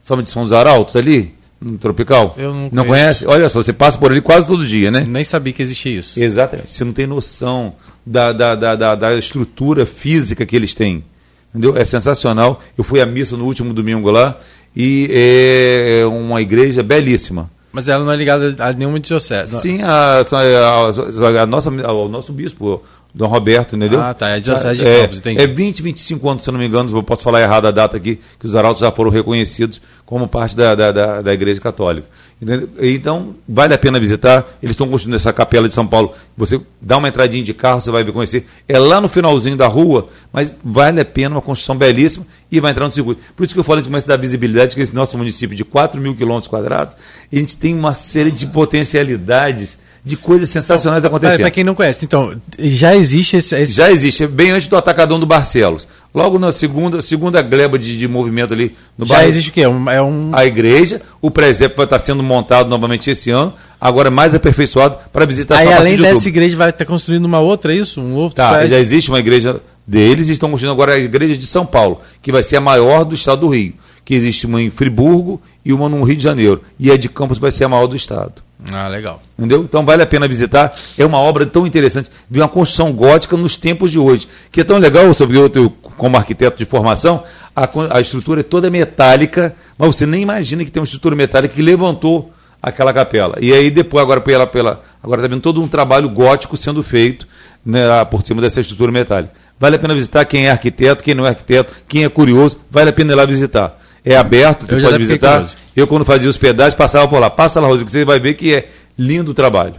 São 0.00 0.42
os 0.42 0.52
Arautos 0.52 0.94
ali? 0.94 1.34
No 1.60 1.78
Tropical? 1.78 2.34
Eu 2.36 2.52
não, 2.52 2.68
não 2.70 2.84
conhece? 2.84 3.26
Olha 3.26 3.48
só, 3.48 3.62
você 3.62 3.72
passa 3.72 3.98
por 3.98 4.10
ali 4.10 4.20
quase 4.20 4.46
todo 4.46 4.66
dia, 4.66 4.90
né? 4.90 5.06
Nem 5.08 5.24
sabia 5.24 5.52
que 5.52 5.62
existia 5.62 5.98
isso. 5.98 6.20
Exatamente. 6.20 6.72
Você 6.72 6.84
não 6.84 6.92
tem 6.92 7.06
noção 7.06 7.74
da, 8.04 8.32
da, 8.32 8.54
da, 8.54 8.76
da, 8.76 8.94
da 8.94 9.14
estrutura 9.14 9.86
física 9.86 10.44
que 10.44 10.54
eles 10.54 10.74
têm. 10.74 11.02
Entendeu? 11.50 11.76
É 11.76 11.84
sensacional. 11.84 12.60
Eu 12.76 12.84
fui 12.84 13.00
à 13.00 13.06
missa 13.06 13.36
no 13.36 13.44
último 13.44 13.72
domingo 13.72 14.10
lá 14.10 14.38
e 14.74 15.08
é 15.10 16.06
uma 16.06 16.42
igreja 16.42 16.82
belíssima. 16.82 17.50
Mas 17.72 17.88
ela 17.88 18.04
não 18.04 18.12
é 18.12 18.16
ligada 18.16 18.54
a 18.58 18.72
nenhuma 18.72 18.98
diocese? 18.98 19.60
Sim, 19.60 19.82
a, 19.82 20.20
a, 20.20 21.42
a, 21.42 21.46
nossa, 21.46 21.70
ao 21.84 22.08
nosso 22.08 22.32
bispo, 22.32 22.82
Dom 23.16 23.28
Roberto, 23.28 23.74
entendeu? 23.74 23.98
Ah, 23.98 24.12
tá, 24.12 24.28
é 24.28 24.34
a 24.34 24.38
Diocese 24.38 24.78
de 24.78 24.86
é, 24.86 25.00
Campos, 25.00 25.18
entendi. 25.20 25.40
É 25.40 25.46
20, 25.46 25.82
25 25.82 26.28
anos, 26.28 26.44
se 26.44 26.52
não 26.52 26.58
me 26.58 26.66
engano, 26.66 26.94
eu 26.94 27.02
posso 27.02 27.24
falar 27.24 27.40
errado 27.40 27.64
a 27.64 27.70
data 27.70 27.96
aqui, 27.96 28.20
que 28.38 28.44
os 28.44 28.54
arautos 28.54 28.82
já 28.82 28.92
foram 28.92 29.10
reconhecidos 29.10 29.80
como 30.04 30.28
parte 30.28 30.54
da, 30.54 30.74
da, 30.74 30.92
da, 30.92 31.22
da 31.22 31.32
Igreja 31.32 31.58
Católica. 31.58 32.06
Entendeu? 32.40 32.68
Então, 32.78 33.34
vale 33.48 33.72
a 33.72 33.78
pena 33.78 33.98
visitar. 33.98 34.46
Eles 34.62 34.74
estão 34.74 34.86
construindo 34.86 35.14
essa 35.14 35.32
capela 35.32 35.66
de 35.66 35.72
São 35.72 35.86
Paulo. 35.86 36.12
Você 36.36 36.60
dá 36.78 36.98
uma 36.98 37.08
entradinha 37.08 37.42
de 37.42 37.54
carro, 37.54 37.80
você 37.80 37.90
vai 37.90 38.04
ver 38.04 38.12
conhecer. 38.12 38.46
É 38.68 38.78
lá 38.78 39.00
no 39.00 39.08
finalzinho 39.08 39.56
da 39.56 39.66
rua, 39.66 40.08
mas 40.30 40.52
vale 40.62 41.00
a 41.00 41.04
pena, 41.04 41.36
uma 41.36 41.40
construção 41.40 41.74
belíssima 41.74 42.26
e 42.52 42.60
vai 42.60 42.72
entrar 42.72 42.86
no 42.86 42.92
circuito. 42.92 43.22
Por 43.34 43.44
isso 43.44 43.54
que 43.54 43.60
eu 43.60 43.64
falei 43.64 43.82
de 43.82 43.88
começo 43.88 44.06
da 44.06 44.18
visibilidade, 44.18 44.74
que 44.74 44.82
esse 44.82 44.94
nosso 44.94 45.16
município 45.16 45.56
de 45.56 45.64
4 45.64 45.98
mil 45.98 46.14
quilômetros 46.14 46.48
quadrados, 46.48 46.98
a 47.32 47.36
gente 47.36 47.56
tem 47.56 47.74
uma 47.74 47.94
série 47.94 48.30
de 48.30 48.46
potencialidades 48.46 49.78
de 50.06 50.16
coisas 50.16 50.48
sensacionais 50.48 51.04
acontecendo. 51.04 51.40
Para 51.40 51.50
quem 51.50 51.64
não 51.64 51.74
conhece, 51.74 52.04
então, 52.04 52.32
já 52.56 52.94
existe 52.94 53.38
esse. 53.38 53.56
esse... 53.56 53.72
Já 53.72 53.90
existe, 53.90 54.22
é 54.22 54.28
bem 54.28 54.52
antes 54.52 54.68
do 54.68 54.76
Atacadão 54.76 55.18
do 55.18 55.26
Barcelos. 55.26 55.88
Logo 56.14 56.38
na 56.38 56.52
segunda, 56.52 57.02
segunda 57.02 57.42
gleba 57.42 57.76
de, 57.76 57.98
de 57.98 58.06
movimento 58.06 58.54
ali 58.54 58.76
no 58.96 59.04
Já 59.04 59.16
bairro. 59.16 59.28
existe 59.30 59.50
o 59.50 59.52
quê? 59.52 59.62
É 59.62 59.68
um, 59.68 59.90
é 59.90 60.00
um... 60.00 60.30
A 60.32 60.46
igreja, 60.46 61.02
o 61.20 61.28
presépio 61.28 61.76
vai 61.76 61.86
estar 61.86 61.98
sendo 61.98 62.22
montado 62.22 62.68
novamente 62.70 63.10
esse 63.10 63.30
ano, 63.30 63.52
agora 63.80 64.08
mais 64.08 64.32
aperfeiçoado 64.32 64.96
para 65.12 65.26
visitação 65.26 65.66
Aí, 65.66 65.72
além 65.74 65.96
de 65.96 66.02
dessa 66.02 66.14
outubro. 66.14 66.28
igreja, 66.28 66.56
vai 66.56 66.70
estar 66.70 66.84
construindo 66.84 67.24
uma 67.24 67.40
outra, 67.40 67.74
é 67.74 67.76
isso? 67.76 68.00
Um 68.00 68.14
outro 68.14 68.36
Tá, 68.36 68.50
prédio? 68.50 68.68
já 68.70 68.78
existe 68.78 69.10
uma 69.10 69.18
igreja 69.18 69.60
deles 69.84 70.28
e 70.28 70.32
estão 70.32 70.48
construindo 70.48 70.72
agora 70.72 70.94
a 70.94 70.98
igreja 70.98 71.36
de 71.36 71.46
São 71.48 71.66
Paulo, 71.66 72.00
que 72.22 72.30
vai 72.30 72.44
ser 72.44 72.56
a 72.56 72.60
maior 72.60 73.04
do 73.04 73.14
estado 73.16 73.40
do 73.40 73.48
Rio. 73.48 73.74
Que 74.04 74.14
existe 74.14 74.46
uma 74.46 74.62
em 74.62 74.70
Friburgo 74.70 75.42
e 75.64 75.72
uma 75.72 75.88
no 75.88 76.00
Rio 76.04 76.14
de 76.16 76.22
Janeiro. 76.22 76.62
E 76.78 76.92
a 76.92 76.96
de 76.96 77.08
Campos 77.08 77.38
vai 77.38 77.50
ser 77.50 77.64
a 77.64 77.68
maior 77.68 77.88
do 77.88 77.96
estado. 77.96 78.45
Ah, 78.72 78.88
legal. 78.88 79.22
Entendeu? 79.38 79.62
Então 79.62 79.84
vale 79.84 80.02
a 80.02 80.06
pena 80.06 80.26
visitar. 80.26 80.74
É 80.96 81.04
uma 81.04 81.18
obra 81.18 81.44
tão 81.44 81.66
interessante. 81.66 82.10
Vi 82.28 82.40
uma 82.40 82.48
construção 82.48 82.92
gótica 82.92 83.36
nos 83.36 83.56
tempos 83.56 83.90
de 83.90 83.98
hoje. 83.98 84.26
Que 84.50 84.62
é 84.62 84.64
tão 84.64 84.78
legal, 84.78 85.12
sobre 85.12 85.36
eu, 85.36 85.50
eu, 85.54 85.70
como 85.70 86.16
arquiteto 86.16 86.56
de 86.56 86.64
formação, 86.64 87.22
a, 87.54 87.68
a 87.96 88.00
estrutura 88.00 88.40
é 88.40 88.42
toda 88.42 88.70
metálica, 88.70 89.54
mas 89.76 89.94
você 89.94 90.06
nem 90.06 90.22
imagina 90.22 90.64
que 90.64 90.70
tem 90.70 90.80
uma 90.80 90.84
estrutura 90.84 91.14
metálica 91.14 91.54
que 91.54 91.62
levantou 91.62 92.32
aquela 92.62 92.92
capela. 92.92 93.36
E 93.40 93.52
aí 93.52 93.70
depois, 93.70 94.02
agora 94.02 94.20
pela, 94.20 94.46
pela, 94.46 94.82
agora 95.02 95.20
está 95.20 95.28
vendo 95.28 95.42
todo 95.42 95.62
um 95.62 95.68
trabalho 95.68 96.08
gótico 96.08 96.56
sendo 96.56 96.82
feito 96.82 97.26
né, 97.64 98.04
por 98.06 98.26
cima 98.26 98.40
dessa 98.40 98.60
estrutura 98.60 98.90
metálica. 98.90 99.32
Vale 99.58 99.76
a 99.76 99.78
pena 99.78 99.94
visitar 99.94 100.24
quem 100.24 100.46
é 100.46 100.50
arquiteto, 100.50 101.02
quem 101.02 101.14
não 101.14 101.24
é 101.24 101.30
arquiteto, 101.30 101.72
quem 101.88 102.04
é 102.04 102.08
curioso, 102.08 102.58
vale 102.70 102.90
a 102.90 102.92
pena 102.92 103.12
ir 103.12 103.16
lá 103.16 103.24
visitar. 103.24 103.78
É 104.06 104.16
aberto, 104.16 104.68
você 104.68 104.80
pode 104.80 104.98
visitar. 104.98 105.32
curioso. 105.32 105.56
Eu, 105.74 105.86
quando 105.88 106.04
fazia 106.04 106.30
os 106.30 106.38
pedágios, 106.38 106.74
passava 106.74 107.08
por 107.08 107.18
lá. 107.18 107.28
Passa 107.28 107.60
lá, 107.60 107.66
Rodrigo, 107.66 107.90
você 107.90 108.04
vai 108.04 108.20
ver 108.20 108.34
que 108.34 108.54
é 108.54 108.68
lindo 108.96 109.32
o 109.32 109.34
trabalho. 109.34 109.74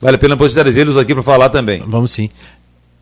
Vale 0.00 0.16
a 0.16 0.18
pena 0.18 0.34
depois 0.34 0.52
trazer 0.52 0.80
eles 0.80 0.96
aqui 0.96 1.14
para 1.14 1.22
falar 1.22 1.48
também. 1.48 1.82
Vamos 1.86 2.10
sim. 2.10 2.28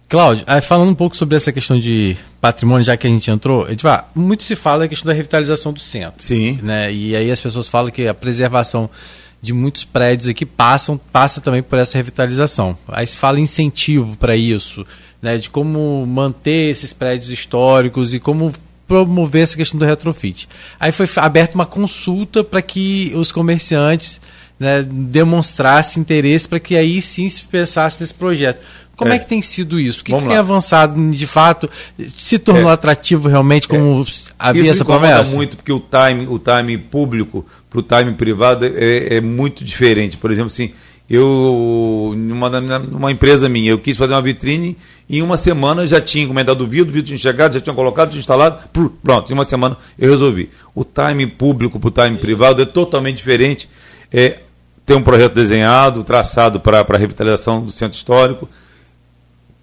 Cláudio, 0.08 0.44
aí 0.46 0.60
falando 0.60 0.90
um 0.90 0.94
pouco 0.94 1.16
sobre 1.16 1.34
essa 1.36 1.50
questão 1.50 1.78
de 1.78 2.16
patrimônio, 2.40 2.84
já 2.84 2.96
que 2.96 3.06
a 3.06 3.10
gente 3.10 3.28
entrou, 3.28 3.68
Edvar, 3.68 4.08
muito 4.14 4.44
se 4.44 4.54
fala 4.54 4.80
da 4.80 4.88
questão 4.88 5.08
da 5.08 5.12
revitalização 5.14 5.72
do 5.72 5.80
centro. 5.80 6.22
Sim. 6.22 6.60
Né? 6.62 6.92
E 6.92 7.16
aí 7.16 7.30
as 7.30 7.40
pessoas 7.40 7.66
falam 7.68 7.90
que 7.90 8.06
a 8.06 8.14
preservação 8.14 8.88
de 9.42 9.52
muitos 9.52 9.84
prédios 9.84 10.28
aqui 10.28 10.46
passam, 10.46 11.00
passa 11.12 11.40
também 11.40 11.62
por 11.62 11.78
essa 11.78 11.98
revitalização. 11.98 12.78
Aí 12.86 13.06
se 13.06 13.16
fala 13.16 13.40
incentivo 13.40 14.16
para 14.16 14.36
isso, 14.36 14.86
né? 15.20 15.38
de 15.38 15.50
como 15.50 16.06
manter 16.06 16.70
esses 16.70 16.92
prédios 16.92 17.30
históricos 17.30 18.14
e 18.14 18.20
como 18.20 18.54
promover 18.86 19.42
essa 19.42 19.56
questão 19.56 19.78
do 19.78 19.84
retrofit. 19.84 20.48
Aí 20.78 20.92
foi 20.92 21.08
aberta 21.16 21.54
uma 21.54 21.66
consulta 21.66 22.44
para 22.44 22.62
que 22.62 23.12
os 23.16 23.32
comerciantes 23.32 24.20
né, 24.58 24.82
demonstrassem 24.88 26.00
interesse 26.00 26.48
para 26.48 26.60
que 26.60 26.76
aí 26.76 27.02
sim 27.02 27.28
se 27.28 27.42
pensasse 27.44 27.96
nesse 28.00 28.14
projeto. 28.14 28.60
Como 28.96 29.12
é, 29.12 29.16
É. 29.16 29.18
que 29.18 29.26
tem 29.28 29.42
sido 29.42 29.78
isso? 29.78 30.00
O 30.00 30.04
que, 30.04 30.12
que 30.12 30.18
tem 30.18 30.28
lá. 30.28 30.38
avançado 30.38 31.10
de 31.10 31.26
fato? 31.26 31.68
Se 32.16 32.38
tornou 32.38 32.70
É. 32.70 32.72
atrativo 32.72 33.28
realmente 33.28 33.68
como 33.68 34.06
havia 34.38 34.62
Isso 34.62 34.70
essa 34.70 34.84
promessa? 34.86 35.34
muito, 35.34 35.56
porque 35.56 35.70
o 35.72 35.78
time, 35.80 36.26
o 36.26 36.38
time 36.38 36.78
público 36.78 37.44
para 37.68 37.78
o 37.80 37.82
time 37.82 38.12
privado 38.14 38.64
é, 38.64 39.16
é 39.16 39.20
muito 39.20 39.62
diferente. 39.62 40.16
Por 40.16 40.30
exemplo, 40.30 40.46
assim, 40.46 40.70
eu, 41.10 42.14
numa, 42.16 42.48
numa 42.80 43.10
empresa 43.12 43.48
minha, 43.50 43.70
eu 43.70 43.78
quis 43.78 43.96
fazer 43.98 44.14
uma 44.14 44.22
vitrine 44.22 44.76
em 45.08 45.22
uma 45.22 45.36
semana 45.36 45.86
já 45.86 46.00
tinha 46.00 46.24
encomendado 46.24 46.64
o 46.64 46.66
vidro, 46.66 46.90
o 46.90 46.92
vidro 46.92 47.08
tinha 47.08 47.18
chegado, 47.18 47.54
já 47.54 47.60
tinha 47.60 47.74
colocado, 47.74 48.10
tinha 48.10 48.18
instalado, 48.18 48.58
pronto, 49.02 49.30
em 49.30 49.34
uma 49.34 49.44
semana 49.44 49.76
eu 49.98 50.10
resolvi. 50.10 50.50
O 50.74 50.84
time 50.84 51.26
público 51.26 51.78
para 51.78 51.88
o 51.88 51.90
time 51.90 52.18
privado 52.18 52.60
é 52.60 52.64
totalmente 52.64 53.18
diferente. 53.18 53.68
É, 54.12 54.38
tem 54.84 54.96
um 54.96 55.02
projeto 55.02 55.34
desenhado, 55.34 56.02
traçado 56.04 56.60
para 56.60 56.80
a 56.80 56.96
revitalização 56.96 57.60
do 57.62 57.70
centro 57.70 57.96
histórico, 57.96 58.48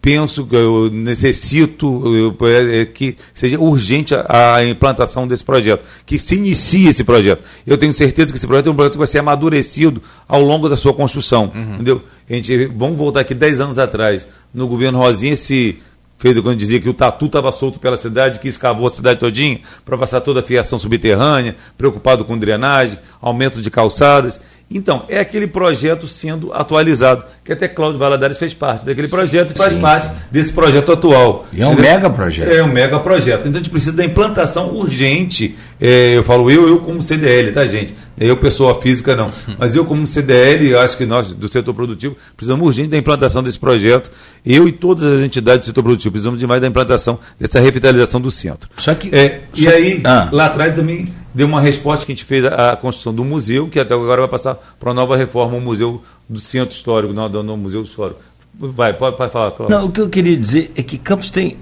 penso 0.04 0.46
que 0.46 0.54
eu 0.54 0.90
necessito 0.92 1.88
eu, 2.14 2.38
é, 2.46 2.82
é, 2.82 2.86
que 2.86 3.16
seja 3.34 3.58
urgente 3.58 4.14
a, 4.14 4.56
a 4.56 4.68
implantação 4.68 5.26
desse 5.26 5.46
projeto, 5.46 5.82
que 6.06 6.20
se 6.20 6.36
inicie 6.36 6.90
esse 6.90 7.06
projeto. 7.06 7.42
Eu 7.66 7.78
tenho 7.78 7.94
certeza 7.94 8.28
que 8.28 8.38
esse 8.38 8.46
projeto 8.46 8.68
é 8.68 8.72
um 8.74 8.76
projeto 8.76 8.92
que 8.92 8.98
vai 8.98 9.08
ser 9.08 9.20
amadurecido 9.20 10.02
ao 10.28 10.42
longo 10.42 10.68
da 10.68 10.76
sua 10.76 10.94
construção. 10.94 11.54
Entendeu? 11.56 12.02
A 12.30 12.34
gente, 12.34 12.66
vamos 12.66 12.98
voltar 12.98 13.22
aqui 13.22 13.34
10 13.34 13.62
anos 13.62 13.80
atrás, 13.80 14.28
no 14.54 14.68
governo 14.68 15.00
Rosinha, 15.00 15.38
se 15.38 15.80
fez 16.18 16.38
quando 16.42 16.58
dizia 16.58 16.82
que 16.82 16.90
o 16.90 16.94
tatu 16.94 17.28
estava 17.28 17.50
solto 17.54 17.80
pela 17.80 17.98
cidade, 17.98 18.40
que 18.40 18.50
escavou 18.50 18.88
a 18.88 18.90
cidade 18.90 19.22
todinha 19.22 19.62
para 19.86 19.98
passar 19.98 20.20
toda 20.20 20.42
a 20.42 20.44
fiação 20.44 20.78
subterrânea, 20.80 21.56
preocupado 21.78 22.26
com 22.26 22.38
drenagem, 22.38 23.00
aumento 23.22 23.62
de 23.62 23.72
calçadas. 23.72 24.40
Então, 24.74 25.04
é 25.08 25.20
aquele 25.20 25.46
projeto 25.46 26.08
sendo 26.08 26.52
atualizado, 26.52 27.24
que 27.44 27.52
até 27.54 27.68
Cláudio 27.68 28.00
Valadares 28.00 28.38
fez 28.38 28.54
parte 28.54 28.86
daquele 28.86 29.08
projeto 29.08 29.52
e 29.54 29.58
faz 29.58 29.74
Sim, 29.74 29.80
parte 29.82 30.10
desse 30.32 30.52
projeto 30.52 30.92
atual. 30.92 31.46
E 31.54 31.62
é 31.62 31.68
um 31.68 31.74
Entendeu? 31.74 31.92
mega 31.92 32.10
projeto. 32.10 32.50
É 32.52 32.64
um 32.64 32.68
mega 32.72 33.00
projeto. 33.00 33.42
Então 33.42 33.52
a 33.52 33.56
gente 33.64 33.70
precisa 33.70 33.94
da 33.94 34.04
implantação 34.04 34.74
urgente. 34.76 35.56
É, 35.80 36.18
eu 36.18 36.24
falo 36.24 36.50
eu, 36.50 36.68
eu 36.68 36.80
como 36.80 37.02
CDL, 37.02 37.52
tá, 37.52 37.66
gente? 37.68 37.94
Eu, 38.20 38.38
pessoa 38.38 38.82
física, 38.82 39.16
não. 39.16 39.32
Mas 39.60 39.76
eu, 39.76 39.86
como 39.86 40.08
CDL, 40.08 40.76
acho 40.78 40.98
que 40.98 41.06
nós, 41.06 41.34
do 41.34 41.48
setor 41.48 41.74
produtivo, 41.74 42.16
precisamos 42.36 42.66
urgente 42.66 42.90
da 42.90 42.98
implantação 42.98 43.44
desse 43.44 43.60
projeto. 43.60 44.12
Eu 44.46 44.68
e 44.68 44.72
todas 44.72 45.04
as 45.04 45.22
entidades 45.22 45.60
do 45.62 45.66
setor 45.68 45.84
produtivo 45.84 46.12
precisamos 46.12 46.40
demais 46.40 46.62
da 46.62 46.68
implantação 46.68 47.20
dessa 47.40 47.60
revitalização 47.60 48.20
do 48.22 48.32
centro. 48.32 48.70
Só 48.78 48.94
que. 48.96 49.14
É, 49.14 49.42
e 49.56 49.64
só- 49.66 49.70
aí, 49.70 50.02
Ah. 50.04 50.30
lá 50.32 50.46
atrás 50.48 50.76
também 50.76 51.14
deu 51.34 51.48
uma 51.48 51.62
resposta 51.62 52.06
que 52.06 52.12
a 52.12 52.16
gente 52.16 52.26
fez 52.26 52.46
à 52.46 52.76
construção 52.76 53.14
do 53.14 53.24
museu, 53.24 53.68
que 53.68 53.80
até 53.80 53.94
agora 53.94 54.22
vai 54.22 54.30
passar 54.30 54.56
para 54.80 54.90
uma 54.90 54.96
nova 54.96 55.18
reforma, 55.18 55.58
o 55.58 55.62
museu 55.62 56.02
do 56.30 56.40
centro 56.40 56.76
histórico, 56.76 57.14
não, 57.14 57.30
do, 57.30 57.58
museu 57.58 57.82
histórico. 57.82 58.20
Vai, 58.58 58.94
pode, 58.94 59.18
pode 59.18 59.32
falar, 59.32 59.52
Cláudio. 59.52 59.76
Não, 59.76 59.86
o 59.88 59.92
que 59.92 60.00
eu 60.00 60.10
queria 60.10 60.38
dizer 60.38 60.72
é 60.76 60.84
que 60.84 60.98
Campos 60.98 61.30
tem. 61.30 61.58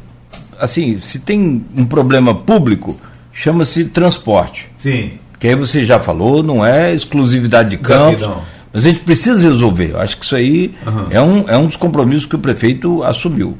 Assim, 0.59 0.97
se 0.97 1.19
tem 1.19 1.65
um 1.75 1.85
problema 1.85 2.35
público, 2.35 2.97
chama-se 3.31 3.85
transporte. 3.85 4.69
Sim. 4.75 5.13
Que 5.39 5.47
aí 5.47 5.55
você 5.55 5.85
já 5.85 5.99
falou, 5.99 6.43
não 6.43 6.63
é 6.63 6.93
exclusividade 6.93 7.69
de 7.69 7.77
Campos. 7.77 8.27
Mas 8.73 8.85
a 8.85 8.89
gente 8.89 9.01
precisa 9.01 9.47
resolver. 9.47 9.91
Eu 9.91 9.99
acho 9.99 10.17
que 10.17 10.25
isso 10.25 10.35
aí 10.35 10.73
Aham. 10.85 11.07
é, 11.09 11.21
um, 11.21 11.49
é 11.49 11.57
um 11.57 11.65
dos 11.65 11.75
compromissos 11.75 12.25
que 12.25 12.35
o 12.35 12.39
prefeito 12.39 13.03
assumiu. 13.03 13.57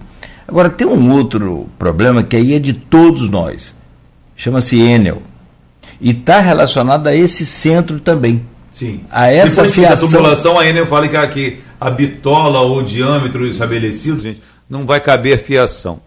Agora, 0.47 0.69
tem 0.69 0.85
um 0.85 1.11
outro 1.11 1.67
problema 1.79 2.23
que 2.23 2.35
aí 2.35 2.53
é 2.53 2.59
de 2.59 2.73
todos 2.73 3.29
nós. 3.29 3.75
Chama-se 4.35 4.79
Enel. 4.79 5.21
E 6.01 6.09
está 6.11 6.39
relacionado 6.39 7.07
a 7.07 7.15
esse 7.15 7.45
centro 7.45 7.99
também. 7.99 8.45
Sim. 8.71 9.01
A 9.11 9.27
essa 9.31 9.63
Depois 9.63 9.67
da 9.67 9.73
fiação- 9.97 10.09
tubulação, 10.09 10.59
a 10.59 10.67
Enel 10.67 10.87
fala 10.87 11.07
que 11.07 11.15
aqui 11.17 11.59
a 11.79 11.89
bitola 11.89 12.61
ou 12.61 12.79
o 12.79 12.83
diâmetro 12.83 13.45
estabelecido, 13.45 14.19
gente, 14.21 14.41
não 14.69 14.85
vai 14.85 14.99
caber 14.99 15.35
a 15.35 15.37
fiação. 15.37 16.01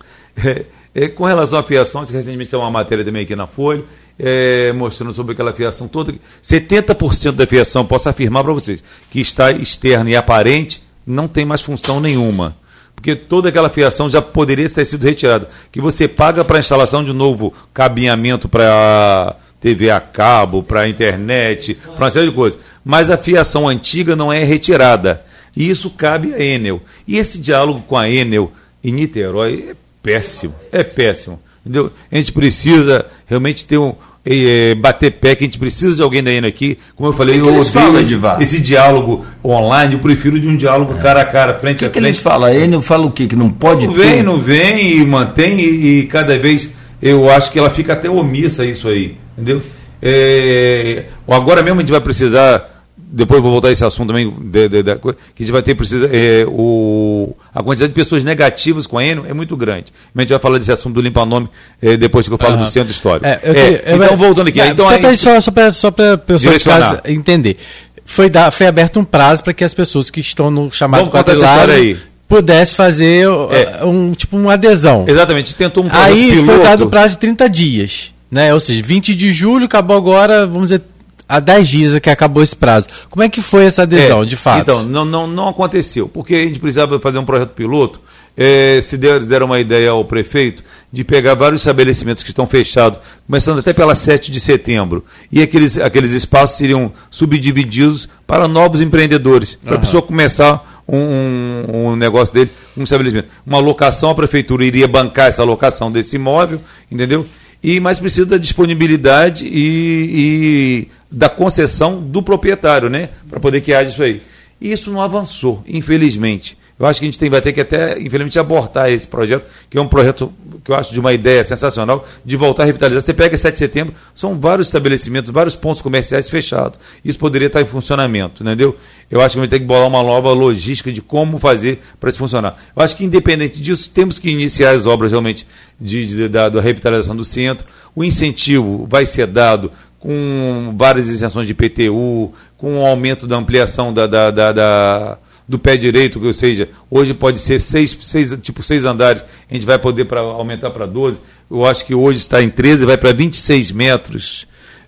É, 0.44 0.64
é, 0.94 1.08
com 1.08 1.24
relação 1.24 1.58
à 1.58 1.62
fiação, 1.62 2.00
recentemente 2.04 2.50
tem 2.50 2.58
uma 2.58 2.70
matéria 2.70 3.04
também 3.04 3.22
aqui 3.22 3.36
na 3.36 3.46
Folha, 3.46 3.82
é, 4.18 4.72
mostrando 4.72 5.14
sobre 5.14 5.32
aquela 5.32 5.52
fiação 5.52 5.86
toda. 5.86 6.12
70% 6.42 7.32
da 7.32 7.46
fiação, 7.46 7.84
posso 7.84 8.08
afirmar 8.08 8.42
para 8.42 8.52
vocês, 8.52 8.82
que 9.10 9.20
está 9.20 9.52
externa 9.52 10.10
e 10.10 10.16
aparente, 10.16 10.82
não 11.06 11.28
tem 11.28 11.44
mais 11.44 11.62
função 11.62 12.00
nenhuma. 12.00 12.56
Porque 12.96 13.14
toda 13.14 13.48
aquela 13.48 13.68
fiação 13.68 14.08
já 14.08 14.22
poderia 14.22 14.68
ter 14.68 14.84
sido 14.84 15.04
retirada. 15.04 15.48
Que 15.70 15.80
você 15.80 16.08
paga 16.08 16.44
para 16.44 16.56
a 16.56 16.60
instalação 16.60 17.04
de 17.04 17.12
novo 17.12 17.52
cabeamento 17.74 18.48
para 18.48 19.36
TV 19.64 19.88
a 19.90 19.98
cabo, 19.98 20.62
para 20.62 20.86
internet, 20.86 21.72
para 21.96 22.04
uma 22.04 22.10
série 22.10 22.26
de 22.26 22.32
coisas. 22.34 22.58
Mas 22.84 23.10
a 23.10 23.16
fiação 23.16 23.66
antiga 23.66 24.14
não 24.14 24.30
é 24.30 24.44
retirada. 24.44 25.22
E 25.56 25.70
isso 25.70 25.88
cabe 25.88 26.34
à 26.34 26.38
Enel. 26.42 26.82
E 27.08 27.16
esse 27.16 27.38
diálogo 27.38 27.82
com 27.88 27.96
a 27.96 28.10
Enel 28.10 28.52
em 28.84 28.92
Niterói 28.92 29.68
é 29.70 29.74
péssimo. 30.02 30.54
É 30.70 30.84
péssimo. 30.84 31.40
Entendeu? 31.64 31.90
A 32.12 32.16
gente 32.16 32.30
precisa 32.30 33.06
realmente 33.26 33.64
ter 33.64 33.78
um. 33.78 33.94
eh, 34.26 34.74
bater 34.74 35.12
pé, 35.12 35.34
que 35.34 35.44
a 35.44 35.46
gente 35.46 35.58
precisa 35.58 35.96
de 35.96 36.02
alguém 36.02 36.22
da 36.22 36.30
Enel 36.30 36.50
aqui. 36.50 36.76
Como 36.94 37.08
eu 37.08 37.14
falei, 37.14 37.36
que 37.36 37.40
eu 37.40 37.48
odeio 37.48 37.64
falam, 37.64 37.98
esse, 37.98 38.18
esse 38.42 38.60
diálogo 38.60 39.24
online, 39.42 39.94
eu 39.94 39.98
prefiro 40.00 40.38
de 40.38 40.46
um 40.46 40.56
diálogo 40.58 40.94
cara 40.98 41.22
a 41.22 41.24
cara, 41.24 41.54
frente 41.54 41.76
O 41.76 41.78
que, 41.78 41.84
a 41.86 41.88
que 41.90 41.98
eles 41.98 42.16
frente. 42.16 42.22
falam? 42.22 42.48
A 42.50 42.54
Enel 42.54 42.82
fala 42.82 43.06
o 43.06 43.10
quê? 43.10 43.26
Que 43.26 43.34
não 43.36 43.48
pode 43.50 43.86
Não 43.86 43.94
vem, 43.94 44.16
ter? 44.16 44.22
não 44.22 44.38
vem 44.38 44.98
e 44.98 45.06
mantém 45.06 45.58
e, 45.58 46.00
e 46.00 46.02
cada 46.04 46.38
vez 46.38 46.68
eu 47.00 47.30
acho 47.30 47.50
que 47.50 47.58
ela 47.58 47.70
fica 47.70 47.94
até 47.94 48.10
omissa 48.10 48.64
isso 48.66 48.88
aí, 48.88 49.16
entendeu? 49.36 49.62
É, 50.02 51.04
agora 51.28 51.62
mesmo 51.62 51.80
a 51.80 51.82
gente 51.82 51.92
vai 51.92 52.00
precisar 52.00 52.74
depois 53.14 53.40
vou 53.40 53.52
voltar 53.52 53.68
a 53.68 53.72
esse 53.72 53.84
assunto 53.84 54.08
também, 54.08 54.28
de, 54.28 54.68
de, 54.68 54.82
de, 54.82 54.96
que 54.96 55.08
a 55.08 55.14
gente 55.38 55.52
vai 55.52 55.62
ter 55.62 55.74
precisa, 55.76 56.08
é, 56.12 56.44
o, 56.48 57.34
a 57.54 57.62
quantidade 57.62 57.92
de 57.92 57.94
pessoas 57.94 58.24
negativas 58.24 58.86
com 58.88 58.98
a 58.98 59.04
Enio 59.04 59.24
é 59.28 59.32
muito 59.32 59.56
grande. 59.56 59.86
A 60.14 60.20
gente 60.20 60.30
vai 60.30 60.38
falar 60.40 60.58
desse 60.58 60.72
assunto 60.72 60.94
do 60.94 61.00
limpa-nome 61.00 61.48
é, 61.80 61.96
depois 61.96 62.26
que 62.26 62.34
eu 62.34 62.38
falo 62.38 62.56
uhum. 62.56 62.64
do 62.64 62.70
centro 62.70 62.90
histórico. 62.90 63.24
É, 63.24 63.40
é, 63.44 63.94
então, 63.94 64.16
voltando 64.16 64.48
aqui. 64.48 64.60
então, 64.60 64.88
só 64.88 64.98
para 64.98 65.16
só, 65.16 65.40
só, 65.40 65.70
só 65.70 65.90
para 65.92 66.18
pessoas 66.18 66.58
de 66.58 66.64
casa 66.64 67.02
entender. 67.06 67.56
Foi, 68.04 68.28
da, 68.28 68.50
foi 68.50 68.66
aberto 68.66 68.98
um 68.98 69.04
prazo 69.04 69.44
para 69.44 69.54
que 69.54 69.64
as 69.64 69.72
pessoas 69.72 70.10
que 70.10 70.20
estão 70.20 70.50
no 70.50 70.70
chamado 70.70 71.08
quadrilário 71.08 71.98
pudesse 72.28 72.74
fazer 72.74 73.26
é. 73.50 73.84
um 73.84 74.12
tipo 74.12 74.36
uma 74.36 74.54
adesão. 74.54 75.04
Exatamente, 75.06 75.54
tentou 75.54 75.84
um 75.84 75.88
Aí 75.90 76.30
piloto. 76.30 76.46
foi 76.46 76.62
dado 76.64 76.84
o 76.84 76.90
prazo 76.90 77.14
de 77.14 77.20
30 77.20 77.48
dias, 77.48 78.13
né? 78.34 78.52
Ou 78.52 78.58
seja, 78.58 78.82
20 78.82 79.14
de 79.14 79.32
julho 79.32 79.66
acabou 79.66 79.96
agora, 79.96 80.44
vamos 80.44 80.70
dizer, 80.70 80.82
há 81.28 81.38
10 81.38 81.68
dias 81.68 81.98
que 82.00 82.10
acabou 82.10 82.42
esse 82.42 82.56
prazo. 82.56 82.88
Como 83.08 83.22
é 83.22 83.28
que 83.28 83.40
foi 83.40 83.64
essa 83.64 83.82
adesão, 83.82 84.24
é, 84.24 84.26
de 84.26 84.36
fato? 84.36 84.60
Então, 84.60 84.82
não, 84.82 85.04
não, 85.04 85.28
não 85.28 85.48
aconteceu, 85.50 86.08
porque 86.08 86.34
a 86.34 86.40
gente 86.40 86.58
precisava 86.58 86.98
fazer 86.98 87.18
um 87.18 87.24
projeto 87.24 87.50
piloto. 87.50 88.00
É, 88.36 88.82
se 88.82 88.96
deram, 88.96 89.24
deram 89.24 89.46
uma 89.46 89.60
ideia 89.60 89.90
ao 89.90 90.04
prefeito 90.04 90.64
de 90.90 91.04
pegar 91.04 91.34
vários 91.34 91.60
estabelecimentos 91.60 92.24
que 92.24 92.30
estão 92.30 92.44
fechados, 92.44 92.98
começando 93.24 93.60
até 93.60 93.72
pela 93.72 93.94
7 93.94 94.32
de 94.32 94.40
setembro, 94.40 95.04
e 95.30 95.40
aqueles, 95.40 95.78
aqueles 95.78 96.10
espaços 96.10 96.56
seriam 96.56 96.92
subdivididos 97.12 98.08
para 98.26 98.48
novos 98.48 98.80
empreendedores, 98.80 99.56
para 99.64 99.76
a 99.76 99.78
pessoa 99.78 100.02
começar 100.02 100.82
um, 100.88 100.98
um, 100.98 101.86
um, 101.90 101.96
negócio 101.96 102.34
dele, 102.34 102.50
um 102.76 102.82
estabelecimento. 102.82 103.28
Uma 103.46 103.60
locação, 103.60 104.10
a 104.10 104.14
prefeitura 104.16 104.64
iria 104.64 104.88
bancar 104.88 105.28
essa 105.28 105.44
locação 105.44 105.92
desse 105.92 106.16
imóvel, 106.16 106.60
entendeu? 106.90 107.24
E 107.66 107.80
mais 107.80 107.98
precisa 107.98 108.26
da 108.26 108.36
disponibilidade 108.36 109.46
e, 109.46 109.56
e 109.56 110.88
da 111.10 111.30
concessão 111.30 111.98
do 111.98 112.22
proprietário, 112.22 112.90
né? 112.90 113.08
Para 113.26 113.40
poder 113.40 113.62
que 113.62 113.72
haja 113.72 113.88
isso 113.88 114.02
aí. 114.02 114.20
E 114.60 114.70
isso 114.70 114.90
não 114.90 115.00
avançou, 115.00 115.64
infelizmente. 115.66 116.58
Eu 116.78 116.86
acho 116.86 116.98
que 116.98 117.06
a 117.06 117.08
gente 117.08 117.18
tem, 117.18 117.30
vai 117.30 117.40
ter 117.40 117.52
que 117.52 117.60
até, 117.60 117.92
infelizmente, 117.98 118.36
abortar 118.36 118.90
esse 118.90 119.06
projeto, 119.06 119.46
que 119.70 119.78
é 119.78 119.80
um 119.80 119.86
projeto 119.86 120.32
que 120.64 120.72
eu 120.72 120.74
acho 120.74 120.92
de 120.92 120.98
uma 120.98 121.12
ideia 121.12 121.44
sensacional, 121.44 122.04
de 122.24 122.36
voltar 122.36 122.64
a 122.64 122.66
revitalizar. 122.66 123.00
Você 123.00 123.14
pega 123.14 123.36
7 123.36 123.52
de 123.52 123.58
setembro, 123.60 123.94
são 124.12 124.38
vários 124.40 124.66
estabelecimentos, 124.66 125.30
vários 125.30 125.54
pontos 125.54 125.80
comerciais 125.80 126.28
fechados. 126.28 126.80
Isso 127.04 127.18
poderia 127.18 127.46
estar 127.46 127.60
em 127.60 127.64
funcionamento, 127.64 128.42
entendeu? 128.42 128.76
Eu 129.08 129.20
acho 129.20 129.34
que 129.34 129.38
a 129.38 129.42
gente 129.44 129.50
tem 129.50 129.60
que 129.60 129.66
bolar 129.66 129.86
uma 129.86 130.02
nova 130.02 130.32
logística 130.32 130.92
de 130.92 131.00
como 131.00 131.38
fazer 131.38 131.80
para 132.00 132.10
isso 132.10 132.18
funcionar. 132.18 132.56
Eu 132.74 132.82
acho 132.82 132.96
que, 132.96 133.04
independente 133.04 133.60
disso, 133.60 133.88
temos 133.90 134.18
que 134.18 134.28
iniciar 134.28 134.70
as 134.70 134.84
obras 134.84 135.12
realmente 135.12 135.46
de, 135.80 136.06
de 136.06 136.28
da, 136.28 136.48
da 136.48 136.60
revitalização 136.60 137.14
do 137.14 137.24
centro. 137.24 137.66
O 137.94 138.02
incentivo 138.02 138.84
vai 138.90 139.06
ser 139.06 139.28
dado 139.28 139.70
com 140.00 140.74
várias 140.76 141.08
isenções 141.08 141.46
de 141.46 141.54
PTU, 141.54 142.32
com 142.58 142.80
o 142.80 142.84
aumento 142.84 143.26
da 143.26 143.36
ampliação 143.36 143.92
da, 143.92 144.06
da, 144.06 144.30
da, 144.30 144.52
da 144.52 145.18
do 145.46 145.58
pé 145.58 145.76
direito, 145.76 146.24
ou 146.24 146.32
seja, 146.32 146.68
hoje 146.90 147.12
pode 147.12 147.38
ser 147.38 147.60
seis, 147.60 147.96
seis, 148.02 148.36
tipo 148.40 148.62
seis 148.62 148.84
andares, 148.84 149.24
a 149.50 149.54
gente 149.54 149.66
vai 149.66 149.78
poder 149.78 150.06
pra, 150.06 150.20
aumentar 150.20 150.70
para 150.70 150.86
12. 150.86 151.20
Eu 151.50 151.64
acho 151.66 151.84
que 151.84 151.94
hoje 151.94 152.18
está 152.18 152.42
em 152.42 152.48
13, 152.48 152.86
vai 152.86 152.96
para 152.96 153.12
26 153.12 153.70
metros. 153.72 154.46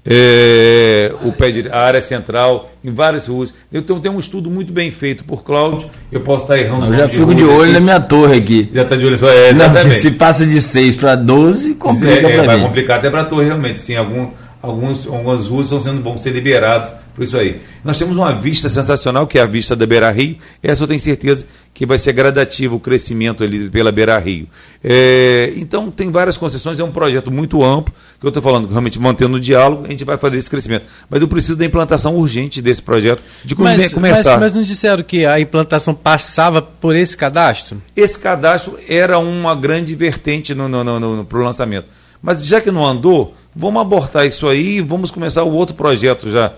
É, 0.09 1.13
o 1.25 1.33
pé 1.33 1.51
direito, 1.51 1.75
a 1.75 1.81
área 1.81 2.01
central, 2.01 2.71
em 2.85 2.93
várias 2.93 3.27
ruas. 3.27 3.53
Então 3.73 3.99
tem 3.99 4.11
um 4.11 4.21
estudo 4.21 4.49
muito 4.49 4.73
bem 4.73 4.89
feito 4.93 5.25
por 5.25 5.43
Cláudio. 5.43 5.91
Eu 6.13 6.21
posso 6.21 6.45
estar 6.45 6.57
errando. 6.57 6.87
Eu 6.87 6.95
já 6.95 7.09
fico 7.09 7.35
de, 7.35 7.43
de 7.43 7.45
olho 7.45 7.65
aqui. 7.65 7.73
na 7.73 7.81
minha 7.81 8.01
torre 8.01 8.37
aqui. 8.37 8.71
Já 8.73 8.83
está 8.83 8.95
de 8.95 9.05
olho 9.05 9.19
só. 9.19 9.29
É, 9.29 9.53
Não, 9.53 9.93
se 9.93 10.13
passa 10.13 10.47
de 10.47 10.63
6 10.63 10.95
para 10.95 11.17
12, 11.17 11.75
complica. 11.75 12.29
É, 12.29 12.37
é, 12.37 12.43
vai 12.43 12.61
complicar 12.61 12.99
até 12.99 13.11
para 13.11 13.23
a 13.23 13.25
torre, 13.25 13.47
realmente. 13.47 13.81
Sim, 13.81 13.97
algum, 13.97 14.31
alguns, 14.71 15.07
algumas 15.07 15.47
ruas 15.49 15.67
estão 15.67 15.81
sendo, 15.81 16.03
vão 16.03 16.17
ser 16.17 16.31
liberadas 16.31 16.95
por 17.17 17.25
isso 17.25 17.37
aí. 17.39 17.61
Nós 17.83 17.99
temos 17.99 18.14
uma 18.14 18.39
vista 18.39 18.69
sensacional, 18.69 19.27
que 19.27 19.39
é 19.39 19.43
a 19.43 19.47
vista 19.47 19.75
da 19.75 19.87
Beira 19.87 20.11
Rio. 20.11 20.37
Essa 20.62 20.85
eu 20.85 20.89
tenho 20.89 21.01
certeza 21.01 21.47
que 21.73 21.87
vai 21.87 21.97
ser 21.97 22.12
gradativo 22.12 22.77
o 22.77 22.81
crescimento 22.81 23.43
ali 23.43 23.71
pela 23.71 23.91
Beira 23.91 24.19
Rio. 24.19 24.47
É, 24.85 25.53
então, 25.57 25.91
tem 25.91 26.11
várias 26.11 26.37
concessões, 26.37 26.79
é 26.79 26.85
um 26.85 26.91
projeto 26.91 27.31
muito 27.31 27.64
amplo, 27.64 27.95
que 28.21 28.27
eu 28.27 28.29
estou 28.29 28.43
falando, 28.43 28.69
realmente 28.69 28.99
mantendo 28.99 29.37
o 29.37 29.41
diálogo, 29.41 29.87
a 29.87 29.89
gente 29.89 30.05
vai 30.05 30.19
fazer 30.19 30.37
esse 30.37 30.51
crescimento. 30.51 30.85
Mas 31.09 31.23
eu 31.23 31.29
preciso 31.29 31.57
da 31.57 31.64
implantação 31.64 32.14
urgente 32.17 32.61
desse 32.61 32.83
projeto, 32.83 33.25
de 33.43 33.55
mas, 33.59 33.93
começar. 33.93 34.33
Mas, 34.33 34.41
mas 34.41 34.53
não 34.53 34.62
disseram 34.62 35.03
que 35.03 35.25
a 35.25 35.41
implantação 35.41 35.95
passava 35.95 36.61
por 36.61 36.95
esse 36.95 37.17
cadastro? 37.17 37.81
Esse 37.97 38.19
cadastro 38.19 38.79
era 38.87 39.19
uma 39.19 39.55
grande 39.55 39.95
vertente 39.97 40.55
no, 40.55 40.69
no, 40.69 40.85
no, 40.85 40.99
no, 40.99 41.25
para 41.25 41.39
o 41.39 41.43
lançamento. 41.43 41.89
Mas 42.27 42.45
já 42.45 42.61
que 42.61 42.72
não 42.72 42.85
andou, 42.85 43.37
vamos 43.55 43.81
abortar 43.81 44.27
isso 44.27 44.49
aí 44.49 44.79
e 44.79 44.81
vamos 44.81 45.12
começar 45.12 45.45
o 45.45 45.53
outro 45.53 45.77
projeto 45.77 46.29
já 46.29 46.53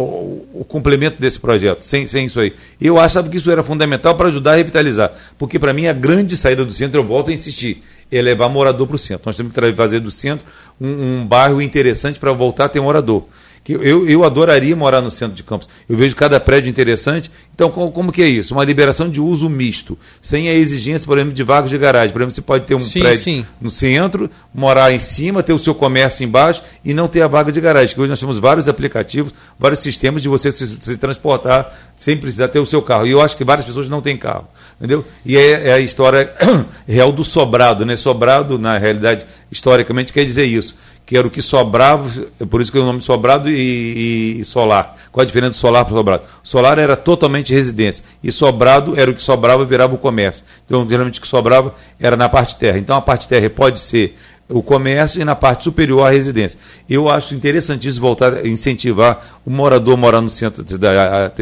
o, 0.00 0.44
o, 0.52 0.66
complemento 0.66 1.20
desse 1.20 1.38
projeto, 1.38 1.82
sem, 1.82 2.08
sem 2.08 2.26
isso 2.26 2.40
aí. 2.40 2.52
Eu 2.80 2.98
achava 2.98 3.28
que 3.28 3.36
isso 3.36 3.48
era 3.48 3.62
fundamental 3.62 4.16
para 4.16 4.26
ajudar 4.26 4.54
a 4.54 4.56
revitalizar, 4.56 5.12
porque 5.38 5.60
para 5.60 5.72
mim 5.72 5.86
a 5.86 5.92
grande 5.92 6.36
saída 6.36 6.64
do 6.64 6.72
centro, 6.72 6.98
eu 6.98 7.04
volto 7.04 7.30
a 7.30 7.32
insistir, 7.32 7.84
é 8.10 8.20
levar 8.20 8.48
morador 8.48 8.84
para 8.88 8.96
o 8.96 8.98
centro. 8.98 9.22
Nós 9.26 9.36
temos 9.36 9.52
que 9.52 9.72
fazer 9.74 10.00
do 10.00 10.10
centro 10.10 10.44
um, 10.80 11.20
um 11.20 11.24
bairro 11.24 11.62
interessante 11.62 12.18
para 12.18 12.32
voltar 12.32 12.64
a 12.64 12.68
ter 12.68 12.80
morador 12.80 13.26
que 13.66 13.72
eu, 13.72 14.08
eu 14.08 14.22
adoraria 14.22 14.76
morar 14.76 15.00
no 15.00 15.10
centro 15.10 15.34
de 15.34 15.42
Campos. 15.42 15.68
Eu 15.88 15.96
vejo 15.96 16.14
cada 16.14 16.38
prédio 16.38 16.70
interessante. 16.70 17.32
Então, 17.52 17.68
como, 17.68 17.90
como 17.90 18.12
que 18.12 18.22
é 18.22 18.28
isso? 18.28 18.54
Uma 18.54 18.64
liberação 18.64 19.10
de 19.10 19.20
uso 19.20 19.50
misto, 19.50 19.98
sem 20.22 20.48
a 20.48 20.54
exigência, 20.54 21.04
por 21.04 21.18
exemplo, 21.18 21.34
de 21.34 21.42
vagas 21.42 21.70
de 21.70 21.76
garagem. 21.76 22.12
Por 22.12 22.20
exemplo, 22.20 22.32
você 22.36 22.42
pode 22.42 22.64
ter 22.64 22.76
um 22.76 22.84
sim, 22.84 23.00
prédio 23.00 23.24
sim. 23.24 23.46
no 23.60 23.68
centro, 23.68 24.30
morar 24.54 24.92
em 24.92 25.00
cima, 25.00 25.42
ter 25.42 25.52
o 25.52 25.58
seu 25.58 25.74
comércio 25.74 26.22
embaixo 26.22 26.62
e 26.84 26.94
não 26.94 27.08
ter 27.08 27.22
a 27.22 27.26
vaga 27.26 27.50
de 27.50 27.60
garagem. 27.60 27.92
Que 27.92 28.00
hoje 28.00 28.10
nós 28.10 28.20
temos 28.20 28.38
vários 28.38 28.68
aplicativos, 28.68 29.34
vários 29.58 29.80
sistemas 29.80 30.22
de 30.22 30.28
você 30.28 30.52
se, 30.52 30.64
se 30.80 30.96
transportar 30.96 31.76
sem 31.96 32.16
precisar 32.16 32.46
ter 32.46 32.60
o 32.60 32.66
seu 32.66 32.80
carro. 32.80 33.04
E 33.04 33.10
eu 33.10 33.20
acho 33.20 33.36
que 33.36 33.42
várias 33.42 33.66
pessoas 33.66 33.88
não 33.88 34.00
têm 34.00 34.16
carro. 34.16 34.46
Entendeu? 34.78 35.04
E 35.24 35.36
é, 35.36 35.70
é 35.70 35.72
a 35.72 35.80
história 35.80 36.32
real 36.86 37.10
do 37.10 37.24
sobrado, 37.24 37.84
né? 37.84 37.96
Sobrado, 37.96 38.60
na 38.60 38.78
realidade, 38.78 39.26
historicamente, 39.50 40.12
quer 40.12 40.24
dizer 40.24 40.44
isso 40.44 40.76
que 41.06 41.16
era 41.16 41.24
o 41.24 41.30
que 41.30 41.40
sobrava, 41.40 42.08
por 42.50 42.60
isso 42.60 42.72
que 42.72 42.76
é 42.76 42.80
o 42.80 42.84
nome 42.84 43.00
sobrado 43.00 43.48
e, 43.48 44.40
e, 44.40 44.44
solar. 44.44 44.96
Qual 45.12 45.22
a 45.22 45.24
diferença 45.24 45.52
do 45.52 45.56
solar 45.56 45.84
para 45.84 45.94
sobrado? 45.94 46.24
Solar 46.42 46.80
era 46.80 46.96
totalmente 46.96 47.54
residência 47.54 48.04
e 48.24 48.32
sobrado 48.32 48.98
era 48.98 49.08
o 49.08 49.14
que 49.14 49.22
sobrava 49.22 49.62
e 49.62 49.66
virava 49.66 49.94
o 49.94 49.98
comércio. 49.98 50.44
Então, 50.66 50.84
geralmente 50.88 51.20
o 51.20 51.22
que 51.22 51.28
sobrava 51.28 51.72
era 52.00 52.16
na 52.16 52.28
parte 52.28 52.56
terra. 52.56 52.76
Então, 52.78 52.96
a 52.96 53.00
parte 53.00 53.28
terra 53.28 53.48
pode 53.48 53.78
ser 53.78 54.16
o 54.48 54.60
comércio 54.62 55.20
e 55.20 55.24
na 55.24 55.36
parte 55.36 55.64
superior 55.64 56.08
a 56.08 56.10
residência. 56.10 56.58
Eu 56.90 57.08
acho 57.08 57.34
interessantíssimo 57.34 58.00
voltar 58.00 58.44
incentivar 58.44 59.40
o 59.46 59.50
morador 59.50 59.96
morar 59.96 60.20
no 60.20 60.30
centro, 60.30 60.64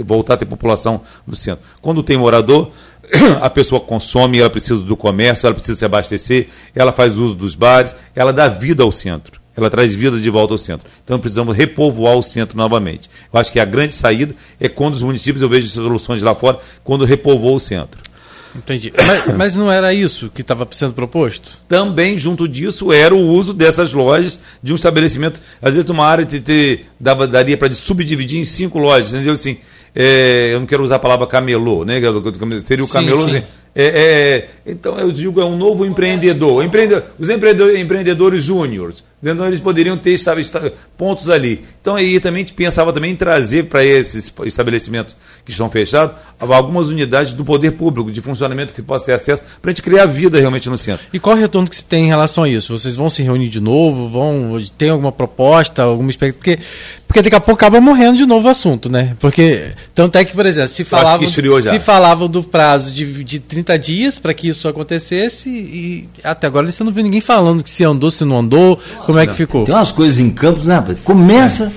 voltar 0.04 0.34
a 0.34 0.36
ter 0.36 0.44
população 0.44 1.00
no 1.26 1.34
centro. 1.34 1.64
Quando 1.80 2.02
tem 2.02 2.18
morador, 2.18 2.70
a 3.40 3.48
pessoa 3.48 3.80
consome, 3.80 4.40
ela 4.40 4.50
precisa 4.50 4.82
do 4.82 4.96
comércio, 4.96 5.46
ela 5.46 5.54
precisa 5.54 5.78
se 5.78 5.84
abastecer, 5.86 6.48
ela 6.74 6.92
faz 6.92 7.16
uso 7.16 7.34
dos 7.34 7.54
bares, 7.54 7.96
ela 8.14 8.30
dá 8.30 8.46
vida 8.48 8.82
ao 8.82 8.92
centro 8.92 9.43
ela 9.56 9.70
traz 9.70 9.94
vida 9.94 10.18
de 10.18 10.30
volta 10.30 10.54
ao 10.54 10.58
centro. 10.58 10.88
Então 11.02 11.18
precisamos 11.18 11.56
repovoar 11.56 12.16
o 12.16 12.22
centro 12.22 12.56
novamente. 12.56 13.08
Eu 13.32 13.38
acho 13.38 13.52
que 13.52 13.60
a 13.60 13.64
grande 13.64 13.94
saída 13.94 14.34
é 14.60 14.68
quando 14.68 14.94
os 14.94 15.02
municípios, 15.02 15.42
eu 15.42 15.48
vejo 15.48 15.68
soluções 15.68 16.22
lá 16.22 16.34
fora, 16.34 16.58
quando 16.82 17.04
repovoam 17.04 17.54
o 17.54 17.60
centro. 17.60 18.02
Entendi. 18.56 18.92
Mas, 19.04 19.26
mas 19.36 19.56
não 19.56 19.70
era 19.70 19.92
isso 19.92 20.30
que 20.32 20.40
estava 20.40 20.66
sendo 20.70 20.92
proposto? 20.92 21.58
Também, 21.68 22.16
junto 22.16 22.46
disso, 22.46 22.92
era 22.92 23.12
o 23.12 23.18
uso 23.18 23.52
dessas 23.52 23.92
lojas 23.92 24.38
de 24.62 24.70
um 24.70 24.76
estabelecimento. 24.76 25.40
Às 25.60 25.74
vezes, 25.74 25.90
uma 25.90 26.06
área 26.06 26.24
de 26.24 26.38
ter, 26.38 26.86
dava, 27.00 27.26
daria 27.26 27.56
para 27.56 27.74
subdividir 27.74 28.38
em 28.38 28.44
cinco 28.44 28.78
lojas, 28.78 29.12
entendeu? 29.12 29.32
Assim, 29.32 29.56
é, 29.92 30.50
eu 30.52 30.60
não 30.60 30.66
quero 30.66 30.84
usar 30.84 30.96
a 30.96 31.00
palavra 31.00 31.26
camelô, 31.26 31.84
né? 31.84 32.00
Seria 32.64 32.84
o 32.84 32.88
camelô. 32.88 33.24
Sim, 33.24 33.28
sim. 33.28 33.36
Assim, 33.38 33.46
é, 33.74 33.84
é, 33.84 34.48
então, 34.66 34.98
eu 34.98 35.10
digo, 35.10 35.40
é 35.40 35.44
um 35.44 35.56
novo 35.56 35.84
empreendedor. 35.84 36.62
empreendedor 36.64 37.04
os 37.18 37.28
empreendedores, 37.28 37.80
empreendedores 37.80 38.42
júniores 38.42 39.02
então 39.32 39.46
eles 39.46 39.60
poderiam 39.60 39.96
ter 39.96 40.16
pontos 40.96 41.30
ali. 41.30 41.64
Então 41.80 41.96
aí 41.96 42.20
também 42.20 42.42
a 42.42 42.46
gente 42.46 42.54
pensava 42.54 42.92
também 42.92 43.12
em 43.12 43.16
trazer 43.16 43.64
para 43.64 43.84
esses 43.84 44.32
estabelecimentos 44.44 45.16
que 45.44 45.50
estão 45.50 45.70
fechados 45.70 46.16
algumas 46.38 46.88
unidades 46.88 47.32
do 47.32 47.44
poder 47.44 47.72
público, 47.72 48.10
de 48.10 48.20
funcionamento 48.20 48.74
que 48.74 48.82
possa 48.82 49.06
ter 49.06 49.12
acesso, 49.12 49.42
para 49.62 49.70
a 49.70 49.72
gente 49.72 49.82
criar 49.82 50.06
vida 50.06 50.38
realmente 50.38 50.68
no 50.68 50.76
centro. 50.76 51.06
E 51.12 51.18
qual 51.18 51.36
o 51.36 51.38
retorno 51.38 51.68
que 51.68 51.76
se 51.76 51.84
tem 51.84 52.04
em 52.04 52.08
relação 52.08 52.44
a 52.44 52.48
isso? 52.48 52.78
Vocês 52.78 52.96
vão 52.96 53.08
se 53.08 53.22
reunir 53.22 53.48
de 53.48 53.60
novo? 53.60 54.08
Vão 54.08 54.62
tem 54.76 54.90
alguma 54.90 55.12
proposta, 55.12 55.82
alguma 55.82 56.10
expectativa? 56.10 56.34
Porque, 56.38 56.58
porque 57.06 57.22
daqui 57.22 57.36
a 57.36 57.40
pouco 57.40 57.64
acaba 57.64 57.80
morrendo 57.80 58.18
de 58.18 58.26
novo 58.26 58.46
o 58.46 58.50
assunto, 58.50 58.90
né? 58.90 59.16
Porque 59.20 59.72
tanto 59.94 60.18
é 60.18 60.24
que, 60.24 60.34
por 60.34 60.44
exemplo, 60.44 60.68
se 60.68 60.84
falava, 60.84 61.26
se 61.26 61.80
falava 61.80 62.28
do 62.28 62.42
prazo 62.42 62.92
de, 62.92 63.24
de 63.24 63.38
30 63.38 63.63
dias 63.78 64.18
para 64.18 64.34
que 64.34 64.48
isso 64.48 64.68
acontecesse 64.68 65.48
e 65.48 66.08
até 66.22 66.46
agora 66.46 66.70
você 66.70 66.84
não 66.84 66.92
viu 66.92 67.02
ninguém 67.02 67.20
falando 67.20 67.62
que 67.62 67.70
se 67.70 67.84
andou, 67.84 68.10
se 68.10 68.24
não 68.24 68.38
andou, 68.38 68.78
como 69.06 69.18
é 69.18 69.26
que 69.26 69.34
ficou? 69.34 69.64
Tem 69.64 69.74
umas 69.74 69.90
coisas 69.90 70.18
em 70.18 70.30
Campos, 70.30 70.66
né? 70.66 70.82
Começa, 71.02 71.64
é. 71.64 71.70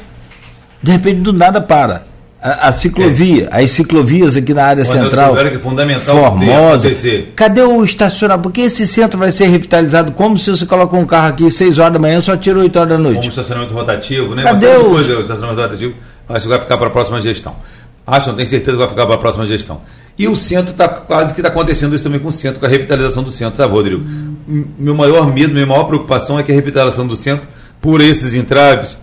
de 0.84 0.92
repente 0.92 1.22
do 1.22 1.32
nada 1.34 1.62
para. 1.62 2.04
A, 2.40 2.68
a 2.68 2.72
ciclovia, 2.72 3.50
é. 3.52 3.64
as 3.64 3.72
ciclovias 3.72 4.36
aqui 4.36 4.54
na 4.54 4.64
área 4.64 4.86
central. 4.86 5.36
Que 5.36 5.48
é 5.48 5.60
fundamental 5.60 6.16
Formosa. 6.16 6.90
Cadê 7.36 7.62
o 7.62 7.84
estacionamento? 7.84 8.44
Porque 8.44 8.62
esse 8.62 8.86
centro 8.86 9.18
vai 9.18 9.32
ser 9.32 9.48
revitalizado 9.48 10.12
como 10.12 10.38
se 10.38 10.50
você 10.50 10.66
coloca 10.66 10.96
um 10.96 11.06
carro 11.06 11.30
aqui 11.30 11.50
6 11.50 11.80
horas 11.80 11.94
da 11.94 12.00
manhã 12.00 12.22
só 12.22 12.38
tira 12.38 12.60
8 12.60 12.76
horas 12.78 12.90
da 12.90 12.98
noite. 12.98 13.18
Como 13.18 13.30
estacionamento 13.30 13.74
rotativo, 13.74 14.36
né? 14.36 14.44
Cadê 14.44 14.76
o... 14.78 14.92
Coisa, 14.92 15.18
o 15.18 15.22
estacionamento 15.22 15.62
rotativo 15.62 15.94
Acho 16.30 16.44
que 16.44 16.50
vai 16.50 16.60
ficar 16.60 16.78
para 16.78 16.88
a 16.88 16.90
próxima 16.90 17.22
gestão. 17.22 17.56
Acho, 18.06 18.30
não 18.30 18.36
tenho 18.36 18.48
certeza 18.48 18.72
que 18.72 18.78
vai 18.78 18.88
ficar 18.88 19.06
para 19.06 19.16
a 19.16 19.18
próxima 19.18 19.46
gestão. 19.46 19.82
E 20.18 20.28
o 20.28 20.36
centro 20.36 20.72
está 20.72 20.88
quase 20.88 21.34
que 21.34 21.42
está 21.42 21.50
acontecendo 21.50 21.94
isso 21.96 22.04
também 22.04 22.20
com 22.20 22.30
o 22.30 22.32
centro, 22.32 22.60
com 22.60 22.66
a 22.66 22.70
revitalização 22.70 23.24
do 23.24 23.32
centro, 23.32 23.58
sabe, 23.58 23.72
Rodrigo? 23.72 24.04
Meu 24.78 24.96
maior 24.96 25.32
medo, 25.32 25.54
minha 25.54 25.66
maior 25.66 25.84
preocupação 25.84 26.40
é 26.40 26.44
que 26.44 26.52
a 26.52 26.56
revitalização 26.56 27.06
do 27.06 27.16
centro, 27.16 27.48
por 27.80 28.02
esses 28.02 28.34
entraves, 28.34 28.98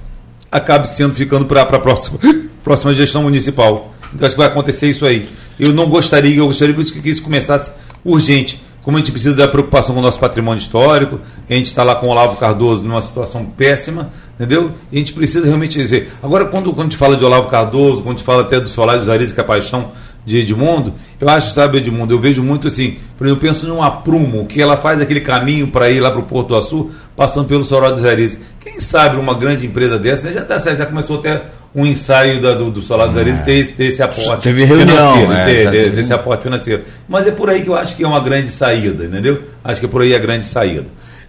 acabe 0.51 0.89
sendo 0.89 1.15
ficando 1.15 1.45
para 1.45 1.62
a 1.62 1.79
próxima, 1.79 2.19
próxima 2.65 2.93
gestão 2.93 3.23
municipal. 3.23 3.95
Então 4.12 4.27
acho 4.27 4.35
que 4.35 4.41
vai 4.41 4.51
acontecer 4.51 4.89
isso 4.89 5.07
aí. 5.07 5.29
Eu 5.59 5.73
não 5.73 5.89
gostaria, 5.89 6.37
eu 6.37 6.47
gostaria 6.47 6.75
que 6.75 7.11
isso 7.11 7.23
começasse 7.23 7.71
urgente. 8.05 8.61
Como 8.83 8.99
a 8.99 9.01
gente 9.01 9.12
precisa 9.12 9.35
da 9.35 9.49
preocupação 9.49 9.95
com 9.95 10.01
o 10.01 10.05
nosso 10.05 10.19
patrimônio 10.19 10.61
histórico, 10.61 11.19
a 11.49 11.55
gente 11.55 11.67
está 11.67 11.83
lá 11.83 11.95
com 11.95 12.07
o 12.07 12.11
Olavo 12.11 12.37
Cardoso 12.37 12.85
numa 12.85 13.01
situação 13.01 13.47
péssima, 13.47 14.11
entendeu? 14.35 14.73
E 14.93 14.97
a 14.97 14.99
gente 14.99 15.15
precisa 15.15 15.47
realmente 15.47 15.79
dizer. 15.79 16.12
Agora, 16.23 16.45
quando, 16.45 16.71
quando 16.73 16.89
a 16.89 16.91
gente 16.91 16.99
fala 16.99 17.17
de 17.17 17.25
Olavo 17.25 17.49
Cardoso, 17.49 18.03
quando 18.03 18.09
a 18.09 18.19
gente 18.19 18.25
fala 18.25 18.43
até 18.43 18.61
do 18.61 18.69
Solar 18.69 18.99
dos 18.99 19.09
Ares, 19.09 19.33
que 19.33 19.41
é 19.41 19.43
a 19.43 19.47
paixão 19.47 19.91
de 20.25 20.39
Edmundo, 20.39 20.95
eu 21.20 21.29
acho, 21.29 21.53
sabe, 21.53 21.79
Edmundo, 21.79 22.14
eu 22.14 22.18
vejo 22.18 22.43
muito 22.43 22.68
assim, 22.68 22.97
por 23.16 23.27
exemplo, 23.27 23.43
eu 23.43 23.49
penso 23.49 23.66
numa 23.66 23.91
Prumo, 23.91 24.47
que 24.47 24.61
ela 24.61 24.77
faz 24.77 25.01
aquele 25.01 25.20
caminho 25.20 25.68
para 25.68 25.91
ir 25.91 26.01
lá 26.01 26.11
para 26.11 26.20
o 26.20 26.25
Porto 26.25 26.49
do 26.49 26.57
Açu, 26.57 26.91
passando 27.14 27.47
pelo 27.47 27.64
Solar 27.64 27.93
dos 27.93 28.05
Ares. 28.05 28.39
Quem 28.61 28.81
sabe 28.81 29.16
uma 29.16 29.35
grande 29.35 29.66
empresa 29.66 29.99
dessa, 29.99 30.33
já, 30.33 30.43
tá, 30.43 30.59
já 30.59 30.87
começou 30.87 31.18
até 31.18 31.43
um 31.75 31.85
ensaio 31.85 32.41
da, 32.41 32.55
do, 32.55 32.70
do 32.70 32.81
Solar 32.83 33.09
dos 33.09 33.16
Ares 33.16 33.41
é. 33.41 33.43
ter, 33.43 33.72
ter 33.72 33.87
esse 33.87 34.03
aporte 34.03 34.45
Teve 34.45 34.64
reunião, 34.64 35.14
financeiro, 35.14 35.33
é, 35.33 35.45
ter, 35.45 35.64
tá 35.64 35.70
ter, 35.70 35.91
desse 35.91 36.12
aporte 36.12 36.43
financeiro. 36.43 36.83
Mas 37.09 37.27
é 37.27 37.31
por 37.31 37.51
aí 37.51 37.62
que 37.62 37.68
eu 37.68 37.75
acho 37.75 37.97
que 37.97 38.05
é 38.05 38.07
uma 38.07 38.20
grande 38.20 38.49
saída, 38.49 39.05
entendeu? 39.05 39.43
Acho 39.62 39.81
que 39.81 39.87
é 39.87 39.89
por 39.89 40.03
aí 40.03 40.14
a 40.14 40.18
grande 40.18 40.45
saída. 40.45 40.87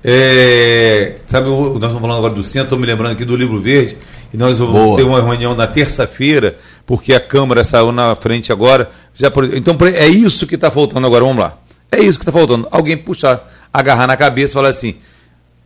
É, 0.07 1.15
sabe, 1.27 1.49
nós 1.49 1.73
estamos 1.75 1.99
falando 1.99 2.17
agora 2.17 2.33
do 2.33 2.43
centro, 2.43 2.65
estou 2.65 2.77
me 2.77 2.85
lembrando 2.85 3.13
aqui 3.13 3.25
do 3.25 3.35
Livro 3.35 3.59
Verde, 3.59 3.97
e 4.31 4.37
nós 4.37 4.59
vamos 4.59 4.73
Boa. 4.73 4.97
ter 4.97 5.03
uma 5.03 5.19
reunião 5.19 5.55
na 5.55 5.65
terça-feira, 5.65 6.55
porque 6.85 7.13
a 7.13 7.19
Câmara 7.19 7.63
saiu 7.63 7.91
na 7.91 8.15
frente 8.15 8.51
agora. 8.51 8.89
Já, 9.13 9.31
então 9.53 9.77
é 9.95 10.07
isso 10.07 10.45
que 10.45 10.55
está 10.55 10.69
faltando 10.69 11.07
agora, 11.07 11.23
vamos 11.23 11.43
lá. 11.43 11.57
É 11.91 11.99
isso 11.99 12.19
que 12.19 12.23
está 12.23 12.31
faltando. 12.31 12.67
Alguém 12.71 12.97
puxar, 12.97 13.47
agarrar 13.73 14.07
na 14.07 14.17
cabeça 14.17 14.51
e 14.51 14.53
falar 14.53 14.69
assim: 14.69 14.95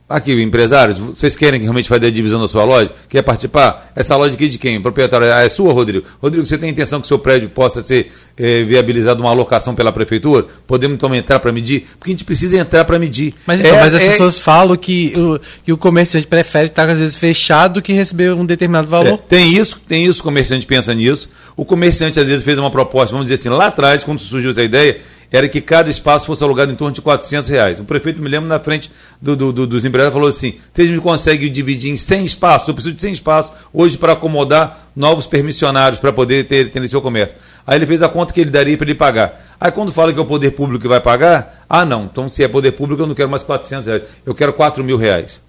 Aqui, 0.09 0.33
empresários, 0.41 0.97
vocês 0.97 1.35
querem 1.35 1.61
realmente 1.61 1.87
fazer 1.87 2.07
a 2.07 2.11
divisão 2.11 2.41
da 2.41 2.47
sua 2.47 2.63
loja? 2.63 2.89
Quer 3.07 3.21
participar? 3.21 3.91
Essa 3.95 4.15
loja 4.15 4.33
aqui 4.33 4.47
de 4.47 4.57
quem? 4.57 4.81
Proprietário? 4.81 5.31
Ah, 5.31 5.43
é 5.43 5.49
sua, 5.49 5.71
Rodrigo? 5.71 6.03
Rodrigo, 6.19 6.47
você 6.47 6.57
tem 6.57 6.71
intenção 6.71 6.99
que 6.99 7.05
o 7.05 7.07
seu 7.07 7.19
prédio 7.19 7.47
possa 7.47 7.79
ser 7.79 8.11
eh, 8.35 8.63
viabilizado 8.63 9.21
uma 9.21 9.29
alocação 9.29 9.75
pela 9.75 9.91
prefeitura? 9.91 10.47
Podemos 10.65 10.95
então 10.95 11.13
entrar 11.13 11.39
para 11.39 11.51
medir? 11.51 11.85
Porque 11.99 12.09
a 12.09 12.13
gente 12.13 12.25
precisa 12.25 12.57
entrar 12.57 12.85
para 12.85 12.97
medir. 12.97 13.35
Mas, 13.45 13.59
então, 13.59 13.77
é, 13.77 13.81
mas 13.81 13.93
as 13.93 14.01
é... 14.01 14.09
pessoas 14.09 14.39
falam 14.39 14.75
que 14.75 15.13
o, 15.15 15.39
que 15.63 15.71
o 15.71 15.77
comerciante 15.77 16.25
prefere 16.25 16.69
estar, 16.69 16.89
às 16.89 16.97
vezes, 16.97 17.15
fechado 17.15 17.73
do 17.73 17.81
que 17.83 17.93
receber 17.93 18.33
um 18.33 18.47
determinado 18.47 18.89
valor. 18.89 19.13
É, 19.13 19.17
tem 19.17 19.53
isso, 19.53 19.79
tem 19.87 20.05
isso, 20.05 20.21
o 20.21 20.23
comerciante 20.23 20.65
pensa 20.65 20.91
nisso. 20.91 21.29
O 21.59 21.65
comerciante, 21.65 22.17
às 22.17 22.25
vezes, 22.25 22.41
fez 22.41 22.57
uma 22.57 22.71
proposta, 22.71 23.11
vamos 23.11 23.29
dizer 23.29 23.35
assim, 23.35 23.49
lá 23.49 23.67
atrás, 23.67 24.05
quando 24.05 24.17
surgiu 24.19 24.49
essa 24.49 24.63
ideia, 24.63 25.01
era 25.29 25.45
que 25.49 25.59
cada 25.59 25.89
espaço 25.89 26.25
fosse 26.25 26.41
alugado 26.41 26.71
em 26.71 26.75
torno 26.75 26.93
de 26.93 27.01
400 27.01 27.49
reais. 27.49 27.81
O 27.81 27.83
prefeito, 27.83 28.21
me 28.21 28.29
lembro, 28.29 28.47
na 28.47 28.61
frente 28.61 28.89
do, 29.21 29.35
do, 29.35 29.51
do, 29.51 29.67
dos 29.67 29.83
empresários, 29.83 30.13
falou 30.13 30.29
assim: 30.29 30.53
vocês 30.73 30.89
me 30.89 31.01
conseguem 31.01 31.51
dividir 31.51 31.91
em 31.91 31.97
100 31.97 32.23
espaços? 32.23 32.65
Eu 32.65 32.73
preciso 32.73 32.95
de 32.95 33.01
100 33.01 33.11
espaços 33.11 33.53
hoje 33.73 33.97
para 33.97 34.13
acomodar 34.13 34.89
novos 34.95 35.25
permissionários 35.25 35.99
para 35.99 36.13
poder 36.13 36.45
ter, 36.45 36.71
ter 36.71 36.87
seu 36.87 37.01
comércio. 37.01 37.35
Aí 37.67 37.77
ele 37.77 37.85
fez 37.85 38.01
a 38.01 38.07
conta 38.07 38.33
que 38.33 38.39
ele 38.39 38.51
daria 38.51 38.77
para 38.77 38.87
ele 38.87 38.95
pagar. 38.95 39.57
Aí 39.59 39.69
quando 39.69 39.91
fala 39.91 40.13
que 40.13 40.19
é 40.19 40.21
o 40.21 40.25
poder 40.25 40.51
público 40.51 40.83
que 40.83 40.87
vai 40.87 41.01
pagar, 41.01 41.65
ah 41.69 41.83
não, 41.83 42.05
então 42.05 42.29
se 42.29 42.41
é 42.41 42.47
poder 42.47 42.71
público 42.71 43.03
eu 43.03 43.07
não 43.07 43.13
quero 43.13 43.29
mais 43.29 43.43
400 43.43 43.85
reais, 43.85 44.03
eu 44.25 44.33
quero 44.33 44.53
4 44.53 44.81
mil 44.81 44.95
reais. 44.95 45.41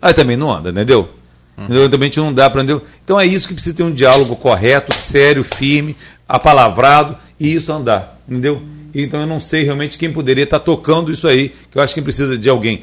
Aí 0.00 0.14
também 0.14 0.36
não 0.36 0.52
anda, 0.52 0.70
entendeu? 0.70 1.08
Uhum. 1.56 1.88
Também 1.88 2.10
não 2.16 2.32
dá 2.32 2.48
para. 2.48 2.62
Então 3.04 3.20
é 3.20 3.26
isso 3.26 3.46
que 3.46 3.54
precisa 3.54 3.76
ter 3.76 3.82
um 3.82 3.92
diálogo 3.92 4.34
correto, 4.36 4.96
sério, 4.96 5.44
firme, 5.44 5.96
apalavrado 6.28 7.16
e 7.38 7.54
isso 7.54 7.72
andar, 7.72 8.20
entendeu? 8.28 8.62
Então 8.94 9.20
eu 9.20 9.26
não 9.26 9.40
sei 9.40 9.62
realmente 9.62 9.98
quem 9.98 10.12
poderia 10.12 10.44
estar 10.44 10.60
tocando 10.60 11.10
isso 11.10 11.26
aí, 11.26 11.50
que 11.70 11.78
eu 11.78 11.82
acho 11.82 11.94
que 11.94 12.02
precisa 12.02 12.36
de 12.36 12.48
alguém 12.48 12.82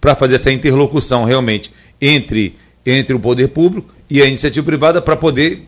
para 0.00 0.14
fazer 0.14 0.36
essa 0.36 0.52
interlocução 0.52 1.24
realmente 1.24 1.72
entre, 2.00 2.56
entre 2.84 3.14
o 3.14 3.20
poder 3.20 3.48
público 3.48 3.92
e 4.08 4.22
a 4.22 4.26
iniciativa 4.26 4.64
privada 4.64 5.00
para 5.00 5.16
poder 5.16 5.66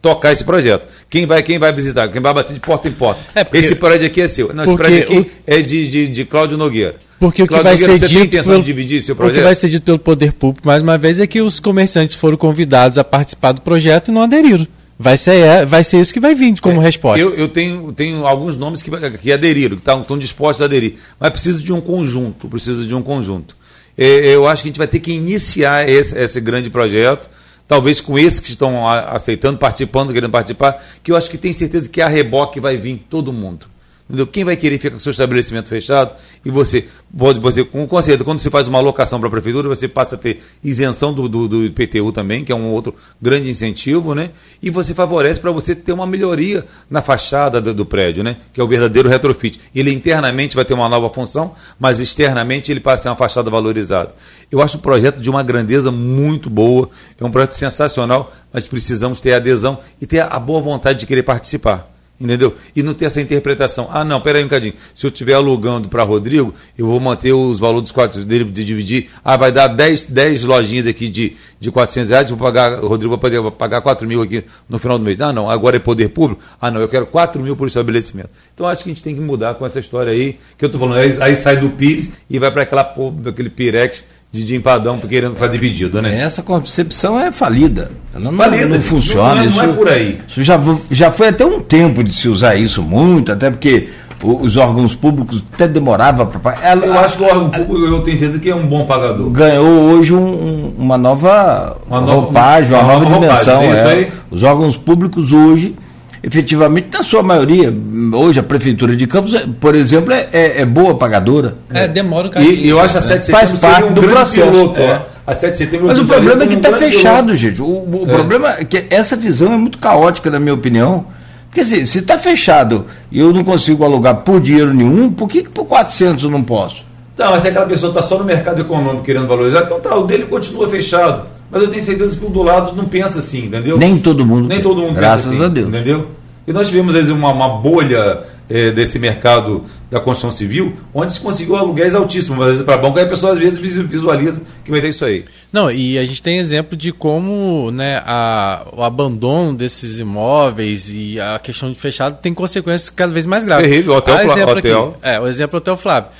tocar 0.00 0.32
esse 0.32 0.44
projeto. 0.44 0.86
Quem 1.08 1.26
vai, 1.26 1.42
quem 1.42 1.58
vai 1.58 1.72
visitar, 1.72 2.08
quem 2.08 2.20
vai 2.20 2.34
bater 2.34 2.52
de 2.52 2.60
porta 2.60 2.88
em 2.88 2.92
porta. 2.92 3.22
É 3.34 3.44
porque, 3.44 3.58
esse 3.58 3.74
prédio 3.76 4.06
aqui 4.06 4.20
é 4.20 4.28
seu. 4.28 4.52
Não, 4.52 4.64
esse 4.64 4.76
prédio 4.76 5.02
aqui 5.02 5.18
o, 5.18 5.30
é 5.46 5.62
de, 5.62 5.88
de, 5.88 6.08
de 6.08 6.24
Cláudio 6.24 6.58
Nogueira. 6.58 6.96
Porque 7.22 7.40
o 7.44 7.46
que 7.46 7.52
vai 7.52 7.74
Nogueira, 7.74 7.98
ser 7.98 8.08
dito 8.08 8.44
pelo, 8.44 8.60
dividir 8.60 9.00
seu 9.00 9.14
projeto? 9.14 9.36
O 9.36 9.38
que 9.38 9.44
vai 9.44 9.54
ser 9.54 9.68
dito 9.68 9.84
pelo 9.84 9.98
poder 10.00 10.32
público, 10.32 10.66
mais 10.66 10.82
uma 10.82 10.98
vez, 10.98 11.20
é 11.20 11.26
que 11.26 11.40
os 11.40 11.60
comerciantes 11.60 12.16
foram 12.16 12.36
convidados 12.36 12.98
a 12.98 13.04
participar 13.04 13.52
do 13.52 13.60
projeto 13.60 14.08
e 14.08 14.10
não 14.10 14.22
aderiram. 14.22 14.66
Vai 14.98 15.16
ser, 15.16 15.36
é, 15.36 15.64
vai 15.64 15.84
ser 15.84 16.00
isso 16.00 16.12
que 16.12 16.18
vai 16.18 16.34
vir 16.34 16.58
como 16.58 16.80
é, 16.80 16.84
resposta. 16.84 17.20
Eu, 17.20 17.32
eu, 17.36 17.46
tenho, 17.46 17.92
tenho 17.92 18.26
alguns 18.26 18.56
nomes 18.56 18.82
que, 18.82 18.90
que 19.18 19.32
aderiram, 19.32 19.76
que 19.76 19.88
estão 19.88 20.18
dispostos 20.18 20.62
a 20.62 20.64
aderir. 20.64 20.94
Mas 21.20 21.30
precisa 21.30 21.60
de 21.60 21.72
um 21.72 21.80
conjunto, 21.80 22.48
precisa 22.48 22.84
de 22.84 22.92
um 22.92 23.02
conjunto. 23.02 23.56
É, 23.96 24.34
eu 24.34 24.48
acho 24.48 24.64
que 24.64 24.68
a 24.68 24.70
gente 24.70 24.78
vai 24.78 24.88
ter 24.88 24.98
que 24.98 25.12
iniciar 25.12 25.88
esse, 25.88 26.18
esse 26.18 26.40
grande 26.40 26.70
projeto, 26.70 27.30
talvez 27.68 28.00
com 28.00 28.18
esses 28.18 28.40
que 28.40 28.48
estão 28.48 28.88
aceitando, 28.88 29.58
participando, 29.58 30.12
querendo 30.12 30.32
participar, 30.32 30.84
que 31.00 31.12
eu 31.12 31.16
acho 31.16 31.30
que 31.30 31.38
tem 31.38 31.52
certeza 31.52 31.88
que 31.88 32.00
a 32.00 32.08
reboque 32.08 32.58
vai 32.58 32.76
vir 32.76 33.06
todo 33.08 33.32
mundo. 33.32 33.70
Entendeu? 34.12 34.26
Quem 34.26 34.44
vai 34.44 34.56
querer 34.56 34.76
ficar 34.76 34.90
com 34.90 34.98
seu 34.98 35.08
estabelecimento 35.08 35.70
fechado 35.70 36.12
e 36.44 36.50
você 36.50 36.84
pode, 37.16 37.40
você, 37.40 37.64
com 37.64 37.86
conceito, 37.86 38.22
quando 38.22 38.40
você 38.40 38.50
faz 38.50 38.68
uma 38.68 38.76
alocação 38.76 39.18
para 39.18 39.26
a 39.26 39.30
prefeitura, 39.30 39.66
você 39.66 39.88
passa 39.88 40.16
a 40.16 40.18
ter 40.18 40.42
isenção 40.62 41.14
do, 41.14 41.26
do, 41.30 41.48
do, 41.48 41.64
IPTU 41.64 42.12
também, 42.12 42.44
que 42.44 42.52
é 42.52 42.54
um 42.54 42.70
outro 42.72 42.94
grande 43.22 43.48
incentivo, 43.48 44.14
né? 44.14 44.28
E 44.62 44.68
você 44.68 44.92
favorece 44.92 45.40
para 45.40 45.50
você 45.50 45.74
ter 45.74 45.92
uma 45.92 46.06
melhoria 46.06 46.66
na 46.90 47.00
fachada 47.00 47.58
do, 47.58 47.72
do, 47.72 47.86
prédio, 47.86 48.22
né? 48.22 48.36
Que 48.52 48.60
é 48.60 48.64
o 48.64 48.68
verdadeiro 48.68 49.08
retrofit. 49.08 49.58
Ele 49.74 49.90
internamente 49.90 50.56
vai 50.56 50.66
ter 50.66 50.74
uma 50.74 50.90
nova 50.90 51.08
função, 51.08 51.54
mas 51.80 51.98
externamente 51.98 52.70
ele 52.70 52.80
passa 52.80 53.00
a 53.00 53.02
ter 53.04 53.08
uma 53.08 53.16
fachada 53.16 53.48
valorizada. 53.48 54.14
Eu 54.50 54.60
acho 54.60 54.76
o 54.76 54.80
projeto 54.82 55.22
de 55.22 55.30
uma 55.30 55.42
grandeza 55.42 55.90
muito 55.90 56.50
boa, 56.50 56.90
é 57.18 57.24
um 57.24 57.30
projeto 57.30 57.54
sensacional, 57.54 58.30
mas 58.52 58.66
precisamos 58.66 59.22
ter 59.22 59.32
adesão 59.32 59.78
e 59.98 60.06
ter 60.06 60.20
a 60.20 60.38
boa 60.38 60.60
vontade 60.60 60.98
de 61.00 61.06
querer 61.06 61.22
participar. 61.22 61.91
Entendeu? 62.22 62.54
E 62.76 62.84
não 62.84 62.94
ter 62.94 63.06
essa 63.06 63.20
interpretação. 63.20 63.88
Ah, 63.90 64.04
não, 64.04 64.20
peraí 64.20 64.42
um 64.42 64.46
bocadinho. 64.46 64.74
Se 64.94 65.04
eu 65.04 65.10
estiver 65.10 65.34
alugando 65.34 65.88
para 65.88 66.04
Rodrigo, 66.04 66.54
eu 66.78 66.86
vou 66.86 67.00
manter 67.00 67.32
os 67.32 67.58
valores 67.58 67.82
dos 67.82 67.92
quatro 67.92 68.24
dele 68.24 68.44
de 68.44 68.64
dividir. 68.64 69.10
Ah, 69.24 69.36
vai 69.36 69.50
dar 69.50 69.66
10, 69.66 70.04
10 70.04 70.44
lojinhas 70.44 70.86
aqui 70.86 71.08
de, 71.08 71.34
de 71.58 71.70
400 71.72 72.10
reais, 72.10 72.30
vou 72.30 72.38
pagar, 72.38 72.78
Rodrigo 72.78 73.16
vai 73.16 73.18
poder 73.18 73.50
pagar 73.50 73.80
4 73.80 74.06
mil 74.06 74.22
aqui 74.22 74.44
no 74.68 74.78
final 74.78 75.00
do 75.00 75.04
mês. 75.04 75.20
Ah, 75.20 75.32
não, 75.32 75.50
agora 75.50 75.76
é 75.76 75.80
poder 75.80 76.10
público? 76.10 76.40
Ah, 76.60 76.70
não, 76.70 76.80
eu 76.80 76.88
quero 76.88 77.06
4 77.06 77.42
mil 77.42 77.56
por 77.56 77.66
estabelecimento. 77.66 78.30
Então 78.54 78.66
acho 78.66 78.84
que 78.84 78.90
a 78.90 78.94
gente 78.94 79.02
tem 79.02 79.16
que 79.16 79.20
mudar 79.20 79.54
com 79.54 79.66
essa 79.66 79.80
história 79.80 80.12
aí, 80.12 80.38
que 80.56 80.64
eu 80.64 80.68
estou 80.68 80.80
falando. 80.80 80.98
Aí, 80.98 81.16
aí, 81.20 81.34
sai 81.34 81.56
do 81.56 81.70
Pires 81.70 82.10
e 82.30 82.38
vai 82.38 82.52
para 82.52 82.62
aquele 82.62 83.50
Pirex 83.50 84.04
de, 84.32 84.56
empadão 84.56 84.98
querendo 84.98 85.36
fazer 85.36 85.52
dividido, 85.52 86.00
né? 86.00 86.22
Essa 86.22 86.42
concepção 86.42 87.20
é 87.20 87.30
falida. 87.30 87.90
Ela 88.14 88.30
não, 88.30 88.38
falida, 88.38 88.66
não 88.66 88.80
funciona. 88.80 89.34
Não, 89.34 89.44
não, 89.44 89.52
não 89.52 89.62
é 89.62 89.68
por 89.68 89.88
aí. 89.88 90.20
Isso 90.26 90.42
já, 90.42 90.58
já 90.90 91.12
foi 91.12 91.28
até 91.28 91.44
um 91.44 91.60
tempo 91.60 92.02
de 92.02 92.14
se 92.14 92.28
usar 92.28 92.56
isso 92.56 92.82
muito, 92.82 93.30
até 93.30 93.50
porque 93.50 93.90
os 94.22 94.56
órgãos 94.56 94.94
públicos 94.94 95.44
até 95.52 95.68
demorava 95.68 96.24
para 96.24 96.76
Eu 96.76 96.98
acho 96.98 97.18
que 97.18 97.22
o 97.24 97.26
órgão 97.26 97.50
público, 97.50 97.86
eu 97.86 98.00
tenho 98.02 98.18
certeza 98.18 98.40
que 98.40 98.48
é 98.48 98.54
um 98.54 98.66
bom 98.66 98.86
pagador. 98.86 99.28
Ganhou 99.30 99.66
hoje 99.66 100.14
um, 100.14 100.72
uma 100.78 100.96
nova 100.96 101.76
uma 101.86 102.00
roupagem, 102.00 102.70
uma, 102.70 102.82
uma 102.82 102.92
nova, 102.94 103.04
nova 103.04 103.26
dimensão. 103.26 103.60
Roupagem, 103.60 104.04
é. 104.04 104.10
Os 104.30 104.42
órgãos 104.42 104.76
públicos 104.76 105.32
hoje 105.32 105.74
efetivamente, 106.22 106.88
na 106.92 107.02
sua 107.02 107.22
maioria, 107.22 107.72
hoje 108.14 108.38
a 108.38 108.42
Prefeitura 108.42 108.94
de 108.94 109.06
Campos, 109.06 109.34
por 109.60 109.74
exemplo, 109.74 110.12
é, 110.12 110.28
é, 110.32 110.60
é 110.60 110.66
boa 110.66 110.94
pagadora. 110.94 111.56
É, 111.72 111.88
demora 111.88 112.28
o 112.28 112.40
E, 112.40 112.66
e 112.66 112.68
eu 112.68 112.80
acho 112.80 112.98
a 112.98 113.00
7 113.00 113.20
de 113.20 113.26
setembro 113.26 113.48
Faz 113.48 113.60
parte 113.60 113.90
um 113.90 113.92
do 113.92 114.02
processo. 114.02 114.50
Piloto, 114.50 114.80
é. 114.80 115.02
A 115.26 115.34
7 115.34 115.52
de 115.52 115.58
setembro 115.58 115.86
Mas 115.86 115.98
o 115.98 116.04
problema 116.04 116.44
é 116.44 116.46
que 116.46 116.54
está 116.54 116.72
fechado, 116.76 117.26
piloto. 117.26 117.36
gente. 117.36 117.62
O, 117.62 117.66
o 117.66 118.04
é. 118.06 118.12
problema 118.12 118.48
é 118.58 118.64
que 118.64 118.86
essa 118.90 119.16
visão 119.16 119.52
é 119.52 119.56
muito 119.56 119.78
caótica, 119.78 120.30
na 120.30 120.38
minha 120.38 120.54
opinião. 120.54 121.06
Porque 121.48 121.60
assim, 121.60 121.84
se 121.84 121.98
está 121.98 122.18
fechado 122.18 122.86
e 123.10 123.20
eu 123.20 123.32
não 123.32 123.44
consigo 123.44 123.84
alugar 123.84 124.16
por 124.16 124.40
dinheiro 124.40 124.72
nenhum, 124.72 125.12
por 125.12 125.28
que, 125.28 125.42
que 125.42 125.50
por 125.50 125.66
400 125.66 126.24
eu 126.24 126.30
não 126.30 126.42
posso? 126.42 126.82
Não, 127.18 127.30
mas 127.30 127.42
se 127.42 127.48
aquela 127.48 127.66
pessoa 127.66 127.90
está 127.90 128.00
só 128.00 128.18
no 128.18 128.24
mercado 128.24 128.62
econômico 128.62 129.04
querendo 129.04 129.26
valorizar, 129.26 129.64
então 129.64 129.78
tá, 129.78 129.94
o 129.94 130.06
dele 130.06 130.24
continua 130.24 130.66
fechado. 130.68 131.24
Mas 131.52 131.62
eu 131.62 131.70
tenho 131.70 131.84
certeza 131.84 132.16
que 132.16 132.24
o 132.24 132.30
do 132.30 132.42
lado 132.42 132.74
não 132.74 132.86
pensa 132.86 133.18
assim, 133.18 133.44
entendeu? 133.44 133.76
Nem 133.76 133.98
todo 133.98 134.24
mundo. 134.24 134.48
Nem 134.48 134.58
todo 134.58 134.80
mundo 134.80 134.94
Graças 134.94 135.30
pensa 135.30 135.34
assim. 135.34 135.44
a 135.44 135.48
Deus. 135.48 135.68
Entendeu? 135.68 136.08
E 136.48 136.52
nós 136.52 136.66
tivemos 136.66 136.94
vezes, 136.94 137.10
uma, 137.10 137.30
uma 137.30 137.48
bolha 137.60 138.20
é, 138.48 138.70
desse 138.70 138.98
mercado 138.98 139.62
da 139.90 140.00
construção 140.00 140.32
civil, 140.32 140.74
onde 140.94 141.12
se 141.12 141.20
conseguiu 141.20 141.54
aluguéis 141.54 141.94
altíssimos, 141.94 142.40
às 142.40 142.50
vezes 142.52 142.62
para 142.62 142.78
banco, 142.78 142.98
aí 142.98 143.04
a 143.04 143.08
pessoa 143.08 143.32
às 143.32 143.38
vezes 143.38 143.58
visualiza 143.58 144.40
que 144.64 144.70
vai 144.70 144.80
ter 144.80 144.88
isso 144.88 145.04
aí. 145.04 145.26
Não, 145.52 145.70
e 145.70 145.98
a 145.98 146.04
gente 146.06 146.22
tem 146.22 146.38
exemplo 146.38 146.74
de 146.74 146.90
como 146.90 147.70
né, 147.70 148.02
a, 148.06 148.66
o 148.74 148.82
abandono 148.82 149.52
desses 149.52 149.98
imóveis 149.98 150.88
e 150.88 151.20
a 151.20 151.38
questão 151.38 151.70
de 151.70 151.78
fechado 151.78 152.18
tem 152.22 152.32
consequências 152.32 152.88
cada 152.88 153.12
vez 153.12 153.26
mais 153.26 153.44
graves. 153.44 153.68
Terrível, 153.68 153.94
hotel, 153.94 154.16
exemplo 154.16 154.58
hotel. 154.58 154.96
Aqui, 155.02 155.08
é, 155.10 155.20
o 155.20 155.26
exemplo 155.26 155.58
Hotel 155.58 155.76
Flávio 155.76 156.10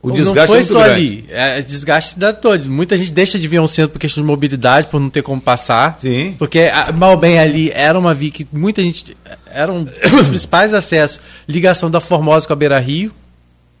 O 0.00 0.08
não 0.08 0.14
desgaste 0.14 0.46
foi 0.48 0.60
é 0.60 0.64
só 0.64 0.78
grande. 0.84 0.92
ali, 0.94 1.24
é 1.30 1.60
desgaste 1.60 2.18
da 2.18 2.32
todo. 2.32 2.70
Muita 2.70 2.96
gente 2.96 3.10
deixa 3.10 3.36
de 3.38 3.48
vir 3.48 3.56
ao 3.56 3.66
centro 3.66 3.90
por 3.90 3.98
questão 3.98 4.22
de 4.22 4.26
mobilidade, 4.28 4.86
por 4.86 5.00
não 5.00 5.10
ter 5.10 5.22
como 5.22 5.40
passar. 5.40 5.98
Sim. 6.00 6.36
Porque 6.38 6.60
a- 6.72 6.92
mal 6.92 7.16
bem 7.16 7.38
ali 7.38 7.70
era 7.72 7.98
uma 7.98 8.14
via 8.14 8.30
que 8.30 8.46
muita 8.52 8.80
gente. 8.82 9.16
Eram 9.52 9.82
os 10.20 10.26
principais 10.28 10.72
acessos. 10.72 11.20
Ligação 11.48 11.90
da 11.90 12.00
Formosa 12.00 12.46
com 12.46 12.52
a 12.52 12.56
Beira 12.56 12.78
Rio. 12.78 13.12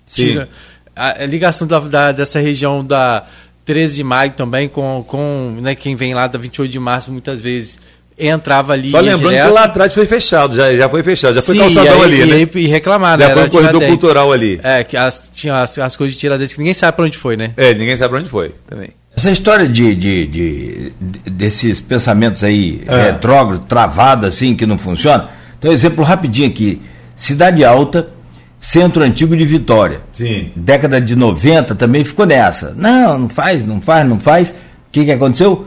Sim. 0.04 0.44
A, 0.96 1.22
a 1.22 1.26
ligação 1.26 1.68
da, 1.68 1.78
da- 1.78 2.10
dessa 2.12 2.40
região 2.40 2.84
da 2.84 3.24
13 3.64 3.94
de 3.96 4.02
maio 4.02 4.32
também 4.32 4.68
com, 4.68 5.04
com 5.06 5.58
né, 5.60 5.74
quem 5.76 5.94
vem 5.94 6.14
lá 6.14 6.26
da 6.26 6.38
28 6.38 6.70
de 6.72 6.78
março 6.80 7.12
muitas 7.12 7.40
vezes 7.40 7.78
entrava 8.18 8.72
ali. 8.72 8.88
Só 8.90 8.98
lembrando 9.00 9.28
direto. 9.30 9.46
que 9.48 9.52
lá 9.54 9.64
atrás 9.64 9.94
foi 9.94 10.06
fechado, 10.06 10.54
já, 10.54 10.74
já 10.74 10.88
foi 10.88 11.02
fechado, 11.02 11.34
já 11.34 11.42
foi 11.42 11.54
Sim, 11.54 11.60
calçadão 11.60 11.98
e 12.00 12.04
aí- 12.04 12.22
ali, 12.22 12.22
e, 12.42 12.44
né? 12.44 12.50
E 12.54 12.66
reclamar, 12.66 13.16
né? 13.18 13.24
Já 13.26 13.30
foi 13.32 13.42
Era 13.42 13.48
um 13.48 13.52
corredor 13.52 13.82
cultural 13.86 14.32
ali. 14.32 14.60
É, 14.62 14.82
que 14.84 14.96
as, 14.96 15.22
tinha 15.32 15.60
as, 15.60 15.78
as 15.78 15.96
coisas 15.96 16.14
de 16.14 16.20
Tiradentes 16.20 16.52
que 16.54 16.58
ninguém 16.60 16.74
sabe 16.74 16.96
pra 16.96 17.04
onde 17.04 17.16
foi, 17.16 17.36
né? 17.36 17.52
É, 17.56 17.72
ninguém 17.74 17.96
sabe 17.96 18.10
pra 18.10 18.18
onde 18.20 18.28
foi 18.28 18.54
também. 18.68 18.88
Essa 19.16 19.30
história 19.30 19.68
de, 19.68 19.94
de- 19.96 20.26
de- 20.26 20.92
de- 21.00 21.30
desses 21.30 21.80
pensamentos 21.80 22.44
aí 22.44 22.82
É. 22.86 23.04
retrógrados, 23.10 23.66
travados 23.68 24.28
assim, 24.28 24.54
que 24.54 24.64
não 24.64 24.78
funciona. 24.78 25.28
Então, 25.58 25.72
exemplo 25.72 26.04
rapidinho 26.04 26.48
aqui. 26.48 26.80
Cidade 27.16 27.64
Alta, 27.64 28.08
centro 28.60 29.02
antigo 29.02 29.36
de 29.36 29.44
Vitória. 29.44 30.00
Sim. 30.12 30.52
Década 30.54 31.00
de 31.00 31.16
90 31.16 31.74
também 31.74 32.04
ficou 32.04 32.26
nessa. 32.26 32.72
Não, 32.76 33.18
não 33.18 33.28
faz, 33.28 33.64
não 33.64 33.80
faz, 33.80 34.08
não 34.08 34.20
faz. 34.20 34.50
O 34.50 34.54
que, 34.92 35.04
que 35.04 35.10
aconteceu? 35.10 35.66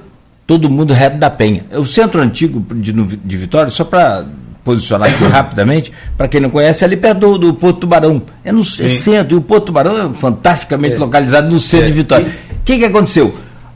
Todo 0.51 0.69
mundo 0.69 0.93
reto 0.93 1.17
da 1.17 1.29
penha. 1.29 1.63
O 1.71 1.85
centro 1.85 2.19
antigo 2.19 2.61
de, 2.75 2.91
de 2.91 3.37
Vitória, 3.37 3.71
só 3.71 3.85
para 3.85 4.25
posicionar 4.65 5.09
aqui 5.09 5.23
rapidamente, 5.31 5.93
para 6.17 6.27
quem 6.27 6.41
não 6.41 6.49
conhece, 6.49 6.83
é 6.83 6.87
ali 6.87 6.97
perto 6.97 7.19
do, 7.19 7.37
do 7.37 7.53
Porto 7.53 7.79
Tubarão. 7.79 8.21
É 8.43 8.51
no 8.51 8.59
é 8.59 8.63
centro, 8.89 9.33
e 9.33 9.37
o 9.37 9.41
Porto 9.41 9.67
Tubarão 9.67 10.11
é 10.11 10.13
fantasticamente 10.13 10.97
localizado 10.97 11.49
no 11.49 11.57
centro 11.57 11.87
de 11.87 11.93
Vitória. 11.93 12.25
O 12.27 12.63
que, 12.65 12.79
que 12.79 12.83
aconteceu? 12.83 13.33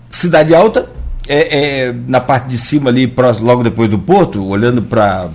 Cidade 0.09 0.53
Alta, 0.53 0.89
é, 1.29 1.87
é, 1.87 1.95
na 2.09 2.19
parte 2.19 2.49
de 2.49 2.57
cima 2.57 2.89
ali, 2.89 3.09
logo 3.39 3.63
depois 3.63 3.89
do 3.89 3.97
Porto, 3.97 4.45
olhando 4.45 4.81
para 4.81 5.29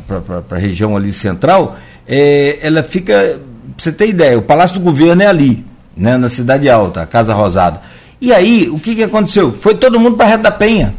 a 0.50 0.56
região 0.56 0.94
ali 0.94 1.10
central, 1.10 1.78
é, 2.06 2.58
ela 2.60 2.82
fica, 2.82 3.40
você 3.78 3.90
ter 3.90 4.10
ideia, 4.10 4.38
o 4.38 4.42
Palácio 4.42 4.78
do 4.78 4.84
Governo 4.84 5.22
é 5.22 5.26
ali, 5.26 5.64
né, 5.96 6.18
na 6.18 6.28
Cidade 6.28 6.68
Alta, 6.68 7.00
a 7.00 7.06
Casa 7.06 7.32
Rosada. 7.32 7.80
E 8.20 8.30
aí, 8.30 8.68
o 8.68 8.78
que, 8.78 8.94
que 8.94 9.04
aconteceu? 9.04 9.56
Foi 9.58 9.74
todo 9.74 9.98
mundo 9.98 10.18
para 10.18 10.26
Reta 10.26 10.42
da 10.42 10.50
Penha. 10.50 10.94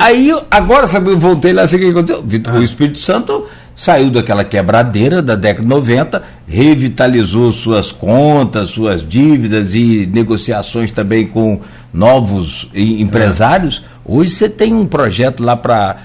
Aí, 0.00 0.30
agora, 0.50 0.86
sabe, 0.86 1.10
eu 1.10 1.18
voltei 1.18 1.52
lá, 1.52 1.66
sei 1.66 1.78
o 1.78 1.82
que 1.82 1.90
aconteceu. 1.90 2.22
Vit- 2.22 2.48
O 2.48 2.62
Espírito 2.62 2.98
Santo 2.98 3.46
saiu 3.74 4.10
daquela 4.10 4.44
quebradeira 4.44 5.20
da 5.20 5.34
década 5.34 5.62
de 5.62 5.68
90, 5.68 6.22
revitalizou 6.48 7.52
suas 7.52 7.90
contas, 7.92 8.70
suas 8.70 9.06
dívidas 9.06 9.74
e 9.74 10.08
negociações 10.12 10.90
também 10.90 11.26
com 11.26 11.60
novos 11.92 12.68
empresários. 12.74 13.82
Hoje 14.04 14.30
você 14.30 14.48
tem 14.48 14.72
um 14.74 14.86
projeto 14.86 15.42
lá 15.42 15.56
para 15.56 15.96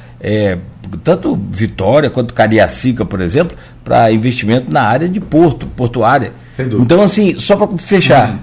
tanto 1.03 1.39
Vitória 1.52 2.10
quanto 2.10 2.34
Cariacica, 2.34 3.06
por 3.06 3.22
exemplo, 3.22 3.56
para 3.84 4.11
investimento 4.11 4.72
na 4.72 4.81
área 4.81 5.07
de 5.07 5.19
porto, 5.19 5.65
portuária. 5.68 6.34
Sem 6.56 6.65
dúvida. 6.68 6.84
Então, 6.84 7.02
assim, 7.03 7.38
só 7.39 7.56
para 7.56 7.68
fechar, 7.77 8.38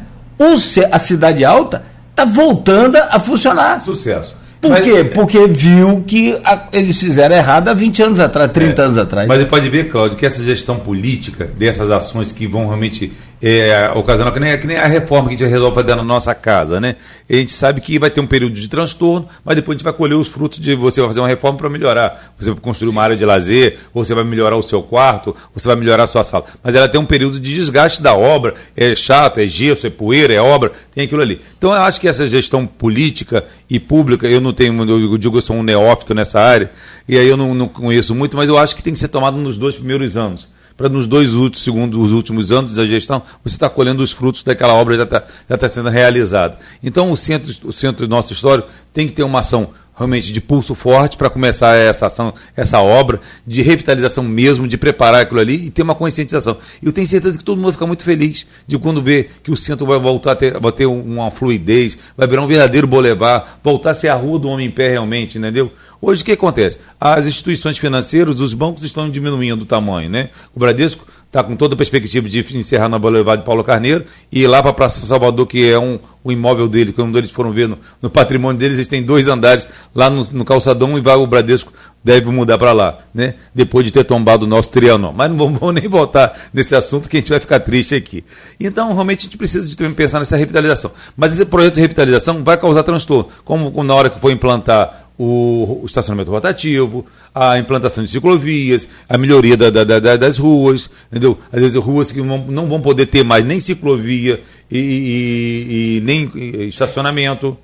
ce- 0.58 0.88
a 0.90 0.98
cidade 0.98 1.44
alta 1.44 1.82
está 2.10 2.24
voltando 2.24 2.96
a 2.96 3.18
funcionar. 3.20 3.80
Sucesso. 3.82 4.36
Por 4.60 4.70
Mas- 4.70 4.84
quê? 4.84 5.04
Porque 5.04 5.46
viu 5.46 6.02
que 6.06 6.36
a- 6.44 6.64
eles 6.72 6.98
fizeram 6.98 7.36
errado 7.36 7.68
há 7.68 7.74
20 7.74 8.02
anos 8.02 8.18
atrás, 8.18 8.50
30 8.50 8.82
É. 8.82 8.84
anos 8.86 8.96
atrás. 8.96 9.28
Mas 9.28 9.38
você 9.38 9.44
pode 9.46 9.68
ver, 9.68 9.84
Cláudio, 9.88 10.18
que 10.18 10.26
essa 10.26 10.42
gestão 10.42 10.76
política 10.80 11.44
dessas 11.56 11.90
ações 11.92 12.32
que 12.32 12.46
vão 12.46 12.66
realmente 12.66 13.12
é, 13.40 13.90
ocasionar, 13.94 14.32
que 14.32 14.40
nem, 14.40 14.58
que 14.58 14.66
nem 14.66 14.76
a 14.76 14.86
reforma 14.86 15.28
que 15.28 15.34
a 15.34 15.38
gente 15.38 15.50
resolve 15.50 15.74
fazer 15.74 15.94
na 15.94 16.02
nossa 16.02 16.34
casa, 16.34 16.80
né? 16.80 16.96
A 17.30 17.34
gente 17.34 17.52
sabe 17.52 17.80
que 17.80 17.98
vai 17.98 18.10
ter 18.10 18.20
um 18.20 18.26
período 18.26 18.54
de 18.54 18.68
transtorno, 18.68 19.28
mas 19.44 19.54
depois 19.54 19.76
a 19.76 19.78
gente 19.78 19.84
vai 19.84 19.92
colher 19.92 20.14
os 20.14 20.28
frutos 20.28 20.58
de 20.58 20.74
você 20.74 21.00
vai 21.00 21.08
fazer 21.08 21.20
uma 21.20 21.28
reforma 21.28 21.58
para 21.58 21.70
melhorar. 21.70 22.34
Você 22.38 22.50
vai 22.50 22.60
construir 22.60 22.88
uma 22.88 23.02
área 23.02 23.16
de 23.16 23.24
lazer, 23.24 23.78
ou 23.94 24.04
você 24.04 24.14
vai 24.14 24.24
melhorar 24.24 24.56
o 24.56 24.62
seu 24.62 24.82
quarto, 24.82 25.28
ou 25.30 25.36
você 25.54 25.68
vai 25.68 25.76
melhorar 25.76 26.04
a 26.04 26.06
sua 26.06 26.24
sala. 26.24 26.44
Mas 26.62 26.74
ela 26.74 26.88
tem 26.88 27.00
um 27.00 27.06
período 27.06 27.38
de 27.38 27.54
desgaste 27.54 28.02
da 28.02 28.14
obra, 28.14 28.54
é 28.76 28.94
chato, 28.94 29.38
é 29.38 29.46
gesso, 29.46 29.86
é 29.86 29.90
poeira, 29.90 30.34
é 30.34 30.40
obra, 30.40 30.72
tem 30.92 31.04
aquilo 31.04 31.22
ali. 31.22 31.40
Então 31.56 31.70
eu 31.70 31.82
acho 31.82 32.00
que 32.00 32.08
essa 32.08 32.26
gestão 32.26 32.66
política 32.66 33.44
e 33.70 33.78
pública, 33.78 34.26
eu 34.26 34.40
não 34.40 34.52
tenho, 34.52 34.82
eu 34.88 35.16
digo 35.16 35.38
eu 35.38 35.42
sou 35.42 35.56
um 35.56 35.62
neófito 35.62 36.14
nessa 36.14 36.40
área, 36.40 36.70
e 37.08 37.16
aí 37.16 37.28
eu 37.28 37.36
não, 37.36 37.54
não 37.54 37.68
conheço 37.68 38.14
muito, 38.14 38.36
mas 38.36 38.48
eu 38.48 38.58
acho 38.58 38.74
que 38.74 38.82
tem 38.82 38.92
que 38.92 38.98
ser 38.98 39.08
tomado 39.08 39.36
nos 39.36 39.56
dois 39.56 39.76
primeiros 39.76 40.16
anos. 40.16 40.48
Para 40.78 40.88
nos 40.88 41.08
dois 41.08 41.34
últimos, 41.34 41.64
segundo 41.64 42.00
os 42.00 42.12
últimos 42.12 42.52
anos 42.52 42.74
da 42.74 42.86
gestão, 42.86 43.20
você 43.44 43.56
está 43.56 43.68
colhendo 43.68 44.00
os 44.00 44.12
frutos 44.12 44.44
daquela 44.44 44.74
obra 44.74 44.96
já 44.96 45.02
está 45.02 45.24
já 45.48 45.54
está 45.56 45.68
sendo 45.68 45.88
realizada. 45.88 46.56
Então 46.80 47.10
o 47.10 47.16
centro, 47.16 47.52
o 47.64 47.72
centro 47.72 48.06
nosso 48.06 48.32
histórico 48.32 48.68
tem 48.92 49.08
que 49.08 49.12
ter 49.12 49.24
uma 49.24 49.40
ação 49.40 49.70
realmente 49.98 50.32
de 50.32 50.40
pulso 50.40 50.74
forte 50.74 51.16
para 51.16 51.28
começar 51.28 51.74
essa 51.74 52.06
ação, 52.06 52.32
essa 52.56 52.80
obra 52.80 53.20
de 53.46 53.60
revitalização 53.62 54.22
mesmo, 54.22 54.68
de 54.68 54.78
preparar 54.78 55.22
aquilo 55.22 55.40
ali 55.40 55.66
e 55.66 55.70
ter 55.70 55.82
uma 55.82 55.94
conscientização. 55.94 56.56
Eu 56.82 56.92
tenho 56.92 57.06
certeza 57.06 57.36
que 57.36 57.44
todo 57.44 57.56
mundo 57.56 57.66
vai 57.66 57.72
ficar 57.72 57.86
muito 57.86 58.04
feliz 58.04 58.46
de 58.66 58.78
quando 58.78 59.02
ver 59.02 59.30
que 59.42 59.50
o 59.50 59.56
centro 59.56 59.84
vai 59.84 59.98
voltar 59.98 60.32
a 60.32 60.36
ter, 60.36 60.58
vai 60.58 60.72
ter 60.72 60.86
uma 60.86 61.30
fluidez, 61.30 61.98
vai 62.16 62.28
virar 62.28 62.42
um 62.42 62.46
verdadeiro 62.46 62.86
boulevard, 62.86 63.44
voltar 63.62 63.90
a 63.90 63.94
ser 63.94 64.08
a 64.08 64.14
rua 64.14 64.38
do 64.38 64.48
homem 64.48 64.68
em 64.68 64.70
pé 64.70 64.90
realmente, 64.90 65.36
entendeu? 65.36 65.72
Hoje 66.00 66.22
o 66.22 66.24
que 66.24 66.32
acontece? 66.32 66.78
As 67.00 67.26
instituições 67.26 67.76
financeiras, 67.76 68.38
os 68.38 68.54
bancos 68.54 68.84
estão 68.84 69.10
diminuindo 69.10 69.62
o 69.62 69.66
tamanho, 69.66 70.08
né? 70.08 70.30
O 70.54 70.60
Bradesco 70.60 71.04
está 71.28 71.44
com 71.44 71.54
toda 71.54 71.74
a 71.74 71.76
perspectiva 71.76 72.26
de 72.26 72.40
encerrar 72.56 72.88
na 72.88 72.98
Boulevard 72.98 73.42
de 73.42 73.46
Paulo 73.46 73.62
Carneiro 73.62 74.04
e 74.32 74.42
ir 74.42 74.46
lá 74.46 74.62
para 74.62 74.70
a 74.70 74.74
Praça 74.74 75.04
Salvador, 75.06 75.46
que 75.46 75.70
é 75.70 75.78
um, 75.78 75.98
o 76.24 76.32
imóvel 76.32 76.66
dele, 76.66 76.90
quando 76.90 77.18
eles 77.18 77.30
foram 77.30 77.52
ver 77.52 77.68
no, 77.68 78.10
patrimônio 78.10 78.58
deles, 78.58 78.78
eles 78.78 78.88
têm 78.88 79.02
dois 79.02 79.28
andares 79.28 79.68
lá 79.94 80.08
no, 80.08 80.24
no 80.32 80.44
calçadão 80.44 80.96
e 80.96 81.02
vai, 81.02 81.16
o 81.16 81.26
Bradesco 81.26 81.70
deve 82.02 82.30
mudar 82.30 82.56
para 82.56 82.72
lá, 82.72 82.98
né? 83.12 83.34
Depois 83.54 83.84
de 83.84 83.92
ter 83.92 84.04
tombado 84.04 84.46
o 84.46 84.48
nosso 84.48 84.70
Trianon. 84.70 85.12
Mas 85.12 85.30
não 85.30 85.36
vamos, 85.36 85.74
nem 85.74 85.86
voltar 85.86 86.34
nesse 86.52 86.74
assunto 86.74 87.08
que 87.08 87.18
a 87.18 87.20
gente 87.20 87.28
vai 87.30 87.40
ficar 87.40 87.60
triste 87.60 87.94
aqui. 87.94 88.24
Então, 88.58 88.94
realmente, 88.94 89.20
a 89.20 89.22
gente 89.24 89.36
precisa 89.36 89.68
de 89.68 89.88
pensar 89.90 90.18
nessa 90.18 90.36
revitalização. 90.36 90.90
Mas 91.14 91.34
esse 91.34 91.44
projeto 91.44 91.74
de 91.74 91.80
revitalização 91.82 92.42
vai 92.42 92.56
causar 92.56 92.82
transtorno, 92.82 93.28
como 93.44 93.84
na 93.84 93.94
hora 93.94 94.08
que 94.08 94.18
for 94.18 94.30
implantar 94.30 95.07
o, 95.18 95.80
o 95.82 95.86
estacionamento 95.86 96.30
rotativo, 96.30 97.04
a 97.34 97.58
implantação 97.58 98.04
de 98.04 98.10
ciclovias, 98.10 98.86
a 99.08 99.18
melhoria 99.18 99.56
da- 99.56 99.68
da- 99.70 99.84
da- 99.98 100.16
das 100.16 100.38
ruas, 100.38 100.88
entendeu? 101.10 101.36
Às 101.52 101.60
vezes 101.60 101.76
ruas 101.76 102.12
que 102.12 102.22
não, 102.22 102.38
não 102.46 102.66
vão 102.66 102.80
poder 102.80 103.06
ter 103.06 103.24
mais 103.24 103.44
nem 103.44 103.58
ciclovia 103.58 104.40
e, 104.70 104.78
e- 104.78 105.96
e 105.96 106.00
nem 106.02 106.30
estacionamento. 106.68 107.56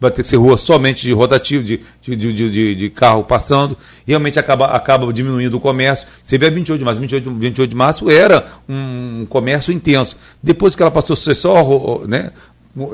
Vai 0.00 0.10
ter 0.10 0.22
que 0.22 0.28
ser 0.28 0.36
rua 0.36 0.56
somente 0.56 1.02
de 1.02 1.12
rotativo, 1.12 1.62
de, 1.62 1.78
de, 2.02 2.16
de, 2.16 2.74
de- 2.74 2.90
carro 2.90 3.22
passando. 3.22 3.78
Realmente 4.04 4.36
acaba, 4.36 4.66
acaba 4.66 5.12
diminuindo 5.12 5.56
o 5.56 5.60
comércio. 5.60 6.08
Você 6.24 6.36
vê 6.36 6.46
a 6.46 6.50
28 6.50 6.76
de 6.80 6.84
março. 6.84 7.00
28, 7.00 7.30
28 7.32 7.70
de 7.70 7.76
março 7.76 8.10
era 8.10 8.44
um 8.68 9.24
comércio 9.28 9.72
intenso. 9.72 10.16
Depois 10.42 10.74
que 10.74 10.82
ela 10.82 10.90
passou 10.90 11.14
a 11.14 11.16
ser 11.16 11.34
só 11.36 12.02
né, 12.08 12.32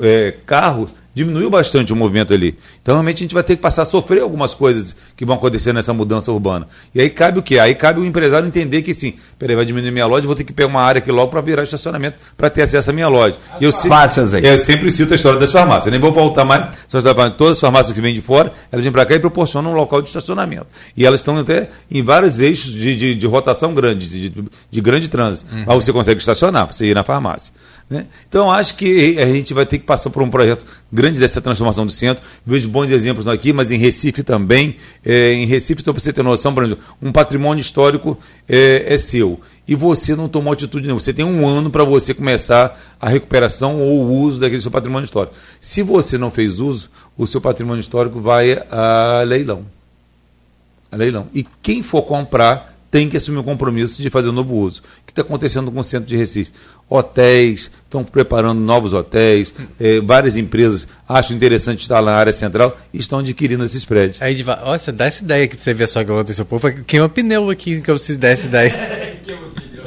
é, 0.03 0.35
carros, 0.45 0.93
diminuiu 1.19 1.49
bastante 1.49 1.91
o 1.91 1.95
movimento 1.95 2.33
ali. 2.33 2.57
Então, 2.81 2.95
realmente, 2.95 3.17
a 3.17 3.19
gente 3.19 3.33
vai 3.33 3.43
ter 3.43 3.55
que 3.55 3.61
passar 3.61 3.81
a 3.81 3.85
sofrer 3.85 4.21
algumas 4.21 4.53
coisas 4.53 4.95
que 5.15 5.25
vão 5.25 5.35
acontecer 5.35 5.73
nessa 5.73 5.93
mudança 5.93 6.31
urbana. 6.31 6.67
E 6.95 7.01
aí 7.01 7.09
cabe 7.09 7.39
o 7.39 7.43
quê? 7.43 7.59
Aí 7.59 7.75
cabe 7.75 7.99
o 7.99 8.05
empresário 8.05 8.47
entender 8.47 8.81
que, 8.81 8.93
sim, 8.95 9.13
peraí, 9.37 9.55
vai 9.55 9.65
diminuir 9.65 9.91
minha 9.91 10.05
loja, 10.05 10.25
vou 10.25 10.35
ter 10.35 10.43
que 10.45 10.53
pegar 10.53 10.67
uma 10.69 10.81
área 10.81 10.99
aqui 10.99 11.11
logo 11.11 11.29
para 11.29 11.41
virar 11.41 11.63
estacionamento 11.63 12.17
para 12.37 12.49
ter 12.49 12.61
acesso 12.61 12.89
à 12.89 12.93
minha 12.93 13.07
loja. 13.09 13.37
E 13.59 13.65
eu 13.65 13.71
se- 13.71 13.89
farmácias 13.89 14.33
aí. 14.33 14.45
É, 14.45 14.53
eu 14.53 14.59
sempre 14.59 14.89
cito 14.89 15.11
a 15.11 15.15
história 15.15 15.37
das 15.39 15.51
farmácias. 15.51 15.91
Nem 15.91 15.99
vou 15.99 16.13
voltar 16.13 16.45
mais. 16.45 16.67
Todas 17.37 17.57
as 17.57 17.59
farmácias 17.59 17.93
que 17.93 18.01
vêm 18.01 18.13
de 18.13 18.21
fora, 18.21 18.51
elas 18.71 18.83
vêm 18.83 18.91
para 18.91 19.05
cá 19.05 19.15
e 19.15 19.19
proporcionam 19.19 19.71
um 19.71 19.75
local 19.75 20.01
de 20.01 20.07
estacionamento. 20.07 20.67
E 20.95 21.05
elas 21.05 21.19
estão 21.19 21.37
até 21.37 21.69
em 21.91 22.01
vários 22.01 22.39
eixos 22.39 22.71
de, 22.71 22.95
de, 22.95 23.15
de 23.15 23.27
rotação 23.27 23.73
grande, 23.73 24.07
de, 24.09 24.29
de, 24.29 24.43
de 24.71 24.81
grande 24.81 25.07
trânsito. 25.09 25.51
Mas 25.65 25.83
você 25.85 25.91
consegue 25.91 26.19
estacionar 26.19 26.65
para 26.65 26.75
você 26.75 26.85
ir 26.85 26.93
na 26.95 27.03
farmácia. 27.03 27.53
Né? 27.89 28.05
Então, 28.27 28.51
acho 28.51 28.75
que 28.75 29.17
a 29.19 29.25
gente 29.25 29.51
vai 29.51 29.65
ter 29.65 29.79
que 29.79 29.83
passar 29.85 30.11
por 30.11 30.21
um 30.21 30.29
projeto 30.29 30.63
grande 30.91 31.19
dessa 31.19 31.41
transformação 31.41 31.85
do 31.85 31.91
centro. 31.91 32.23
Vejo 32.45 32.67
bons 32.67 32.91
exemplos 32.91 33.27
aqui, 33.27 33.53
mas 33.53 33.71
em 33.71 33.77
Recife 33.77 34.23
também. 34.23 34.75
É, 35.05 35.33
em 35.33 35.45
Recife, 35.45 35.83
só 35.83 35.93
para 35.93 36.01
você 36.01 36.11
ter 36.11 36.23
noção, 36.23 36.53
por 36.53 36.63
exemplo, 36.63 36.83
um 37.01 37.11
patrimônio 37.11 37.61
histórico 37.61 38.17
é, 38.47 38.93
é 38.93 38.97
seu. 38.97 39.39
E 39.67 39.75
você 39.75 40.15
não 40.15 40.27
tomou 40.27 40.51
atitude 40.51 40.83
nenhuma. 40.83 40.99
Você 40.99 41.13
tem 41.13 41.23
um 41.23 41.47
ano 41.47 41.69
para 41.69 41.83
você 41.83 42.13
começar 42.13 42.79
a 42.99 43.07
recuperação 43.07 43.79
ou 43.79 44.05
o 44.05 44.19
uso 44.21 44.39
daquele 44.39 44.61
seu 44.61 44.71
patrimônio 44.71 45.05
histórico. 45.05 45.35
Se 45.61 45.83
você 45.83 46.17
não 46.17 46.31
fez 46.31 46.59
uso, 46.59 46.89
o 47.17 47.27
seu 47.27 47.39
patrimônio 47.39 47.79
histórico 47.79 48.19
vai 48.19 48.53
a 48.71 49.23
leilão. 49.25 49.65
A 50.91 50.95
leilão. 50.95 51.27
E 51.33 51.45
quem 51.61 51.83
for 51.83 52.01
comprar 52.01 52.75
tem 52.89 53.07
que 53.07 53.17
assumir 53.17 53.37
o 53.37 53.43
compromisso 53.43 54.01
de 54.01 54.09
fazer 54.09 54.29
um 54.29 54.33
novo 54.33 54.55
uso. 54.55 54.81
O 54.81 55.05
que 55.05 55.11
está 55.11 55.21
acontecendo 55.21 55.71
com 55.71 55.79
o 55.79 55.83
centro 55.83 56.07
de 56.07 56.17
Recife? 56.17 56.51
Hotéis, 56.89 57.69
estão 57.85 58.03
preparando 58.03 58.59
novos 58.59 58.93
hotéis, 58.93 59.53
eh, 59.79 60.01
várias 60.03 60.35
empresas 60.35 60.87
acham 61.07 61.35
interessante 61.37 61.81
estar 61.81 62.01
na 62.01 62.13
área 62.13 62.33
central 62.33 62.75
e 62.93 62.97
estão 62.97 63.19
adquirindo 63.19 63.63
esses 63.63 63.85
prédios. 63.85 64.19
Aí, 64.21 64.43
olha, 64.63 64.79
você 64.79 64.91
dá 64.91 65.05
essa 65.05 65.23
ideia 65.23 65.43
aqui 65.45 65.55
pra 65.55 65.63
você 65.63 65.73
ver 65.73 65.87
só 65.87 66.01
o 66.01 66.05
que 66.05 66.11
aconteceu. 66.11 66.43
O 66.43 66.47
povo 66.47 66.71
queima 66.87 67.07
pneu 67.07 67.49
aqui 67.49 67.79
que 67.81 67.91
eu 67.91 67.99
se 67.99 68.15
der 68.17 68.33
essa 68.33 68.47
ideia. 68.47 68.73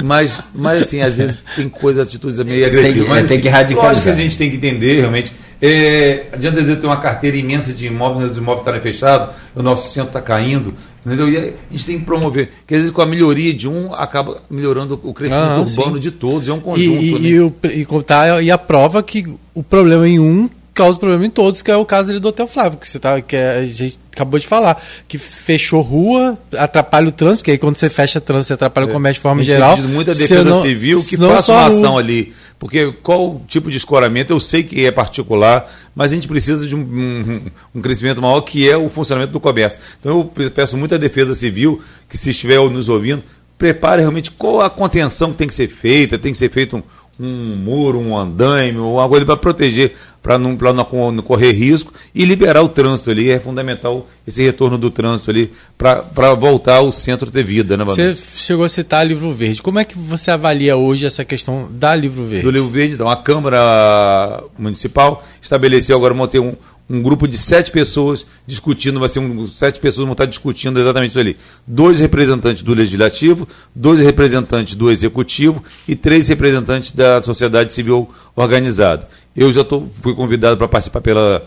Mas, 0.03 0.41
mas 0.55 0.83
assim, 0.83 1.01
às 1.01 1.19
vezes 1.19 1.39
tem 1.55 1.69
coisas, 1.69 2.09
atitudes 2.09 2.39
meio 2.41 2.67
agressivas. 2.67 3.03
que- 3.05 3.09
mas, 3.09 3.29
tem 3.29 3.41
que 3.41 3.47
assim, 3.49 3.57
radicalizar. 3.57 3.89
Lógico 3.93 4.05
que 4.07 4.11
a 4.11 4.17
gente 4.25 4.39
tem 4.39 4.51
que 4.51 4.57
entender, 4.57 5.01
realmente. 5.01 5.33
É, 5.61 6.25
adianta 6.33 6.61
dizer 6.61 6.77
ter 6.77 6.87
uma 6.87 6.97
carteira 6.97 7.37
imensa 7.37 7.73
de 7.73 7.87
imóveis, 7.87 8.33
os 8.33 8.37
imóveis 8.37 8.61
estarem 8.63 8.81
fechados, 8.81 9.37
o 9.55 9.63
nosso 9.63 9.91
centro 9.93 10.09
está 10.09 10.21
caindo, 10.21 10.75
entendeu? 11.05 11.29
E 11.29 11.37
a 11.37 11.53
gente 11.71 11.87
tem 11.87 11.99
que 11.99 12.05
promover, 12.05 12.49
porque 12.61 12.75
às 12.75 12.81
vezes 12.81 12.95
com 12.95 13.03
a 13.03 13.07
melhoria 13.07 13.53
de 13.53 13.69
um 13.69 13.93
acaba 13.95 14.43
melhorando 14.51 14.99
o 15.03 15.13
crescimento 15.15 15.47
Ah, 15.53 15.61
urbano 15.61 15.95
sim. 15.97 16.01
de 16.01 16.11
todos, 16.11 16.49
é 16.49 16.53
um 16.53 16.59
E, 16.59 16.61
conjunto. 16.61 17.03
e, 17.03 17.13
né? 17.19 17.29
e, 17.29 17.41
o- 17.41 17.55
e 17.65 17.85
contar- 17.85 18.43
e 18.43 18.51
a 18.51 18.59
prova 18.59 19.03
que 19.03 19.27
o 19.55 19.63
problema 19.63 20.09
em 20.09 20.19
um 20.19 20.49
causa 20.75 20.99
problema 20.99 21.27
em 21.27 21.31
todos, 21.31 21.61
que 21.63 21.71
é 21.71 21.77
o 21.77 21.85
caso 21.85 22.11
ali 22.11 22.19
do 22.21 22.29
Hotel 22.29 22.47
Flávio, 22.49 22.79
que, 22.79 22.89
você 22.89 22.99
tá, 22.99 23.21
que 23.21 23.37
a 23.37 23.65
gente 23.67 23.99
acabou 24.13 24.39
de 24.41 24.47
falar, 24.47 24.83
que 25.07 25.19
fechou 25.19 25.81
rua, 25.83 26.39
atrapalha 26.57 27.09
o 27.09 27.13
trânsito, 27.13 27.39
porque 27.41 27.51
aí 27.53 27.59
quando 27.59 27.77
você 27.77 27.91
fecha 27.91 28.21
trânsito, 28.21 28.49
você 28.49 28.53
atrapalha 28.55 28.87
o 28.87 28.91
comércio 28.91 29.19
de 29.19 29.23
forma 29.23 29.41
É. 29.41 29.43
A 29.43 29.45
gente 29.45 29.55
geral. 29.55 29.77
muita 29.79 30.15
defesa 30.15 30.45
não- 30.45 30.63
civil 30.63 31.03
que 31.05 31.17
faça 31.17 31.53
uma 31.53 31.67
ação 31.67 31.99
ali. 31.99 32.33
Porque 32.59 32.93
qual 33.03 33.43
tipo 33.49 33.71
de 33.71 33.77
escoramento, 33.77 34.33
eu 34.33 34.39
sei 34.39 34.63
que 34.63 34.87
é 34.87 34.91
particular, 34.93 35.69
mas 35.97 36.13
a 36.13 36.15
gente 36.15 36.29
precisa 36.29 36.65
de 36.67 36.77
um, 36.77 36.81
um- 36.81 37.41
um 37.75 37.81
crescimento 37.83 38.23
maior 38.23 38.41
que 38.43 38.69
é 38.69 38.77
o 38.77 38.89
funcionamento 38.89 39.33
do 39.33 39.41
comércio. 39.41 39.81
Então 39.99 40.19
eu 40.21 40.25
pe- 40.25 40.49
peço 40.51 40.77
muita 40.77 40.97
defesa 40.99 41.35
civil 41.35 41.81
que 42.09 42.17
se 42.17 42.31
estiver 42.31 42.61
nos 42.71 42.89
ouvindo, 42.89 43.23
prepare 43.59 44.01
realmente 44.01 44.31
qual 44.31 44.61
a 44.61 44.71
contenção 44.71 45.33
que 45.33 45.39
tem 45.39 45.49
que 45.49 45.55
ser 45.55 45.69
feita, 45.69 46.17
tem 46.19 46.31
que 46.33 46.39
ser 46.39 46.51
feito 46.51 46.77
um, 46.77 46.83
um 47.23 47.57
muro, 47.57 47.99
um 47.99 48.17
andaime, 48.19 48.79
alguma 48.79 49.09
coisa 49.09 49.25
para 49.25 49.37
proteger, 49.37 49.95
para 50.23 50.39
não, 50.39 50.57
pra 50.57 50.73
não 50.73 50.85
co- 50.85 51.11
não 51.13 51.23
correr 51.23 51.53
risco 51.53 51.93
e 52.15 52.25
liberar 52.25 52.63
o 52.63 52.69
trânsito 52.69 53.11
ali. 53.11 53.31
É 53.31 53.39
fundamental 53.39 54.09
esse 54.27 54.43
retorno 54.43 54.77
do 54.79 54.91
trânsito 54.91 55.31
ali 55.31 55.53
para 55.79 56.35
voltar 56.35 56.77
ao 56.77 56.91
centro 56.93 57.31
ter 57.31 57.43
vida, 57.45 57.77
né? 57.77 57.85
Você 57.85 58.17
chegou 58.37 58.65
a 58.65 58.69
citar 58.69 59.07
Livro 59.07 59.33
Verde. 59.33 59.63
Como 59.63 59.79
é 59.79 59.85
que 59.85 59.97
você 59.99 60.31
avalia 60.31 60.77
hoje 60.77 61.07
essa 61.07 61.25
questão 61.25 61.69
da 61.71 61.95
Livro 61.95 62.25
Verde? 62.25 62.45
do 62.45 62.51
Livro 62.51 62.69
Verde. 62.71 62.95
Então, 62.95 63.09
a 63.09 63.17
Câmara 63.17 64.43
Municipal 64.59 65.25
estabeleceu 65.41 65.97
agora 65.97 66.15
manter 66.15 66.39
um, 66.41 66.55
um 66.89 67.03
grupo 67.03 67.27
de 67.27 67.39
sete 67.39 67.71
pessoas 67.71 68.27
discutindo, 68.47 69.01
vai 69.01 69.09
ser 69.09 69.19
um, 69.21 69.47
sete 69.47 69.81
pessoas 69.81 70.05
vão 70.05 70.13
estar 70.13 70.27
discutindo 70.27 70.79
exatamente 70.79 71.11
isso 71.11 71.19
ali. 71.19 71.37
Dois 71.67 71.99
representantes 71.99 72.63
do 72.63 72.75
Legislativo, 72.75 73.49
dois 73.75 74.01
representantes 74.01 74.75
do 74.75 74.91
Executivo 74.91 75.63
e 75.87 75.95
três 75.95 76.29
representantes 76.29 76.93
da 76.93 77.23
sociedade 77.23 77.73
civil 77.73 78.09
organizada. 78.37 79.09
Eu 79.35 79.53
já 79.53 79.65
tô, 79.65 79.85
fui 80.03 80.15
convidado 80.15 80.57
para 80.57 80.69
participar 80.69 81.01
pela 81.01 81.43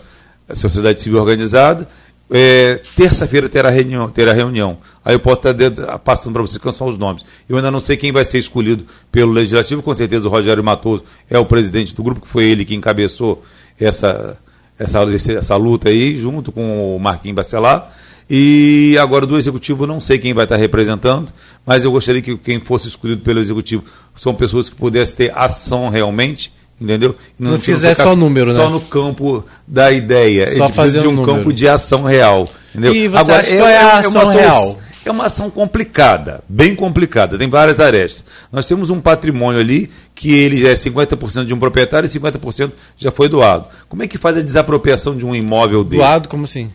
sociedade 0.54 1.00
civil 1.00 1.20
organizada. 1.20 1.88
É, 2.28 2.80
Terça-feira 2.96 3.48
terá 3.48 3.70
reunião, 3.70 4.08
terá 4.08 4.32
reunião. 4.32 4.78
Aí 5.04 5.14
eu 5.14 5.20
posso 5.20 5.48
estar 5.48 5.98
passando 5.98 6.32
para 6.32 6.42
vocês 6.42 6.58
quais 6.58 6.74
são 6.74 6.88
os 6.88 6.98
nomes. 6.98 7.24
Eu 7.48 7.56
ainda 7.56 7.70
não 7.70 7.78
sei 7.78 7.96
quem 7.96 8.10
vai 8.10 8.24
ser 8.24 8.38
escolhido 8.38 8.84
pelo 9.12 9.30
Legislativo, 9.30 9.80
com 9.80 9.94
certeza 9.94 10.26
o 10.26 10.30
Rogério 10.30 10.64
Matoso 10.64 11.04
é 11.30 11.38
o 11.38 11.44
presidente 11.44 11.94
do 11.94 12.02
grupo, 12.02 12.22
que 12.22 12.28
foi 12.28 12.46
ele 12.46 12.64
que 12.64 12.74
encabeçou 12.74 13.44
essa, 13.78 14.36
essa, 14.78 15.00
essa 15.32 15.56
luta 15.56 15.88
aí, 15.88 16.18
junto 16.18 16.50
com 16.52 16.96
o 16.96 17.00
Marquinhos 17.00 17.36
Bacelar. 17.36 17.90
E 18.28 18.96
agora 19.00 19.24
do 19.24 19.38
Executivo 19.38 19.86
não 19.86 20.00
sei 20.00 20.18
quem 20.18 20.34
vai 20.34 20.44
estar 20.44 20.56
representando, 20.56 21.32
mas 21.64 21.84
eu 21.84 21.92
gostaria 21.92 22.20
que 22.20 22.36
quem 22.36 22.58
fosse 22.60 22.88
escolhido 22.88 23.22
pelo 23.22 23.38
Executivo 23.38 23.84
são 24.16 24.34
pessoas 24.34 24.68
que 24.68 24.74
pudessem 24.74 25.14
ter 25.14 25.32
ação 25.36 25.88
realmente, 25.88 26.52
entendeu? 26.80 27.14
E 27.38 27.42
Não 27.42 27.56
que 27.56 27.66
fizer 27.66 27.94
só 27.94 28.16
número, 28.16 28.52
Só 28.52 28.64
né? 28.66 28.70
no 28.72 28.80
campo 28.80 29.44
da 29.66 29.92
ideia. 29.92 30.46
Só 30.56 30.64
a 30.64 30.66
gente 30.66 30.74
precisa 30.74 31.00
de 31.02 31.08
um 31.08 31.12
número. 31.12 31.36
campo 31.36 31.52
de 31.52 31.68
ação 31.68 32.02
real. 32.02 32.50
Entendeu? 32.74 32.94
E 32.96 33.06
você 33.06 33.30
acha 33.32 33.56
qual 33.56 33.68
é 33.68 33.78
a 33.78 33.98
ação 34.00 34.12
solu- 34.12 34.30
real? 34.30 34.78
É 35.06 35.10
uma 35.12 35.26
ação 35.26 35.48
complicada, 35.48 36.42
bem 36.48 36.74
complicada, 36.74 37.38
tem 37.38 37.48
várias 37.48 37.78
arestas. 37.78 38.24
Nós 38.50 38.66
temos 38.66 38.90
um 38.90 39.00
patrimônio 39.00 39.60
ali 39.60 39.88
que 40.16 40.34
ele 40.34 40.66
é 40.66 40.74
50% 40.74 41.44
de 41.44 41.54
um 41.54 41.60
proprietário 41.60 42.08
e 42.08 42.10
50% 42.10 42.72
já 42.96 43.12
foi 43.12 43.28
doado. 43.28 43.66
Como 43.88 44.02
é 44.02 44.08
que 44.08 44.18
faz 44.18 44.36
a 44.36 44.42
desapropriação 44.42 45.16
de 45.16 45.24
um 45.24 45.32
imóvel 45.32 45.84
desse? 45.84 45.98
Doado, 45.98 46.28
como 46.28 46.42
assim? 46.42 46.72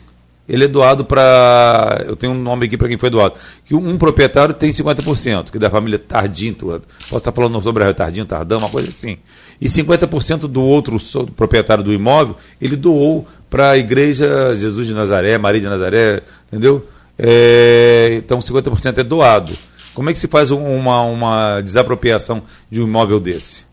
Ele 0.48 0.64
é 0.64 0.68
doado 0.70 1.04
para. 1.04 2.06
Eu 2.08 2.16
tenho 2.16 2.32
um 2.32 2.42
nome 2.42 2.68
aqui 2.68 2.78
para 2.78 2.88
quem 2.88 2.98
foi 2.98 3.10
doado. 3.10 3.36
Que 3.66 3.76
um 3.76 3.98
proprietário 3.98 4.54
tem 4.54 4.72
50%, 4.72 5.50
que 5.52 5.58
é 5.58 5.60
da 5.60 5.70
família 5.70 6.00
Tardim, 6.00 6.54
posso 6.54 6.82
estar 7.18 7.34
falando 7.34 7.62
sobre 7.62 7.84
a 7.84 7.94
Tardim, 7.94 8.24
Tardão, 8.24 8.60
uma 8.60 8.70
coisa 8.70 8.88
assim. 8.88 9.18
E 9.60 9.68
50% 9.68 10.48
do 10.48 10.62
outro 10.62 10.98
do 10.98 11.34
proprietário 11.34 11.84
do 11.84 11.92
imóvel, 11.92 12.38
ele 12.62 12.78
doou 12.78 13.28
para 13.50 13.72
a 13.72 13.78
igreja 13.78 14.56
Jesus 14.56 14.88
de 14.88 14.94
Nazaré, 14.94 15.38
Maria 15.38 15.60
de 15.60 15.68
Nazaré, 15.68 16.22
entendeu? 16.48 16.88
É, 17.24 18.16
então 18.18 18.40
50% 18.40 18.98
é 18.98 19.04
doado. 19.04 19.54
Como 19.94 20.10
é 20.10 20.14
que 20.14 20.18
se 20.20 20.28
faz 20.28 20.50
um- 20.50 20.66
uma, 20.76 21.02
uma 21.04 21.62
desapropriação 21.62 22.42
de 22.70 22.82
um 22.82 22.86
imóvel 22.88 23.20
desse? 23.20 23.66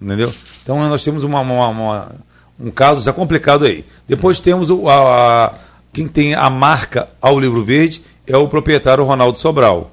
Entendeu? 0.00 0.32
Então 0.62 0.78
nós 0.88 1.02
temos 1.02 1.24
uma, 1.24 1.40
uma- 1.40 1.68
uma- 1.68 2.12
um 2.58 2.70
caso 2.70 3.02
já 3.02 3.12
complicado 3.12 3.64
aí. 3.64 3.84
Depois 4.06 4.38
temos 4.38 4.70
o, 4.70 4.86
a, 4.88 5.46
a- 5.46 5.54
quem 5.92 6.06
tem 6.06 6.34
a 6.34 6.50
marca 6.50 7.08
ao 7.22 7.40
livro 7.40 7.64
verde 7.64 8.02
é 8.26 8.36
o 8.36 8.46
proprietário 8.48 9.02
Ronaldo 9.04 9.38
Sobral. 9.38 9.90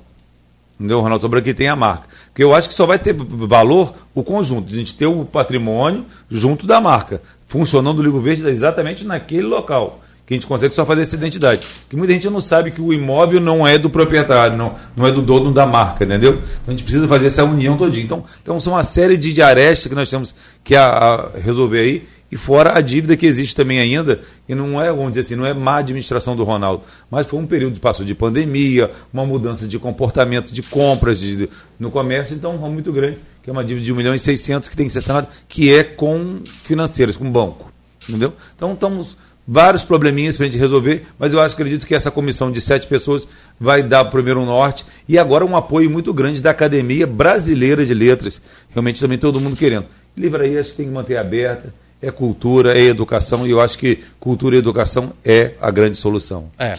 Entendeu? 0.78 1.00
O 1.00 1.02
Ronaldo 1.02 1.22
Sobral 1.22 1.42
que 1.42 1.54
tem 1.54 1.70
a 1.70 1.76
marca. 1.78 2.08
Porque 2.28 2.44
eu 2.44 2.54
acho 2.54 2.68
que 2.68 2.76
só 2.76 2.86
vai 2.86 3.00
ter 3.00 3.16
valor 3.18 3.94
o 4.14 4.22
conjunto, 4.24 4.72
a 4.72 4.76
gente 4.76 4.94
ter 4.94 5.08
o 5.08 5.24
patrimônio 5.26 6.06
junto 6.30 6.68
da 6.68 6.80
marca, 6.82 7.22
funcionando 7.48 8.00
o 8.00 8.04
livro 8.04 8.20
verde 8.20 8.46
exatamente 8.48 9.04
naquele 9.06 9.48
local. 9.48 10.02
Que 10.28 10.34
a 10.34 10.36
gente 10.36 10.46
consegue 10.46 10.76
só 10.76 10.86
fazer 10.86 11.02
essa 11.04 11.16
identidade. 11.16 11.66
Que 11.90 11.96
muita 11.96 12.14
gente 12.14 12.30
não 12.30 12.42
sabe 12.42 12.70
que 12.70 12.82
o 12.82 12.92
imóvel 12.94 13.40
não 13.40 13.66
é 13.66 13.78
do 13.78 13.90
proprietário, 13.90 14.58
não, 14.58 14.76
não 14.94 15.08
é 15.08 15.12
do 15.12 15.22
dono 15.22 15.54
da 15.54 15.66
marca, 15.66 16.04
entendeu? 16.04 16.34
Então 16.34 16.64
a 16.68 16.72
gente 16.72 16.84
precisa 16.84 17.08
fazer 17.08 17.28
essa 17.28 17.46
união 17.46 17.78
todinha. 17.78 18.04
Então, 18.04 18.24
então 18.44 18.60
são 18.60 18.74
uma 18.74 18.84
série 18.84 19.16
de, 19.18 19.42
arestas 19.42 19.88
que 19.88 19.96
nós 19.96 20.10
temos 20.10 20.36
que 20.66 20.76
a- 20.76 20.86
a 21.34 21.40
resolver 21.40 21.80
aí. 21.80 22.08
E 22.30 22.36
fora 22.36 22.78
a 22.78 22.82
dívida 22.82 23.16
que 23.16 23.26
existe 23.26 23.56
também 23.56 23.80
ainda, 23.80 24.20
e 24.50 24.54
não 24.54 24.82
é, 24.82 24.90
vamos 24.92 25.12
dizer 25.12 25.22
assim, 25.22 25.36
não 25.38 25.46
é 25.46 25.54
má 25.54 25.78
administração 25.78 26.36
do 26.36 26.44
Ronaldo, 26.44 26.84
mas 27.10 27.26
foi 27.26 27.40
um 27.40 27.46
período 27.48 27.76
que 27.76 27.80
passou 27.80 28.04
de 28.06 28.14
pandemia, 28.14 28.92
uma 29.14 29.26
mudança 29.26 29.66
de 29.66 29.80
comportamento 29.80 30.52
de 30.52 30.62
compras 30.62 31.22
de- 31.22 31.48
no 31.80 31.90
comércio, 31.90 32.36
então 32.36 32.54
um 32.54 32.70
muito 32.70 32.92
grande, 32.92 33.18
que 33.42 33.50
é 33.50 33.54
uma 33.54 33.64
dívida 33.64 33.86
de 33.86 33.94
1 33.94 33.96
milhão 33.96 34.14
e 34.14 34.20
600 34.20 34.68
que 34.68 34.76
tem 34.76 34.88
que 34.88 34.92
ser 34.92 35.00
sanada, 35.00 35.30
que 35.48 35.74
é 35.74 35.86
com 35.86 36.42
financeiras, 36.64 37.16
com 37.16 37.32
banco. 37.32 37.72
Entendeu? 38.10 38.34
Então 38.58 38.74
estamos 38.74 39.18
vários 39.48 39.84
probleminhas 39.84 40.36
para 40.36 40.46
a 40.46 40.50
gente 40.50 40.60
resolver, 40.60 41.06
mas 41.18 41.32
eu 41.32 41.40
acho, 41.40 41.56
acredito 41.56 41.88
que 41.88 41.96
essa 41.96 42.12
comissão 42.12 42.52
de 42.52 42.60
sete 42.60 42.86
pessoas 42.86 43.26
vai 43.60 43.82
dar 43.82 44.04
primeiro 44.06 44.42
um 44.42 44.46
norte 44.46 44.86
e 45.08 45.18
agora 45.18 45.46
um 45.46 45.56
apoio 45.56 45.90
muito 45.90 46.14
grande 46.14 46.42
da 46.42 46.52
Academia 46.52 47.08
Brasileira 47.08 47.86
de 47.86 47.94
Letras, 47.94 48.42
realmente 48.72 49.00
também 49.00 49.18
todo 49.18 49.40
mundo 49.40 49.56
querendo. 49.56 49.86
Livraria 50.18 50.60
acho 50.60 50.72
que 50.72 50.78
tem 50.78 50.88
que 50.88 50.92
manter 50.92 51.16
aberta, 51.16 51.74
é 52.02 52.12
cultura, 52.12 52.78
é 52.78 52.82
educação, 52.82 53.48
e 53.48 53.52
eu 53.52 53.62
acho 53.62 53.78
que 53.78 54.00
cultura 54.20 54.56
e 54.56 54.60
educação 54.60 55.14
é 55.24 55.52
a 55.62 55.72
grande 55.72 55.98
solução. 55.98 56.50
É. 56.60 56.76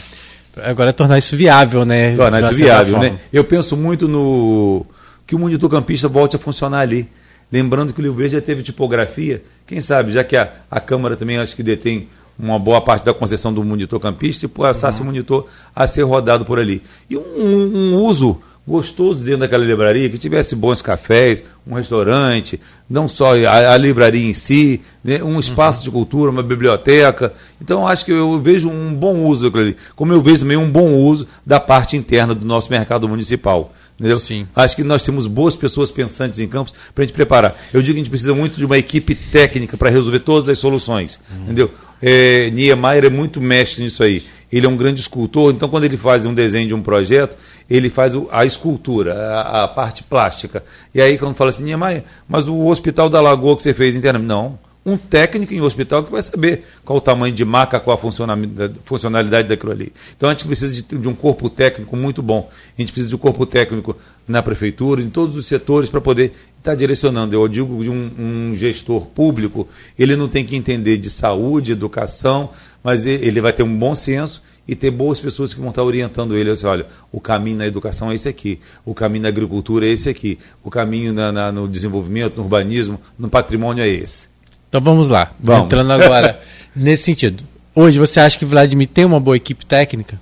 Agora 0.62 0.90
é 0.90 0.92
tornar 0.92 1.18
isso 1.18 1.36
viável, 1.36 1.84
né? 1.84 2.16
Tornar 2.16 2.42
isso 2.42 2.54
viável, 2.54 2.98
né? 2.98 3.18
Eu 3.32 3.44
penso 3.44 3.76
muito 3.76 4.08
no 4.08 4.84
que 5.26 5.34
o 5.34 5.38
monitor 5.38 5.70
campista 5.70 6.08
volte 6.08 6.36
a 6.36 6.38
funcionar 6.38 6.80
ali. 6.80 7.08
Lembrando 7.50 7.94
que 7.94 8.00
o 8.00 8.02
Rio 8.02 8.14
Verde 8.14 8.34
já 8.34 8.42
teve 8.42 8.62
tipografia, 8.62 9.42
quem 9.66 9.80
sabe, 9.80 10.12
já 10.12 10.22
que 10.22 10.36
a, 10.36 10.50
a 10.70 10.80
Câmara 10.80 11.16
também 11.16 11.38
acho 11.38 11.56
que 11.56 11.62
detém 11.62 12.08
uma 12.38 12.58
boa 12.58 12.80
parte 12.80 13.04
da 13.04 13.12
concessão 13.12 13.52
do 13.52 13.62
monitor 13.64 13.98
campista 13.98 14.44
e 14.46 14.48
passasse 14.48 15.00
o 15.02 15.04
monitor 15.04 15.46
a 15.74 15.86
ser 15.86 16.02
rodado 16.02 16.44
por 16.44 16.58
ali. 16.58 16.82
E 17.10 17.16
um, 17.16 17.20
um- 17.20 18.02
uso 18.04 18.38
gostoso 18.66 19.24
dentro 19.24 19.40
daquela 19.40 19.64
livraria, 19.64 20.10
que 20.10 20.18
tivesse 20.18 20.54
bons 20.54 20.82
cafés, 20.82 21.42
um 21.66 21.74
restaurante, 21.74 22.60
não 22.88 23.08
só 23.08 23.34
a, 23.46 23.72
a 23.72 23.76
livraria 23.78 24.28
em 24.28 24.34
si, 24.34 24.82
né, 25.02 25.22
um 25.22 25.40
espaço 25.40 25.82
de 25.82 25.90
cultura, 25.90 26.30
uma 26.30 26.42
biblioteca. 26.42 27.32
Então, 27.62 27.88
acho 27.88 28.04
que 28.04 28.12
eu 28.12 28.38
vejo 28.40 28.68
um 28.68 28.94
bom 28.94 29.24
uso 29.24 29.44
daquilo 29.44 29.62
ali. 29.62 29.76
Como 29.96 30.12
eu 30.12 30.20
vejo 30.20 30.40
também 30.40 30.58
um 30.58 30.70
bom 30.70 30.92
uso 30.96 31.26
da 31.46 31.58
parte 31.58 31.96
interna 31.96 32.34
do 32.34 32.44
nosso 32.44 32.70
mercado 32.70 33.08
municipal. 33.08 33.72
Entendeu? 33.98 34.18
Sim. 34.20 34.46
Acho 34.54 34.76
que 34.76 34.84
nós 34.84 35.02
temos 35.02 35.26
boas 35.26 35.56
pessoas 35.56 35.90
pensantes 35.90 36.38
em 36.38 36.46
campos 36.46 36.72
para 36.94 37.02
a 37.02 37.06
gente 37.06 37.14
preparar. 37.14 37.56
Eu 37.72 37.80
digo 37.82 37.94
que 37.94 38.00
a 38.00 38.04
gente 38.04 38.10
precisa 38.10 38.34
muito 38.34 38.56
de 38.58 38.64
uma 38.66 38.76
equipe 38.78 39.14
técnica 39.14 39.76
para 39.78 39.88
resolver 39.90 40.20
todas 40.20 40.48
as 40.48 40.58
soluções. 40.58 41.18
Entendeu? 41.42 41.70
É, 42.00 42.50
Niemeyer 42.50 43.04
é 43.06 43.10
muito 43.10 43.40
mestre 43.40 43.82
nisso 43.82 44.02
aí. 44.02 44.22
Ele 44.50 44.64
é 44.64 44.68
um 44.68 44.76
grande 44.76 45.00
escultor, 45.00 45.52
então 45.52 45.68
quando 45.68 45.84
ele 45.84 45.96
faz 45.96 46.24
um 46.24 46.32
desenho 46.32 46.66
de 46.68 46.74
um 46.74 46.80
projeto, 46.80 47.36
ele 47.68 47.90
faz 47.90 48.14
a 48.30 48.46
escultura, 48.46 49.14
a, 49.14 49.64
a 49.64 49.68
parte 49.68 50.02
plástica. 50.02 50.64
E 50.94 51.00
aí 51.02 51.18
quando 51.18 51.34
fala 51.34 51.50
assim, 51.50 51.64
Niemeyer, 51.64 52.04
mas 52.26 52.48
o 52.48 52.66
hospital 52.66 53.10
da 53.10 53.20
Lagoa 53.20 53.56
que 53.56 53.62
você 53.62 53.74
fez 53.74 53.94
internamente. 53.94 54.28
Não. 54.28 54.58
Um 54.86 54.96
técnico 54.96 55.52
em 55.52 55.60
hospital 55.60 56.02
que 56.02 56.10
vai 56.10 56.22
saber 56.22 56.64
qual 56.82 56.98
o 56.98 57.00
tamanho 57.00 57.34
de 57.34 57.44
maca, 57.44 57.78
qual 57.78 57.94
a 57.94 58.00
funcionalidade, 58.00 58.74
funcionalidade 58.86 59.46
daquilo 59.46 59.72
ali. 59.72 59.92
Então 60.16 60.30
a 60.30 60.32
gente 60.32 60.46
precisa 60.46 60.72
de, 60.72 60.82
de 60.82 61.08
um 61.08 61.14
corpo 61.14 61.50
técnico 61.50 61.94
muito 61.94 62.22
bom. 62.22 62.48
A 62.76 62.80
gente 62.80 62.90
precisa 62.90 63.10
de 63.10 63.16
um 63.16 63.18
corpo 63.18 63.44
técnico 63.44 63.94
na 64.26 64.42
prefeitura, 64.42 65.02
em 65.02 65.10
todos 65.10 65.36
os 65.36 65.46
setores, 65.46 65.90
para 65.90 66.00
poder 66.00 66.32
estar 66.68 66.74
direcionando. 66.74 67.34
Eu 67.34 67.48
digo 67.48 67.82
de 67.82 67.90
um, 67.90 68.10
um 68.18 68.56
gestor 68.56 69.06
público, 69.06 69.66
ele 69.98 70.16
não 70.16 70.28
tem 70.28 70.44
que 70.44 70.56
entender 70.56 70.98
de 70.98 71.08
saúde, 71.10 71.72
educação, 71.72 72.50
mas 72.82 73.06
ele 73.06 73.40
vai 73.40 73.52
ter 73.52 73.62
um 73.62 73.76
bom 73.76 73.94
senso 73.94 74.42
e 74.66 74.74
ter 74.74 74.90
boas 74.90 75.18
pessoas 75.18 75.54
que 75.54 75.60
vão 75.60 75.70
estar 75.70 75.82
orientando 75.82 76.36
ele. 76.36 76.50
Assim, 76.50 76.66
olha, 76.66 76.86
o 77.10 77.20
caminho 77.20 77.56
na 77.56 77.66
educação 77.66 78.10
é 78.10 78.14
esse 78.14 78.28
aqui, 78.28 78.60
o 78.84 78.94
caminho 78.94 79.22
na 79.22 79.28
agricultura 79.28 79.86
é 79.86 79.88
esse 79.88 80.08
aqui, 80.08 80.38
o 80.62 80.70
caminho 80.70 81.12
na, 81.12 81.32
na, 81.32 81.50
no 81.50 81.66
desenvolvimento, 81.66 82.36
no 82.36 82.42
urbanismo, 82.42 83.00
no 83.18 83.28
patrimônio 83.28 83.82
é 83.82 83.88
esse. 83.88 84.28
Então 84.68 84.80
vamos 84.80 85.08
lá, 85.08 85.32
Vamos. 85.40 85.64
entrando 85.64 85.90
agora 85.90 86.38
nesse 86.76 87.04
sentido. 87.04 87.42
Hoje 87.74 87.98
você 87.98 88.20
acha 88.20 88.38
que 88.38 88.44
Vladimir 88.44 88.88
tem 88.88 89.04
uma 89.06 89.18
boa 89.18 89.36
equipe 89.36 89.64
técnica? 89.64 90.20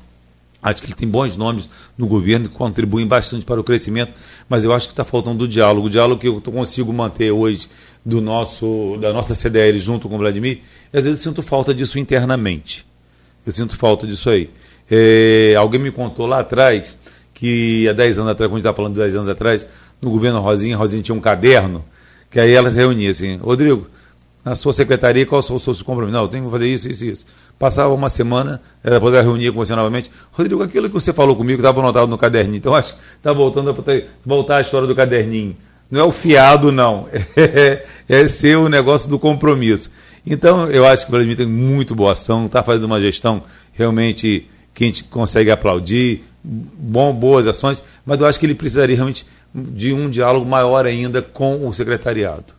Acho 0.63 0.83
que 0.83 0.89
ele 0.89 0.95
tem 0.95 1.09
bons 1.09 1.37
nomes 1.37 1.69
no 1.97 2.07
governo 2.07 2.49
que 2.49 2.55
contribuem 2.55 3.07
bastante 3.07 3.45
para 3.45 3.61
o 3.61 3.65
crescimento, 3.65 4.13
mas 4.49 4.65
eu 4.65 4.73
acho 4.73 4.89
que 4.89 4.93
está 4.93 5.05
faltando 5.05 5.45
o 5.45 5.49
diálogo. 5.49 5.87
O 5.87 5.91
diálogo 5.91 6.21
que 6.21 6.29
eu 6.29 6.41
consigo 6.41 6.93
manter 6.93 7.31
hoje 7.31 7.69
do 8.05 8.21
nosso, 8.21 8.97
da 9.01 9.13
nossa 9.13 9.35
CDL 9.35 9.79
junto 9.79 10.09
com 10.09 10.15
o 10.15 10.19
Vladimir, 10.19 10.61
e 10.93 10.99
às 10.99 11.05
vezes 11.05 11.21
sinto 11.21 11.43
falta 11.43 11.75
disso 11.75 11.99
internamente. 11.99 12.87
Eu 13.45 13.53
sinto 13.53 13.77
falta 13.77 14.07
disso 14.07 14.31
aí. 14.31 14.51
É, 14.91 15.55
alguém 15.57 15.81
me 15.81 15.91
contou 15.91 16.27
lá 16.27 16.41
atrás 16.41 16.97
que 17.35 17.87
há 17.89 17.93
10 17.93 18.19
anos 18.19 18.31
atrás, 18.33 18.49
quando 18.49 18.55
a 18.55 18.59
gente 18.59 18.61
estava 18.61 18.77
falando 18.77 18.95
de 18.95 19.01
10 19.01 19.17
anos 19.17 19.29
atrás, 19.29 19.67
no 20.01 20.11
governo 20.11 20.41
Rosinha, 20.41 20.77
Rosinha 20.77 21.03
tinha 21.03 21.15
um 21.15 21.21
caderno, 21.21 21.85
que 22.31 22.41
aí 22.41 22.53
ela 22.53 22.71
se 22.71 22.77
reunia 22.77 23.11
assim, 23.11 23.37
Rodrigo, 23.37 23.87
na 24.45 24.55
sua 24.55 24.73
secretaria, 24.73 25.27
qual 25.27 25.43
são 25.43 25.57
os 25.57 25.63
seus 25.63 25.83
compromissos? 25.83 26.15
Não, 26.15 26.23
eu 26.23 26.29
tenho 26.29 26.45
que 26.45 26.51
fazer 26.51 26.69
isso, 26.69 26.89
isso, 26.89 27.05
isso. 27.05 27.27
Passava 27.59 27.95
uma 27.95 28.11
semana, 28.11 28.61
depois 28.85 29.15
ela 29.15 29.23
reunia 29.23 29.51
com 29.51 29.59
você 29.59 29.75
novamente. 29.75 30.11
Rodrigo, 30.31 30.63
aquilo 30.63 30.89
que 30.89 30.95
você 30.95 31.13
falou 31.13 31.35
comigo 31.35 31.61
estava 31.61 31.81
anotado 31.81 32.07
no 32.07 32.19
caderninho. 32.19 32.59
Então, 32.59 32.75
acho 32.75 32.95
que 32.95 33.01
está 33.17 33.33
voltando 33.33 33.71
a 33.71 33.75
voltar 34.25 34.59
a 34.59 34.61
história 34.61 34.87
do 34.87 34.95
caderninho. 34.95 35.57
Não 35.91 36.01
é 36.01 36.05
o 36.05 36.13
fiado, 36.13 36.71
não. 36.71 37.09
É, 37.37 37.85
é 38.09 38.29
ser 38.29 38.57
o 38.57 38.69
negócio 38.69 39.09
do 39.09 39.19
compromisso. 39.19 39.91
Então, 40.27 40.71
eu 40.71 40.85
acho 40.85 41.07
que 41.07 41.11
o 41.11 41.13
Vladimir 41.13 41.37
tem 41.37 41.47
muito 41.47 41.95
boa 41.95 42.13
ação, 42.13 42.45
está 42.47 42.63
fazendo 42.63 42.85
uma 42.85 43.01
gestão 43.01 43.43
realmente 43.73 44.49
que 44.75 44.85
a 44.85 44.87
gente 44.89 45.05
consegue 45.05 45.51
aplaudir, 45.51 46.25
bom, 46.45 47.13
boas 47.15 47.47
ações, 47.47 47.83
mas 48.05 48.21
eu 48.21 48.27
acho 48.27 48.39
que 48.39 48.45
ele 48.45 48.55
precisaria 48.55 48.97
realmente 48.97 49.25
de 49.55 49.93
um 49.95 50.11
diálogo 50.11 50.45
maior 50.45 50.85
ainda 50.85 51.23
com 51.23 51.67
o 51.67 51.73
secretariado 51.73 52.56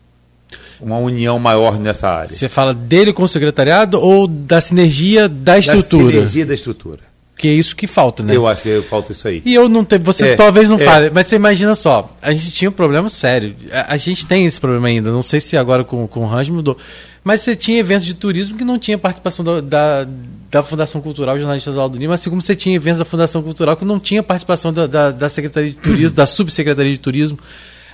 uma 0.80 0.98
união 0.98 1.38
maior 1.38 1.78
nessa 1.78 2.08
área. 2.08 2.34
Você 2.34 2.48
fala 2.48 2.72
dele 2.72 3.12
com 3.12 3.22
o 3.22 3.28
secretariado 3.28 4.00
ou 4.00 4.26
da 4.26 4.60
sinergia 4.60 5.28
da 5.28 5.58
estrutura? 5.58 6.04
Da 6.04 6.10
sinergia 6.10 6.46
da 6.46 6.54
estrutura. 6.54 7.08
Que 7.38 7.46
é 7.46 7.52
isso 7.52 7.76
que 7.76 7.86
falta, 7.86 8.20
né? 8.24 8.34
Eu 8.34 8.48
acho 8.48 8.64
que 8.64 8.82
falta 8.82 9.12
isso 9.12 9.28
aí. 9.28 9.40
E 9.46 9.54
eu 9.54 9.68
não 9.68 9.84
tenho. 9.84 10.02
Você 10.02 10.30
é, 10.30 10.36
talvez 10.36 10.68
não 10.68 10.76
é. 10.76 10.84
fale, 10.84 11.10
mas 11.10 11.28
você 11.28 11.36
imagina 11.36 11.72
só, 11.76 12.12
a 12.20 12.32
gente 12.32 12.50
tinha 12.50 12.68
um 12.68 12.72
problema 12.72 13.08
sério. 13.08 13.54
A, 13.70 13.94
a, 13.94 13.96
gente 13.96 14.26
tem 14.26 14.44
esse 14.44 14.58
problema 14.60 14.88
ainda. 14.88 15.12
Não 15.12 15.22
sei 15.22 15.40
se 15.40 15.56
agora 15.56 15.84
com, 15.84 16.08
com 16.08 16.24
o 16.24 16.26
Range 16.26 16.50
mudou. 16.50 16.76
Mas 17.22 17.42
você 17.42 17.54
tinha 17.54 17.78
eventos 17.78 18.06
de 18.06 18.14
turismo 18.14 18.58
que 18.58 18.64
não 18.64 18.76
tinha 18.76 18.98
participação 18.98 19.44
da, 19.44 19.60
da, 19.60 20.08
da 20.50 20.62
Fundação 20.64 21.00
Cultural 21.00 21.38
Jornalista 21.38 21.70
do 21.70 21.80
Aldo 21.80 21.96
Lima, 21.96 22.14
assim 22.14 22.28
como 22.28 22.42
você 22.42 22.56
tinha 22.56 22.74
eventos 22.74 22.98
da 22.98 23.04
Fundação 23.04 23.40
Cultural 23.40 23.76
que 23.76 23.84
não 23.84 24.00
tinha 24.00 24.20
participação 24.20 24.72
da, 24.72 24.88
da, 24.88 25.10
da 25.12 25.28
Secretaria 25.28 25.70
de 25.70 25.76
Turismo, 25.76 26.10
da 26.16 26.26
Subsecretaria 26.26 26.90
de 26.90 26.98
Turismo. 26.98 27.38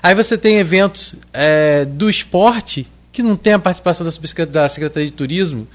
Aí 0.04 0.14
você 0.14 0.36
tem 0.36 0.58
eventos 0.58 1.14
é, 1.32 1.86
do 1.86 2.10
esporte 2.10 2.86
que 3.10 3.22
não 3.22 3.36
tem 3.36 3.54
a 3.54 3.58
participação 3.58 4.04
da, 4.04 4.44
da 4.44 4.68
Secretaria 4.68 5.08
de 5.08 5.16
Turismo. 5.16 5.66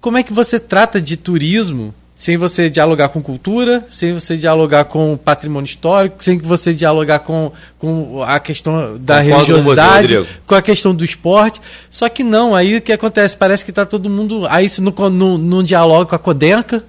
Como 0.00 0.18
é 0.18 0.24
que 0.24 0.32
você 0.32 0.58
trata 0.58 1.00
de 1.00 1.16
turismo 1.16 1.94
sem 2.16 2.36
você 2.36 2.68
dialogar 2.68 3.10
com 3.10 3.22
cultura, 3.22 3.86
sem 3.88 4.12
você 4.12 4.36
dialogar 4.36 4.86
com 4.86 5.16
patrimônio 5.16 5.68
histórico, 5.68 6.24
sem 6.24 6.38
você 6.38 6.74
dialogar 6.74 7.20
com, 7.20 7.52
com 7.78 8.20
a 8.24 8.40
questão 8.40 8.98
da 8.98 9.22
Concordo 9.22 9.44
religiosidade, 9.46 10.16
com, 10.16 10.24
você, 10.24 10.30
com, 10.44 10.54
a 10.56 10.62
questão 10.62 10.92
do 10.92 11.04
esporte. 11.04 11.60
Só 11.88 12.08
que 12.08 12.24
não, 12.24 12.56
aí 12.56 12.78
o 12.78 12.80
que 12.80 12.92
acontece? 12.92 13.36
Parece 13.36 13.64
que 13.64 13.70
está 13.70 13.86
todo 13.86 14.10
mundo. 14.10 14.44
Aí 14.50 14.68
se 14.68 14.80
não, 14.80 14.92
não, 15.08 15.38
não 15.38 15.62
dialoga 15.62 16.06
com 16.06 16.16
a 16.16 16.18
Codenca. 16.18 16.82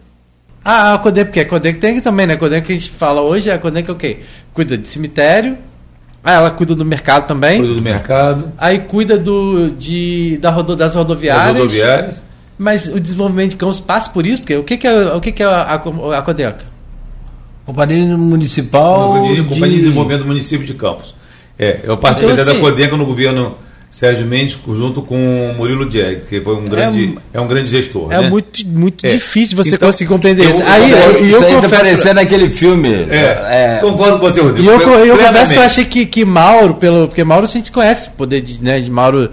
Ah, 0.66 0.96
a 0.96 0.98
Codenca, 0.98 1.28
porque 1.28 1.42
a 1.42 1.46
Codenca 1.46 1.80
tem 1.80 2.02
também, 2.02 2.26
né? 2.26 2.34
A 2.34 2.38
Codenca 2.38 2.66
que 2.66 2.74
a 2.74 2.76
gente 2.76 2.90
fala 2.90 3.22
hoje, 3.22 3.52
a 3.52 3.60
Codenca 3.60 3.92
é 3.92 3.94
o 3.94 3.96
quê? 3.96 4.22
Cuida 4.56 4.76
de 4.76 4.88
cemitério, 4.88 5.56
ah, 6.24 6.34
ela 6.34 6.52
cuida 6.52 6.76
do 6.76 6.86
mercado 6.86 7.28
também. 7.28 7.60
Cuida 7.60 7.74
do 7.74 7.82
mercado. 7.82 8.52
Aí 8.58 8.80
cuida 8.80 9.18
do, 9.18 9.70
de, 9.72 10.38
da 10.42 10.50
rodo, 10.50 10.76
das 10.76 10.96
rodoviárias. 10.96 11.46
Das 11.46 11.58
rodoviárias. 11.58 12.22
Mas 12.58 12.88
o 12.88 13.00
desenvolvimento 13.00 13.52
de 13.52 13.56
campos 13.56 13.80
passa 13.80 14.10
por 14.10 14.26
isso, 14.26 14.42
porque 14.42 14.58
o 14.58 14.64
que, 14.64 14.78
que 14.78 14.86
é, 14.86 15.14
o 15.14 15.22
que, 15.22 15.32
que 15.32 15.42
é 15.42 15.46
a, 15.46 15.62
a, 15.62 16.18
a 16.18 16.22
Codeca? 16.22 16.66
Companhia 17.66 18.18
Municipal. 18.18 19.14
Companhia, 19.14 19.36
de... 19.36 19.44
Companhia 19.48 19.76
de 19.78 19.84
Desenvolvimento 19.84 20.22
do 20.22 20.28
Município 20.28 20.66
de 20.66 20.74
Campos. 20.74 21.16
É, 21.58 21.80
eu 21.84 21.98
participei 21.98 22.34
então, 22.34 22.52
assim, 22.52 22.54
da 22.54 22.60
Codeca 22.60 22.98
no 22.98 23.06
governo 23.06 23.58
Sérgio 23.90 24.28
Mendes 24.28 24.58
junto 24.68 25.02
com 25.02 25.18
Murilo 25.58 25.90
Jag, 25.90 26.22
que 26.30 26.40
foi 26.42 26.56
um 26.56 26.68
é 26.68 26.70
grande, 26.70 27.18
é, 27.34 27.38
é 27.38 27.42
um 27.42 27.48
grande 27.48 27.72
gestor. 27.72 28.12
É 28.12 28.22
né? 28.22 28.30
muito, 28.30 28.66
muito 28.68 29.06
é. 29.06 29.10
difícil 29.10 29.58
você 29.58 29.76
então, 29.76 29.90
conseguir 29.90 30.10
compreender 30.10 30.48
isso. 30.48 30.62
Aí, 30.64 30.92
eu, 30.92 31.26
isso 31.26 31.44
aí 31.44 31.56
confesso, 31.56 31.76
parecendo 31.76 32.16
naquele 32.16 32.50
filme. 32.52 32.94
É, 33.10 33.78
é, 33.78 33.80
concordo 33.82 34.20
com 34.20 34.30
você, 34.30 34.42
Rodrigo. 34.42 34.70
E 34.70 34.72
eu, 34.72 34.80
eu, 34.80 35.06
eu 35.06 35.18
confesso 35.18 35.54
que 35.54 35.60
eu 35.60 35.64
achei 35.64 35.86
que, 35.86 36.06
que 36.06 36.24
Mauro, 36.24 36.76
pelo, 36.76 37.08
porque 37.08 37.24
Mauro 37.24 37.46
a 37.46 37.50
gente 37.50 37.72
conhece 37.72 38.10
o 38.10 38.12
poder 38.12 38.42
de, 38.42 38.64
né, 38.64 38.80
de 38.80 38.92
Mauro 38.92 39.32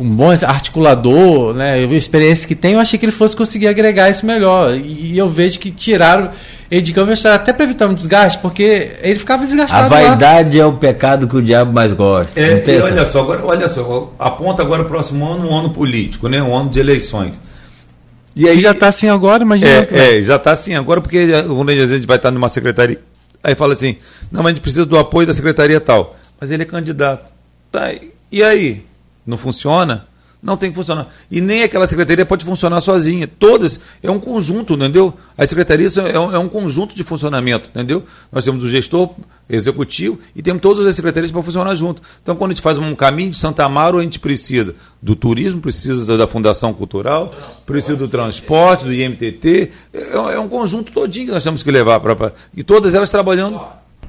um 0.00 0.08
bom 0.08 0.30
articulador, 0.30 1.54
né, 1.54 1.74
a 1.74 1.94
experiência 1.94 2.46
que 2.46 2.56
tem, 2.56 2.72
eu 2.72 2.80
achei 2.80 2.98
que 2.98 3.04
ele 3.04 3.12
fosse 3.12 3.36
conseguir 3.36 3.68
agregar 3.68 4.10
isso 4.10 4.26
melhor. 4.26 4.76
E 4.76 5.16
eu 5.16 5.30
vejo 5.30 5.58
que 5.58 5.70
tiraram 5.70 6.30
ele 6.74 6.82
de 6.82 6.92
campo 6.92 7.12
até 7.28 7.52
para 7.52 7.64
evitar 7.64 7.86
um 7.86 7.94
desgaste, 7.94 8.38
porque 8.38 8.96
ele 9.00 9.18
ficava 9.18 9.46
desgastado. 9.46 9.86
A 9.86 9.88
vaidade 9.88 10.58
lá. 10.58 10.64
é 10.64 10.66
o 10.66 10.72
pecado 10.72 11.28
que 11.28 11.36
o 11.36 11.42
diabo 11.42 11.72
mais 11.72 11.92
gosta. 11.92 12.38
É, 12.40 12.62
e 12.66 12.80
olha 12.80 13.04
só, 13.04 13.20
agora, 13.20 13.44
olha 13.44 13.68
só, 13.68 14.12
aponta 14.18 14.62
agora 14.62 14.82
o 14.82 14.86
próximo 14.86 15.26
ano 15.26 15.48
um 15.48 15.56
ano 15.56 15.70
político, 15.70 16.28
né, 16.28 16.42
um 16.42 16.56
ano 16.56 16.70
de 16.70 16.80
eleições. 16.80 17.40
E 18.36 18.48
aí, 18.48 18.60
já 18.60 18.72
está 18.72 18.88
assim 18.88 19.08
agora, 19.08 19.44
imagina. 19.44 19.70
É, 19.70 20.18
é 20.18 20.22
já 20.22 20.36
está 20.36 20.50
assim 20.50 20.74
agora, 20.74 21.00
porque 21.00 21.26
quando 21.46 21.70
a 21.70 21.74
gente 21.74 22.06
vai 22.06 22.16
estar 22.16 22.32
numa 22.32 22.48
secretaria, 22.48 23.00
aí 23.42 23.54
fala 23.54 23.74
assim, 23.74 23.96
não, 24.32 24.42
mas 24.42 24.50
a 24.50 24.54
gente 24.54 24.62
precisa 24.62 24.84
do 24.84 24.98
apoio 24.98 25.26
da 25.26 25.32
secretaria 25.32 25.80
tal. 25.80 26.16
Mas 26.40 26.50
ele 26.50 26.64
é 26.64 26.66
candidato. 26.66 27.28
Tá, 27.70 27.92
e 28.32 28.42
aí? 28.42 28.82
não 29.26 29.38
funciona, 29.38 30.06
não 30.44 30.58
tem 30.58 30.70
que 30.70 30.76
funcionar. 30.76 31.08
E 31.30 31.40
nem 31.40 31.62
aquela 31.62 31.86
secretaria 31.86 32.26
pode 32.26 32.44
funcionar 32.44 32.82
sozinha. 32.82 33.26
Todas, 33.26 33.80
é 34.02 34.10
um 34.10 34.20
conjunto, 34.20 34.74
entendeu? 34.74 35.14
As 35.38 35.48
secretarias 35.48 35.96
é 35.96 36.18
um, 36.18 36.34
é 36.34 36.38
um 36.38 36.48
conjunto 36.50 36.94
de 36.94 37.02
funcionamento, 37.02 37.70
entendeu? 37.70 38.04
Nós 38.30 38.44
temos 38.44 38.62
o 38.62 38.68
gestor 38.68 39.10
executivo 39.48 40.18
e 40.36 40.42
temos 40.42 40.60
todas 40.60 40.86
as 40.86 40.94
secretarias 40.94 41.32
para 41.32 41.42
funcionar 41.42 41.74
junto. 41.74 42.02
Então, 42.22 42.36
quando 42.36 42.50
a 42.50 42.54
gente 42.54 42.62
faz 42.62 42.76
um 42.76 42.94
caminho 42.94 43.30
de 43.30 43.38
Santa 43.38 43.64
Amaro, 43.64 43.98
a 43.98 44.02
gente 44.02 44.20
precisa 44.20 44.74
do 45.00 45.16
turismo, 45.16 45.62
precisa 45.62 46.16
da 46.18 46.26
Fundação 46.26 46.74
Cultural, 46.74 47.34
precisa 47.64 47.96
do 47.96 48.06
transporte, 48.06 48.84
do 48.84 48.92
IMTT. 48.92 49.70
É, 49.94 50.14
é 50.14 50.38
um 50.38 50.48
conjunto 50.48 50.92
todinho 50.92 51.26
que 51.26 51.32
nós 51.32 51.42
temos 51.42 51.62
que 51.62 51.70
levar 51.70 52.00
para. 52.00 52.34
E 52.54 52.62
todas 52.62 52.94
elas 52.94 53.10
trabalhando. 53.10 53.58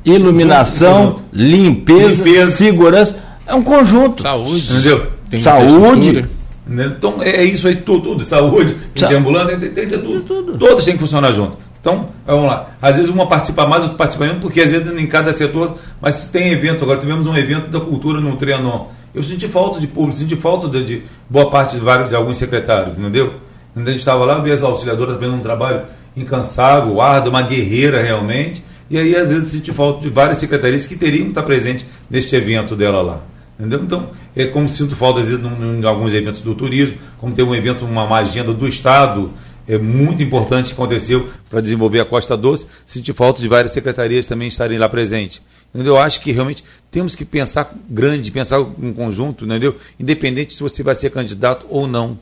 Iluminação, 0.04 1.24
limpeza, 1.32 2.24
limpeza, 2.24 2.52
segurança 2.52 3.24
é 3.48 3.56
um 3.56 3.64
conjunto. 3.64 4.22
Saúde. 4.22 4.72
Entendeu? 4.72 5.15
Tem 5.30 5.42
Saúde. 5.42 6.26
Então 6.68 7.22
é 7.22 7.44
isso 7.44 7.68
aí, 7.68 7.76
tudo, 7.76 8.02
tudo. 8.02 8.26
Saúde, 8.26 8.76
tem 8.94 9.14
ambulância, 9.14 9.58
tem, 9.58 9.70
tem, 9.70 9.88
tem, 9.88 10.00
tudo. 10.00 10.22
tudo. 10.22 10.58
Todos 10.58 10.84
têm 10.84 10.96
que 10.96 11.00
funcionar 11.00 11.32
junto. 11.32 11.58
Então, 11.80 12.10
vamos 12.26 12.48
lá. 12.48 12.72
Às 12.82 12.96
vezes 12.96 13.12
uma 13.12 13.28
participa 13.28 13.68
mais, 13.68 13.84
outra 13.84 13.96
participa 13.96 14.26
menos, 14.26 14.42
porque 14.42 14.60
às 14.60 14.72
vezes 14.72 14.88
em 14.88 15.06
cada 15.06 15.32
setor, 15.32 15.78
mas 16.02 16.28
tem 16.28 16.52
evento, 16.52 16.84
agora 16.84 17.00
tivemos 17.00 17.28
um 17.28 17.38
evento 17.38 17.70
da 17.70 17.80
cultura 17.80 18.20
no 18.20 18.36
Trianon. 18.36 18.88
Eu 19.14 19.22
senti 19.22 19.48
falta 19.48 19.80
de 19.80 19.86
público, 19.86 20.18
senti 20.18 20.36
falta 20.36 20.68
de, 20.68 20.84
de 20.84 21.04
boa 21.30 21.52
parte 21.52 21.76
de, 21.76 21.82
vários, 21.82 22.10
de 22.10 22.16
alguns 22.16 22.38
secretários, 22.38 22.98
entendeu? 22.98 23.34
a 23.76 23.80
gente 23.80 23.98
estava 23.98 24.26
lá, 24.26 24.40
vi 24.40 24.52
as 24.52 24.64
auxiliadoras 24.64 25.16
fazendo 25.16 25.36
um 25.36 25.42
trabalho 25.42 25.84
incansável, 26.18 27.00
árduo, 27.00 27.30
uma 27.30 27.42
guerreira 27.42 28.02
realmente, 28.02 28.64
e 28.90 28.98
aí 28.98 29.16
às 29.16 29.32
vezes 29.32 29.52
senti 29.52 29.72
falta 29.72 30.02
de 30.02 30.10
várias 30.10 30.38
secretarias 30.38 30.88
que 30.88 30.96
teriam 30.96 31.26
que 31.26 31.30
estar 31.30 31.44
presentes 31.44 31.86
neste 32.10 32.36
evento 32.36 32.76
dela 32.76 33.02
lá. 33.02 33.22
Entendeu? 33.58 33.84
Então, 33.84 34.10
é 34.36 34.46
como 34.46 34.70
sinto 34.70 34.96
falta, 34.96 35.22
às 35.22 35.30
vezes, 35.30 35.44
em 35.44 35.86
alguns 35.86 36.14
eventos 36.14 36.42
do 36.42 36.54
turismo, 36.54 36.98
como 37.18 37.34
tem 37.34 37.46
um 37.46 37.56
evento, 37.56 37.86
uma, 37.86 38.06
agenda 38.18 38.54
do 38.54 38.68
Estado, 38.68 39.32
é 39.68 39.78
muito 39.78 40.22
importante 40.22 40.68
que 40.68 40.74
aconteceu 40.74 41.30
para 41.50 41.62
desenvolver 41.62 42.02
a 42.02 42.06
Costa 42.06 42.36
Doce, 42.36 42.68
senti 42.86 43.14
falta 43.14 43.42
de 43.42 43.48
várias 43.48 43.72
secretarias 43.72 44.26
também 44.26 44.50
estarem 44.50 44.78
lá 44.78 44.90
presentes. 44.90 45.42
Entendeu? 45.74 45.96
Eu 45.96 46.02
acho 46.02 46.22
que 46.22 46.32
realmente 46.32 46.64
temos 46.92 47.16
que 47.16 47.26
pensar 47.26 47.74
grande, 47.90 48.30
pensar 48.32 48.60
em 48.60 48.94
conjunto, 48.94 49.46
entendeu? 49.46 49.76
Independente 50.00 50.54
se 50.54 50.62
você 50.62 50.84
vai 50.84 50.96
ser 50.96 51.10
candidato 51.10 51.66
ou 51.70 51.88
não. 51.88 52.20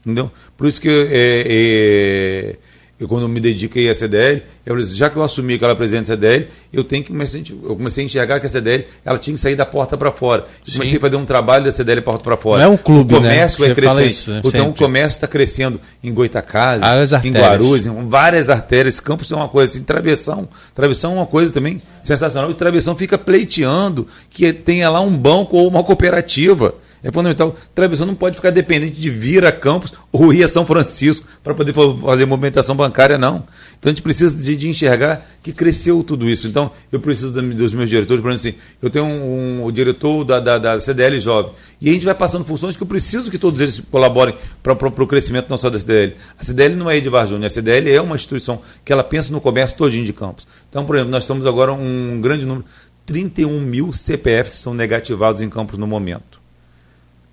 Entendeu? 0.00 0.30
Por 0.56 0.68
isso 0.68 0.80
que 0.80 0.88
é, 0.88 1.44
é, 1.48 2.56
eu 3.00 3.06
quando 3.06 3.28
me 3.28 3.38
dediquei 3.38 3.88
à 3.88 3.94
CDL, 3.94 4.42
eu 4.66 4.74
falei, 4.74 4.90
já 4.92 5.08
que 5.08 5.16
eu 5.16 5.22
assumi 5.22 5.54
aquela 5.54 5.76
presidente 5.76 6.08
da 6.08 6.14
CDL, 6.14 6.48
eu 6.72 6.82
tenho 6.82 7.04
que 7.04 7.12
comecei, 7.12 7.44
eu 7.48 7.76
comecei 7.76 8.02
a 8.02 8.06
enxergar 8.06 8.40
que 8.40 8.46
a 8.46 8.48
CDL 8.48 8.86
ela 9.04 9.18
tinha 9.18 9.34
que 9.34 9.40
sair 9.40 9.54
da 9.54 9.64
porta 9.64 9.96
para 9.96 10.10
fora. 10.10 10.46
Eu 10.66 10.72
comecei 10.72 10.96
a 10.96 11.00
fazer 11.00 11.16
um 11.16 11.24
trabalho 11.24 11.64
da 11.64 11.72
CDL 11.72 12.02
porta 12.02 12.24
para 12.24 12.36
fora. 12.36 12.64
Não 12.64 12.72
é 12.72 12.74
um 12.74 12.76
clube, 12.76 13.14
o 13.14 13.18
comércio 13.18 13.64
né? 13.64 13.70
é 13.70 13.74
crescente. 13.74 14.10
Isso, 14.10 14.30
né? 14.32 14.42
Então 14.44 14.68
o 14.70 14.74
comércio 14.74 15.16
está 15.16 15.28
crescendo 15.28 15.80
em 16.02 16.12
Goitacazes, 16.12 16.84
em 17.24 17.32
Guarulhos, 17.32 17.86
em 17.86 18.08
várias 18.08 18.50
artérias. 18.50 18.98
Campos 18.98 19.30
é 19.30 19.36
uma 19.36 19.48
coisa 19.48 19.72
assim, 19.72 19.82
travessão. 19.84 20.48
Travessão 20.74 21.12
é 21.12 21.14
uma 21.14 21.26
coisa 21.26 21.52
também 21.52 21.80
sensacional. 22.02 22.50
E 22.50 22.54
travessão 22.54 22.96
fica 22.96 23.16
pleiteando 23.16 24.08
que 24.28 24.52
tenha 24.52 24.90
lá 24.90 25.00
um 25.00 25.16
banco 25.16 25.56
ou 25.56 25.68
uma 25.68 25.84
cooperativa 25.84 26.74
É 27.02 27.12
fundamental. 27.12 27.54
Travessão 27.74 28.06
não 28.06 28.14
pode 28.14 28.36
ficar 28.36 28.50
dependente 28.50 29.00
de 29.00 29.10
vir 29.10 29.44
a 29.44 29.52
Campos 29.52 29.92
ou 30.10 30.32
ir 30.32 30.42
a 30.42 30.48
São 30.48 30.66
Francisco 30.66 31.26
para 31.44 31.54
poder 31.54 31.72
fazer 31.72 32.26
movimentação 32.26 32.74
bancária, 32.74 33.16
não. 33.16 33.44
Então 33.78 33.90
a 33.90 33.94
gente 33.94 34.02
precisa 34.02 34.36
de, 34.36 34.56
de, 34.56 34.68
enxergar 34.68 35.24
que 35.42 35.52
cresceu 35.52 36.02
tudo 36.02 36.28
isso. 36.28 36.48
Então 36.48 36.70
eu 36.90 36.98
preciso 36.98 37.30
dos 37.30 37.72
meus 37.72 37.88
diretores, 37.88 38.20
por 38.20 38.32
exemplo, 38.32 38.58
assim, 38.58 38.76
eu 38.82 38.90
tenho 38.90 39.04
um, 39.04 39.60
um 39.60 39.64
o 39.64 39.70
diretor 39.70 40.24
da, 40.24 40.40
da, 40.40 40.58
da, 40.58 40.80
CDL 40.80 41.20
jovem, 41.20 41.52
e 41.80 41.88
a 41.88 41.92
gente 41.92 42.04
vai 42.04 42.14
passando 42.14 42.44
funções 42.44 42.76
que 42.76 42.82
eu 42.82 42.86
preciso 42.86 43.30
que 43.30 43.38
todos 43.38 43.60
eles 43.60 43.80
colaborem 43.90 44.34
para 44.62 44.72
o 44.72 45.06
crescimento 45.06 45.48
não 45.48 45.56
só 45.56 45.70
da 45.70 45.78
CDL. 45.78 46.16
A 46.38 46.44
CDL 46.44 46.74
não 46.74 46.90
é 46.90 46.96
Edvar 46.96 47.26
Júnior, 47.26 47.46
a 47.46 47.50
CDL 47.50 47.90
é 47.90 48.00
uma 48.00 48.16
instituição 48.16 48.60
que 48.84 48.92
ela 48.92 49.04
pensa 49.04 49.32
no 49.32 49.40
comércio 49.40 49.78
todinho 49.78 50.04
de 50.04 50.12
Campos. 50.12 50.46
Então, 50.68 50.84
por 50.84 50.96
exemplo, 50.96 51.12
nós 51.12 51.22
estamos 51.22 51.46
agora 51.46 51.72
um 51.72 52.20
grande 52.20 52.44
número, 52.44 52.64
31 53.06 53.60
mil 53.60 53.92
CPFs 53.92 54.56
são 54.56 54.74
negativados 54.74 55.40
em 55.40 55.48
Campos 55.48 55.78
no 55.78 55.86
momento. 55.86 56.37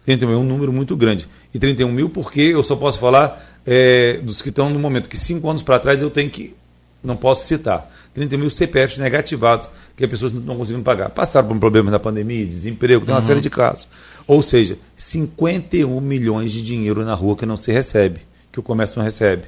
31 0.05 0.31
é 0.31 0.37
um 0.37 0.43
número 0.43 0.71
muito 0.71 0.95
grande. 0.95 1.27
E 1.53 1.59
31 1.59 1.91
mil 1.91 2.09
porque 2.09 2.41
eu 2.41 2.63
só 2.63 2.75
posso 2.75 2.99
falar 2.99 3.43
é, 3.65 4.19
dos 4.23 4.41
que 4.41 4.49
estão 4.49 4.69
no 4.69 4.79
momento, 4.79 5.09
que 5.09 5.17
cinco 5.17 5.49
anos 5.49 5.63
para 5.63 5.79
trás 5.79 6.01
eu 6.01 6.09
tenho 6.09 6.29
que. 6.29 6.55
Não 7.03 7.15
posso 7.15 7.45
citar. 7.45 7.91
30 8.15 8.37
mil 8.37 8.49
CPFs 8.49 8.97
negativados, 8.97 9.67
que 9.95 10.03
as 10.03 10.09
pessoas 10.09 10.31
não 10.31 10.39
estão 10.39 10.55
conseguindo 10.55 10.83
pagar. 10.83 11.09
Passaram 11.09 11.47
por 11.47 11.59
problemas 11.59 11.91
da 11.91 11.99
pandemia, 11.99 12.45
desemprego, 12.45 13.05
tem 13.05 13.13
uma 13.13 13.21
uhum. 13.21 13.27
série 13.27 13.41
de 13.41 13.49
casos. 13.49 13.87
Ou 14.25 14.41
seja, 14.41 14.77
51 14.95 16.01
milhões 16.01 16.51
de 16.51 16.61
dinheiro 16.61 17.03
na 17.03 17.13
rua 17.13 17.35
que 17.35 17.45
não 17.45 17.57
se 17.57 17.71
recebe, 17.71 18.21
que 18.51 18.59
o 18.59 18.63
comércio 18.63 18.97
não 18.97 19.05
recebe. 19.05 19.43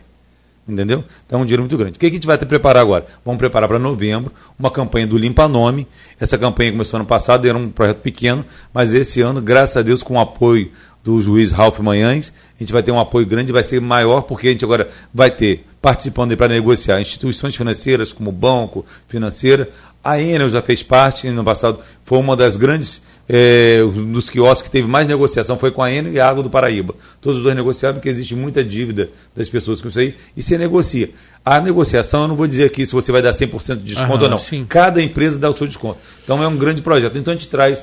Entendeu? 0.67 1.03
Então 1.25 1.39
é 1.39 1.41
um 1.41 1.45
dinheiro 1.45 1.63
muito 1.63 1.77
grande. 1.77 1.95
O 1.95 1.99
que 1.99 2.05
a 2.05 2.09
gente 2.09 2.27
vai 2.27 2.37
ter 2.37 2.45
preparar 2.45 2.81
agora? 2.81 3.05
Vamos 3.23 3.37
preparar 3.39 3.69
para 3.69 3.79
novembro 3.79 4.33
uma 4.59 4.69
campanha 4.69 5.07
do 5.07 5.17
Limpa 5.17 5.47
Nome. 5.47 5.87
Essa 6.19 6.37
campanha 6.37 6.71
começou 6.71 6.97
ano 6.97 7.05
passado, 7.05 7.47
era 7.47 7.57
um 7.57 7.69
projeto 7.69 7.99
pequeno, 7.99 8.43
mas 8.73 8.93
esse 8.93 9.21
ano, 9.21 9.41
graças 9.41 9.77
a 9.77 9.81
Deus, 9.81 10.03
com 10.03 10.15
o 10.15 10.19
apoio 10.19 10.69
do 11.03 11.21
juiz 11.21 11.53
Ralph 11.53 11.79
Manhães. 11.79 12.33
A 12.57 12.63
gente 12.63 12.73
vai 12.73 12.83
ter 12.83 12.91
um 12.91 12.99
apoio 12.99 13.25
grande, 13.25 13.51
vai 13.53 13.63
ser 13.63 13.79
maior, 13.79 14.21
porque 14.23 14.49
a 14.49 14.51
gente 14.51 14.65
agora 14.65 14.89
vai 15.13 15.31
ter 15.31 15.65
participando 15.87 16.35
para 16.35 16.49
negociar 16.49 16.99
instituições 16.99 17.55
financeiras, 17.55 18.11
como 18.11 18.29
banco, 18.29 18.85
financeira. 19.07 19.69
A 20.03 20.21
Enel 20.21 20.49
já 20.49 20.61
fez 20.61 20.83
parte, 20.83 21.29
no 21.29 21.45
passado 21.45 21.79
foi 22.03 22.17
uma 22.17 22.35
das 22.35 22.57
grandes 22.57 23.01
é, 23.29 23.79
dos 24.11 24.29
quiosques 24.29 24.63
que 24.63 24.69
teve 24.69 24.85
mais 24.85 25.07
negociação 25.07 25.57
foi 25.57 25.71
com 25.71 25.81
a 25.81 25.89
Enel 25.89 26.11
e 26.11 26.19
a 26.19 26.27
Água 26.27 26.43
do 26.43 26.49
Paraíba. 26.49 26.93
Todos 27.21 27.37
os 27.37 27.43
dois 27.43 27.55
negociaram 27.55 27.95
porque 27.95 28.09
existe 28.09 28.35
muita 28.35 28.65
dívida 28.65 29.09
das 29.33 29.47
pessoas 29.47 29.81
com 29.81 29.87
isso 29.87 29.99
aí 29.99 30.13
e 30.35 30.41
se 30.41 30.57
negocia. 30.57 31.09
A 31.49 31.61
negociação, 31.61 32.23
eu 32.23 32.27
não 32.27 32.35
vou 32.35 32.45
dizer 32.45 32.65
aqui 32.65 32.85
se 32.85 32.91
você 32.91 33.09
vai 33.09 33.21
dar 33.21 33.29
100% 33.29 33.77
de 33.77 33.83
desconto 33.83 34.15
Aham, 34.15 34.23
ou 34.23 34.29
não. 34.31 34.37
Sim. 34.37 34.65
Cada 34.67 35.01
empresa 35.01 35.39
dá 35.39 35.49
o 35.49 35.53
seu 35.53 35.65
desconto. 35.65 35.97
Então 36.21 36.43
é 36.43 36.47
um 36.47 36.57
grande 36.57 36.81
projeto. 36.81 37.17
Então 37.17 37.33
a 37.33 37.37
gente 37.37 37.47
traz, 37.47 37.81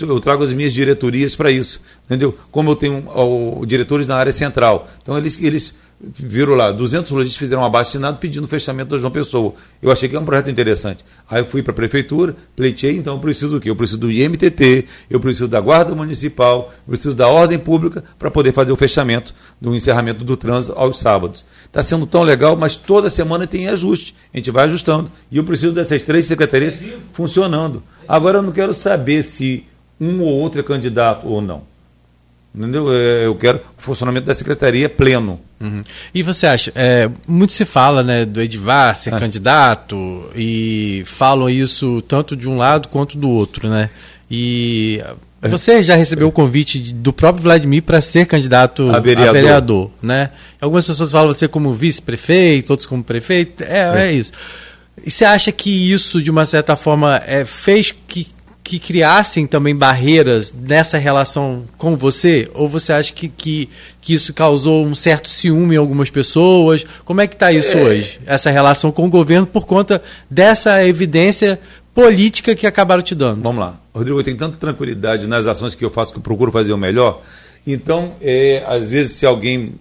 eu 0.00 0.18
trago 0.18 0.42
as 0.42 0.52
minhas 0.52 0.72
diretorias 0.72 1.36
para 1.36 1.48
isso. 1.48 1.80
Entendeu? 2.06 2.36
Como 2.50 2.68
eu 2.72 2.74
tenho 2.74 3.04
ó, 3.06 3.64
diretores 3.64 4.08
na 4.08 4.16
área 4.16 4.32
central. 4.32 4.88
Então 5.00 5.16
eles, 5.16 5.40
eles 5.40 5.72
viram 6.04 6.54
lá, 6.54 6.72
200 6.72 7.12
lojistas 7.12 7.38
fizeram 7.38 7.62
um 7.62 7.64
abaixo 7.64 7.96
pedindo 8.18 8.44
o 8.44 8.48
fechamento 8.48 8.90
da 8.90 8.98
João 8.98 9.12
Pessoa. 9.12 9.54
Eu 9.80 9.92
achei 9.92 10.08
que 10.08 10.16
era 10.16 10.20
um 10.20 10.26
projeto 10.26 10.50
interessante. 10.50 11.04
Aí 11.30 11.40
eu 11.40 11.46
fui 11.46 11.62
para 11.62 11.70
a 11.70 11.76
prefeitura, 11.76 12.34
pleitei, 12.56 12.96
então 12.96 13.14
eu 13.14 13.20
preciso 13.20 13.52
do 13.52 13.60
quê? 13.60 13.70
Eu 13.70 13.76
preciso 13.76 14.00
do 14.00 14.10
IMTT, 14.10 14.86
eu 15.08 15.20
preciso 15.20 15.46
da 15.46 15.60
Guarda 15.60 15.94
Municipal, 15.94 16.74
eu 16.88 16.92
preciso 16.92 17.14
da 17.14 17.28
Ordem 17.28 17.56
Pública 17.56 18.02
para 18.18 18.32
poder 18.32 18.52
fazer 18.52 18.72
o 18.72 18.76
fechamento 18.76 19.32
do 19.60 19.76
encerramento 19.76 20.24
do 20.24 20.36
trânsito 20.36 20.76
aos 20.76 20.98
sábados. 20.98 21.44
Está 21.66 21.82
sendo 21.82 22.04
tão 22.04 22.24
legal, 22.24 22.56
mas 22.56 22.71
toda 22.76 23.10
semana 23.10 23.46
tem 23.46 23.68
ajuste. 23.68 24.14
A 24.32 24.36
gente 24.36 24.50
vai 24.50 24.64
ajustando. 24.64 25.10
E 25.30 25.36
eu 25.36 25.44
preciso 25.44 25.72
dessas 25.72 26.02
três 26.02 26.26
secretarias 26.26 26.80
funcionando. 27.12 27.82
Agora 28.08 28.38
eu 28.38 28.42
não 28.42 28.52
quero 28.52 28.74
saber 28.74 29.22
se 29.22 29.64
um 30.00 30.20
ou 30.22 30.28
outro 30.28 30.60
é 30.60 30.64
candidato 30.64 31.26
ou 31.26 31.40
não. 31.40 31.62
Entendeu? 32.54 32.92
É, 32.92 33.26
eu 33.26 33.34
quero 33.34 33.58
o 33.78 33.82
funcionamento 33.82 34.26
da 34.26 34.34
secretaria 34.34 34.88
pleno. 34.88 35.40
Uhum. 35.58 35.82
E 36.14 36.22
você 36.22 36.46
acha, 36.46 36.72
é, 36.74 37.08
muito 37.26 37.52
se 37.52 37.64
fala 37.64 38.02
né, 38.02 38.26
do 38.26 38.40
Edivar 38.42 38.94
ser 38.94 39.14
é. 39.14 39.18
candidato 39.18 40.30
e 40.34 41.02
falam 41.06 41.48
isso 41.48 42.02
tanto 42.02 42.36
de 42.36 42.48
um 42.48 42.58
lado 42.58 42.88
quanto 42.88 43.16
do 43.16 43.28
outro, 43.28 43.68
né? 43.68 43.88
E. 44.30 45.02
você 45.50 45.82
já 45.82 45.96
recebeu 45.96 46.28
o 46.28 46.32
convite 46.32 46.92
do 46.92 47.12
próprio 47.12 47.42
Vladimir 47.42 47.82
para 47.82 48.00
ser 48.00 48.26
candidato 48.26 48.90
a 48.94 49.00
vereador. 49.00 49.28
a 49.28 49.32
vereador. 49.32 49.90
né? 50.00 50.30
Algumas 50.60 50.84
pessoas 50.84 51.10
falam 51.10 51.32
você 51.32 51.48
como 51.48 51.72
vice-prefeito, 51.72 52.70
outros 52.70 52.86
como 52.86 53.02
prefeito. 53.02 53.64
É, 53.64 54.02
é, 54.02 54.06
é. 54.06 54.12
isso. 54.12 54.32
E 55.04 55.10
você 55.10 55.24
acha 55.24 55.50
que 55.50 55.70
isso, 55.92 56.22
de 56.22 56.30
uma 56.30 56.46
certa 56.46 56.76
forma, 56.76 57.20
é, 57.26 57.44
fez 57.44 57.92
que 58.06 58.28
que 58.62 58.78
criassem 58.78 59.46
também 59.46 59.74
barreiras 59.74 60.54
nessa 60.54 60.96
relação 60.96 61.64
com 61.76 61.96
você? 61.96 62.48
Ou 62.54 62.68
você 62.68 62.92
acha 62.92 63.12
que, 63.12 63.28
que, 63.28 63.68
que 64.00 64.14
isso 64.14 64.32
causou 64.32 64.86
um 64.86 64.94
certo 64.94 65.28
ciúme 65.28 65.74
em 65.74 65.78
algumas 65.78 66.10
pessoas? 66.10 66.86
Como 67.04 67.20
é 67.20 67.26
que 67.26 67.34
está 67.34 67.52
isso 67.52 67.76
é. 67.76 67.82
hoje? 67.82 68.20
Essa 68.24 68.50
relação 68.50 68.92
com 68.92 69.06
o 69.06 69.10
governo 69.10 69.46
por 69.46 69.66
conta 69.66 70.02
dessa 70.30 70.86
evidência 70.86 71.58
política 71.94 72.54
que 72.54 72.66
acabaram 72.66 73.02
te 73.02 73.14
dando? 73.14 73.42
Vamos 73.42 73.60
lá. 73.60 73.81
Rodrigo, 73.94 74.18
eu 74.18 74.24
tenho 74.24 74.36
tanta 74.36 74.56
tranquilidade 74.56 75.26
nas 75.26 75.46
ações 75.46 75.74
que 75.74 75.84
eu 75.84 75.90
faço 75.90 76.12
que 76.12 76.18
eu 76.18 76.22
procuro 76.22 76.50
fazer 76.50 76.72
o 76.72 76.78
melhor. 76.78 77.22
Então, 77.66 78.14
é, 78.20 78.64
às 78.66 78.90
vezes, 78.90 79.12
se 79.12 79.26
alguém 79.26 79.74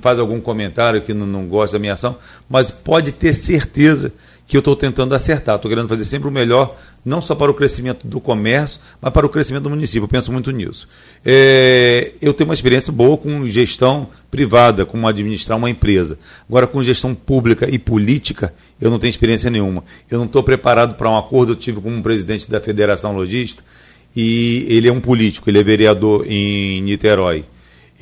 faz 0.00 0.18
algum 0.18 0.40
comentário 0.40 1.00
que 1.02 1.12
não, 1.12 1.26
não 1.26 1.46
gosta 1.46 1.76
da 1.76 1.80
minha 1.80 1.92
ação, 1.92 2.16
mas 2.48 2.70
pode 2.70 3.12
ter 3.12 3.32
certeza 3.32 4.12
que 4.52 4.56
eu 4.58 4.60
estou 4.60 4.76
tentando 4.76 5.14
acertar. 5.14 5.56
Estou 5.56 5.70
querendo 5.70 5.88
fazer 5.88 6.04
sempre 6.04 6.28
o 6.28 6.30
melhor, 6.30 6.76
não 7.02 7.22
só 7.22 7.34
para 7.34 7.50
o 7.50 7.54
crescimento 7.54 8.06
do 8.06 8.20
comércio, 8.20 8.78
mas 9.00 9.10
para 9.10 9.24
o 9.24 9.28
crescimento 9.30 9.62
do 9.62 9.70
município. 9.70 10.04
Eu 10.04 10.08
penso 10.08 10.30
muito 10.30 10.50
nisso. 10.50 10.86
É, 11.24 12.12
eu 12.20 12.34
tenho 12.34 12.50
uma 12.50 12.52
experiência 12.52 12.92
boa 12.92 13.16
com 13.16 13.46
gestão 13.46 14.08
privada, 14.30 14.84
como 14.84 15.08
administrar 15.08 15.56
uma 15.56 15.70
empresa. 15.70 16.18
Agora, 16.46 16.66
com 16.66 16.82
gestão 16.82 17.14
pública 17.14 17.66
e 17.66 17.78
política, 17.78 18.52
eu 18.78 18.90
não 18.90 18.98
tenho 18.98 19.08
experiência 19.08 19.48
nenhuma. 19.48 19.84
Eu 20.10 20.18
não 20.18 20.26
estou 20.26 20.42
preparado 20.42 20.96
para 20.96 21.08
um 21.08 21.16
acordo. 21.16 21.52
Eu 21.52 21.56
tive 21.56 21.80
como 21.80 21.96
um 21.96 22.02
presidente 22.02 22.50
da 22.50 22.60
Federação 22.60 23.16
Logista 23.16 23.64
e 24.14 24.66
ele 24.68 24.86
é 24.86 24.92
um 24.92 25.00
político, 25.00 25.48
ele 25.48 25.60
é 25.60 25.62
vereador 25.62 26.26
em 26.28 26.82
Niterói. 26.82 27.46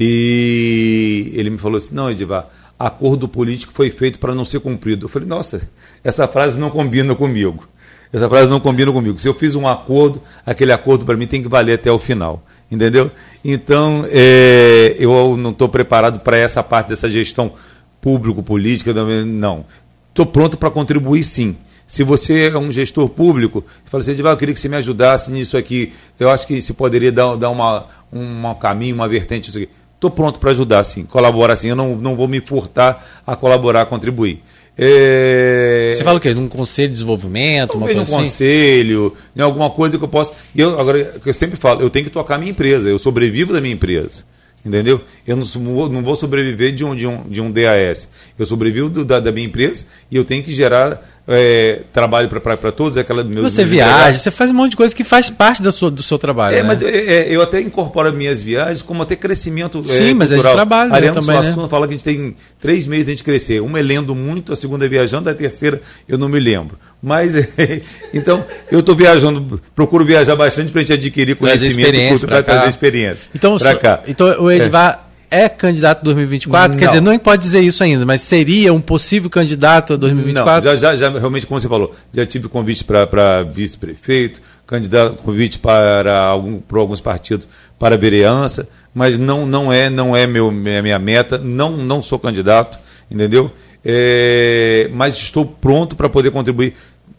E 0.00 1.30
ele 1.32 1.50
me 1.50 1.58
falou 1.58 1.76
assim: 1.76 1.94
não, 1.94 2.10
Edivar 2.10 2.50
acordo 2.80 3.28
político 3.28 3.74
foi 3.74 3.90
feito 3.90 4.18
para 4.18 4.34
não 4.34 4.42
ser 4.42 4.58
cumprido. 4.60 5.04
Eu 5.04 5.10
falei, 5.10 5.28
nossa, 5.28 5.68
essa 6.02 6.26
frase 6.26 6.58
não 6.58 6.70
combina 6.70 7.14
comigo. 7.14 7.68
Essa 8.10 8.26
frase 8.26 8.48
não 8.48 8.58
combina 8.58 8.90
comigo. 8.90 9.18
Se 9.18 9.28
eu 9.28 9.34
fiz 9.34 9.54
um 9.54 9.68
acordo, 9.68 10.22
aquele 10.46 10.72
acordo 10.72 11.04
para 11.04 11.14
mim 11.14 11.26
tem 11.26 11.42
que 11.42 11.48
valer 11.48 11.74
até 11.74 11.92
o 11.92 11.98
final. 11.98 12.42
Entendeu? 12.70 13.10
Então, 13.44 14.06
é, 14.08 14.96
eu 14.98 15.36
não 15.36 15.50
estou 15.50 15.68
preparado 15.68 16.20
para 16.20 16.38
essa 16.38 16.62
parte 16.62 16.88
dessa 16.88 17.06
gestão 17.06 17.52
público-política. 18.00 18.94
Não. 19.26 19.66
Estou 20.08 20.24
pronto 20.24 20.56
para 20.56 20.70
contribuir 20.70 21.22
sim. 21.22 21.56
Se 21.86 22.02
você 22.02 22.48
é 22.48 22.56
um 22.56 22.72
gestor 22.72 23.08
público, 23.08 23.62
fala 23.84 24.00
assim, 24.00 24.12
eu 24.12 24.36
queria 24.36 24.54
que 24.54 24.60
você 24.60 24.68
me 24.68 24.76
ajudasse 24.76 25.30
nisso 25.30 25.56
aqui. 25.56 25.92
Eu 26.18 26.30
acho 26.30 26.46
que 26.46 26.62
se 26.62 26.72
poderia 26.72 27.12
dar, 27.12 27.36
dar 27.36 27.50
um 27.50 28.54
caminho, 28.54 28.94
uma 28.94 29.08
vertente. 29.08 29.50
Isso 29.50 29.58
aqui 29.58 29.68
estou 30.00 30.10
pronto 30.10 30.40
para 30.40 30.50
ajudar, 30.50 30.82
sim, 30.82 31.04
colaborar, 31.04 31.54
sim. 31.56 31.68
Eu 31.68 31.76
não, 31.76 31.94
não 31.94 32.16
vou 32.16 32.26
me 32.26 32.40
furtar 32.40 33.04
a 33.26 33.36
colaborar, 33.36 33.82
a 33.82 33.86
contribuir. 33.86 34.42
É... 34.78 35.92
Você 35.94 36.02
fala 36.02 36.16
o 36.16 36.20
quê? 36.20 36.32
Num 36.32 36.48
conselho 36.48 36.88
de 36.88 36.94
desenvolvimento? 36.94 37.72
Talvez 37.72 37.94
num 37.94 38.04
assim? 38.04 38.12
conselho, 38.12 39.14
em 39.36 39.42
alguma 39.42 39.68
coisa 39.68 39.98
que 39.98 40.04
eu 40.04 40.08
possa. 40.08 40.32
E 40.54 40.60
eu, 40.60 40.80
agora, 40.80 41.20
eu 41.24 41.34
sempre 41.34 41.58
falo, 41.58 41.82
eu 41.82 41.90
tenho 41.90 42.06
que 42.06 42.10
tocar 42.10 42.36
a 42.36 42.38
minha 42.38 42.50
empresa, 42.50 42.88
eu 42.88 42.98
sobrevivo 42.98 43.52
da 43.52 43.60
minha 43.60 43.74
empresa. 43.74 44.24
Entendeu? 44.64 45.00
Eu 45.26 45.36
não, 45.36 45.88
não 45.88 46.02
vou 46.02 46.14
sobreviver 46.14 46.72
de 46.72 46.84
um, 46.84 46.94
de 46.94 47.06
um, 47.06 47.22
de 47.28 47.40
um 47.40 47.50
DAS. 47.50 48.08
Eu 48.38 48.44
sobrevivo 48.44 48.90
do, 48.90 49.04
da, 49.04 49.18
da 49.18 49.32
minha 49.32 49.46
empresa 49.46 49.84
e 50.10 50.16
eu 50.16 50.24
tenho 50.24 50.42
que 50.42 50.52
gerar 50.52 51.02
é, 51.30 51.82
trabalho 51.92 52.28
para 52.28 52.72
todos. 52.72 52.96
É 52.96 53.00
aquela 53.00 53.22
meus, 53.22 53.52
você 53.52 53.60
meus 53.60 53.70
viaja, 53.70 54.18
você 54.18 54.30
faz 54.30 54.50
um 54.50 54.54
monte 54.54 54.72
de 54.72 54.76
coisa 54.76 54.94
que 54.94 55.04
faz 55.04 55.30
parte 55.30 55.62
da 55.62 55.70
sua, 55.70 55.90
do 55.90 56.02
seu 56.02 56.18
trabalho. 56.18 56.56
É, 56.56 56.62
né? 56.62 56.66
mas 56.66 56.82
é, 56.82 56.88
é 56.88 57.34
eu 57.34 57.40
até 57.40 57.60
incorporo 57.60 58.12
minhas 58.12 58.42
viagens 58.42 58.82
como 58.82 59.02
até 59.02 59.14
crescimento. 59.14 59.82
É, 59.88 59.92
Sim, 59.92 60.14
mas 60.14 60.32
é 60.32 60.36
de 60.36 60.42
trabalho. 60.42 60.92
Ariano 60.92 61.14
né, 61.14 61.20
também, 61.20 61.42
Suassuna 61.42 61.62
né? 61.62 61.68
fala 61.68 61.86
que 61.86 61.94
a 61.94 61.96
gente 61.96 62.04
tem 62.04 62.34
três 62.60 62.86
meses 62.86 63.04
de 63.04 63.12
a 63.12 63.14
gente 63.14 63.24
crescer. 63.24 63.60
Uma 63.60 63.78
é 63.78 63.82
lendo 63.82 64.14
muito, 64.14 64.52
a 64.52 64.56
segunda 64.56 64.84
é 64.84 64.88
viajando, 64.88 65.30
a 65.30 65.34
terceira 65.34 65.80
eu 66.08 66.18
não 66.18 66.28
me 66.28 66.40
lembro. 66.40 66.76
Mas, 67.00 67.34
então, 68.12 68.44
eu 68.70 68.80
estou 68.80 68.94
viajando, 68.96 69.60
procuro 69.74 70.04
viajar 70.04 70.34
bastante 70.36 70.72
para 70.72 70.80
a 70.80 70.84
gente 70.84 70.92
adquirir 70.92 71.36
conhecimento 71.36 72.26
para 72.26 72.42
trazer 72.42 72.68
experiência. 72.68 73.30
Então, 73.34 73.56
para 73.56 73.74
cá. 73.76 74.00
Então, 74.06 74.42
o 74.42 74.50
Edvar 74.50 75.09
é, 75.30 75.44
é 75.44 75.48
candidato 75.48 76.02
2024? 76.02 76.72
Não. 76.72 76.78
Quer 76.78 76.86
dizer, 76.86 77.00
não 77.00 77.18
pode 77.18 77.42
dizer 77.42 77.60
isso 77.60 77.82
ainda, 77.82 78.04
mas 78.04 78.22
seria 78.22 78.72
um 78.72 78.80
possível 78.80 79.30
candidato 79.30 79.94
a 79.94 79.96
2024? 79.96 80.64
Não, 80.64 80.76
já, 80.76 80.94
já, 80.94 80.96
já 80.96 81.18
realmente, 81.18 81.46
como 81.46 81.60
você 81.60 81.68
falou, 81.68 81.94
já 82.12 82.26
tive 82.26 82.48
convite 82.48 82.84
para 82.84 83.42
vice-prefeito, 83.42 84.40
candidato, 84.66 85.16
convite 85.16 85.58
para, 85.58 86.20
algum, 86.20 86.60
alguns 86.72 87.00
partidos 87.00 87.48
para 87.78 87.96
vereança, 87.96 88.68
mas 88.94 89.18
não, 89.18 89.46
não 89.46 89.72
é, 89.72 89.88
não 89.88 90.16
é 90.16 90.26
meu, 90.26 90.50
minha, 90.50 90.82
minha 90.82 90.98
meta, 90.98 91.38
não, 91.38 91.76
não 91.76 92.02
sou 92.02 92.18
candidato, 92.18 92.78
entendeu? 93.10 93.50
É, 93.84 94.90
mas 94.92 95.16
estou 95.16 95.44
pronto 95.44 95.96
para 95.96 96.08
poder 96.08 96.30
contribuir. 96.30 96.74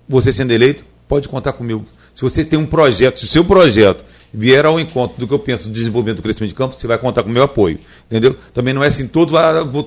Você 0.07 0.31
sendo 0.31 0.51
eleito, 0.51 0.85
pode 1.07 1.27
contar 1.27 1.53
comigo. 1.53 1.85
Se 2.13 2.21
você 2.21 2.43
tem 2.43 2.59
um 2.59 2.65
projeto, 2.65 3.19
se 3.19 3.25
o 3.25 3.29
seu 3.29 3.43
projeto 3.43 4.03
vier 4.33 4.65
ao 4.65 4.79
encontro 4.79 5.19
do 5.19 5.27
que 5.27 5.33
eu 5.33 5.39
penso 5.39 5.67
do 5.67 5.73
desenvolvimento 5.73 6.17
do 6.17 6.23
crescimento 6.23 6.49
de 6.49 6.55
campo, 6.55 6.77
você 6.77 6.87
vai 6.87 6.97
contar 6.97 7.23
com 7.23 7.29
o 7.29 7.31
meu 7.31 7.43
apoio. 7.43 7.79
Entendeu? 8.07 8.35
Também 8.53 8.73
não 8.73 8.83
é 8.83 8.87
assim, 8.87 9.07
todos, 9.07 9.33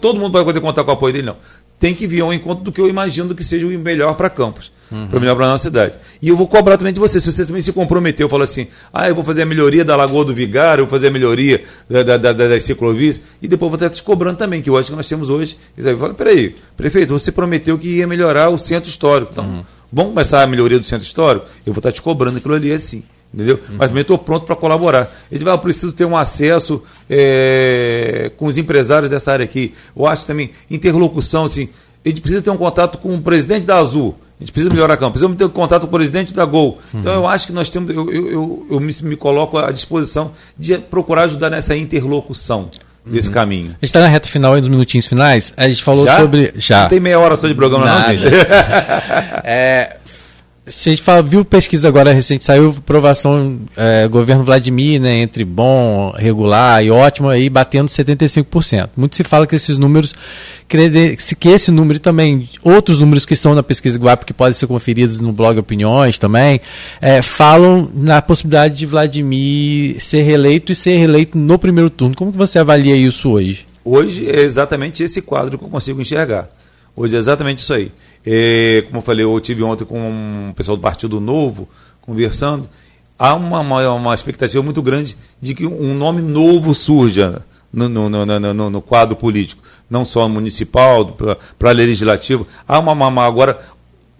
todo 0.00 0.18
mundo 0.18 0.32
vai 0.32 0.44
poder 0.44 0.60
contar 0.60 0.84
com 0.84 0.90
o 0.90 0.94
apoio 0.94 1.12
dele, 1.12 1.26
não. 1.26 1.36
Tem 1.78 1.94
que 1.94 2.06
vir 2.06 2.20
ao 2.20 2.32
encontro 2.32 2.64
do 2.64 2.72
que 2.72 2.80
eu 2.80 2.88
imagino 2.88 3.34
que 3.34 3.42
seja 3.42 3.66
o 3.66 3.70
melhor 3.70 4.14
para 4.14 4.30
Campos, 4.30 4.72
uhum. 4.90 5.08
para 5.08 5.20
melhor 5.20 5.34
para 5.34 5.46
a 5.46 5.48
nossa 5.50 5.64
cidade. 5.64 5.98
E 6.22 6.28
eu 6.28 6.36
vou 6.36 6.46
cobrar 6.46 6.78
também 6.78 6.92
de 6.92 7.00
você. 7.00 7.20
Se 7.20 7.30
você 7.30 7.44
também 7.44 7.60
se 7.60 7.72
comprometeu, 7.72 8.28
falou 8.28 8.44
assim, 8.44 8.68
ah, 8.92 9.08
eu 9.08 9.14
vou 9.14 9.24
fazer 9.24 9.42
a 9.42 9.46
melhoria 9.46 9.84
da 9.84 9.96
Lagoa 9.96 10.24
do 10.24 10.34
Vigário, 10.34 10.82
eu 10.82 10.86
vou 10.86 10.90
fazer 10.90 11.08
a 11.08 11.10
melhoria 11.10 11.62
da, 11.90 12.02
da, 12.02 12.16
da, 12.16 12.32
das 12.32 12.62
ciclovias, 12.62 13.20
e 13.42 13.48
depois 13.48 13.70
vou 13.70 13.76
estar 13.76 13.90
te 13.90 14.02
cobrando 14.02 14.38
também, 14.38 14.62
que 14.62 14.70
eu 14.70 14.78
acho 14.78 14.90
que 14.90 14.96
nós 14.96 15.08
temos 15.08 15.28
hoje. 15.28 15.58
E 15.76 15.86
aí 15.86 15.96
fala, 15.96 16.14
peraí, 16.14 16.54
prefeito, 16.76 17.12
você 17.12 17.32
prometeu 17.32 17.76
que 17.76 17.88
ia 17.88 18.06
melhorar 18.06 18.50
o 18.50 18.56
centro 18.56 18.88
histórico. 18.88 19.32
Então, 19.32 19.44
uhum. 19.44 19.64
vamos 19.92 20.12
começar 20.12 20.42
a 20.42 20.46
melhoria 20.46 20.78
do 20.78 20.86
centro 20.86 21.04
histórico? 21.04 21.46
Eu 21.66 21.72
vou 21.72 21.80
estar 21.80 21.92
te 21.92 22.00
cobrando 22.00 22.38
aquilo 22.38 22.54
ali 22.54 22.72
assim 22.72 23.02
entendeu? 23.34 23.56
Uhum. 23.68 23.76
Mas 23.76 23.90
também 23.90 24.02
estou 24.02 24.16
pronto 24.16 24.46
para 24.46 24.56
colaborar. 24.56 25.12
Ele 25.30 25.44
vai, 25.44 25.52
ah, 25.52 25.56
eu 25.56 25.58
preciso 25.58 25.92
ter 25.92 26.04
um 26.04 26.16
acesso 26.16 26.82
é, 27.10 28.30
com 28.36 28.46
os 28.46 28.56
empresários 28.56 29.10
dessa 29.10 29.32
área 29.32 29.44
aqui. 29.44 29.74
Eu 29.94 30.06
acho 30.06 30.26
também 30.26 30.50
interlocução, 30.70 31.44
assim, 31.44 31.68
a 32.04 32.08
gente 32.08 32.20
precisa 32.20 32.42
ter 32.42 32.50
um 32.50 32.56
contato 32.56 32.98
com 32.98 33.14
o 33.14 33.20
presidente 33.20 33.66
da 33.66 33.76
Azul. 33.76 34.14
A 34.38 34.42
gente 34.42 34.52
precisa 34.52 34.72
melhorar 34.72 34.94
a 34.94 34.96
campo, 34.96 35.12
precisamos 35.12 35.36
ter 35.36 35.44
um 35.44 35.48
contato 35.48 35.82
com 35.82 35.86
o 35.86 35.90
presidente 35.90 36.34
da 36.34 36.44
Gol. 36.44 36.78
Uhum. 36.92 37.00
Então 37.00 37.12
eu 37.12 37.26
acho 37.26 37.46
que 37.46 37.52
nós 37.52 37.70
temos, 37.70 37.94
eu, 37.94 38.10
eu, 38.10 38.30
eu, 38.30 38.66
eu 38.72 38.80
me, 38.80 38.94
me, 39.02 39.16
coloco 39.16 39.58
à 39.58 39.70
disposição 39.70 40.32
de 40.58 40.76
procurar 40.78 41.24
ajudar 41.24 41.50
nessa 41.50 41.76
interlocução 41.76 42.68
desse 43.06 43.28
uhum. 43.28 43.34
caminho. 43.34 43.66
A 43.66 43.72
gente 43.74 43.84
está 43.84 44.00
na 44.00 44.08
reta 44.08 44.28
final, 44.28 44.56
nos 44.56 44.68
minutinhos 44.68 45.06
finais. 45.06 45.52
A 45.56 45.68
gente 45.68 45.82
falou 45.82 46.04
já? 46.04 46.18
sobre. 46.18 46.52
Já. 46.56 46.82
Não 46.82 46.88
tem 46.88 47.00
meia 47.00 47.18
hora 47.18 47.36
só 47.36 47.46
de 47.46 47.54
programa, 47.54 47.84
Nada. 47.86 48.12
não, 48.12 48.18
gente? 48.18 48.34
é, 49.44 49.96
se 50.66 50.88
a 50.88 50.92
gente 50.92 51.02
fala, 51.02 51.22
viu 51.22 51.44
pesquisa 51.44 51.88
agora 51.88 52.10
recente, 52.10 52.42
saiu 52.42 52.74
aprovação 52.78 53.60
é, 53.76 54.08
governo 54.08 54.44
Vladimir, 54.44 54.98
né, 54.98 55.18
entre 55.18 55.44
bom, 55.44 56.10
regular 56.16 56.82
e 56.82 56.90
ótimo, 56.90 57.28
aí 57.28 57.50
batendo 57.50 57.88
75%. 57.88 58.88
Muito 58.96 59.14
se 59.14 59.22
fala 59.22 59.46
que 59.46 59.54
esses 59.54 59.76
números, 59.76 60.14
que 60.66 61.48
esse 61.48 61.70
número 61.70 61.98
e 61.98 62.00
também 62.00 62.48
outros 62.62 62.98
números 62.98 63.26
que 63.26 63.34
estão 63.34 63.54
na 63.54 63.62
pesquisa 63.62 63.98
Guap, 63.98 64.24
que 64.24 64.32
podem 64.32 64.54
ser 64.54 64.66
conferidos 64.66 65.20
no 65.20 65.32
blog 65.32 65.58
Opiniões 65.58 66.18
também, 66.18 66.58
é, 66.98 67.20
falam 67.20 67.90
na 67.94 68.22
possibilidade 68.22 68.78
de 68.78 68.86
Vladimir 68.86 70.00
ser 70.00 70.22
reeleito 70.22 70.72
e 70.72 70.76
ser 70.76 70.96
reeleito 70.96 71.36
no 71.36 71.58
primeiro 71.58 71.90
turno. 71.90 72.16
Como 72.16 72.32
que 72.32 72.38
você 72.38 72.58
avalia 72.58 72.96
isso 72.96 73.30
hoje? 73.30 73.66
Hoje 73.84 74.30
é 74.30 74.40
exatamente 74.40 75.02
esse 75.02 75.20
quadro 75.20 75.58
que 75.58 75.64
eu 75.64 75.68
consigo 75.68 76.00
enxergar. 76.00 76.48
Hoje 76.96 77.16
é 77.16 77.18
exatamente 77.18 77.58
isso 77.58 77.74
aí. 77.74 77.92
É, 78.26 78.82
como 78.86 78.98
eu 78.98 79.02
falei, 79.02 79.24
eu 79.24 79.38
tive 79.40 79.62
ontem 79.62 79.84
com 79.84 79.98
um 79.98 80.52
pessoal 80.54 80.76
do 80.76 80.80
Partido 80.80 81.20
Novo 81.20 81.68
conversando. 82.00 82.68
Há 83.18 83.34
uma, 83.34 83.60
uma, 83.60 83.92
uma 83.92 84.14
expectativa 84.14 84.62
muito 84.62 84.82
grande 84.82 85.16
de 85.40 85.54
que 85.54 85.66
um 85.66 85.94
nome 85.94 86.22
novo 86.22 86.74
surja 86.74 87.44
no, 87.72 87.88
no, 87.88 88.08
no, 88.08 88.70
no 88.70 88.82
quadro 88.82 89.16
político, 89.16 89.62
não 89.90 90.04
só 90.04 90.28
municipal, 90.28 91.16
para 91.58 91.72
legislativo. 91.72 92.46
Há 92.66 92.78
uma, 92.78 92.92
uma 92.92 93.24
agora 93.24 93.58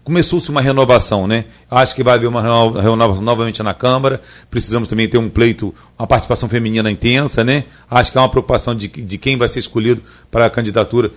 começou-se 0.04 0.50
uma 0.50 0.60
renovação, 0.60 1.26
né? 1.26 1.46
Acho 1.70 1.94
que 1.94 2.02
vai 2.02 2.14
haver 2.14 2.26
uma 2.26 2.42
renovação 2.42 3.24
novamente 3.24 3.62
na 3.62 3.72
Câmara. 3.72 4.20
Precisamos 4.50 4.88
também 4.88 5.08
ter 5.08 5.18
um 5.18 5.30
pleito, 5.30 5.74
uma 5.98 6.06
participação 6.06 6.48
feminina 6.48 6.90
intensa, 6.90 7.42
né? 7.42 7.64
Acho 7.90 8.12
que 8.12 8.18
há 8.18 8.20
uma 8.20 8.28
preocupação 8.28 8.74
de, 8.74 8.86
de 8.86 9.18
quem 9.18 9.38
vai 9.38 9.48
ser 9.48 9.60
escolhido 9.60 10.02
para 10.30 10.46
a 10.46 10.50
candidatura. 10.50 11.10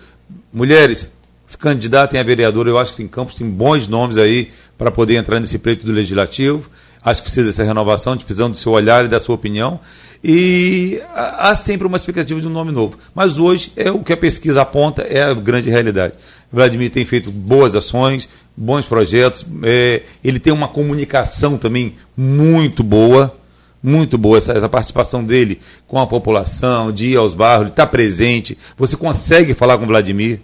Mulheres, 0.54 1.10
se 1.48 1.58
candidatem 1.58 2.20
a 2.20 2.24
vereador. 2.24 2.68
Eu 2.68 2.78
acho 2.78 2.94
que 2.94 3.02
em 3.02 3.08
Campos 3.08 3.34
tem 3.34 3.50
bons 3.50 3.88
nomes 3.88 4.18
aí 4.18 4.52
para 4.78 4.92
poder 4.92 5.16
entrar 5.16 5.40
nesse 5.40 5.58
pleito 5.58 5.86
do 5.86 5.94
Legislativo. 5.94 6.70
Acho 7.04 7.22
que 7.22 7.26
precisa 7.26 7.48
dessa 7.48 7.64
renovação, 7.64 8.16
de 8.16 8.26
precisão 8.26 8.52
do 8.52 8.58
seu 8.58 8.74
olhar 8.74 9.06
e 9.06 9.08
da 9.08 9.20
sua 9.20 9.34
opinião. 9.34 9.80
E 10.24 11.02
há 11.16 11.56
sempre 11.56 11.88
uma 11.88 11.96
expectativa 11.96 12.42
de 12.42 12.48
um 12.48 12.52
nome 12.52 12.72
novo. 12.72 12.98
Mas 13.16 13.38
hoje 13.38 13.72
é 13.76 13.90
o 13.90 14.00
que 14.00 14.12
a 14.12 14.18
pesquisa 14.18 14.62
aponta, 14.62 15.04
é 15.04 15.24
a 15.24 15.34
grande 15.34 15.70
realidade. 15.70 16.16
Vladimir 16.52 16.90
tem 16.90 17.06
feito 17.06 17.32
boas 17.32 17.76
ações, 17.76 18.28
bons 18.56 18.86
projetos, 18.86 19.46
é, 19.64 20.02
ele 20.24 20.40
tem 20.40 20.52
uma 20.52 20.68
comunicação 20.68 21.58
também 21.58 21.96
muito 22.16 22.84
boa, 22.84 23.36
muito 23.84 24.18
boa 24.18 24.38
essa, 24.38 24.54
essa, 24.54 24.68
participação 24.68 25.24
dele 25.24 25.60
com 25.88 26.00
a 26.00 26.08
população, 26.08 26.92
de 26.92 27.12
ir 27.12 27.18
aos 27.18 27.34
bairros, 27.34 27.64
ele 27.64 27.70
está 27.70 27.86
presente, 27.86 28.58
você 28.76 28.98
consegue 28.98 29.54
falar 29.54 29.78
com 29.78 29.84
o 29.84 29.88
Vladimir, 29.88 30.40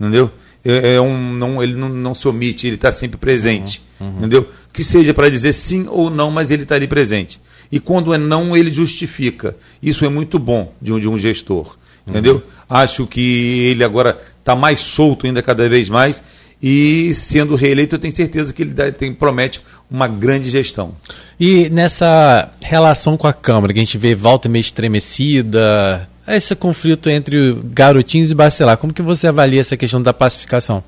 entendeu? 0.00 0.30
É, 0.68 0.96
é 0.96 1.00
um, 1.00 1.32
não, 1.32 1.62
ele 1.62 1.74
não, 1.74 1.88
não, 1.88 2.14
se 2.14 2.28
omite, 2.28 2.66
ele 2.66 2.74
está 2.76 2.92
sempre 2.92 3.16
presente. 3.16 3.82
Uhum, 3.98 4.06
uhum. 4.06 4.18
Entendeu? 4.18 4.48
Que 4.70 4.84
seja 4.84 5.14
para 5.14 5.30
dizer 5.30 5.54
sim 5.54 5.86
ou 5.88 6.10
não, 6.10 6.30
mas 6.30 6.50
ele 6.50 6.64
está 6.64 6.74
ali 6.74 6.86
presente. 6.86 7.40
E 7.72 7.80
quando 7.80 8.12
é 8.12 8.18
não, 8.18 8.54
ele 8.54 8.70
justifica. 8.70 9.56
Isso 9.82 10.04
é 10.04 10.08
muito 10.10 10.38
bom 10.38 10.72
de 10.80 10.92
um, 10.92 11.00
de 11.00 11.08
um 11.08 11.16
gestor. 11.16 11.68
Uhum. 12.06 12.12
Entendeu? 12.12 12.42
Acho 12.68 13.06
que 13.06 13.70
ele 13.70 13.82
agora 13.82 14.20
está 14.38 14.54
mais 14.54 14.82
solto 14.82 15.26
ainda 15.26 15.42
cada 15.42 15.66
vez 15.68 15.88
mais. 15.88 16.22
E 16.62 17.14
sendo 17.14 17.54
reeleito, 17.54 17.94
eu 17.94 17.98
tenho 17.98 18.14
certeza 18.14 18.52
que 18.52 18.62
ele 18.62 18.74
tem, 18.92 19.14
promete 19.14 19.62
uma 19.90 20.06
grande 20.06 20.50
gestão. 20.50 20.94
E 21.38 21.70
nessa 21.70 22.52
relação 22.60 23.16
com 23.16 23.26
a 23.26 23.32
Câmara, 23.32 23.72
que 23.72 23.78
a 23.78 23.82
gente 23.84 23.96
vê 23.96 24.14
volta 24.14 24.48
meio 24.48 24.60
estremecida, 24.60 26.08
esse 26.36 26.54
conflito 26.54 27.08
entre 27.08 27.54
garotinhos 27.64 28.30
e 28.30 28.34
Bacelar. 28.34 28.76
Como 28.76 28.92
que 28.92 29.02
você 29.02 29.26
avalia 29.26 29.60
essa 29.60 29.76
questão 29.76 30.02
da 30.02 30.12
pacificação? 30.12 30.82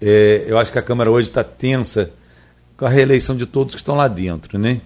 É, 0.00 0.44
eu 0.46 0.58
acho 0.58 0.72
que 0.72 0.78
a 0.78 0.82
Câmara 0.82 1.10
hoje 1.10 1.28
está 1.28 1.44
tensa 1.44 2.10
com 2.76 2.86
a 2.86 2.88
reeleição 2.88 3.36
de 3.36 3.46
todos 3.46 3.74
que 3.74 3.80
estão 3.80 3.94
lá 3.94 4.08
dentro, 4.08 4.58
né? 4.58 4.80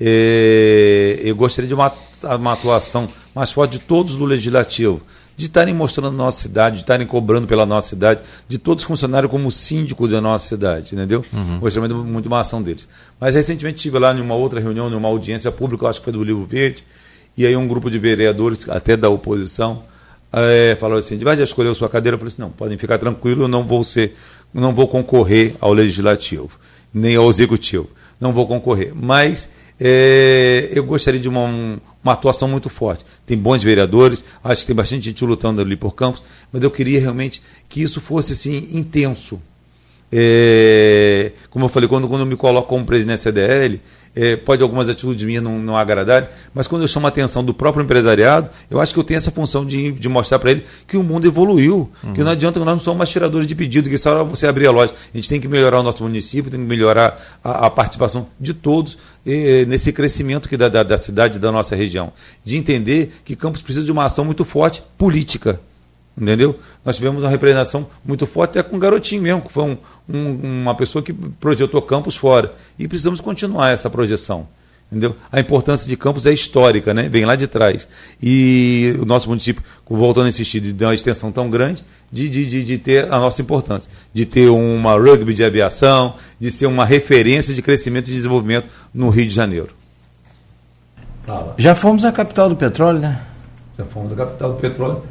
É, 0.00 1.20
eu 1.22 1.34
gostaria 1.36 1.68
de 1.68 1.74
uma, 1.74 1.92
uma 2.22 2.52
atuação 2.52 3.08
mais 3.34 3.52
forte 3.52 3.72
de 3.72 3.78
todos 3.80 4.16
do 4.16 4.24
Legislativo, 4.24 5.00
de 5.36 5.46
estarem 5.46 5.74
mostrando 5.74 6.08
a 6.08 6.10
nossa 6.10 6.40
cidade, 6.40 6.76
de 6.76 6.82
estarem 6.82 7.06
cobrando 7.06 7.46
pela 7.46 7.64
nossa 7.64 7.88
cidade, 7.88 8.22
de 8.48 8.58
todos 8.58 8.84
funcionarem 8.84 9.28
como 9.28 9.50
síndico 9.50 10.06
da 10.06 10.20
nossa 10.20 10.48
cidade, 10.48 10.94
entendeu? 10.94 11.24
Uhum. 11.32 11.58
Gostaria 11.58 11.88
muito, 11.88 12.04
muito 12.04 12.26
uma 12.26 12.40
ação 12.40 12.62
deles. 12.62 12.88
Mas 13.18 13.34
recentemente 13.34 13.76
estive 13.76 13.98
lá 13.98 14.14
em 14.14 14.20
uma 14.20 14.34
outra 14.34 14.60
reunião, 14.60 14.90
numa 14.90 15.08
audiência 15.08 15.50
pública, 15.50 15.88
acho 15.88 16.00
que 16.00 16.04
foi 16.04 16.12
do 16.12 16.22
Livro 16.22 16.44
Verde, 16.44 16.84
e 17.36 17.46
aí 17.46 17.56
um 17.56 17.66
grupo 17.66 17.90
de 17.90 17.98
vereadores, 17.98 18.68
até 18.68 18.96
da 18.96 19.08
oposição, 19.08 19.84
é, 20.32 20.76
falou 20.80 20.98
assim, 20.98 21.18
de 21.18 21.24
já 21.24 21.44
escolheu 21.44 21.74
sua 21.74 21.88
cadeira, 21.88 22.14
eu 22.14 22.18
falei 22.18 22.32
assim, 22.32 22.42
não, 22.42 22.50
podem 22.50 22.78
ficar 22.78 22.98
tranquilos, 22.98 23.42
eu 23.42 23.48
não 23.48 23.64
vou 23.64 23.84
ser, 23.84 24.14
não 24.52 24.74
vou 24.74 24.88
concorrer 24.88 25.54
ao 25.60 25.72
legislativo, 25.72 26.50
nem 26.92 27.16
ao 27.16 27.28
executivo, 27.28 27.88
não 28.20 28.32
vou 28.32 28.46
concorrer. 28.46 28.92
Mas 28.94 29.48
é, 29.78 30.70
eu 30.72 30.84
gostaria 30.84 31.20
de 31.20 31.28
uma, 31.28 31.44
uma 32.02 32.12
atuação 32.12 32.48
muito 32.48 32.70
forte. 32.70 33.04
Tem 33.26 33.36
bons 33.36 33.62
vereadores, 33.62 34.24
acho 34.42 34.62
que 34.62 34.68
tem 34.68 34.76
bastante 34.76 35.04
gente 35.04 35.24
lutando 35.24 35.60
ali 35.60 35.76
por 35.76 35.94
campos, 35.94 36.22
mas 36.50 36.62
eu 36.62 36.70
queria 36.70 37.00
realmente 37.00 37.42
que 37.68 37.82
isso 37.82 38.00
fosse 38.00 38.32
assim, 38.32 38.68
intenso. 38.72 39.40
É, 40.10 41.32
como 41.48 41.64
eu 41.64 41.68
falei, 41.68 41.88
quando, 41.88 42.06
quando 42.06 42.20
eu 42.20 42.26
me 42.26 42.36
coloco 42.36 42.68
como 42.68 42.84
presidente 42.84 43.18
da 43.18 43.22
CDL, 43.22 43.80
é, 44.14 44.36
pode 44.36 44.62
algumas 44.62 44.88
atitudes 44.88 45.24
minhas 45.24 45.42
não, 45.42 45.58
não 45.58 45.76
agradarem, 45.76 46.28
mas 46.54 46.66
quando 46.66 46.82
eu 46.82 46.88
chamo 46.88 47.06
a 47.06 47.08
atenção 47.08 47.44
do 47.44 47.54
próprio 47.54 47.82
empresariado, 47.82 48.50
eu 48.70 48.80
acho 48.80 48.92
que 48.92 49.00
eu 49.00 49.04
tenho 49.04 49.18
essa 49.18 49.30
função 49.30 49.64
de, 49.64 49.92
de 49.92 50.08
mostrar 50.08 50.38
para 50.38 50.50
ele 50.50 50.64
que 50.86 50.96
o 50.96 51.02
mundo 51.02 51.26
evoluiu, 51.26 51.90
uhum. 52.02 52.12
que 52.12 52.22
não 52.22 52.30
adianta, 52.30 52.58
nós 52.60 52.68
não 52.68 52.80
somos 52.80 52.98
mais 52.98 53.10
tiradores 53.10 53.46
de 53.46 53.54
pedido, 53.54 53.88
que 53.88 53.96
só 53.96 54.22
você 54.24 54.46
abrir 54.46 54.66
a 54.66 54.70
loja. 54.70 54.92
A 55.12 55.16
gente 55.16 55.28
tem 55.28 55.40
que 55.40 55.48
melhorar 55.48 55.80
o 55.80 55.82
nosso 55.82 56.02
município, 56.02 56.50
tem 56.50 56.60
que 56.60 56.66
melhorar 56.66 57.18
a, 57.42 57.66
a 57.66 57.70
participação 57.70 58.26
de 58.38 58.52
todos 58.52 58.98
nesse 59.68 59.92
crescimento 59.92 60.48
que 60.48 60.56
da, 60.56 60.68
da, 60.68 60.82
da 60.82 60.96
cidade 60.96 61.38
da 61.38 61.52
nossa 61.52 61.76
região. 61.76 62.12
De 62.44 62.56
entender 62.56 63.12
que 63.24 63.36
Campos 63.36 63.62
precisa 63.62 63.84
de 63.84 63.92
uma 63.92 64.04
ação 64.04 64.24
muito 64.24 64.44
forte 64.44 64.82
política. 64.98 65.60
Entendeu? 66.16 66.58
Nós 66.84 66.96
tivemos 66.96 67.22
uma 67.22 67.30
representação 67.30 67.88
muito 68.04 68.26
forte 68.26 68.58
até 68.58 68.68
com 68.68 68.76
um 68.76 68.78
garotinho 68.78 69.22
mesmo, 69.22 69.42
que 69.42 69.52
foi 69.52 69.64
um, 69.64 69.78
um, 70.08 70.62
uma 70.62 70.74
pessoa 70.74 71.02
que 71.02 71.12
projetou 71.12 71.80
campos 71.80 72.16
fora. 72.16 72.52
E 72.78 72.86
precisamos 72.86 73.20
continuar 73.20 73.70
essa 73.70 73.88
projeção. 73.88 74.46
Entendeu? 74.90 75.16
A 75.32 75.40
importância 75.40 75.88
de 75.88 75.96
campos 75.96 76.26
é 76.26 76.32
histórica, 76.34 76.92
né? 76.92 77.08
vem 77.08 77.24
lá 77.24 77.34
de 77.34 77.46
trás. 77.46 77.88
E 78.22 78.94
o 79.00 79.06
nosso 79.06 79.26
município, 79.26 79.64
voltando 79.88 80.26
a 80.26 80.28
insistir, 80.28 80.60
de 80.60 80.84
uma 80.84 80.94
extensão 80.94 81.32
tão 81.32 81.48
grande, 81.48 81.82
de, 82.10 82.28
de, 82.28 82.44
de, 82.44 82.62
de, 82.62 82.76
ter 82.76 83.04
a 83.04 83.18
nossa 83.18 83.40
importância, 83.40 83.90
de 84.12 84.26
ter 84.26 84.50
uma 84.50 84.92
rugby 84.92 85.32
de 85.32 85.42
aviação, 85.42 86.14
de 86.38 86.50
ser 86.50 86.66
uma 86.66 86.84
referência 86.84 87.54
de 87.54 87.62
crescimento 87.62 88.10
e 88.10 88.12
desenvolvimento 88.12 88.68
no 88.92 89.08
Rio 89.08 89.26
de 89.26 89.34
Janeiro. 89.34 89.70
Já 91.56 91.74
fomos 91.74 92.04
a 92.04 92.12
capital 92.12 92.50
do 92.50 92.56
petróleo, 92.56 92.98
né? 92.98 93.18
Já 93.76 93.84
fomos 93.84 94.12
a 94.12 94.16
capital 94.16 94.52
do 94.52 94.60
petróleo. 94.60 95.02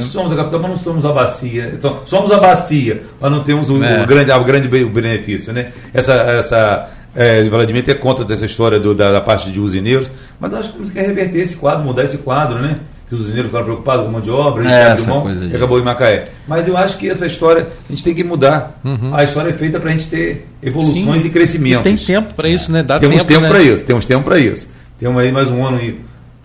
somos 0.00 0.32
a 0.32 0.36
capital, 0.36 0.60
mas 0.60 0.70
não 0.70 0.76
somos 0.78 1.06
a 1.06 1.12
bacia. 1.12 1.72
Então, 1.72 2.00
somos 2.04 2.32
a 2.32 2.38
bacia, 2.38 3.02
mas 3.20 3.30
não 3.30 3.44
temos 3.44 3.70
o, 3.70 3.82
é. 3.82 4.02
o 4.02 4.06
grande, 4.06 4.32
o 4.32 4.44
grande 4.44 4.68
benefício. 4.68 5.52
Né? 5.52 5.70
Essa, 5.94 6.14
essa 6.14 6.88
é, 7.14 7.42
Vladimir 7.44 7.84
ter 7.84 7.98
conta 7.98 8.24
dessa 8.24 8.44
história 8.44 8.78
do, 8.78 8.94
da, 8.94 9.12
da, 9.12 9.20
parte 9.20 9.50
de 9.50 9.60
usineiros, 9.60 10.10
mas 10.38 10.50
nós 10.50 10.68
temos 10.68 10.90
que 10.90 11.00
reverter 11.00 11.38
esse 11.38 11.56
quadro, 11.56 11.84
mudar 11.84 12.04
esse 12.04 12.18
quadro, 12.18 12.58
né? 12.58 12.78
Que 13.08 13.14
os 13.14 13.22
usineiros 13.22 13.46
ficaram 13.46 13.64
preocupados 13.64 14.04
com 14.04 14.12
mão 14.12 14.20
de 14.20 14.30
obra, 14.30 14.62
eles 14.62 14.72
é, 14.72 15.06
mão 15.06 15.26
e 15.32 15.56
acabou 15.56 15.78
em 15.78 15.82
Macaé. 15.82 16.28
Mas 16.46 16.68
eu 16.68 16.76
acho 16.76 16.98
que 16.98 17.08
essa 17.08 17.26
história 17.26 17.66
a 17.88 17.90
gente 17.90 18.04
tem 18.04 18.14
que 18.14 18.22
mudar. 18.22 18.78
Uhum. 18.84 19.14
A 19.14 19.24
história 19.24 19.48
é 19.48 19.52
feita 19.54 19.80
para 19.80 19.88
a 19.88 19.92
gente 19.94 20.08
ter 20.08 20.46
evoluções 20.62 21.22
Sim. 21.22 21.28
e 21.28 21.30
crescimentos. 21.30 21.90
E 21.90 21.96
tem 21.96 21.96
tempo 21.96 22.34
para 22.34 22.48
isso, 22.48 22.70
né? 22.70 22.82
Dá 22.82 22.98
temos 22.98 23.24
tempo, 23.24 23.28
tempo 23.28 23.40
né? 23.42 23.48
para 23.48 23.62
isso, 23.62 23.84
temos 23.84 24.04
tempo 24.04 24.24
para 24.24 24.38
isso. 24.38 24.68
Temos 24.98 25.22
aí 25.22 25.32
mais 25.32 25.48
um 25.48 25.66
ano 25.66 25.80
e 25.80 25.98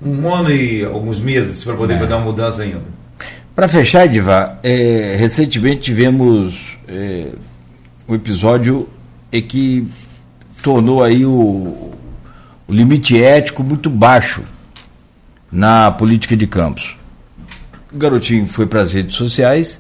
um 0.05 0.33
ano 0.33 0.51
e 0.51 0.83
alguns 0.83 1.19
meses 1.19 1.63
para 1.63 1.75
poder 1.75 1.95
é. 1.95 1.99
fazer 1.99 2.13
uma 2.13 2.25
mudança 2.25 2.63
ainda. 2.63 2.81
Para 3.55 3.67
fechar, 3.67 4.05
Edivar, 4.05 4.59
é, 4.63 5.15
recentemente 5.19 5.81
tivemos 5.81 6.77
é, 6.87 7.27
um 8.07 8.15
episódio 8.15 8.89
que 9.31 9.87
tornou 10.61 11.03
aí 11.03 11.25
o, 11.25 11.91
o 12.67 12.73
limite 12.73 13.21
ético 13.21 13.63
muito 13.63 13.89
baixo 13.89 14.43
na 15.51 15.91
política 15.91 16.35
de 16.35 16.47
campos. 16.47 16.95
O 17.91 17.97
garotinho 17.97 18.47
foi 18.47 18.65
para 18.65 18.81
as 18.81 18.93
redes 18.93 19.15
sociais, 19.15 19.79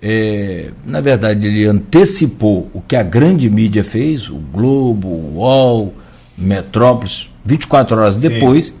é, 0.00 0.70
na 0.86 1.00
verdade 1.00 1.46
ele 1.46 1.66
antecipou 1.66 2.70
o 2.72 2.80
que 2.80 2.94
a 2.94 3.02
grande 3.02 3.50
mídia 3.50 3.82
fez, 3.82 4.28
o 4.28 4.36
Globo, 4.36 5.08
o 5.08 5.38
UOL, 5.38 5.94
Metrópolis, 6.36 7.28
24 7.44 7.96
horas 7.96 8.14
Sim. 8.14 8.28
depois, 8.28 8.72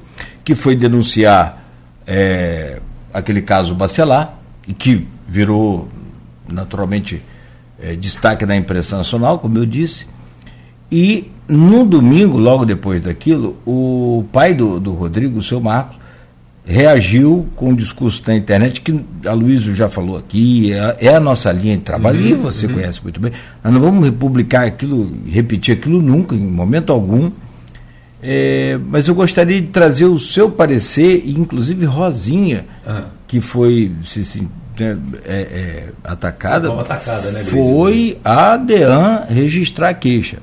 que 0.48 0.54
foi 0.54 0.74
denunciar 0.74 1.62
é, 2.06 2.80
aquele 3.12 3.42
caso 3.42 3.74
Bacelar, 3.74 4.38
e 4.66 4.72
que 4.72 5.06
virou 5.28 5.86
naturalmente 6.50 7.20
é, 7.78 7.94
destaque 7.94 8.46
na 8.46 8.56
imprensa 8.56 8.96
nacional, 8.96 9.38
como 9.40 9.58
eu 9.58 9.66
disse, 9.66 10.06
e 10.90 11.30
no 11.46 11.84
domingo, 11.84 12.38
logo 12.38 12.64
depois 12.64 13.02
daquilo, 13.02 13.58
o 13.66 14.24
pai 14.32 14.54
do, 14.54 14.80
do 14.80 14.94
Rodrigo, 14.94 15.38
o 15.38 15.42
seu 15.42 15.60
Marcos, 15.60 15.98
reagiu 16.64 17.46
com 17.54 17.68
um 17.68 17.74
discurso 17.74 18.22
na 18.26 18.34
internet 18.34 18.80
que 18.80 19.04
a 19.26 19.34
Luísa 19.34 19.74
já 19.74 19.90
falou 19.90 20.16
aqui, 20.16 20.72
é, 20.72 21.08
é, 21.08 21.14
a 21.14 21.20
nossa 21.20 21.52
linha 21.52 21.76
de 21.76 21.82
trabalho, 21.82 22.20
uhum, 22.20 22.26
e 22.26 22.32
você 22.32 22.64
uhum. 22.64 22.72
conhece 22.72 23.02
muito 23.02 23.20
bem. 23.20 23.32
Nós 23.62 23.70
não 23.70 23.82
vamos 23.82 24.02
republicar 24.02 24.66
aquilo, 24.66 25.12
repetir 25.26 25.74
aquilo 25.74 26.00
nunca, 26.00 26.34
em 26.34 26.40
momento 26.40 26.90
algum. 26.90 27.30
É, 28.22 28.78
mas 28.86 29.06
eu 29.06 29.14
gostaria 29.14 29.60
de 29.60 29.68
trazer 29.68 30.06
o 30.06 30.18
seu 30.18 30.50
parecer, 30.50 31.22
e 31.24 31.38
inclusive 31.38 31.86
Rosinha, 31.86 32.66
ah. 32.86 33.04
que 33.28 33.40
foi 33.40 33.92
se, 34.04 34.24
se, 34.24 34.48
né, 34.78 34.98
é, 35.24 35.34
é, 35.34 35.88
atacada, 36.02 36.72
atacada 36.80 37.30
né, 37.30 37.44
foi 37.44 38.18
a 38.24 38.56
DEAN 38.56 39.24
registrar 39.28 39.90
a 39.90 39.94
queixa. 39.94 40.38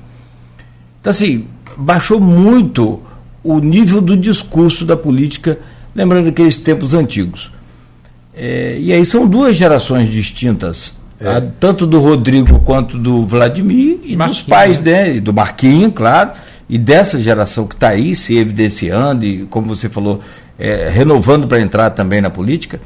Então, 1.00 1.10
assim, 1.10 1.46
baixou 1.76 2.18
muito 2.18 3.02
o 3.44 3.58
nível 3.58 4.00
do 4.00 4.16
discurso 4.16 4.84
da 4.84 4.96
política, 4.96 5.58
lembrando 5.94 6.30
aqueles 6.30 6.56
tempos 6.56 6.94
antigos. 6.94 7.52
É, 8.34 8.78
e 8.80 8.92
aí 8.92 9.04
são 9.04 9.26
duas 9.26 9.54
gerações 9.54 10.10
distintas, 10.10 10.94
é. 11.20 11.28
a, 11.28 11.42
tanto 11.60 11.86
do 11.86 12.00
Rodrigo 12.00 12.58
quanto 12.60 12.96
do 12.96 13.26
Vladimir 13.26 14.00
e 14.02 14.16
Marquinho, 14.16 14.28
dos 14.28 14.42
pais, 14.42 14.80
né? 14.80 15.12
né? 15.12 15.20
do 15.20 15.34
Marquinho, 15.34 15.92
claro 15.92 16.45
e 16.68 16.78
dessa 16.78 17.20
geração 17.20 17.66
que 17.66 17.74
está 17.74 17.90
aí 17.90 18.14
se 18.14 18.36
evidenciando 18.36 19.24
e, 19.24 19.44
como 19.46 19.74
você 19.74 19.88
falou, 19.88 20.20
é, 20.58 20.88
renovando 20.88 21.46
para 21.46 21.60
entrar 21.60 21.90
também 21.90 22.20
na 22.20 22.30
política, 22.30 22.80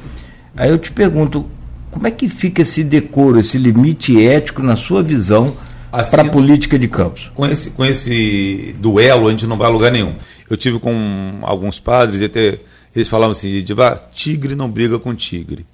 aí 0.55 0.69
eu 0.69 0.77
te 0.77 0.91
pergunto, 0.91 1.49
como 1.89 2.07
é 2.07 2.11
que 2.11 2.29
fica 2.29 2.61
esse 2.61 2.83
decoro, 2.83 3.39
esse 3.39 3.57
limite 3.57 4.23
ético 4.23 4.61
na 4.61 4.75
sua 4.75 5.01
visão 5.01 5.55
assim, 5.91 6.11
para 6.11 6.21
a 6.21 6.29
política 6.29 6.77
de 6.77 6.87
campos? 6.87 7.31
Com 7.33 7.45
esse, 7.47 7.69
com 7.71 7.83
esse 7.83 8.73
duelo, 8.79 9.27
a 9.27 9.31
gente 9.31 9.47
não 9.47 9.57
vai 9.57 9.67
a 9.67 9.71
lugar 9.71 9.91
nenhum. 9.91 10.15
Eu 10.49 10.55
tive 10.55 10.79
com 10.79 11.39
alguns 11.41 11.79
padres, 11.79 12.21
e 12.21 12.25
até 12.25 12.59
eles 12.95 13.09
falavam 13.09 13.31
assim, 13.31 13.61
de, 13.61 13.75
tigre 14.11 14.55
não 14.55 14.69
briga 14.69 14.99
com 14.99 15.15
tigre. 15.15 15.65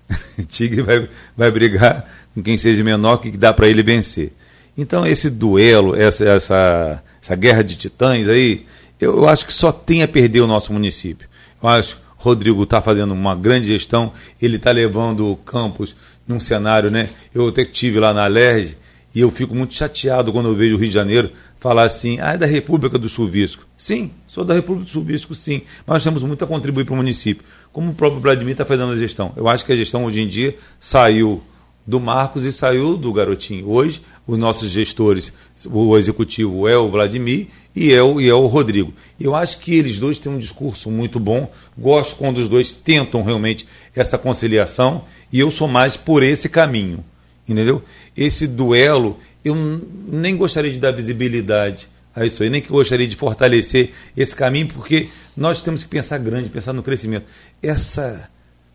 tigre 0.48 0.82
vai, 0.82 1.08
vai 1.36 1.50
brigar 1.50 2.04
com 2.32 2.42
quem 2.42 2.56
seja 2.56 2.84
menor, 2.84 3.16
que 3.16 3.30
dá 3.32 3.52
para 3.52 3.68
ele 3.68 3.82
vencer. 3.82 4.32
Então, 4.78 5.06
esse 5.06 5.30
duelo, 5.30 5.96
essa, 5.96 6.24
essa 6.24 7.02
essa 7.26 7.34
guerra 7.34 7.62
de 7.62 7.74
titãs 7.74 8.28
aí, 8.28 8.64
eu, 9.00 9.28
acho 9.28 9.44
que 9.44 9.52
só 9.52 9.72
tem 9.72 10.02
a 10.02 10.08
perder 10.08 10.40
o 10.40 10.46
nosso 10.46 10.72
município. 10.72 11.28
Eu 11.60 11.68
acho 11.68 11.96
que 11.96 12.02
o 12.20 12.22
Rodrigo 12.22 12.62
está 12.62 12.80
fazendo 12.80 13.12
uma 13.12 13.34
grande 13.34 13.66
gestão, 13.66 14.12
ele 14.40 14.56
está 14.56 14.70
levando 14.70 15.32
o 15.32 15.36
campus 15.36 15.94
num 16.26 16.38
cenário, 16.38 16.88
né? 16.88 17.10
Eu 17.34 17.48
até 17.48 17.62
estive 17.62 17.98
lá 17.98 18.14
na 18.14 18.24
Alerj 18.24 18.76
e 19.12 19.20
eu 19.20 19.30
fico 19.30 19.56
muito 19.56 19.74
chateado 19.74 20.32
quando 20.32 20.48
eu 20.48 20.54
vejo 20.54 20.76
o 20.76 20.78
Rio 20.78 20.88
de 20.88 20.94
Janeiro 20.94 21.32
falar 21.58 21.82
assim, 21.82 22.20
ah, 22.20 22.34
é 22.34 22.38
da 22.38 22.46
República 22.46 22.96
do 22.96 23.08
Chuvisco. 23.08 23.66
Sim, 23.76 24.12
sou 24.28 24.44
da 24.44 24.54
República 24.54 24.84
do 24.84 24.90
Chuvisco, 24.90 25.34
sim. 25.34 25.62
Mas 25.84 25.94
nós 25.94 26.04
temos 26.04 26.22
muito 26.22 26.44
a 26.44 26.46
contribuir 26.46 26.84
para 26.84 26.94
o 26.94 26.96
município. 26.96 27.44
Como 27.72 27.90
o 27.90 27.94
próprio 27.94 28.22
Vladimir 28.22 28.52
está 28.52 28.64
fazendo 28.64 28.92
a 28.92 28.96
gestão. 28.96 29.32
Eu 29.36 29.48
acho 29.48 29.66
que 29.66 29.72
a 29.72 29.76
gestão 29.76 30.04
hoje 30.04 30.20
em 30.20 30.28
dia 30.28 30.56
saiu 30.78 31.42
do 31.86 32.00
Marcos 32.00 32.44
e 32.44 32.52
saiu 32.52 32.96
do 32.96 33.12
Garotinho. 33.12 33.68
Hoje, 33.70 34.02
os 34.26 34.36
nossos 34.36 34.70
gestores, 34.70 35.32
o 35.70 35.96
executivo 35.96 36.66
é 36.66 36.76
o 36.76 36.90
Vladimir 36.90 37.46
e 37.74 37.92
é 37.92 38.02
o, 38.02 38.20
e 38.20 38.28
é 38.28 38.34
o 38.34 38.46
Rodrigo. 38.46 38.92
Eu 39.20 39.34
acho 39.34 39.58
que 39.58 39.74
eles 39.74 39.98
dois 39.98 40.18
têm 40.18 40.32
um 40.32 40.38
discurso 40.38 40.90
muito 40.90 41.20
bom. 41.20 41.50
Gosto 41.78 42.16
quando 42.16 42.38
os 42.38 42.48
dois 42.48 42.72
tentam 42.72 43.22
realmente 43.22 43.66
essa 43.94 44.18
conciliação 44.18 45.04
e 45.32 45.38
eu 45.38 45.50
sou 45.50 45.68
mais 45.68 45.96
por 45.96 46.22
esse 46.22 46.48
caminho. 46.48 47.04
Entendeu? 47.48 47.82
Esse 48.16 48.48
duelo, 48.48 49.18
eu 49.44 49.54
nem 49.54 50.36
gostaria 50.36 50.72
de 50.72 50.80
dar 50.80 50.90
visibilidade 50.90 51.88
a 52.12 52.24
isso 52.24 52.42
aí, 52.42 52.50
nem 52.50 52.62
que 52.62 52.68
gostaria 52.68 53.06
de 53.06 53.14
fortalecer 53.14 53.90
esse 54.16 54.34
caminho, 54.34 54.68
porque 54.68 55.10
nós 55.36 55.62
temos 55.62 55.84
que 55.84 55.90
pensar 55.90 56.18
grande, 56.18 56.48
pensar 56.48 56.72
no 56.72 56.82
crescimento. 56.82 57.30
Essa 57.62 58.28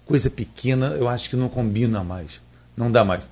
coisa 0.06 0.30
pequena, 0.30 0.96
eu 0.98 1.10
acho 1.10 1.30
que 1.30 1.36
não 1.36 1.50
combina 1.50 2.04
mais 2.04 2.42
não 2.76 2.92
dá 2.92 3.04
mais. 3.04 3.28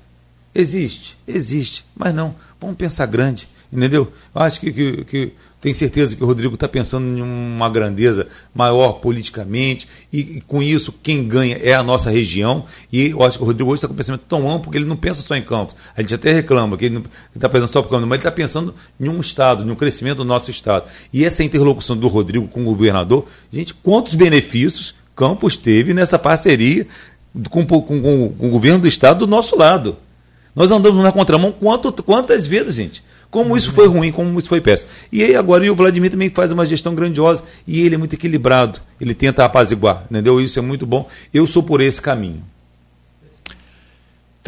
Existe, 0.53 1.15
existe, 1.27 1.85
mas 1.95 2.13
não. 2.13 2.35
Vamos 2.59 2.75
pensar 2.75 3.05
grande, 3.05 3.47
entendeu? 3.71 4.11
Eu 4.33 4.41
acho 4.41 4.59
que, 4.59 4.71
que, 4.71 5.05
que 5.05 5.33
tenho 5.61 5.75
certeza 5.75 6.15
que 6.15 6.23
o 6.23 6.25
Rodrigo 6.25 6.55
está 6.55 6.67
pensando 6.67 7.05
em 7.05 7.21
uma 7.21 7.69
grandeza 7.69 8.27
maior 8.53 8.93
politicamente, 8.93 9.87
e, 10.11 10.19
e, 10.19 10.41
com 10.41 10.63
isso 10.63 10.93
quem 11.03 11.27
ganha 11.27 11.57
é 11.61 11.73
a 11.73 11.83
nossa 11.83 12.09
região. 12.09 12.65
E 12.91 13.09
eu 13.09 13.21
acho 13.21 13.37
que 13.37 13.43
o 13.43 13.45
Rodrigo 13.45 13.69
hoje 13.69 13.77
está 13.77 13.87
com 13.87 13.93
um 13.93 13.97
pensamento 13.97 14.23
tão 14.27 14.49
amplo 14.49 14.71
que 14.71 14.77
ele 14.77 14.85
não 14.85 14.95
pensa 14.95 15.21
só 15.21 15.35
em 15.35 15.43
campos. 15.43 15.75
A 15.95 16.01
gente 16.01 16.15
até 16.15 16.33
reclama 16.33 16.77
que 16.77 16.85
ele 16.85 17.03
está 17.35 17.47
pensando 17.47 17.71
só 17.71 17.81
para 17.81 17.91
campos, 17.91 18.07
mas 18.07 18.17
ele 18.17 18.27
está 18.27 18.31
pensando 18.31 18.73
em 18.99 19.07
um 19.07 19.19
Estado, 19.19 19.63
em 19.63 19.69
um 19.69 19.75
crescimento 19.75 20.17
do 20.17 20.25
nosso 20.25 20.49
Estado. 20.49 20.89
E 21.13 21.23
essa 21.23 21.43
interlocução 21.43 21.95
do 21.95 22.07
Rodrigo 22.07 22.47
com 22.47 22.61
o 22.61 22.65
governador, 22.65 23.27
gente, 23.51 23.73
quantos 23.73 24.15
benefícios 24.15 24.95
Campos 25.19 25.57
teve 25.57 25.93
nessa 25.93 26.17
parceria 26.17 26.87
com, 27.49 27.65
com, 27.65 27.81
com, 27.81 28.33
o 28.39 28.49
governo 28.49 28.79
do 28.79 28.87
Estado 28.87 29.19
do 29.19 29.27
nosso 29.27 29.57
lado. 29.57 29.97
Nós 30.55 30.71
andamos 30.71 31.03
na 31.03 31.11
contramão 31.11 31.51
quanto, 31.51 31.91
quantas 32.03 32.47
vezes, 32.47 32.75
gente? 32.75 33.03
Como 33.29 33.55
isso 33.55 33.71
foi 33.71 33.87
ruim, 33.87 34.11
como 34.11 34.39
isso 34.39 34.49
foi 34.49 34.59
péssimo. 34.59 34.89
E 35.11 35.23
aí 35.23 35.35
agora 35.35 35.63
e 35.63 35.69
o 35.69 35.75
Vladimir 35.75 36.09
também 36.09 36.29
faz 36.29 36.51
uma 36.51 36.65
gestão 36.65 36.95
grandiosa 36.95 37.43
e 37.67 37.81
ele 37.81 37.95
é 37.95 37.97
muito 37.97 38.13
equilibrado. 38.13 38.79
Ele 38.99 39.13
tenta 39.13 39.45
apaziguar, 39.45 40.05
entendeu? 40.09 40.41
Isso 40.41 40.57
é 40.57 40.61
muito 40.61 40.85
bom. 40.85 41.07
Eu 41.31 41.45
sou 41.45 41.61
por 41.61 41.79
esse 41.79 42.01
caminho. 42.01 42.43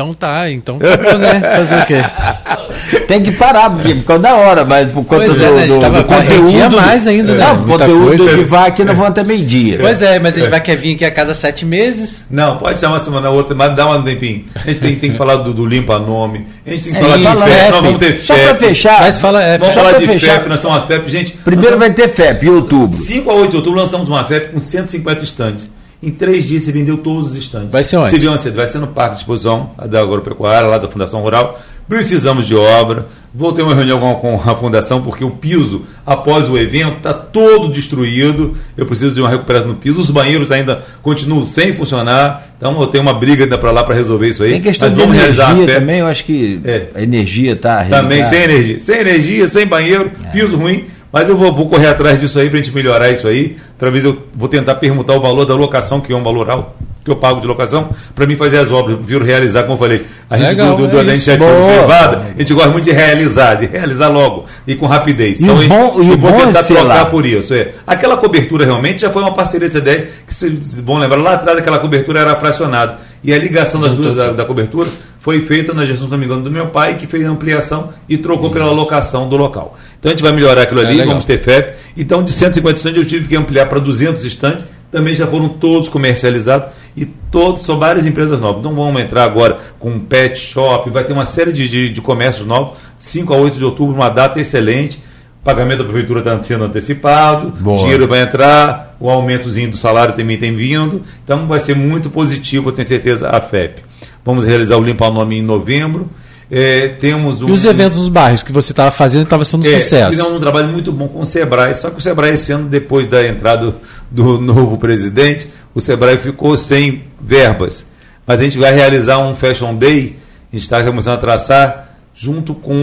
Então 0.01 0.13
tá, 0.15 0.49
então 0.49 0.79
tá 0.79 1.17
né? 1.17 1.39
Fazer 1.39 1.81
o 1.81 1.85
quê? 1.85 3.01
Tem 3.07 3.21
que 3.21 3.31
parar, 3.33 3.69
porque 3.69 3.93
por 3.95 4.05
causa 4.05 4.23
da 4.23 4.35
hora, 4.35 4.65
mas 4.65 4.89
por 4.91 5.05
conta 5.05 5.25
pois 5.25 5.37
do, 5.37 5.43
é, 5.43 5.51
né? 5.51 5.67
do, 5.67 5.79
do 5.79 6.03
conteúdo. 6.05 6.75
mais 6.75 7.05
ainda, 7.05 7.35
né? 7.35 7.45
Não, 7.45 7.61
o 7.61 7.65
conteúdo 7.65 8.17
coisa. 8.17 8.37
de 8.37 8.43
VAR 8.43 8.65
aqui 8.65 8.83
não 8.83 8.95
vão 8.95 9.05
até 9.05 9.23
meio-dia. 9.23 9.77
Pois 9.79 10.01
é, 10.01 10.17
mas 10.17 10.35
a 10.35 10.39
gente 10.39 10.49
vai 10.49 10.59
quer 10.61 10.75
vir 10.77 10.95
aqui 10.95 11.05
a 11.05 11.11
cada 11.11 11.35
sete 11.35 11.65
meses. 11.65 12.23
Não, 12.31 12.57
pode 12.57 12.79
chamar 12.79 12.95
uma 12.95 13.03
semana 13.03 13.29
outra, 13.29 13.55
mas 13.55 13.75
dá 13.75 13.87
um 13.87 14.01
tempinho. 14.01 14.45
A 14.55 14.67
gente 14.67 14.79
tem, 14.79 14.95
tem 14.95 15.11
que 15.11 15.17
falar 15.17 15.35
do, 15.37 15.53
do 15.53 15.65
limpa-nome, 15.65 16.47
a 16.65 16.69
gente 16.71 16.83
tem 16.83 16.93
que 16.93 16.99
falar 16.99 17.17
de 17.17 17.23
FEP, 17.23 17.71
nós 17.71 17.81
vamos 17.81 17.99
ter 17.99 18.13
FEP. 18.13 18.25
Só 18.25 18.33
para 18.33 18.55
fechar. 18.55 19.01
Mas 19.01 19.19
fala, 19.19 19.43
é, 19.43 19.57
vamos 19.57 19.75
falar 19.75 19.91
de 19.93 20.07
fechar. 20.07 20.33
FEP, 20.35 20.49
nós 20.49 20.63
uma 20.63 20.81
FEP, 20.81 21.11
gente. 21.11 21.31
Primeiro 21.33 21.77
vai 21.77 21.93
ter 21.93 22.09
FEP, 22.09 22.47
em 22.47 22.49
outubro. 22.49 22.97
5 22.97 23.29
a 23.29 23.33
8 23.33 23.51
de 23.51 23.57
outubro 23.57 23.79
lançamos 23.79 24.07
uma 24.07 24.23
FEP 24.23 24.53
com 24.53 24.59
150 24.59 25.23
estantes. 25.23 25.69
Em 26.01 26.09
três 26.09 26.45
dias 26.45 26.63
você 26.63 26.71
vendeu 26.71 26.97
todos 26.97 27.27
os 27.27 27.35
estandes. 27.35 27.71
Vai 27.71 27.83
ser 27.83 27.97
onde? 27.97 28.09
Você 28.09 28.17
viu? 28.17 28.55
Vai 28.55 28.65
ser 28.65 28.79
no 28.79 28.87
Parque 28.87 29.15
de 29.15 29.21
Exposição 29.21 29.71
da 29.87 30.01
Agropecuária, 30.01 30.67
lá 30.67 30.79
da 30.79 30.87
Fundação 30.87 31.21
Rural. 31.21 31.59
Precisamos 31.87 32.47
de 32.47 32.55
obra. 32.55 33.05
Vou 33.33 33.53
ter 33.53 33.61
uma 33.61 33.75
reunião 33.75 33.99
com 34.15 34.41
a 34.45 34.55
Fundação, 34.55 35.01
porque 35.01 35.23
o 35.23 35.29
piso, 35.29 35.83
após 36.05 36.49
o 36.49 36.57
evento, 36.57 36.97
está 36.97 37.13
todo 37.13 37.71
destruído. 37.71 38.57
Eu 38.75 38.85
preciso 38.85 39.13
de 39.13 39.21
uma 39.21 39.29
recuperação 39.29 39.69
no 39.69 39.75
piso. 39.75 39.99
Os 39.99 40.09
banheiros 40.09 40.51
ainda 40.51 40.83
continuam 41.03 41.45
sem 41.45 41.73
funcionar. 41.73 42.43
Então 42.57 42.79
eu 42.81 42.87
tenho 42.87 43.03
uma 43.03 43.13
briga 43.13 43.43
ainda 43.43 43.57
para 43.57 43.71
lá 43.71 43.83
para 43.83 43.93
resolver 43.93 44.29
isso 44.29 44.43
aí. 44.43 44.51
Tem 44.51 44.61
questão 44.61 44.89
Mas 44.89 44.97
vamos 44.97 45.15
de 45.15 45.21
energia 45.21 45.45
realizar 45.45 45.79
também, 45.79 45.99
eu 45.99 46.07
acho 46.07 46.25
que 46.25 46.59
é. 46.65 46.87
a 46.95 47.01
energia 47.01 47.53
está 47.53 47.85
Também 47.85 48.23
sem 48.25 48.41
energia. 48.41 48.79
Sem 48.79 48.99
energia, 48.99 49.47
sem 49.47 49.67
banheiro, 49.67 50.11
é. 50.25 50.27
piso 50.29 50.57
ruim. 50.57 50.85
Mas 51.11 51.27
eu 51.27 51.35
vou, 51.35 51.51
vou 51.51 51.67
correr 51.67 51.87
atrás 51.87 52.19
disso 52.19 52.39
aí 52.39 52.49
para 52.49 52.59
a 52.59 52.61
gente 52.61 52.73
melhorar 52.73 53.09
isso 53.09 53.27
aí. 53.27 53.57
Outra 53.73 53.91
vez 53.91 54.05
eu 54.05 54.17
vou 54.33 54.47
tentar 54.47 54.75
permutar 54.75 55.13
o 55.13 55.19
valor 55.19 55.45
da 55.45 55.53
locação, 55.55 55.99
que 55.99 56.13
é 56.13 56.15
um 56.15 56.23
valor 56.23 56.49
alto, 56.49 56.71
que 57.03 57.11
eu 57.11 57.17
pago 57.17 57.41
de 57.41 57.47
locação, 57.47 57.89
para 58.15 58.25
mim 58.25 58.37
fazer 58.37 58.59
as 58.59 58.71
obras. 58.71 58.97
Viro 59.03 59.25
realizar, 59.25 59.63
como 59.63 59.73
eu 59.73 59.77
falei. 59.77 60.01
A 60.29 60.37
gente 60.37 60.47
Legal, 60.49 60.77
do, 60.77 60.87
do, 60.87 60.99
é 60.99 61.03
da 61.03 61.11
iniciativa 61.11 61.51
privada, 61.51 62.17
a 62.33 62.39
gente 62.39 62.53
gosta 62.53 62.69
muito 62.69 62.85
de 62.85 62.91
realizar, 62.91 63.55
de 63.55 63.65
realizar 63.65 64.07
logo 64.07 64.45
e 64.65 64.73
com 64.75 64.85
rapidez. 64.85 65.41
Então, 65.41 65.61
e 65.61 65.67
bom, 65.67 65.95
eu, 65.97 66.17
vou 66.17 66.31
tentar 66.31 66.59
é 66.59 66.63
trocar 66.63 66.83
lá. 66.83 67.05
por 67.05 67.25
isso. 67.25 67.53
É. 67.53 67.73
Aquela 67.85 68.15
cobertura 68.15 68.63
realmente 68.63 69.01
já 69.01 69.09
foi 69.09 69.21
uma 69.21 69.33
parceria 69.33 69.67
dessa 69.67 69.79
ideia, 69.79 70.07
que 70.25 70.33
vocês 70.33 70.75
vão 70.75 70.97
lembrar, 70.97 71.17
lá 71.17 71.33
atrás 71.33 71.57
aquela 71.57 71.79
cobertura 71.79 72.21
era 72.21 72.35
fracionada. 72.37 72.99
E 73.23 73.33
a 73.33 73.37
ligação 73.37 73.81
das 73.81 73.93
duas 73.93 74.15
da, 74.15 74.31
da 74.31 74.45
cobertura 74.45 74.89
foi 75.21 75.39
feita 75.41 75.71
na 75.73 75.85
gestão, 75.85 76.07
se 76.07 76.11
não 76.11 76.17
me 76.17 76.25
engano, 76.25 76.41
do 76.43 76.51
meu 76.51 76.67
pai, 76.67 76.95
que 76.97 77.05
fez 77.07 77.25
a 77.25 77.29
ampliação 77.29 77.89
e 78.09 78.17
trocou 78.17 78.49
pela 78.49 78.71
locação 78.71 79.29
do 79.29 79.37
local. 79.37 79.77
Então 79.99 80.11
a 80.11 80.13
gente 80.13 80.23
vai 80.23 80.31
melhorar 80.33 80.63
aquilo 80.63 80.81
É 80.81 80.83
ali, 80.85 80.93
legal. 80.93 81.09
vamos 81.09 81.25
ter 81.25 81.37
FEP. 81.39 81.73
Então 81.95 82.23
de 82.23 82.31
150 82.33 82.75
estandes 82.77 82.97
eu 83.03 83.07
tive 83.07 83.27
que 83.27 83.35
ampliar 83.35 83.67
para 83.67 83.79
200 83.79 84.23
estandes, 84.25 84.65
também 84.91 85.13
já 85.15 85.25
foram 85.27 85.47
todos 85.47 85.87
comercializados 85.87 86.67
e 86.97 87.05
todos 87.05 87.61
são 87.61 87.77
várias 87.79 88.05
empresas 88.07 88.39
novas. 88.41 88.59
Então 88.61 88.73
vamos 88.73 88.99
entrar 89.01 89.23
agora 89.23 89.59
com 89.79 89.91
um 89.91 89.99
pet 89.99 90.37
shop, 90.39 90.89
vai 90.89 91.03
ter 91.03 91.13
uma 91.13 91.25
série 91.25 91.51
de, 91.53 91.69
de, 91.69 91.89
de 91.89 92.01
comércios 92.01 92.45
novos, 92.47 92.77
5 92.99 93.31
a 93.33 93.37
8 93.37 93.57
de 93.59 93.63
outubro, 93.63 93.93
uma 93.95 94.09
data 94.09 94.39
excelente. 94.41 94.99
Pagamento 95.43 95.79
da 95.79 95.85
prefeitura 95.85 96.19
está 96.19 96.43
sendo 96.43 96.63
antecipado, 96.65 97.47
Boa. 97.59 97.77
dinheiro 97.79 98.07
vai 98.07 98.21
entrar, 98.21 98.95
o 98.99 99.09
aumentozinho 99.09 99.71
do 99.71 99.77
salário 99.77 100.13
também 100.13 100.37
tem 100.37 100.55
vindo, 100.55 101.01
então 101.23 101.47
vai 101.47 101.59
ser 101.59 101.75
muito 101.75 102.11
positivo, 102.11 102.69
eu 102.69 102.73
tenho 102.73 102.87
certeza, 102.87 103.27
a 103.29 103.41
FEP. 103.41 103.81
Vamos 104.23 104.45
realizar 104.45 104.77
o 104.77 104.83
Limpa 104.83 105.09
Nome 105.09 105.37
em 105.37 105.41
novembro. 105.41 106.09
É, 106.49 106.89
temos 106.99 107.41
um, 107.41 107.47
E 107.47 107.51
os 107.51 107.63
eventos 107.63 107.97
nos 107.97 108.09
bairros 108.09 108.43
que 108.43 108.51
você 108.51 108.73
estava 108.73 108.91
fazendo 108.91 109.23
estava 109.23 109.45
sendo 109.45 109.65
um 109.65 109.71
é, 109.71 109.79
sucesso. 109.79 110.11
Fizemos 110.11 110.33
um 110.33 110.39
trabalho 110.39 110.67
muito 110.67 110.91
bom 110.91 111.07
com 111.07 111.21
o 111.21 111.25
Sebrae, 111.25 111.73
só 111.75 111.89
que 111.89 111.97
o 111.97 112.01
Sebrae, 112.01 112.33
esse 112.33 112.51
ano, 112.51 112.67
depois 112.67 113.07
da 113.07 113.25
entrada 113.25 113.73
do, 114.11 114.37
do 114.37 114.41
novo 114.41 114.77
presidente, 114.77 115.47
o 115.73 115.79
Sebrae 115.79 116.17
ficou 116.17 116.57
sem 116.57 117.03
verbas. 117.21 117.85
Mas 118.27 118.39
a 118.39 118.43
gente 118.43 118.57
vai 118.57 118.73
realizar 118.73 119.19
um 119.19 119.33
Fashion 119.33 119.75
Day, 119.75 120.17
a 120.51 120.55
gente 120.55 120.63
está 120.63 120.83
começando 120.83 121.15
a 121.15 121.19
traçar 121.19 121.91
junto 122.13 122.53
com 122.53 122.73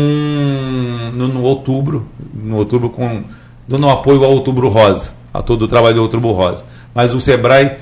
no, 1.12 1.28
no 1.28 1.43
outubro, 1.43 2.09
no 2.35 2.56
outubro 2.56 2.89
com 2.89 3.23
dando 3.69 3.86
um 3.86 3.90
apoio 3.90 4.24
ao 4.24 4.32
Outubro 4.32 4.69
Rosa, 4.69 5.10
a 5.32 5.43
todo 5.43 5.62
o 5.62 5.69
trabalho 5.69 5.97
do 5.97 6.02
Outubro 6.02 6.32
Rosa. 6.32 6.65
Mas 6.94 7.12
o 7.12 7.20
Sebrae, 7.20 7.73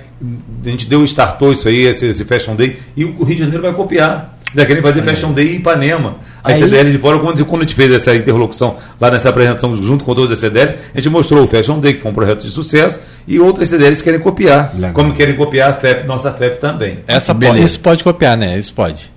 a 0.64 0.68
gente 0.68 0.86
deu 0.86 1.04
startou 1.04 1.52
isso 1.52 1.68
aí, 1.68 1.84
esse, 1.86 2.06
esse 2.06 2.24
Fashion 2.24 2.54
Day, 2.56 2.78
e 2.96 3.04
o 3.04 3.22
Rio 3.24 3.36
de 3.36 3.42
Janeiro 3.42 3.62
vai 3.62 3.72
copiar. 3.72 4.34
Já 4.54 4.64
querem 4.64 4.80
fazer 4.82 5.02
Fashion 5.02 5.32
Day 5.32 5.52
em 5.54 5.56
Ipanema. 5.56 6.16
As 6.42 6.54
Aí- 6.54 6.58
CDLs 6.60 6.92
de 6.92 6.98
fora, 6.98 7.18
quando, 7.18 7.44
quando 7.44 7.62
a 7.62 7.64
gente 7.64 7.74
fez 7.74 7.92
essa 7.92 8.14
interlocução 8.14 8.76
lá 9.00 9.10
nessa 9.10 9.28
apresentação 9.28 9.74
junto 9.82 10.04
com 10.04 10.14
todas 10.14 10.30
as 10.32 10.38
CDLs, 10.38 10.76
a 10.94 10.98
gente 10.98 11.10
mostrou 11.10 11.44
o 11.44 11.48
Fashion 11.48 11.78
Day, 11.80 11.94
que 11.94 12.00
foi 12.00 12.10
um 12.10 12.14
projeto 12.14 12.42
de 12.44 12.50
sucesso, 12.50 13.00
e 13.26 13.38
outras 13.40 13.68
CDLs 13.68 14.02
querem 14.02 14.20
copiar. 14.20 14.70
Legal. 14.74 14.92
Como 14.92 15.12
querem 15.12 15.34
copiar 15.36 15.70
a 15.70 15.74
FEP, 15.74 16.06
nossa 16.06 16.32
FEP 16.32 16.58
também. 16.60 17.00
Essa 17.06 17.34
po- 17.34 17.40
Beleza. 17.40 17.64
isso 17.66 17.80
pode 17.80 18.02
copiar, 18.04 18.36
né? 18.36 18.56
Isso 18.58 18.72
pode. 18.72 19.12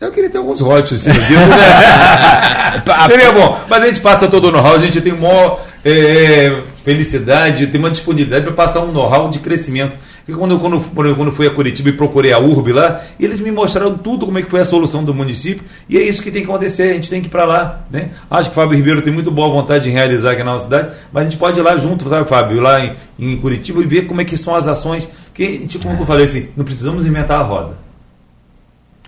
Eu 0.00 0.10
queria 0.10 0.30
ter 0.30 0.38
alguns 0.38 0.60
royalties 0.62 1.06
em 1.06 1.12
cima 1.12 1.26
disso, 1.26 1.40
né? 1.40 2.82
Seria 3.10 3.32
bom. 3.32 3.58
Mas 3.68 3.82
a 3.82 3.86
gente 3.86 4.00
passa 4.00 4.28
todo 4.28 4.48
o 4.48 4.50
know-how, 4.52 4.74
a 4.76 4.78
gente 4.78 4.98
tem 5.00 5.12
maior 5.12 5.60
é, 5.84 6.56
felicidade, 6.84 7.66
tem 7.66 7.78
uma 7.78 7.90
disponibilidade 7.90 8.44
para 8.44 8.54
passar 8.54 8.80
um 8.80 8.92
know-how 8.92 9.28
de 9.28 9.40
crescimento. 9.40 9.98
Porque 10.30 10.38
quando, 10.38 10.52
eu- 10.52 10.58
quando, 10.60 11.14
quando 11.16 11.26
eu- 11.28 11.32
fui 11.32 11.46
a 11.46 11.50
Curitiba 11.50 11.88
e 11.88 11.92
procurei 11.92 12.32
a 12.32 12.38
URB 12.38 12.72
lá, 12.72 13.00
eles 13.18 13.40
me 13.40 13.50
mostraram 13.50 13.98
tudo 13.98 14.26
como 14.26 14.38
é 14.38 14.42
que 14.42 14.50
foi 14.50 14.60
a 14.60 14.64
solução 14.64 15.02
do 15.02 15.12
município, 15.12 15.64
e 15.88 15.96
é 15.98 16.02
isso 16.02 16.22
que 16.22 16.30
tem 16.30 16.42
que 16.44 16.48
acontecer, 16.50 16.84
a 16.90 16.94
gente 16.94 17.10
tem 17.10 17.20
que 17.20 17.26
ir 17.26 17.30
para 17.30 17.44
lá. 17.44 17.80
Né? 17.90 18.10
Acho 18.30 18.50
que 18.50 18.52
o 18.52 18.60
Fábio 18.60 18.76
Ribeiro 18.76 19.02
tem 19.02 19.12
muito 19.12 19.30
boa 19.30 19.48
vontade 19.50 19.84
de 19.84 19.90
realizar 19.90 20.32
aqui 20.32 20.42
na 20.44 20.52
nossa 20.52 20.64
cidade, 20.64 20.90
mas 21.12 21.22
a 21.26 21.30
gente 21.30 21.38
pode 21.38 21.58
ir 21.58 21.62
lá 21.62 21.76
junto, 21.76 22.08
sabe, 22.08 22.28
Fábio, 22.28 22.60
lá 22.60 22.84
em, 22.84 22.92
em 23.18 23.36
Curitiba 23.36 23.80
e 23.82 23.86
ver 23.86 24.02
como 24.06 24.20
é 24.20 24.24
que 24.24 24.36
são 24.36 24.54
as 24.54 24.68
ações, 24.68 25.08
que 25.34 25.44
gente, 25.44 25.78
como 25.78 25.98
eu 26.00 26.06
falei 26.06 26.26
assim, 26.26 26.48
não 26.56 26.64
precisamos 26.64 27.06
inventar 27.06 27.40
a 27.40 27.42
roda. 27.42 27.90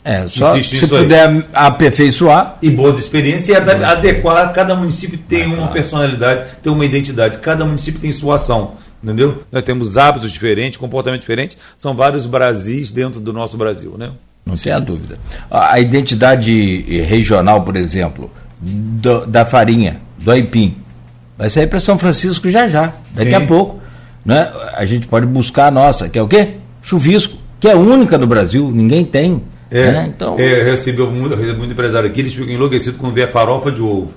É, 0.04 0.26
só 0.26 0.50
se 0.50 0.56
nisso 0.74 0.92
aí. 0.96 1.02
puder 1.02 1.44
aperfeiçoar. 1.54 2.58
e 2.60 2.68
boas 2.68 2.98
experiências 2.98 3.48
e 3.48 3.54
adequar. 3.54 4.52
Cada 4.52 4.74
município 4.74 5.16
tem 5.16 5.46
uma 5.46 5.68
personalidade, 5.68 6.56
tem 6.60 6.72
uma 6.72 6.84
identidade. 6.84 7.38
Cada 7.38 7.64
município 7.64 8.00
tem 8.00 8.12
sua 8.12 8.34
ação. 8.34 8.72
Entendeu? 9.02 9.42
Nós 9.50 9.62
temos 9.64 9.98
hábitos 9.98 10.30
diferentes, 10.30 10.76
comportamento 10.78 11.20
diferente. 11.20 11.58
São 11.76 11.94
vários 11.94 12.24
Brasis 12.26 12.92
dentro 12.92 13.18
do 13.20 13.32
nosso 13.32 13.56
Brasil, 13.56 13.96
né? 13.98 14.10
Não 14.46 14.56
tenha 14.56 14.78
dúvida. 14.80 15.18
A 15.50 15.74
a 15.74 15.80
identidade 15.80 16.84
eh, 16.88 17.02
regional, 17.02 17.62
por 17.62 17.76
exemplo, 17.76 18.30
do- 18.60 19.26
da 19.26 19.44
farinha, 19.44 20.00
do 20.18 20.30
aipim, 20.30 20.76
vai 21.36 21.50
sair 21.50 21.66
para 21.66 21.80
São 21.80 21.98
Francisco 21.98 22.48
já 22.50 22.68
já, 22.68 22.92
daqui 23.14 23.30
Sim. 23.30 23.36
a 23.36 23.40
pouco. 23.40 23.80
Né? 24.24 24.50
A 24.74 24.84
gente 24.84 25.08
pode 25.08 25.26
buscar 25.26 25.66
a 25.66 25.70
nossa, 25.70 26.08
que 26.08 26.16
é 26.18 26.22
o 26.22 26.28
quê? 26.28 26.50
Chuvisco, 26.80 27.36
que 27.58 27.68
é 27.68 27.74
única 27.74 28.16
no 28.18 28.26
Brasil, 28.26 28.70
ninguém 28.70 29.04
tem. 29.04 29.42
É, 29.68 29.90
né? 29.90 30.12
Então, 30.14 30.38
é, 30.38 30.60
eu 30.60 30.64
recebi 30.64 31.02
muito, 31.02 31.32
eu 31.34 31.38
recebi 31.38 31.58
muito 31.58 31.72
empresário 31.72 32.08
aqui, 32.08 32.20
eles 32.20 32.34
ficam 32.34 32.52
enlouquecidos 32.52 33.00
quando 33.00 33.14
vê 33.14 33.22
a 33.24 33.28
farofa 33.28 33.72
de 33.72 33.80
ovo. 33.80 34.12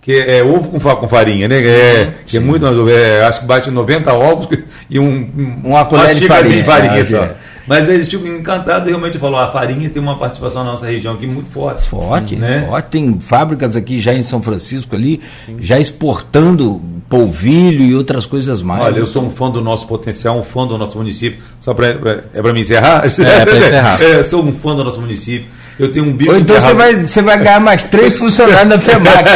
Que 0.00 0.12
é, 0.12 0.38
é 0.38 0.42
ovo 0.42 0.70
com, 0.70 0.78
com 0.80 1.08
farinha, 1.08 1.46
né? 1.46 1.58
É, 1.62 2.12
que 2.26 2.36
é 2.38 2.40
muito 2.40 2.64
mais 2.64 2.76
ovo. 2.78 2.88
É, 2.90 3.24
acho 3.26 3.40
que 3.40 3.46
bate 3.46 3.70
90 3.70 4.12
ovos 4.14 4.48
e 4.88 4.98
um, 4.98 5.04
um- 5.06 5.60
Uma 5.64 5.84
colher 5.84 6.14
de 6.14 6.20
xícarazinha 6.22 6.64
farinha. 6.64 7.00
Ah, 7.02 7.04
só. 7.04 7.16
é. 7.24 7.34
Mas 7.66 7.88
eles 7.88 8.08
ficam 8.08 8.26
encantados 8.26 8.88
e 8.88 8.90
realmente 8.90 9.18
falou, 9.18 9.38
a 9.38 9.48
farinha 9.48 9.88
tem 9.90 10.02
uma 10.02 10.18
participação 10.18 10.64
na 10.64 10.70
nossa 10.72 10.86
região 10.86 11.14
aqui 11.14 11.26
muito 11.26 11.50
forte. 11.50 11.86
Forte, 11.86 12.34
né? 12.34 12.64
forte. 12.68 12.86
Tem 12.86 13.20
fábricas 13.20 13.76
aqui 13.76 14.00
já 14.00 14.12
em 14.12 14.22
São 14.24 14.42
Francisco 14.42 14.96
ali, 14.96 15.20
já 15.60 15.78
exportando 15.78 16.80
polvilho 17.08 17.84
e 17.84 17.94
outras 17.94 18.24
coisas 18.26 18.62
mais. 18.62 18.82
Olha, 18.82 18.98
eu 18.98 19.06
sou 19.06 19.22
um 19.24 19.30
fã 19.30 19.50
do 19.50 19.60
nosso 19.60 19.86
potencial, 19.86 20.38
um 20.38 20.42
fã 20.42 20.66
do 20.66 20.76
nosso 20.78 20.96
município. 20.96 21.40
Só 21.60 21.74
para 21.74 21.88
é 22.34 22.42
para 22.42 22.52
me 22.52 22.60
encerrar? 22.60 23.04
É, 23.04 23.44
pra 23.44 23.56
encerrar. 23.56 23.98
É, 24.02 24.22
sou 24.22 24.42
um 24.44 24.52
fã 24.52 24.74
do 24.74 24.82
nosso 24.82 25.00
município. 25.00 25.46
Eu 25.80 25.90
tenho 25.90 26.04
um 26.04 26.12
bico 26.12 26.32
Ou 26.32 26.38
então 26.38 26.54
você 26.56 26.70
enterrado- 26.72 26.76
vai, 26.94 27.06
você 27.06 27.22
vai 27.22 27.38
ganhar 27.38 27.60
mais 27.60 27.84
três 27.84 28.16
funcionários 28.16 28.68
na 28.68 28.78
FEMAC. 28.78 29.30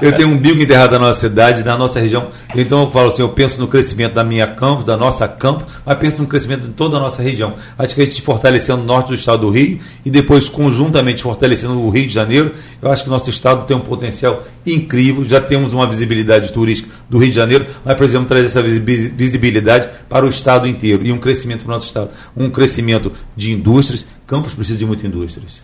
Eu 0.00 0.12
tenho 0.12 0.28
um 0.28 0.36
bico 0.36 0.60
enterrado 0.62 0.92
na 0.92 0.98
nossa 0.98 1.20
cidade, 1.20 1.64
na 1.64 1.76
nossa 1.76 1.98
região. 2.00 2.28
Então 2.54 2.82
eu 2.82 2.90
falo 2.90 3.08
assim, 3.08 3.22
eu 3.22 3.28
penso 3.30 3.58
no 3.60 3.66
crescimento 3.66 4.12
da 4.14 4.22
minha 4.22 4.46
campo, 4.46 4.82
da 4.84 4.94
nossa 4.96 5.26
campo, 5.26 5.64
mas 5.86 5.98
penso 5.98 6.18
no 6.20 6.26
crescimento 6.26 6.62
de 6.62 6.68
toda 6.68 6.96
a 6.98 7.00
nossa 7.00 7.22
região. 7.22 7.54
Acho 7.78 7.94
que 7.94 8.02
a 8.02 8.04
gente 8.04 8.20
fortalecendo 8.20 8.82
o 8.82 8.84
norte 8.84 9.08
do 9.08 9.14
estado 9.14 9.40
do 9.40 9.50
Rio 9.50 9.78
e 10.04 10.10
depois 10.10 10.48
conjuntamente 10.50 11.22
fortalecendo 11.22 11.80
o 11.80 11.88
Rio 11.88 12.06
de 12.06 12.12
Janeiro, 12.12 12.52
eu 12.82 12.90
acho 12.92 13.04
que 13.04 13.08
o 13.08 13.12
nosso 13.12 13.30
estado 13.30 13.64
tem 13.64 13.74
um 13.76 13.80
potencial 13.80 14.42
incrível. 14.66 15.24
Já 15.24 15.40
temos 15.40 15.72
uma 15.72 15.86
visibilidade 15.86 16.52
turística 16.52 16.88
do 17.08 17.16
Rio 17.18 17.30
de 17.30 17.34
Janeiro, 17.36 17.66
mas 17.84 17.94
precisamos 17.96 18.28
trazer 18.28 18.46
essa 18.46 18.62
visi- 18.62 18.80
visibilidade 19.08 19.88
para 20.08 20.26
o 20.26 20.28
estado 20.28 20.66
inteiro 20.68 21.04
e 21.06 21.12
um 21.12 21.18
crescimento 21.18 21.60
para 21.60 21.70
o 21.70 21.74
nosso 21.74 21.86
estado. 21.86 22.10
Um 22.36 22.50
crescimento 22.50 23.10
de 23.34 23.52
indústrias. 23.52 24.04
Campos 24.26 24.52
precisa 24.54 24.78
de 24.78 24.84
muitas 24.86 25.04
indústrias. 25.06 25.62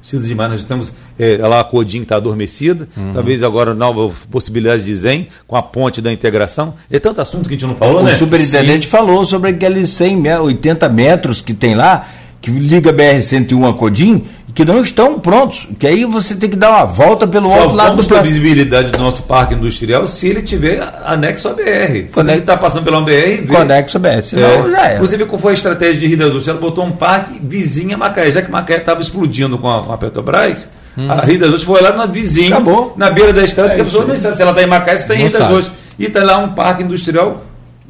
Precisa 0.00 0.26
demais. 0.26 0.50
Nós 0.50 0.64
temos 0.64 0.92
é, 1.18 1.36
lá 1.36 1.60
a 1.60 1.64
Codim 1.64 1.98
que 1.98 2.04
está 2.04 2.16
adormecida, 2.16 2.88
talvez 3.14 3.42
agora 3.44 3.72
nova 3.72 4.12
possibilidade 4.30 4.84
de 4.84 4.96
Zen, 4.96 5.28
com 5.46 5.54
a 5.54 5.62
ponte 5.62 6.02
da 6.02 6.12
integração. 6.12 6.74
É 6.90 6.98
tanto 6.98 7.20
assunto 7.20 7.48
que 7.48 7.54
a 7.54 7.58
gente 7.58 7.66
não 7.68 7.76
falou, 7.76 8.00
o 8.00 8.02
né? 8.02 8.16
superintendente 8.16 8.88
falou 8.88 9.24
sobre 9.24 9.50
aqueles 9.50 9.90
100, 9.90 10.16
me- 10.16 10.34
80 10.36 10.88
metros 10.88 11.40
que 11.40 11.54
tem 11.54 11.76
lá, 11.76 12.08
que 12.40 12.50
liga 12.50 12.90
a 12.90 12.92
BR-101 12.92 13.70
a 13.70 13.72
Codim, 13.74 14.24
que 14.54 14.64
não 14.64 14.80
estão 14.82 15.18
prontos. 15.18 15.66
Que 15.78 15.86
aí 15.86 16.04
você 16.04 16.34
tem 16.34 16.50
que 16.50 16.56
dar 16.56 16.70
uma 16.70 16.84
volta 16.84 17.26
pelo 17.26 17.48
Só 17.48 17.60
outro 17.62 17.76
lado 17.76 17.88
vamos 17.90 18.06
do 18.06 18.14
ter 18.14 18.20
a 18.20 18.22
visibilidade 18.22 18.90
do 18.90 18.98
nosso 18.98 19.22
parque 19.22 19.54
industrial 19.54 20.06
se 20.06 20.28
ele 20.28 20.42
tiver 20.42 20.82
anexo 21.04 21.48
à 21.48 21.52
BR. 21.54 21.62
Você 21.62 22.08
Quando 22.12 22.26
tem 22.28 22.36
é- 22.36 22.56
passando 22.56 22.84
pela 22.84 23.00
BR 23.00 23.10
ver. 23.10 23.46
Conexo 23.46 23.98
BR, 23.98 24.22
senão 24.22 24.66
É. 24.66 24.70
já 24.70 24.82
é. 24.90 24.98
Você 24.98 25.16
viu 25.16 25.26
qual 25.26 25.38
foi 25.40 25.52
a 25.52 25.54
estratégia 25.54 26.00
de 26.00 26.06
Rio 26.06 26.18
das 26.18 26.28
Ostras? 26.28 26.48
Ela 26.48 26.58
botou 26.60 26.84
um 26.84 26.92
parque 26.92 27.40
vizinho 27.42 27.94
a 27.94 27.98
Macaé. 27.98 28.30
Já 28.30 28.42
que 28.42 28.50
Macaé 28.50 28.76
estava 28.78 29.00
explodindo 29.00 29.56
com 29.58 29.70
a, 29.70 29.82
com 29.82 29.92
a 29.92 29.96
Petrobras, 29.98 30.68
a 31.08 31.24
Rio 31.24 31.38
das 31.38 31.48
Ostras 31.48 31.64
foi 31.64 31.80
lá 31.80 31.92
na 31.96 32.06
vizinha, 32.06 32.50
Hum. 32.50 32.60
Acabou. 32.60 32.94
na 32.96 33.10
beira 33.10 33.32
da 33.32 33.42
estrada, 33.44 33.72
É 33.72 33.76
que 33.76 33.80
a 33.80 33.84
pessoa 33.84 34.04
não 34.04 34.16
sabe 34.16 34.36
se 34.36 34.42
ela 34.42 34.50
está 34.50 34.62
em 34.62 34.66
Macaé, 34.66 34.96
se 34.96 35.02
está 35.04 35.14
em 35.14 35.18
Rio 35.18 35.32
das. 35.32 35.42
Ostras. 35.50 35.72
E 35.98 36.04
está 36.06 36.22
lá 36.24 36.38
um 36.38 36.48
parque 36.50 36.82
industrial 36.82 37.42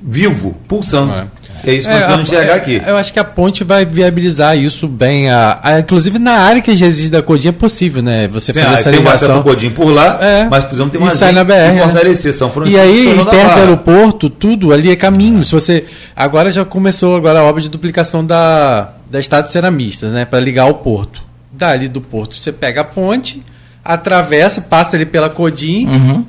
vivo, 0.05 0.55
pulsando. 0.68 1.12
É. 1.12 1.26
É, 1.64 1.72
isso 1.74 1.86
que 1.89 1.94
nós 1.94 2.02
É, 2.02 2.06
precisamos 2.06 2.18
a- 2.18 2.22
enxergar 2.36 2.52
é, 2.55 2.56
aqui. 2.56 2.82
Eu 2.86 2.97
acho 2.97 3.12
que 3.12 3.18
a 3.18 3.24
ponte 3.24 3.62
vai 3.64 3.84
viabilizar 3.84 4.56
isso 4.59 4.89
bem. 4.89 5.30
A, 5.30 5.59
a- 5.62 5.78
inclusive 5.80 6.18
na 6.18 6.32
área 6.32 6.60
que 6.60 6.76
já 6.76 6.86
existe 6.86 7.10
da 7.10 7.22
Codinha 7.22 7.51
é 7.51 7.52
possível, 7.52 8.02
né? 8.02 8.26
Você 8.28 8.52
Sim, 8.52 8.60
fazer 8.60 8.74
ah, 8.74 8.78
essa 8.78 8.90
tem 8.90 8.98
ligação. 8.98 9.43
Codinho 9.43 9.72
por 9.72 9.93
lá, 9.93 10.18
É. 10.20 10.44
mas 10.51 10.64
precisamos 10.64 10.90
ter 10.93 10.98
E 10.98 11.01
uma 11.01 11.10
sai 11.12 11.32
na 11.32 11.44
BR, 11.44 11.52
e 11.52 11.72
né? 11.74 11.82
fortalecer 11.84 12.32
São 12.34 12.51
Francisco. 12.51 12.78
E 12.78 12.80
aí, 12.80 13.14
da 13.16 13.24
perto 13.26 13.55
do 13.55 13.60
aeroporto, 13.60 14.30
tudo 14.30 14.72
ali 14.72 14.90
é 14.90 14.97
caminho. 14.97 15.44
Se 15.44 15.52
você 15.52 15.84
agora 16.16 16.51
já 16.51 16.64
começou 16.64 17.16
agora 17.16 17.39
a 17.40 17.44
obra 17.44 17.62
de 17.62 17.68
duplicação 17.68 18.24
da 18.24 18.93
da 19.10 19.20
estrada 19.20 19.44
de 19.47 19.52
ceramistas, 19.52 20.10
né, 20.10 20.24
para 20.24 20.40
ligar 20.40 20.62
ao 20.62 20.74
porto. 20.74 21.22
Dali 21.52 21.86
do 21.86 22.01
porto, 22.01 22.34
você 22.34 22.51
pega 22.51 22.80
a 22.80 22.84
ponte, 22.84 23.43
atravessa, 23.84 24.60
passa 24.60 24.97
ali 24.97 25.05
pela 25.05 25.28
Codim, 25.28 25.86
Uhum. 25.86 26.26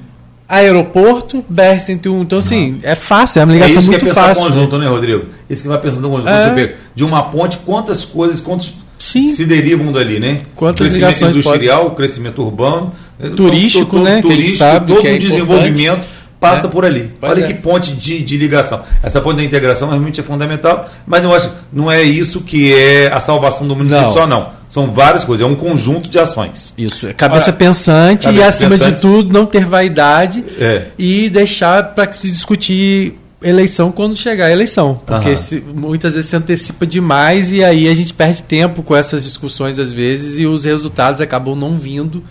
Aeroporto, 0.48 1.44
BR-101. 1.52 2.22
Então, 2.22 2.40
assim, 2.40 2.80
é 2.84 2.96
fácil, 2.96 3.42
é 3.42 3.44
uma 3.46 3.54
É 3.54 3.56
ligação 3.56 3.82
isso 3.82 3.90
que 3.90 3.96
é 3.96 4.00
pensar 4.00 4.28
fácil. 4.30 4.44
conjunto, 4.44 4.78
né, 4.78 4.88
Rodrigo? 4.88 5.26
Isso 5.50 5.62
que 5.62 5.68
vai 5.68 5.78
pensando 5.80 6.10
conjunto. 6.10 6.30
É. 6.30 6.74
De 6.96 7.04
uma 7.04 7.24
ponte, 7.24 7.58
quantas 7.66 8.06
coisas, 8.06 8.40
quantos 8.40 8.74
Sim. 9.00 9.26
se 9.34 9.46
derivam 9.46 9.92
dali, 9.92 10.20
né? 10.20 10.42
Quantas 10.56 10.88
crescimento 10.92 11.10
ligações 11.12 11.36
industrial, 11.36 11.92
crescimento 11.92 12.42
urbano, 12.44 12.92
eh, 13.20 13.30
Turístico, 13.30 13.86
todo- 13.98 14.04
né, 14.04 14.22
que 14.22 14.28
a 14.28 14.32
gente 14.32 14.36
Turístico, 14.38 14.58
sabe 14.60 14.94
todo 14.94 15.02
que 15.02 15.08
é 15.08 15.14
o 15.16 15.20
desenvolvimento 15.20 16.06
passa 16.40 16.68
né? 16.68 16.74
por 16.74 16.86
ali. 16.86 17.12
Pois 17.20 17.32
Olha 17.32 17.44
é. 17.44 17.48
que 17.48 17.54
ponte 17.54 17.94
de, 17.94 18.22
de 18.22 18.38
ligação. 18.38 18.82
Essa 19.02 19.22
ponte 19.22 19.38
da 19.38 19.44
integração 19.46 19.88
realmente 19.90 20.20
é 20.20 20.24
fundamental, 20.24 20.90
mas 21.08 21.24
eu 21.24 21.34
acho 21.34 21.50
não 21.72 21.90
é 21.92 22.04
isso 22.04 22.42
que 22.42 22.74
é 22.74 23.10
a 23.14 23.20
salvação 23.22 23.66
do 23.68 23.76
município 23.76 24.06
Não. 24.08 24.14
só, 24.14 24.28
não. 24.28 24.50
São 24.74 24.92
várias 24.92 25.24
coisas, 25.24 25.46
é 25.46 25.48
um 25.48 25.54
conjunto 25.54 26.10
de 26.10 26.18
ações. 26.18 26.74
Isso, 26.76 27.06
é 27.06 27.14
cabeça 27.14 27.54
pensante 27.54 28.24
cabeça 28.26 28.44
e, 28.44 28.48
acima 28.48 28.70
pensante. 28.72 28.96
de 28.96 29.02
tudo, 29.02 29.32
não 29.32 29.46
ter 29.46 29.66
vaidade 29.68 30.44
É. 30.60 30.88
e 30.98 31.30
deixar 31.30 31.94
para 31.94 32.08
que 32.08 32.18
se 32.18 32.32
discutir 32.32 33.14
eleição 33.40 33.92
quando 33.92 34.18
chegar 34.18 34.46
a 34.48 34.52
eleição. 34.52 35.00
Porque 35.06 35.38
se- 35.38 35.62
muitas 35.76 36.16
vezes 36.16 36.28
se 36.32 36.36
antecipa 36.36 36.88
demais 36.88 37.52
e 37.52 37.64
aí 37.64 37.88
a 37.88 37.94
gente 37.94 38.12
perde 38.14 38.42
tempo 38.42 38.82
com 38.82 38.96
essas 38.96 39.24
discussões 39.24 39.78
às 39.78 39.92
vezes 39.92 40.40
e 40.40 40.48
os 40.48 40.66
resultados 40.66 41.22
acabam 41.22 41.54
não 41.56 41.78
vindo. 41.78 42.24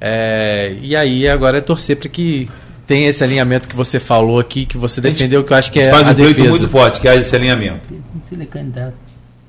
É, 0.00 0.74
e 0.82 0.96
aí 0.96 1.28
agora 1.28 1.58
é 1.58 1.60
torcer 1.60 1.96
para 1.96 2.08
que 2.08 2.48
tenha 2.84 3.08
esse 3.08 3.22
alinhamento 3.22 3.68
que 3.68 3.76
você 3.76 4.00
falou 4.00 4.38
aqui, 4.40 4.66
que 4.66 4.76
você 4.76 5.00
defendeu, 5.00 5.44
que 5.44 5.52
eu 5.52 5.56
acho 5.56 5.70
que 5.70 5.78
A 5.78 5.82
é 5.82 5.84
gente 5.84 5.94
faz 5.94 6.06
a 6.06 6.10
um 6.10 6.14
pleito 6.14 6.34
defesa. 6.34 6.50
muito 6.50 6.68
forte, 6.68 7.00
que 7.00 7.06
haja 7.08 7.20
esse 7.20 7.34
alinhamento. 7.36 7.88
Ele 8.32 8.42
é 8.42 8.46
candidato. 8.46 8.94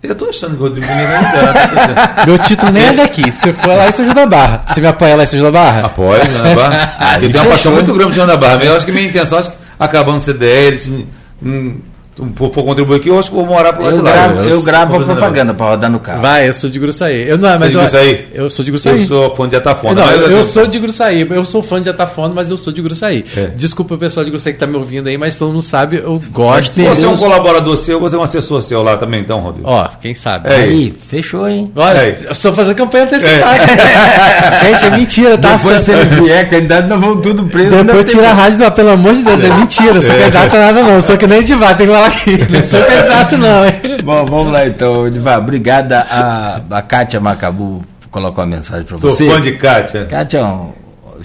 Eu 0.08 0.16
tô 0.16 0.26
achando 0.30 0.56
que 0.56 0.64
o 0.64 0.68
Rodrigo 0.68 0.88
nem 0.88 0.98
é 0.98 1.08
candidato. 1.08 2.26
Meu 2.28 2.40
título 2.40 2.72
nem 2.72 2.86
é 2.86 2.94
daqui. 2.94 3.32
Se 3.32 3.52
for 3.54 3.76
lá 3.76 3.90
em 3.90 3.92
São 3.92 4.06
João 4.06 4.16
da 4.16 4.26
Barra. 4.26 4.64
Você 4.68 4.82
me 4.82 4.88
apoia 4.88 5.16
lá 5.16 5.24
em 5.24 5.28
São 5.28 5.40
João 5.40 5.52
da 5.52 5.60
Barra? 5.60 5.86
Apoio, 5.86 6.32
João 6.32 6.44
da 6.44 6.56
Barra. 6.56 7.18
Eu 7.22 7.32
tenho 7.32 7.44
uma 7.44 7.50
paixão 7.50 7.72
muito 7.74 7.94
grande 7.94 8.06
por 8.06 8.14
João 8.14 8.28
da 8.28 8.38
Barra. 8.38 8.58
mas 8.58 8.66
Eu 8.66 8.76
acho 8.78 8.86
que 8.86 8.92
minha 8.92 9.08
intenção, 9.08 9.40
acho 9.40 9.52
que 9.52 9.58
acabando 9.80 10.18
o 10.18 10.22
CDL, 10.22 10.78
se, 10.78 11.08
hum, 11.44 11.80
um, 12.20 12.28
for, 12.36 12.52
for 12.54 12.64
contribuir 12.64 12.98
aqui, 12.98 13.10
eu 13.10 13.20
acho 13.20 13.30
que 13.30 13.36
vou 13.36 13.46
morar 13.46 13.74
pro 13.74 13.84
Eu 13.84 13.88
outro 13.98 14.04
lado. 14.04 14.34
gravo, 14.34 14.50
eu 14.50 14.62
gravo 14.62 14.96
a 14.98 15.06
propaganda 15.06 15.54
para 15.54 15.66
rodar 15.72 15.90
no 15.92 16.00
carro. 16.00 16.22
Vai, 16.22 16.48
eu 16.50 16.54
sou 16.54 16.70
de 16.70 16.80
Gruçaí. 16.80 17.28
Eu 17.28 17.38
não, 17.38 17.58
mas 17.60 17.74
Você 17.74 17.98
é 17.98 18.02
de 18.02 18.08
eu? 18.34 18.44
Eu 18.46 18.50
sou 18.50 18.64
de 18.66 18.72
Eu 18.72 18.74
Gruçaí. 18.74 19.08
sou 19.08 19.36
fã 19.36 19.48
de 19.48 19.56
Atafona. 19.56 19.94
Não, 20.02 20.06
mas 20.08 20.22
eu, 20.22 20.32
eu 20.32 20.44
sou 20.44 20.66
de 20.68 20.80
Gruçaí, 20.80 21.28
eu 21.30 21.46
sou 21.46 21.62
fã 21.64 21.82
de 21.82 21.90
Atafona, 21.90 22.34
mas 22.34 22.50
eu 22.50 22.58
sou 22.58 22.72
de 22.74 22.82
Gruçaí. 22.82 23.26
É. 23.36 23.48
Desculpa 23.56 23.96
o 23.96 23.98
pessoal 23.98 24.24
de 24.24 24.32
Gruçaí 24.32 24.54
que 24.54 24.60
tá 24.60 24.68
me 24.68 24.76
ouvindo 24.78 25.08
aí, 25.08 25.18
mas 25.18 25.38
todo 25.38 25.50
mundo 25.52 25.62
sabe, 25.62 25.98
eu 25.98 26.20
gosto. 26.32 26.74
Se 26.74 26.82
você 26.84 27.06
é 27.06 27.10
um 27.10 27.18
colaborador 27.18 27.76
seu, 27.78 28.00
você 28.00 28.16
é 28.16 28.20
um 28.20 28.24
assessor 28.24 28.62
seu 28.62 28.82
lá 28.84 28.98
também, 28.98 29.22
então, 29.22 29.40
Rodrigo. 29.40 29.68
Ó, 29.70 29.88
quem 30.02 30.14
sabe. 30.16 30.50
É. 30.50 30.56
Aí, 30.56 30.92
fechou, 31.08 31.48
hein? 31.48 31.72
Olha, 31.76 31.98
É. 31.98 32.18
eu 32.26 32.32
estou 32.32 32.54
fazendo 32.54 32.76
campanha 32.76 33.04
antecipada. 33.06 33.64
Gente, 34.64 34.86
é 34.86 34.90
mentira, 34.98 35.38
tá? 35.38 35.56
Depois, 35.56 35.82
se 35.82 35.92
ele 35.92 36.06
vier 36.22 36.50
candidato, 36.50 36.88
nós 36.88 37.00
vamos 37.00 37.22
tudo 37.22 37.46
preso. 37.46 37.70
Depois 37.70 37.96
Não 37.98 38.04
tira 38.04 38.30
a 38.30 38.34
rádio, 38.34 38.60
não, 38.60 38.72
pelo 38.72 38.90
amor 38.92 39.14
de 39.14 39.24
Deus, 39.24 39.44
é 39.44 39.50
mentira, 39.58 39.96
eu 39.96 40.02
sou 40.02 40.16
candidato 40.16 40.56
a 40.56 40.60
nada 40.60 40.84
não, 40.84 40.94
eu 40.96 41.02
sou 41.02 41.18
que 41.18 41.28
nem 41.28 41.38
Edivar, 41.40 41.78
tem 41.78 41.88
que 41.88 41.94
falar 41.94 42.07
aqui, 42.08 42.38
não 42.52 42.64
sou 42.64 42.82
candidato 42.84 43.38
não, 43.38 43.66
hein? 43.66 43.74
Bom, 44.04 44.26
vamos 44.26 44.52
lá 44.54 44.68
então, 44.68 45.08
Edivar. 45.08 45.40
Obrigada. 45.40 46.00
A, 46.10 46.62
a 46.70 46.82
Kátia 46.82 47.20
Macabu 47.20 47.84
colocou 48.12 48.44
uma 48.44 48.56
mensagem 48.56 48.86
para 48.86 48.98
Sou 48.98 49.12
você. 49.12 49.30
fã 49.30 49.40
de 49.42 49.52
Kátia. 49.54 50.06
Kátia 50.06 50.40
é 50.40 50.44
um 50.44 50.72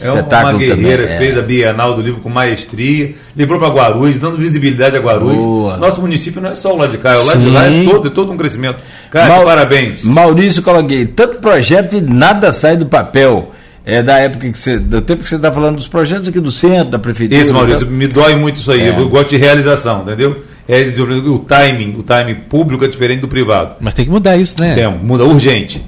É 0.01 0.11
uma 0.11 0.17
espetáculo 0.21 0.59
guerreira 0.59 1.03
também. 1.05 1.19
que 1.19 1.25
fez 1.27 1.39
a 1.39 1.43
Bienal 1.43 1.95
do 1.95 2.03
livro 2.03 2.21
com 2.21 2.29
maestria, 2.29 3.15
livrou 3.37 3.59
para 3.59 3.69
Guarulhos, 3.69 4.19
dando 4.19 4.37
visibilidade 4.39 4.97
a 4.97 5.01
Guarulhos. 5.01 5.45
Boa. 5.45 5.77
Nosso 5.77 6.01
município 6.01 6.41
não 6.41 6.51
é 6.51 6.55
só 6.55 6.73
o 6.73 6.77
lado 6.77 6.91
de 6.91 6.99
cá, 6.99 7.17
o 7.19 7.25
lado 7.27 7.41
de 7.41 7.51
lá 7.51 7.67
é 7.67 7.85
todo, 7.85 8.09
é 8.09 8.11
todo 8.11 8.33
um 8.33 8.37
crescimento. 8.37 8.79
Kátia, 9.11 9.29
Mau- 9.37 9.45
parabéns. 9.45 10.03
Maurício 10.05 10.63
coloquei, 10.63 11.07
tanto 11.07 11.39
projeto 11.41 11.97
e 11.97 12.01
nada 12.01 12.53
sai 12.53 12.77
do 12.77 12.87
papel. 12.87 13.53
É 13.85 14.01
da 14.01 14.17
época 14.19 14.49
que 14.49 14.57
você. 14.57 14.79
Do 14.79 15.01
tempo 15.01 15.25
que 15.25 15.29
você 15.29 15.35
está 15.35 15.51
falando 15.51 15.75
dos 15.75 15.89
projetos 15.89 16.29
aqui 16.29 16.39
do 16.39 16.53
centro, 16.53 16.93
da 16.93 17.01
prefeitura. 17.01 17.41
Esse, 17.41 17.53
Maurício, 17.53 17.83
então- 17.83 17.97
me 17.97 18.07
dói 18.07 18.37
muito 18.37 18.61
isso 18.61 18.71
aí. 18.71 18.83
É. 18.83 18.91
Eu 18.97 19.09
gosto 19.09 19.31
de 19.31 19.37
realização, 19.39 20.03
entendeu? 20.03 20.41
É, 20.69 20.81
o 21.29 21.39
timing, 21.41 21.95
o 21.99 22.03
timing 22.03 22.35
público 22.35 22.85
é 22.85 22.89
diferente 22.89 23.21
do 23.21 23.29
privado. 23.29 23.77
Mas 23.81 23.95
tem 23.95 24.05
que 24.05 24.11
mudar 24.11 24.37
isso, 24.37 24.61
né? 24.61 24.75
Tem, 24.75 24.89
muda 24.89 25.25
urgente. 25.25 25.85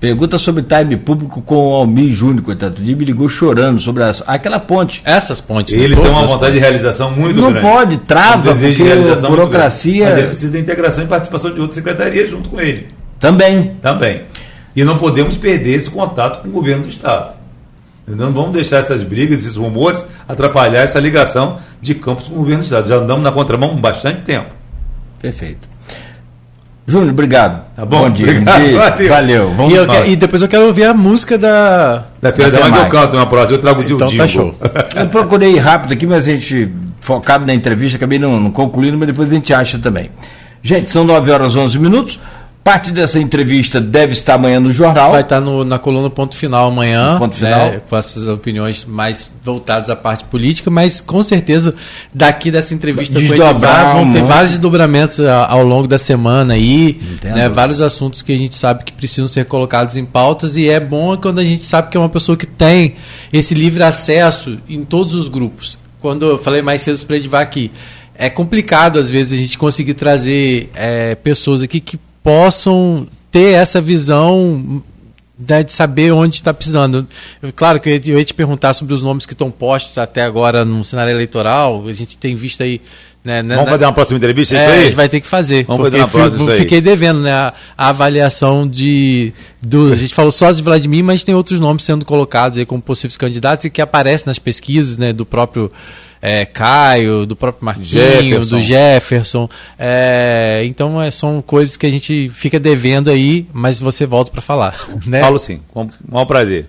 Pergunta 0.00 0.38
sobre 0.38 0.62
time 0.62 0.96
público 0.96 1.42
com 1.42 1.54
o 1.54 1.74
Almir 1.74 2.10
Júnior, 2.10 2.42
coitado. 2.42 2.80
O 2.80 2.84
dia 2.84 2.96
me 2.96 3.04
ligou 3.04 3.28
chorando 3.28 3.78
sobre 3.78 4.02
as, 4.02 4.24
aquela 4.26 4.58
ponte. 4.58 5.02
Essas 5.04 5.42
pontes. 5.42 5.74
né? 5.76 5.84
Ele 5.84 5.94
tem 5.94 6.02
Todas 6.04 6.18
uma 6.18 6.26
vontade 6.26 6.52
de 6.54 6.58
pontes. 6.58 6.68
realização 6.70 7.10
muito 7.10 7.36
Não 7.38 7.52
grande. 7.52 7.66
pode, 7.68 7.96
trava, 7.98 8.50
Um 8.52 8.56
de 8.56 8.66
porque 8.68 8.82
realização 8.82 9.30
muito 9.30 9.40
burocracia-. 9.42 10.08
Mas 10.08 10.18
ele 10.18 10.26
precisa 10.28 10.52
da 10.54 10.58
integração 10.58 11.04
e 11.04 11.06
participação 11.06 11.52
de 11.52 11.60
outras 11.60 11.74
secretarias 11.76 12.30
junto 12.30 12.48
com 12.48 12.58
ele. 12.58 12.88
Também. 13.18 13.72
Também. 13.82 14.22
E 14.74 14.84
não 14.84 14.96
podemos 14.96 15.36
perder 15.36 15.74
esse 15.74 15.90
contato 15.90 16.40
com 16.42 16.48
o 16.48 16.52
governo 16.52 16.84
do 16.84 16.88
Estado. 16.88 17.34
Não 18.16 18.32
vamos 18.32 18.52
deixar 18.52 18.78
essas 18.78 19.02
brigas, 19.02 19.40
esses 19.40 19.56
rumores, 19.56 20.04
atrapalhar 20.28 20.80
essa 20.82 20.98
ligação 21.00 21.58
de 21.80 21.94
Campos 21.94 22.28
com 22.28 22.34
o 22.34 22.38
governo 22.38 22.60
do 22.60 22.64
Estado. 22.64 22.88
Já 22.88 22.96
andamos 22.96 23.22
na 23.22 23.32
contramão 23.32 23.72
há 23.72 23.74
bastante 23.80 24.22
tempo. 24.22 24.48
Perfeito. 25.20 25.68
Júnior, 26.86 27.10
obrigado. 27.10 27.62
Tá 27.76 27.86
bom? 27.86 28.10
dia. 28.10 28.26
Obrigado, 28.26 28.58
beijo. 28.60 28.78
valeu. 28.78 29.08
Valeu. 29.08 29.50
Vamos 29.50 29.72
E, 29.72 29.76
eu 29.76 29.86
que- 29.86 30.10
e 30.10 30.16
depois 30.16 30.42
eu 30.42 30.48
quero 30.48 30.66
ouvir 30.66 30.84
a 30.84 30.94
música 30.94 31.38
da. 31.38 32.04
Da 32.20 32.32
Feira 32.32 32.50
da 32.50 32.68
Manhã 32.68 32.84
eu 32.84 32.88
canto 32.88 33.16
uma 33.16 33.26
próxima, 33.26 33.56
eu 33.56 33.60
trago 33.60 33.80
o 33.80 33.84
Então 33.84 34.16
tá 34.16 34.26
show. 34.26 34.54
Eu 34.96 35.08
procurei 35.08 35.52
ir 35.54 35.58
rápido 35.58 35.92
aqui, 35.92 36.04
mas 36.06 36.26
a 36.26 36.30
gente, 36.32 36.68
focado 37.00 37.46
na 37.46 37.54
entrevista, 37.54 37.96
acabei 37.96 38.18
não, 38.18 38.40
não 38.40 38.50
concluindo, 38.50 38.98
mas 38.98 39.06
depois 39.06 39.28
a 39.30 39.32
gente 39.32 39.54
acha 39.54 39.78
também. 39.78 40.10
Gente, 40.62 40.90
são 40.90 41.04
9 41.04 41.30
horas 41.30 41.52
e 41.54 41.58
11 41.58 41.78
minutos. 41.78 42.18
Parte 42.62 42.92
dessa 42.92 43.18
entrevista 43.18 43.80
deve 43.80 44.12
estar 44.12 44.34
amanhã 44.34 44.60
no 44.60 44.70
jornal. 44.70 45.12
Vai 45.12 45.22
estar 45.22 45.40
no- 45.40 45.64
na 45.64 45.78
coluna 45.78 46.10
Ponto 46.10 46.36
Final 46.36 46.68
amanhã, 46.68 47.16
Ponto 47.18 47.34
Final. 47.34 47.70
né, 47.70 47.80
com 47.88 47.96
essas 47.96 48.28
opiniões 48.28 48.84
mais 48.84 49.30
voltadas 49.42 49.88
à 49.88 49.96
parte 49.96 50.24
política, 50.24 50.70
mas 50.70 51.00
com 51.00 51.22
certeza 51.22 51.74
daqui 52.12 52.50
dessa 52.50 52.74
entrevista 52.74 53.18
Desdobrar 53.18 53.94
vão 53.96 54.12
ter 54.12 54.22
vários 54.22 54.50
desdobramentos 54.52 55.18
a- 55.20 55.46
ao 55.46 55.64
longo 55.64 55.88
da 55.88 55.98
semana 55.98 56.52
aí, 56.52 57.00
né, 57.24 57.48
vários 57.48 57.80
assuntos 57.80 58.20
que 58.20 58.30
a 58.32 58.36
gente 58.38 58.54
sabe 58.54 58.84
que 58.84 58.92
precisam 58.92 59.26
ser 59.26 59.46
colocados 59.46 59.96
em 59.96 60.04
pautas 60.04 60.54
e 60.54 60.68
é 60.68 60.78
bom 60.78 61.16
quando 61.16 61.38
a 61.38 61.44
gente 61.44 61.64
sabe 61.64 61.88
que 61.88 61.96
é 61.96 62.00
uma 62.00 62.10
pessoa 62.10 62.36
que 62.36 62.46
tem 62.46 62.94
esse 63.32 63.54
livre 63.54 63.82
acesso 63.82 64.58
em 64.68 64.84
todos 64.84 65.14
os 65.14 65.28
grupos. 65.28 65.78
Quando 65.98 66.26
eu 66.26 66.38
falei 66.38 66.60
mais 66.60 66.82
cedo 66.82 67.02
para 67.06 67.16
Edivar 67.16 67.40
aqui, 67.40 67.70
é 68.14 68.28
complicado 68.28 68.98
às 68.98 69.08
vezes 69.08 69.32
a 69.32 69.42
gente 69.42 69.56
conseguir 69.56 69.94
trazer 69.94 70.68
é, 70.74 71.14
pessoas 71.14 71.62
aqui 71.62 71.80
que 71.80 71.98
possam 72.22 73.06
ter 73.30 73.52
essa 73.54 73.80
visão 73.80 74.82
né, 75.38 75.62
de 75.62 75.72
saber 75.72 76.12
onde 76.12 76.36
está 76.36 76.52
pisando. 76.52 77.06
Eu- 77.42 77.52
Claro 77.52 77.80
que 77.80 77.88
eu 78.04 78.18
ia- 78.18 78.24
te 78.24 78.34
perguntar 78.34 78.74
sobre 78.74 78.92
os 78.92 79.02
nomes 79.02 79.24
que 79.24 79.32
estão 79.32 79.50
postos 79.50 79.96
até 79.96 80.22
agora 80.22 80.64
no 80.64 80.84
cenário 80.84 81.12
eleitoral. 81.12 81.82
A 81.86 81.92
gente 81.92 82.16
tem 82.16 82.36
visto 82.36 82.62
aí. 82.62 82.80
Né, 83.22 83.42
né, 83.42 83.54
Vamos 83.54 83.66
na- 83.66 83.72
fazer 83.72 83.84
uma 83.84 83.92
próxima 83.92 84.16
entrevista? 84.16 84.54
É 84.56 84.58
é, 84.58 84.62
isso 84.62 84.70
a 84.70 84.74
aí? 84.76 84.84
gente 84.84 84.94
vai 84.96 85.08
ter 85.08 85.20
que 85.20 85.26
fazer. 85.26 85.64
Vamos 85.66 85.84
fazer 85.86 85.98
uma 85.98 86.08
fui- 86.08 86.20
próxima, 86.22 86.52
aí. 86.52 86.58
fiquei 86.58 86.80
devendo, 86.80 87.20
né? 87.20 87.30
A, 87.32 87.52
a 87.76 87.88
avaliação 87.90 88.66
de. 88.66 89.32
Do, 89.60 89.92
a 89.92 89.96
gente 89.96 90.14
falou 90.14 90.32
só 90.32 90.50
de 90.52 90.62
Vladimir, 90.62 91.04
mas 91.04 91.22
tem 91.22 91.34
outros 91.34 91.60
nomes 91.60 91.84
sendo 91.84 92.02
colocados 92.04 92.56
aí 92.58 92.64
como 92.64 92.80
possíveis 92.80 93.18
candidatos 93.18 93.66
e 93.66 93.70
que 93.70 93.82
aparecem 93.82 94.24
nas 94.26 94.38
pesquisas, 94.38 94.96
né? 94.96 95.12
Do 95.12 95.26
próprio 95.26 95.70
é, 96.22 96.44
Caio, 96.44 97.24
do 97.26 97.34
próprio 97.34 97.64
Marquinho, 97.64 97.86
Jefferson. 97.86 98.56
do 98.56 98.62
Jefferson. 98.62 99.48
É, 99.78 100.60
então 100.64 101.00
é, 101.00 101.10
são 101.10 101.40
coisas 101.42 101.76
que 101.76 101.86
a 101.86 101.90
gente 101.90 102.30
fica 102.34 102.58
devendo 102.60 103.08
aí, 103.10 103.46
mas 103.52 103.78
você 103.80 104.04
volta 104.06 104.30
para 104.30 104.40
falar. 104.40 104.74
Né? 105.06 105.20
Falo 105.20 105.38
sim, 105.38 105.60
com 105.72 105.84
o 105.84 105.90
maior 106.10 106.24
prazer. 106.26 106.66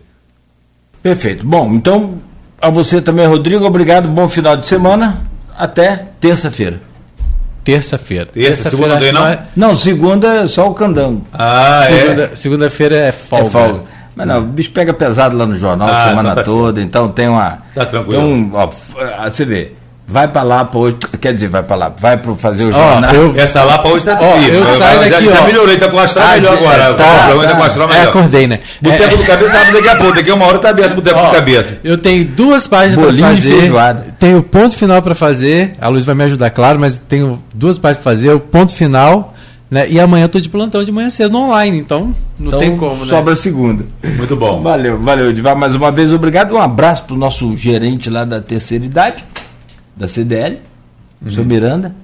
Perfeito. 1.04 1.46
Bom, 1.46 1.74
então, 1.74 2.16
a 2.62 2.70
você 2.70 3.02
também, 3.02 3.26
Rodrigo, 3.26 3.66
obrigado. 3.66 4.08
Bom 4.08 4.30
final 4.30 4.56
de 4.56 4.68
semana. 4.68 5.22
Até 5.58 6.06
terça-feira. 6.20 6.80
Terça-feira. 7.64 8.26
Terça, 8.26 8.64
Terça-feira 8.64 9.00
segunda 9.00 9.12
não 9.20 9.28
tem, 9.28 9.38
não 9.56 9.68
Não, 9.70 9.76
segunda 9.76 10.44
é 10.44 10.48
só 10.48 10.70
o 10.70 10.74
candango. 10.74 11.24
Ah, 11.32 11.84
é? 11.84 11.88
Segunda- 12.00 12.36
Segunda-feira 12.36 12.96
é 12.96 13.12
folga. 13.12 13.46
É 13.46 13.50
folga. 13.50 13.84
Mas 14.16 14.28
não, 14.28 14.40
o 14.40 14.42
bicho 14.42 14.72
pega 14.72 14.94
pesado 14.94 15.38
lá 15.38 15.46
no 15.46 15.58
jornal 15.58 15.88
a 15.88 15.92
Ah, 16.04 16.10
semana 16.10 16.32
então 16.32 16.36
tá 16.36 16.44
toda, 16.44 16.82
então 16.82 17.08
tem 17.10 17.30
uma. 17.30 17.60
Tá 17.74 17.86
tranquilo. 17.86 18.22
Tem 18.22 18.34
um, 18.34 18.52
ó, 18.54 18.70
ah, 19.18 19.30
você 19.30 19.46
vê, 19.46 19.72
vai 20.06 20.28
pra 20.28 20.44
lá, 20.44 20.66
pô, 20.66 20.92
quer 21.22 21.34
dizer, 21.34 21.48
vai 21.48 21.64
pra 21.64 21.78
lá, 21.78 21.90
vai 21.98 22.18
pro 22.18 22.36
fazer 22.36 22.66
o 22.66 22.70
Ó, 22.70 22.72
jornal. 22.92 23.14
eu- 23.16 23.34
Essa 23.38 23.64
lá 23.64 23.78
pra 23.78 23.90
hoje 23.92 24.04
tá 24.06 24.18
firme. 24.18 24.50
eu 24.50 24.66
saio 24.66 25.04
já, 25.04 25.10
daqui, 25.20 25.30
já 25.32 25.42
ó. 25.42 25.46
melhorou, 25.46 25.78
tá 25.78 25.88
com 25.90 25.96
o 25.96 26.00
astral 26.00 26.28
Ah, 26.28 26.32
melhor 26.34 26.58
agora. 26.58 26.94
tá, 26.94 27.04
o 27.04 27.26
programa 27.28 27.44
tá. 27.44 27.48
tá 27.50 27.56
com 27.56 27.62
o 27.62 27.66
astral 27.66 27.90
É, 27.90 27.94
melhor. 27.94 28.08
acordei, 28.10 28.48
né? 28.48 28.60
Boteco 28.82 29.04
É, 29.14 29.18
do 29.18 29.24
Cabeça 29.24 29.60
abre 29.62 29.72
daqui 29.74 29.88
a 29.88 29.96
pouco. 29.96 30.16
Daqui 30.16 30.30
a 30.32 30.36
uma 30.36 30.46
hora 30.46 30.60
tá 30.60 30.70
aberto 30.72 30.92
o 30.92 30.96
Boteco 30.96 31.20
do 31.26 31.32
Cabeça. 31.32 31.78
Eu 31.82 31.98
tenho 31.98 32.26
duas 32.26 32.68
páginas 32.68 32.96
para 32.96 33.06
Bolinho 33.06 33.32
e 33.34 33.36
fazer. 33.38 33.60
feijoada. 33.62 34.06
Tenho 34.20 34.40
o 34.40 34.44
ponto 34.44 34.76
final 34.76 35.02
para 35.02 35.16
fazer. 35.16 35.74
A 35.80 35.88
Luz 35.88 36.04
vai 36.04 36.16
me 36.16 36.26
ajudar, 36.26 36.50
claro, 36.50 36.78
mas 36.78 36.98
tenho 37.08 37.42
duas 37.54 37.78
páginas 37.78 38.04
para 38.04 38.12
fazer. 38.12 38.34
O 38.34 38.40
ponto 38.42 38.76
final, 38.76 39.34
né? 39.72 39.90
E 39.90 40.00
amanhã 40.00 40.26
eu 40.26 40.30
tô 40.30 40.40
de 40.40 40.50
plantão 40.50 40.84
de 40.84 40.92
manhã 40.92 41.10
cedo 41.10 41.36
online, 41.38 41.80
então 41.80 42.14
não 42.38 42.48
Então, 42.50 42.60
tem 42.60 42.76
como, 42.78 43.06
né? 43.06 43.10
Sobra 43.10 43.36
segunda. 43.36 43.86
Muito 44.18 44.36
bom. 44.36 44.62
Valeu, 44.62 45.00
valeu, 45.00 45.30
Edivar, 45.30 45.56
mais 45.56 45.74
uma 45.74 45.92
vez, 45.92 46.12
obrigado. 46.14 46.54
Um 46.54 46.60
abraço 46.62 47.06
pro 47.06 47.16
nosso 47.16 47.56
gerente 47.56 48.10
lá 48.10 48.26
da 48.26 48.42
terceira 48.42 48.84
idade, 48.86 49.24
da 49.96 50.08
CDL, 50.08 50.60
o 51.22 51.26
Uhum. 51.26 51.32
seu 51.32 51.46
Miranda. 51.46 51.96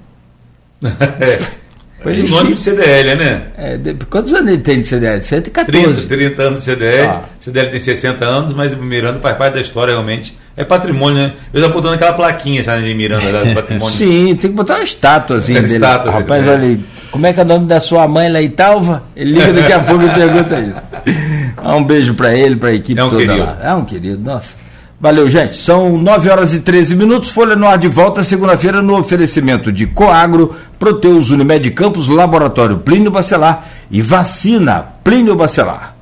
Pois 0.79 0.93
É, 2.07 2.29
nome 2.29 2.53
de 2.53 2.61
CDL, 2.61 3.15
né? 3.15 3.41
É, 3.57 3.77
de- 3.77 3.93
quantos 4.09 4.33
anos 4.33 4.47
ele 4.51 4.61
tem 4.61 4.81
de 4.81 4.87
CDL? 4.87 5.19
30, 5.21 5.25
114. 5.25 6.05
30 6.07 6.41
anos 6.43 6.59
de 6.59 6.65
CDL. 6.65 7.07
Ah. 7.07 7.21
CDL 7.39 7.69
tem 7.71 7.79
60 7.79 8.25
anos, 8.25 8.53
mas 8.53 8.73
o 8.73 8.77
Miranda 8.77 9.19
faz 9.19 9.37
parte 9.37 9.53
da 9.55 9.61
história 9.61 9.91
realmente. 9.91 10.37
É 10.55 10.63
patrimônio, 10.63 11.17
né? 11.23 11.33
Eu 11.53 11.61
já 11.61 11.67
botando 11.69 11.93
aquela 11.93 12.13
plaquinha 12.13 12.63
sabe, 12.63 12.83
de 12.83 12.93
Miranda 12.93 13.45
do 13.45 13.53
patrimônio. 13.55 13.95
Sim, 13.95 14.27
tem 14.39 14.49
que 14.49 14.55
botar 14.57 14.75
uma 14.75 14.83
estátua 14.83 15.37
assim 15.37 15.53
dele. 15.53 15.65
estátua 15.67 16.11
dele, 16.11 16.23
Rapaz, 16.23 16.45
né? 16.45 16.51
olha 16.53 16.63
aí, 16.63 16.79
como 17.11 17.25
é 17.27 17.33
que 17.33 17.39
é 17.39 17.43
o 17.43 17.45
nome 17.45 17.67
da 17.67 17.79
sua 17.79 18.07
mãe 18.07 18.29
lá 18.31 18.41
em 18.41 18.49
Talva? 18.49 19.03
Ele 19.15 19.33
liga 19.33 19.53
daqui 19.53 19.73
a 19.73 19.79
pouco 19.81 20.03
e 20.03 20.09
pergunta 20.09 20.59
isso. 20.59 20.81
Um 21.63 21.83
beijo 21.83 22.13
pra 22.13 22.33
ele, 22.33 22.55
pra 22.55 22.71
equipe 22.71 22.99
É 22.99 23.03
um 23.03 23.09
toda 23.09 23.21
querido. 23.21 23.43
lá. 23.43 23.57
É 23.61 23.73
um 23.73 23.83
querido, 23.83 24.19
nossa. 24.23 24.55
Valeu, 24.99 25.29
gente. 25.29 25.57
São 25.57 25.95
9 25.95 26.29
horas 26.29 26.53
e 26.53 26.61
13 26.61 26.95
minutos. 26.95 27.29
Folha 27.29 27.55
no 27.55 27.67
ar 27.67 27.77
de 27.77 27.87
volta 27.87 28.23
segunda-feira 28.23 28.81
no 28.81 28.97
oferecimento 28.97 29.71
de 29.71 29.85
Coagro, 29.85 30.55
Proteus 30.79 31.29
Unimed 31.29 31.69
Campos, 31.71 32.07
Laboratório 32.07 32.79
Plínio 32.79 33.11
Bacelar 33.11 33.67
e 33.91 34.01
Vacina 34.01 34.85
Plínio 35.03 35.35
Bacelar. 35.35 35.96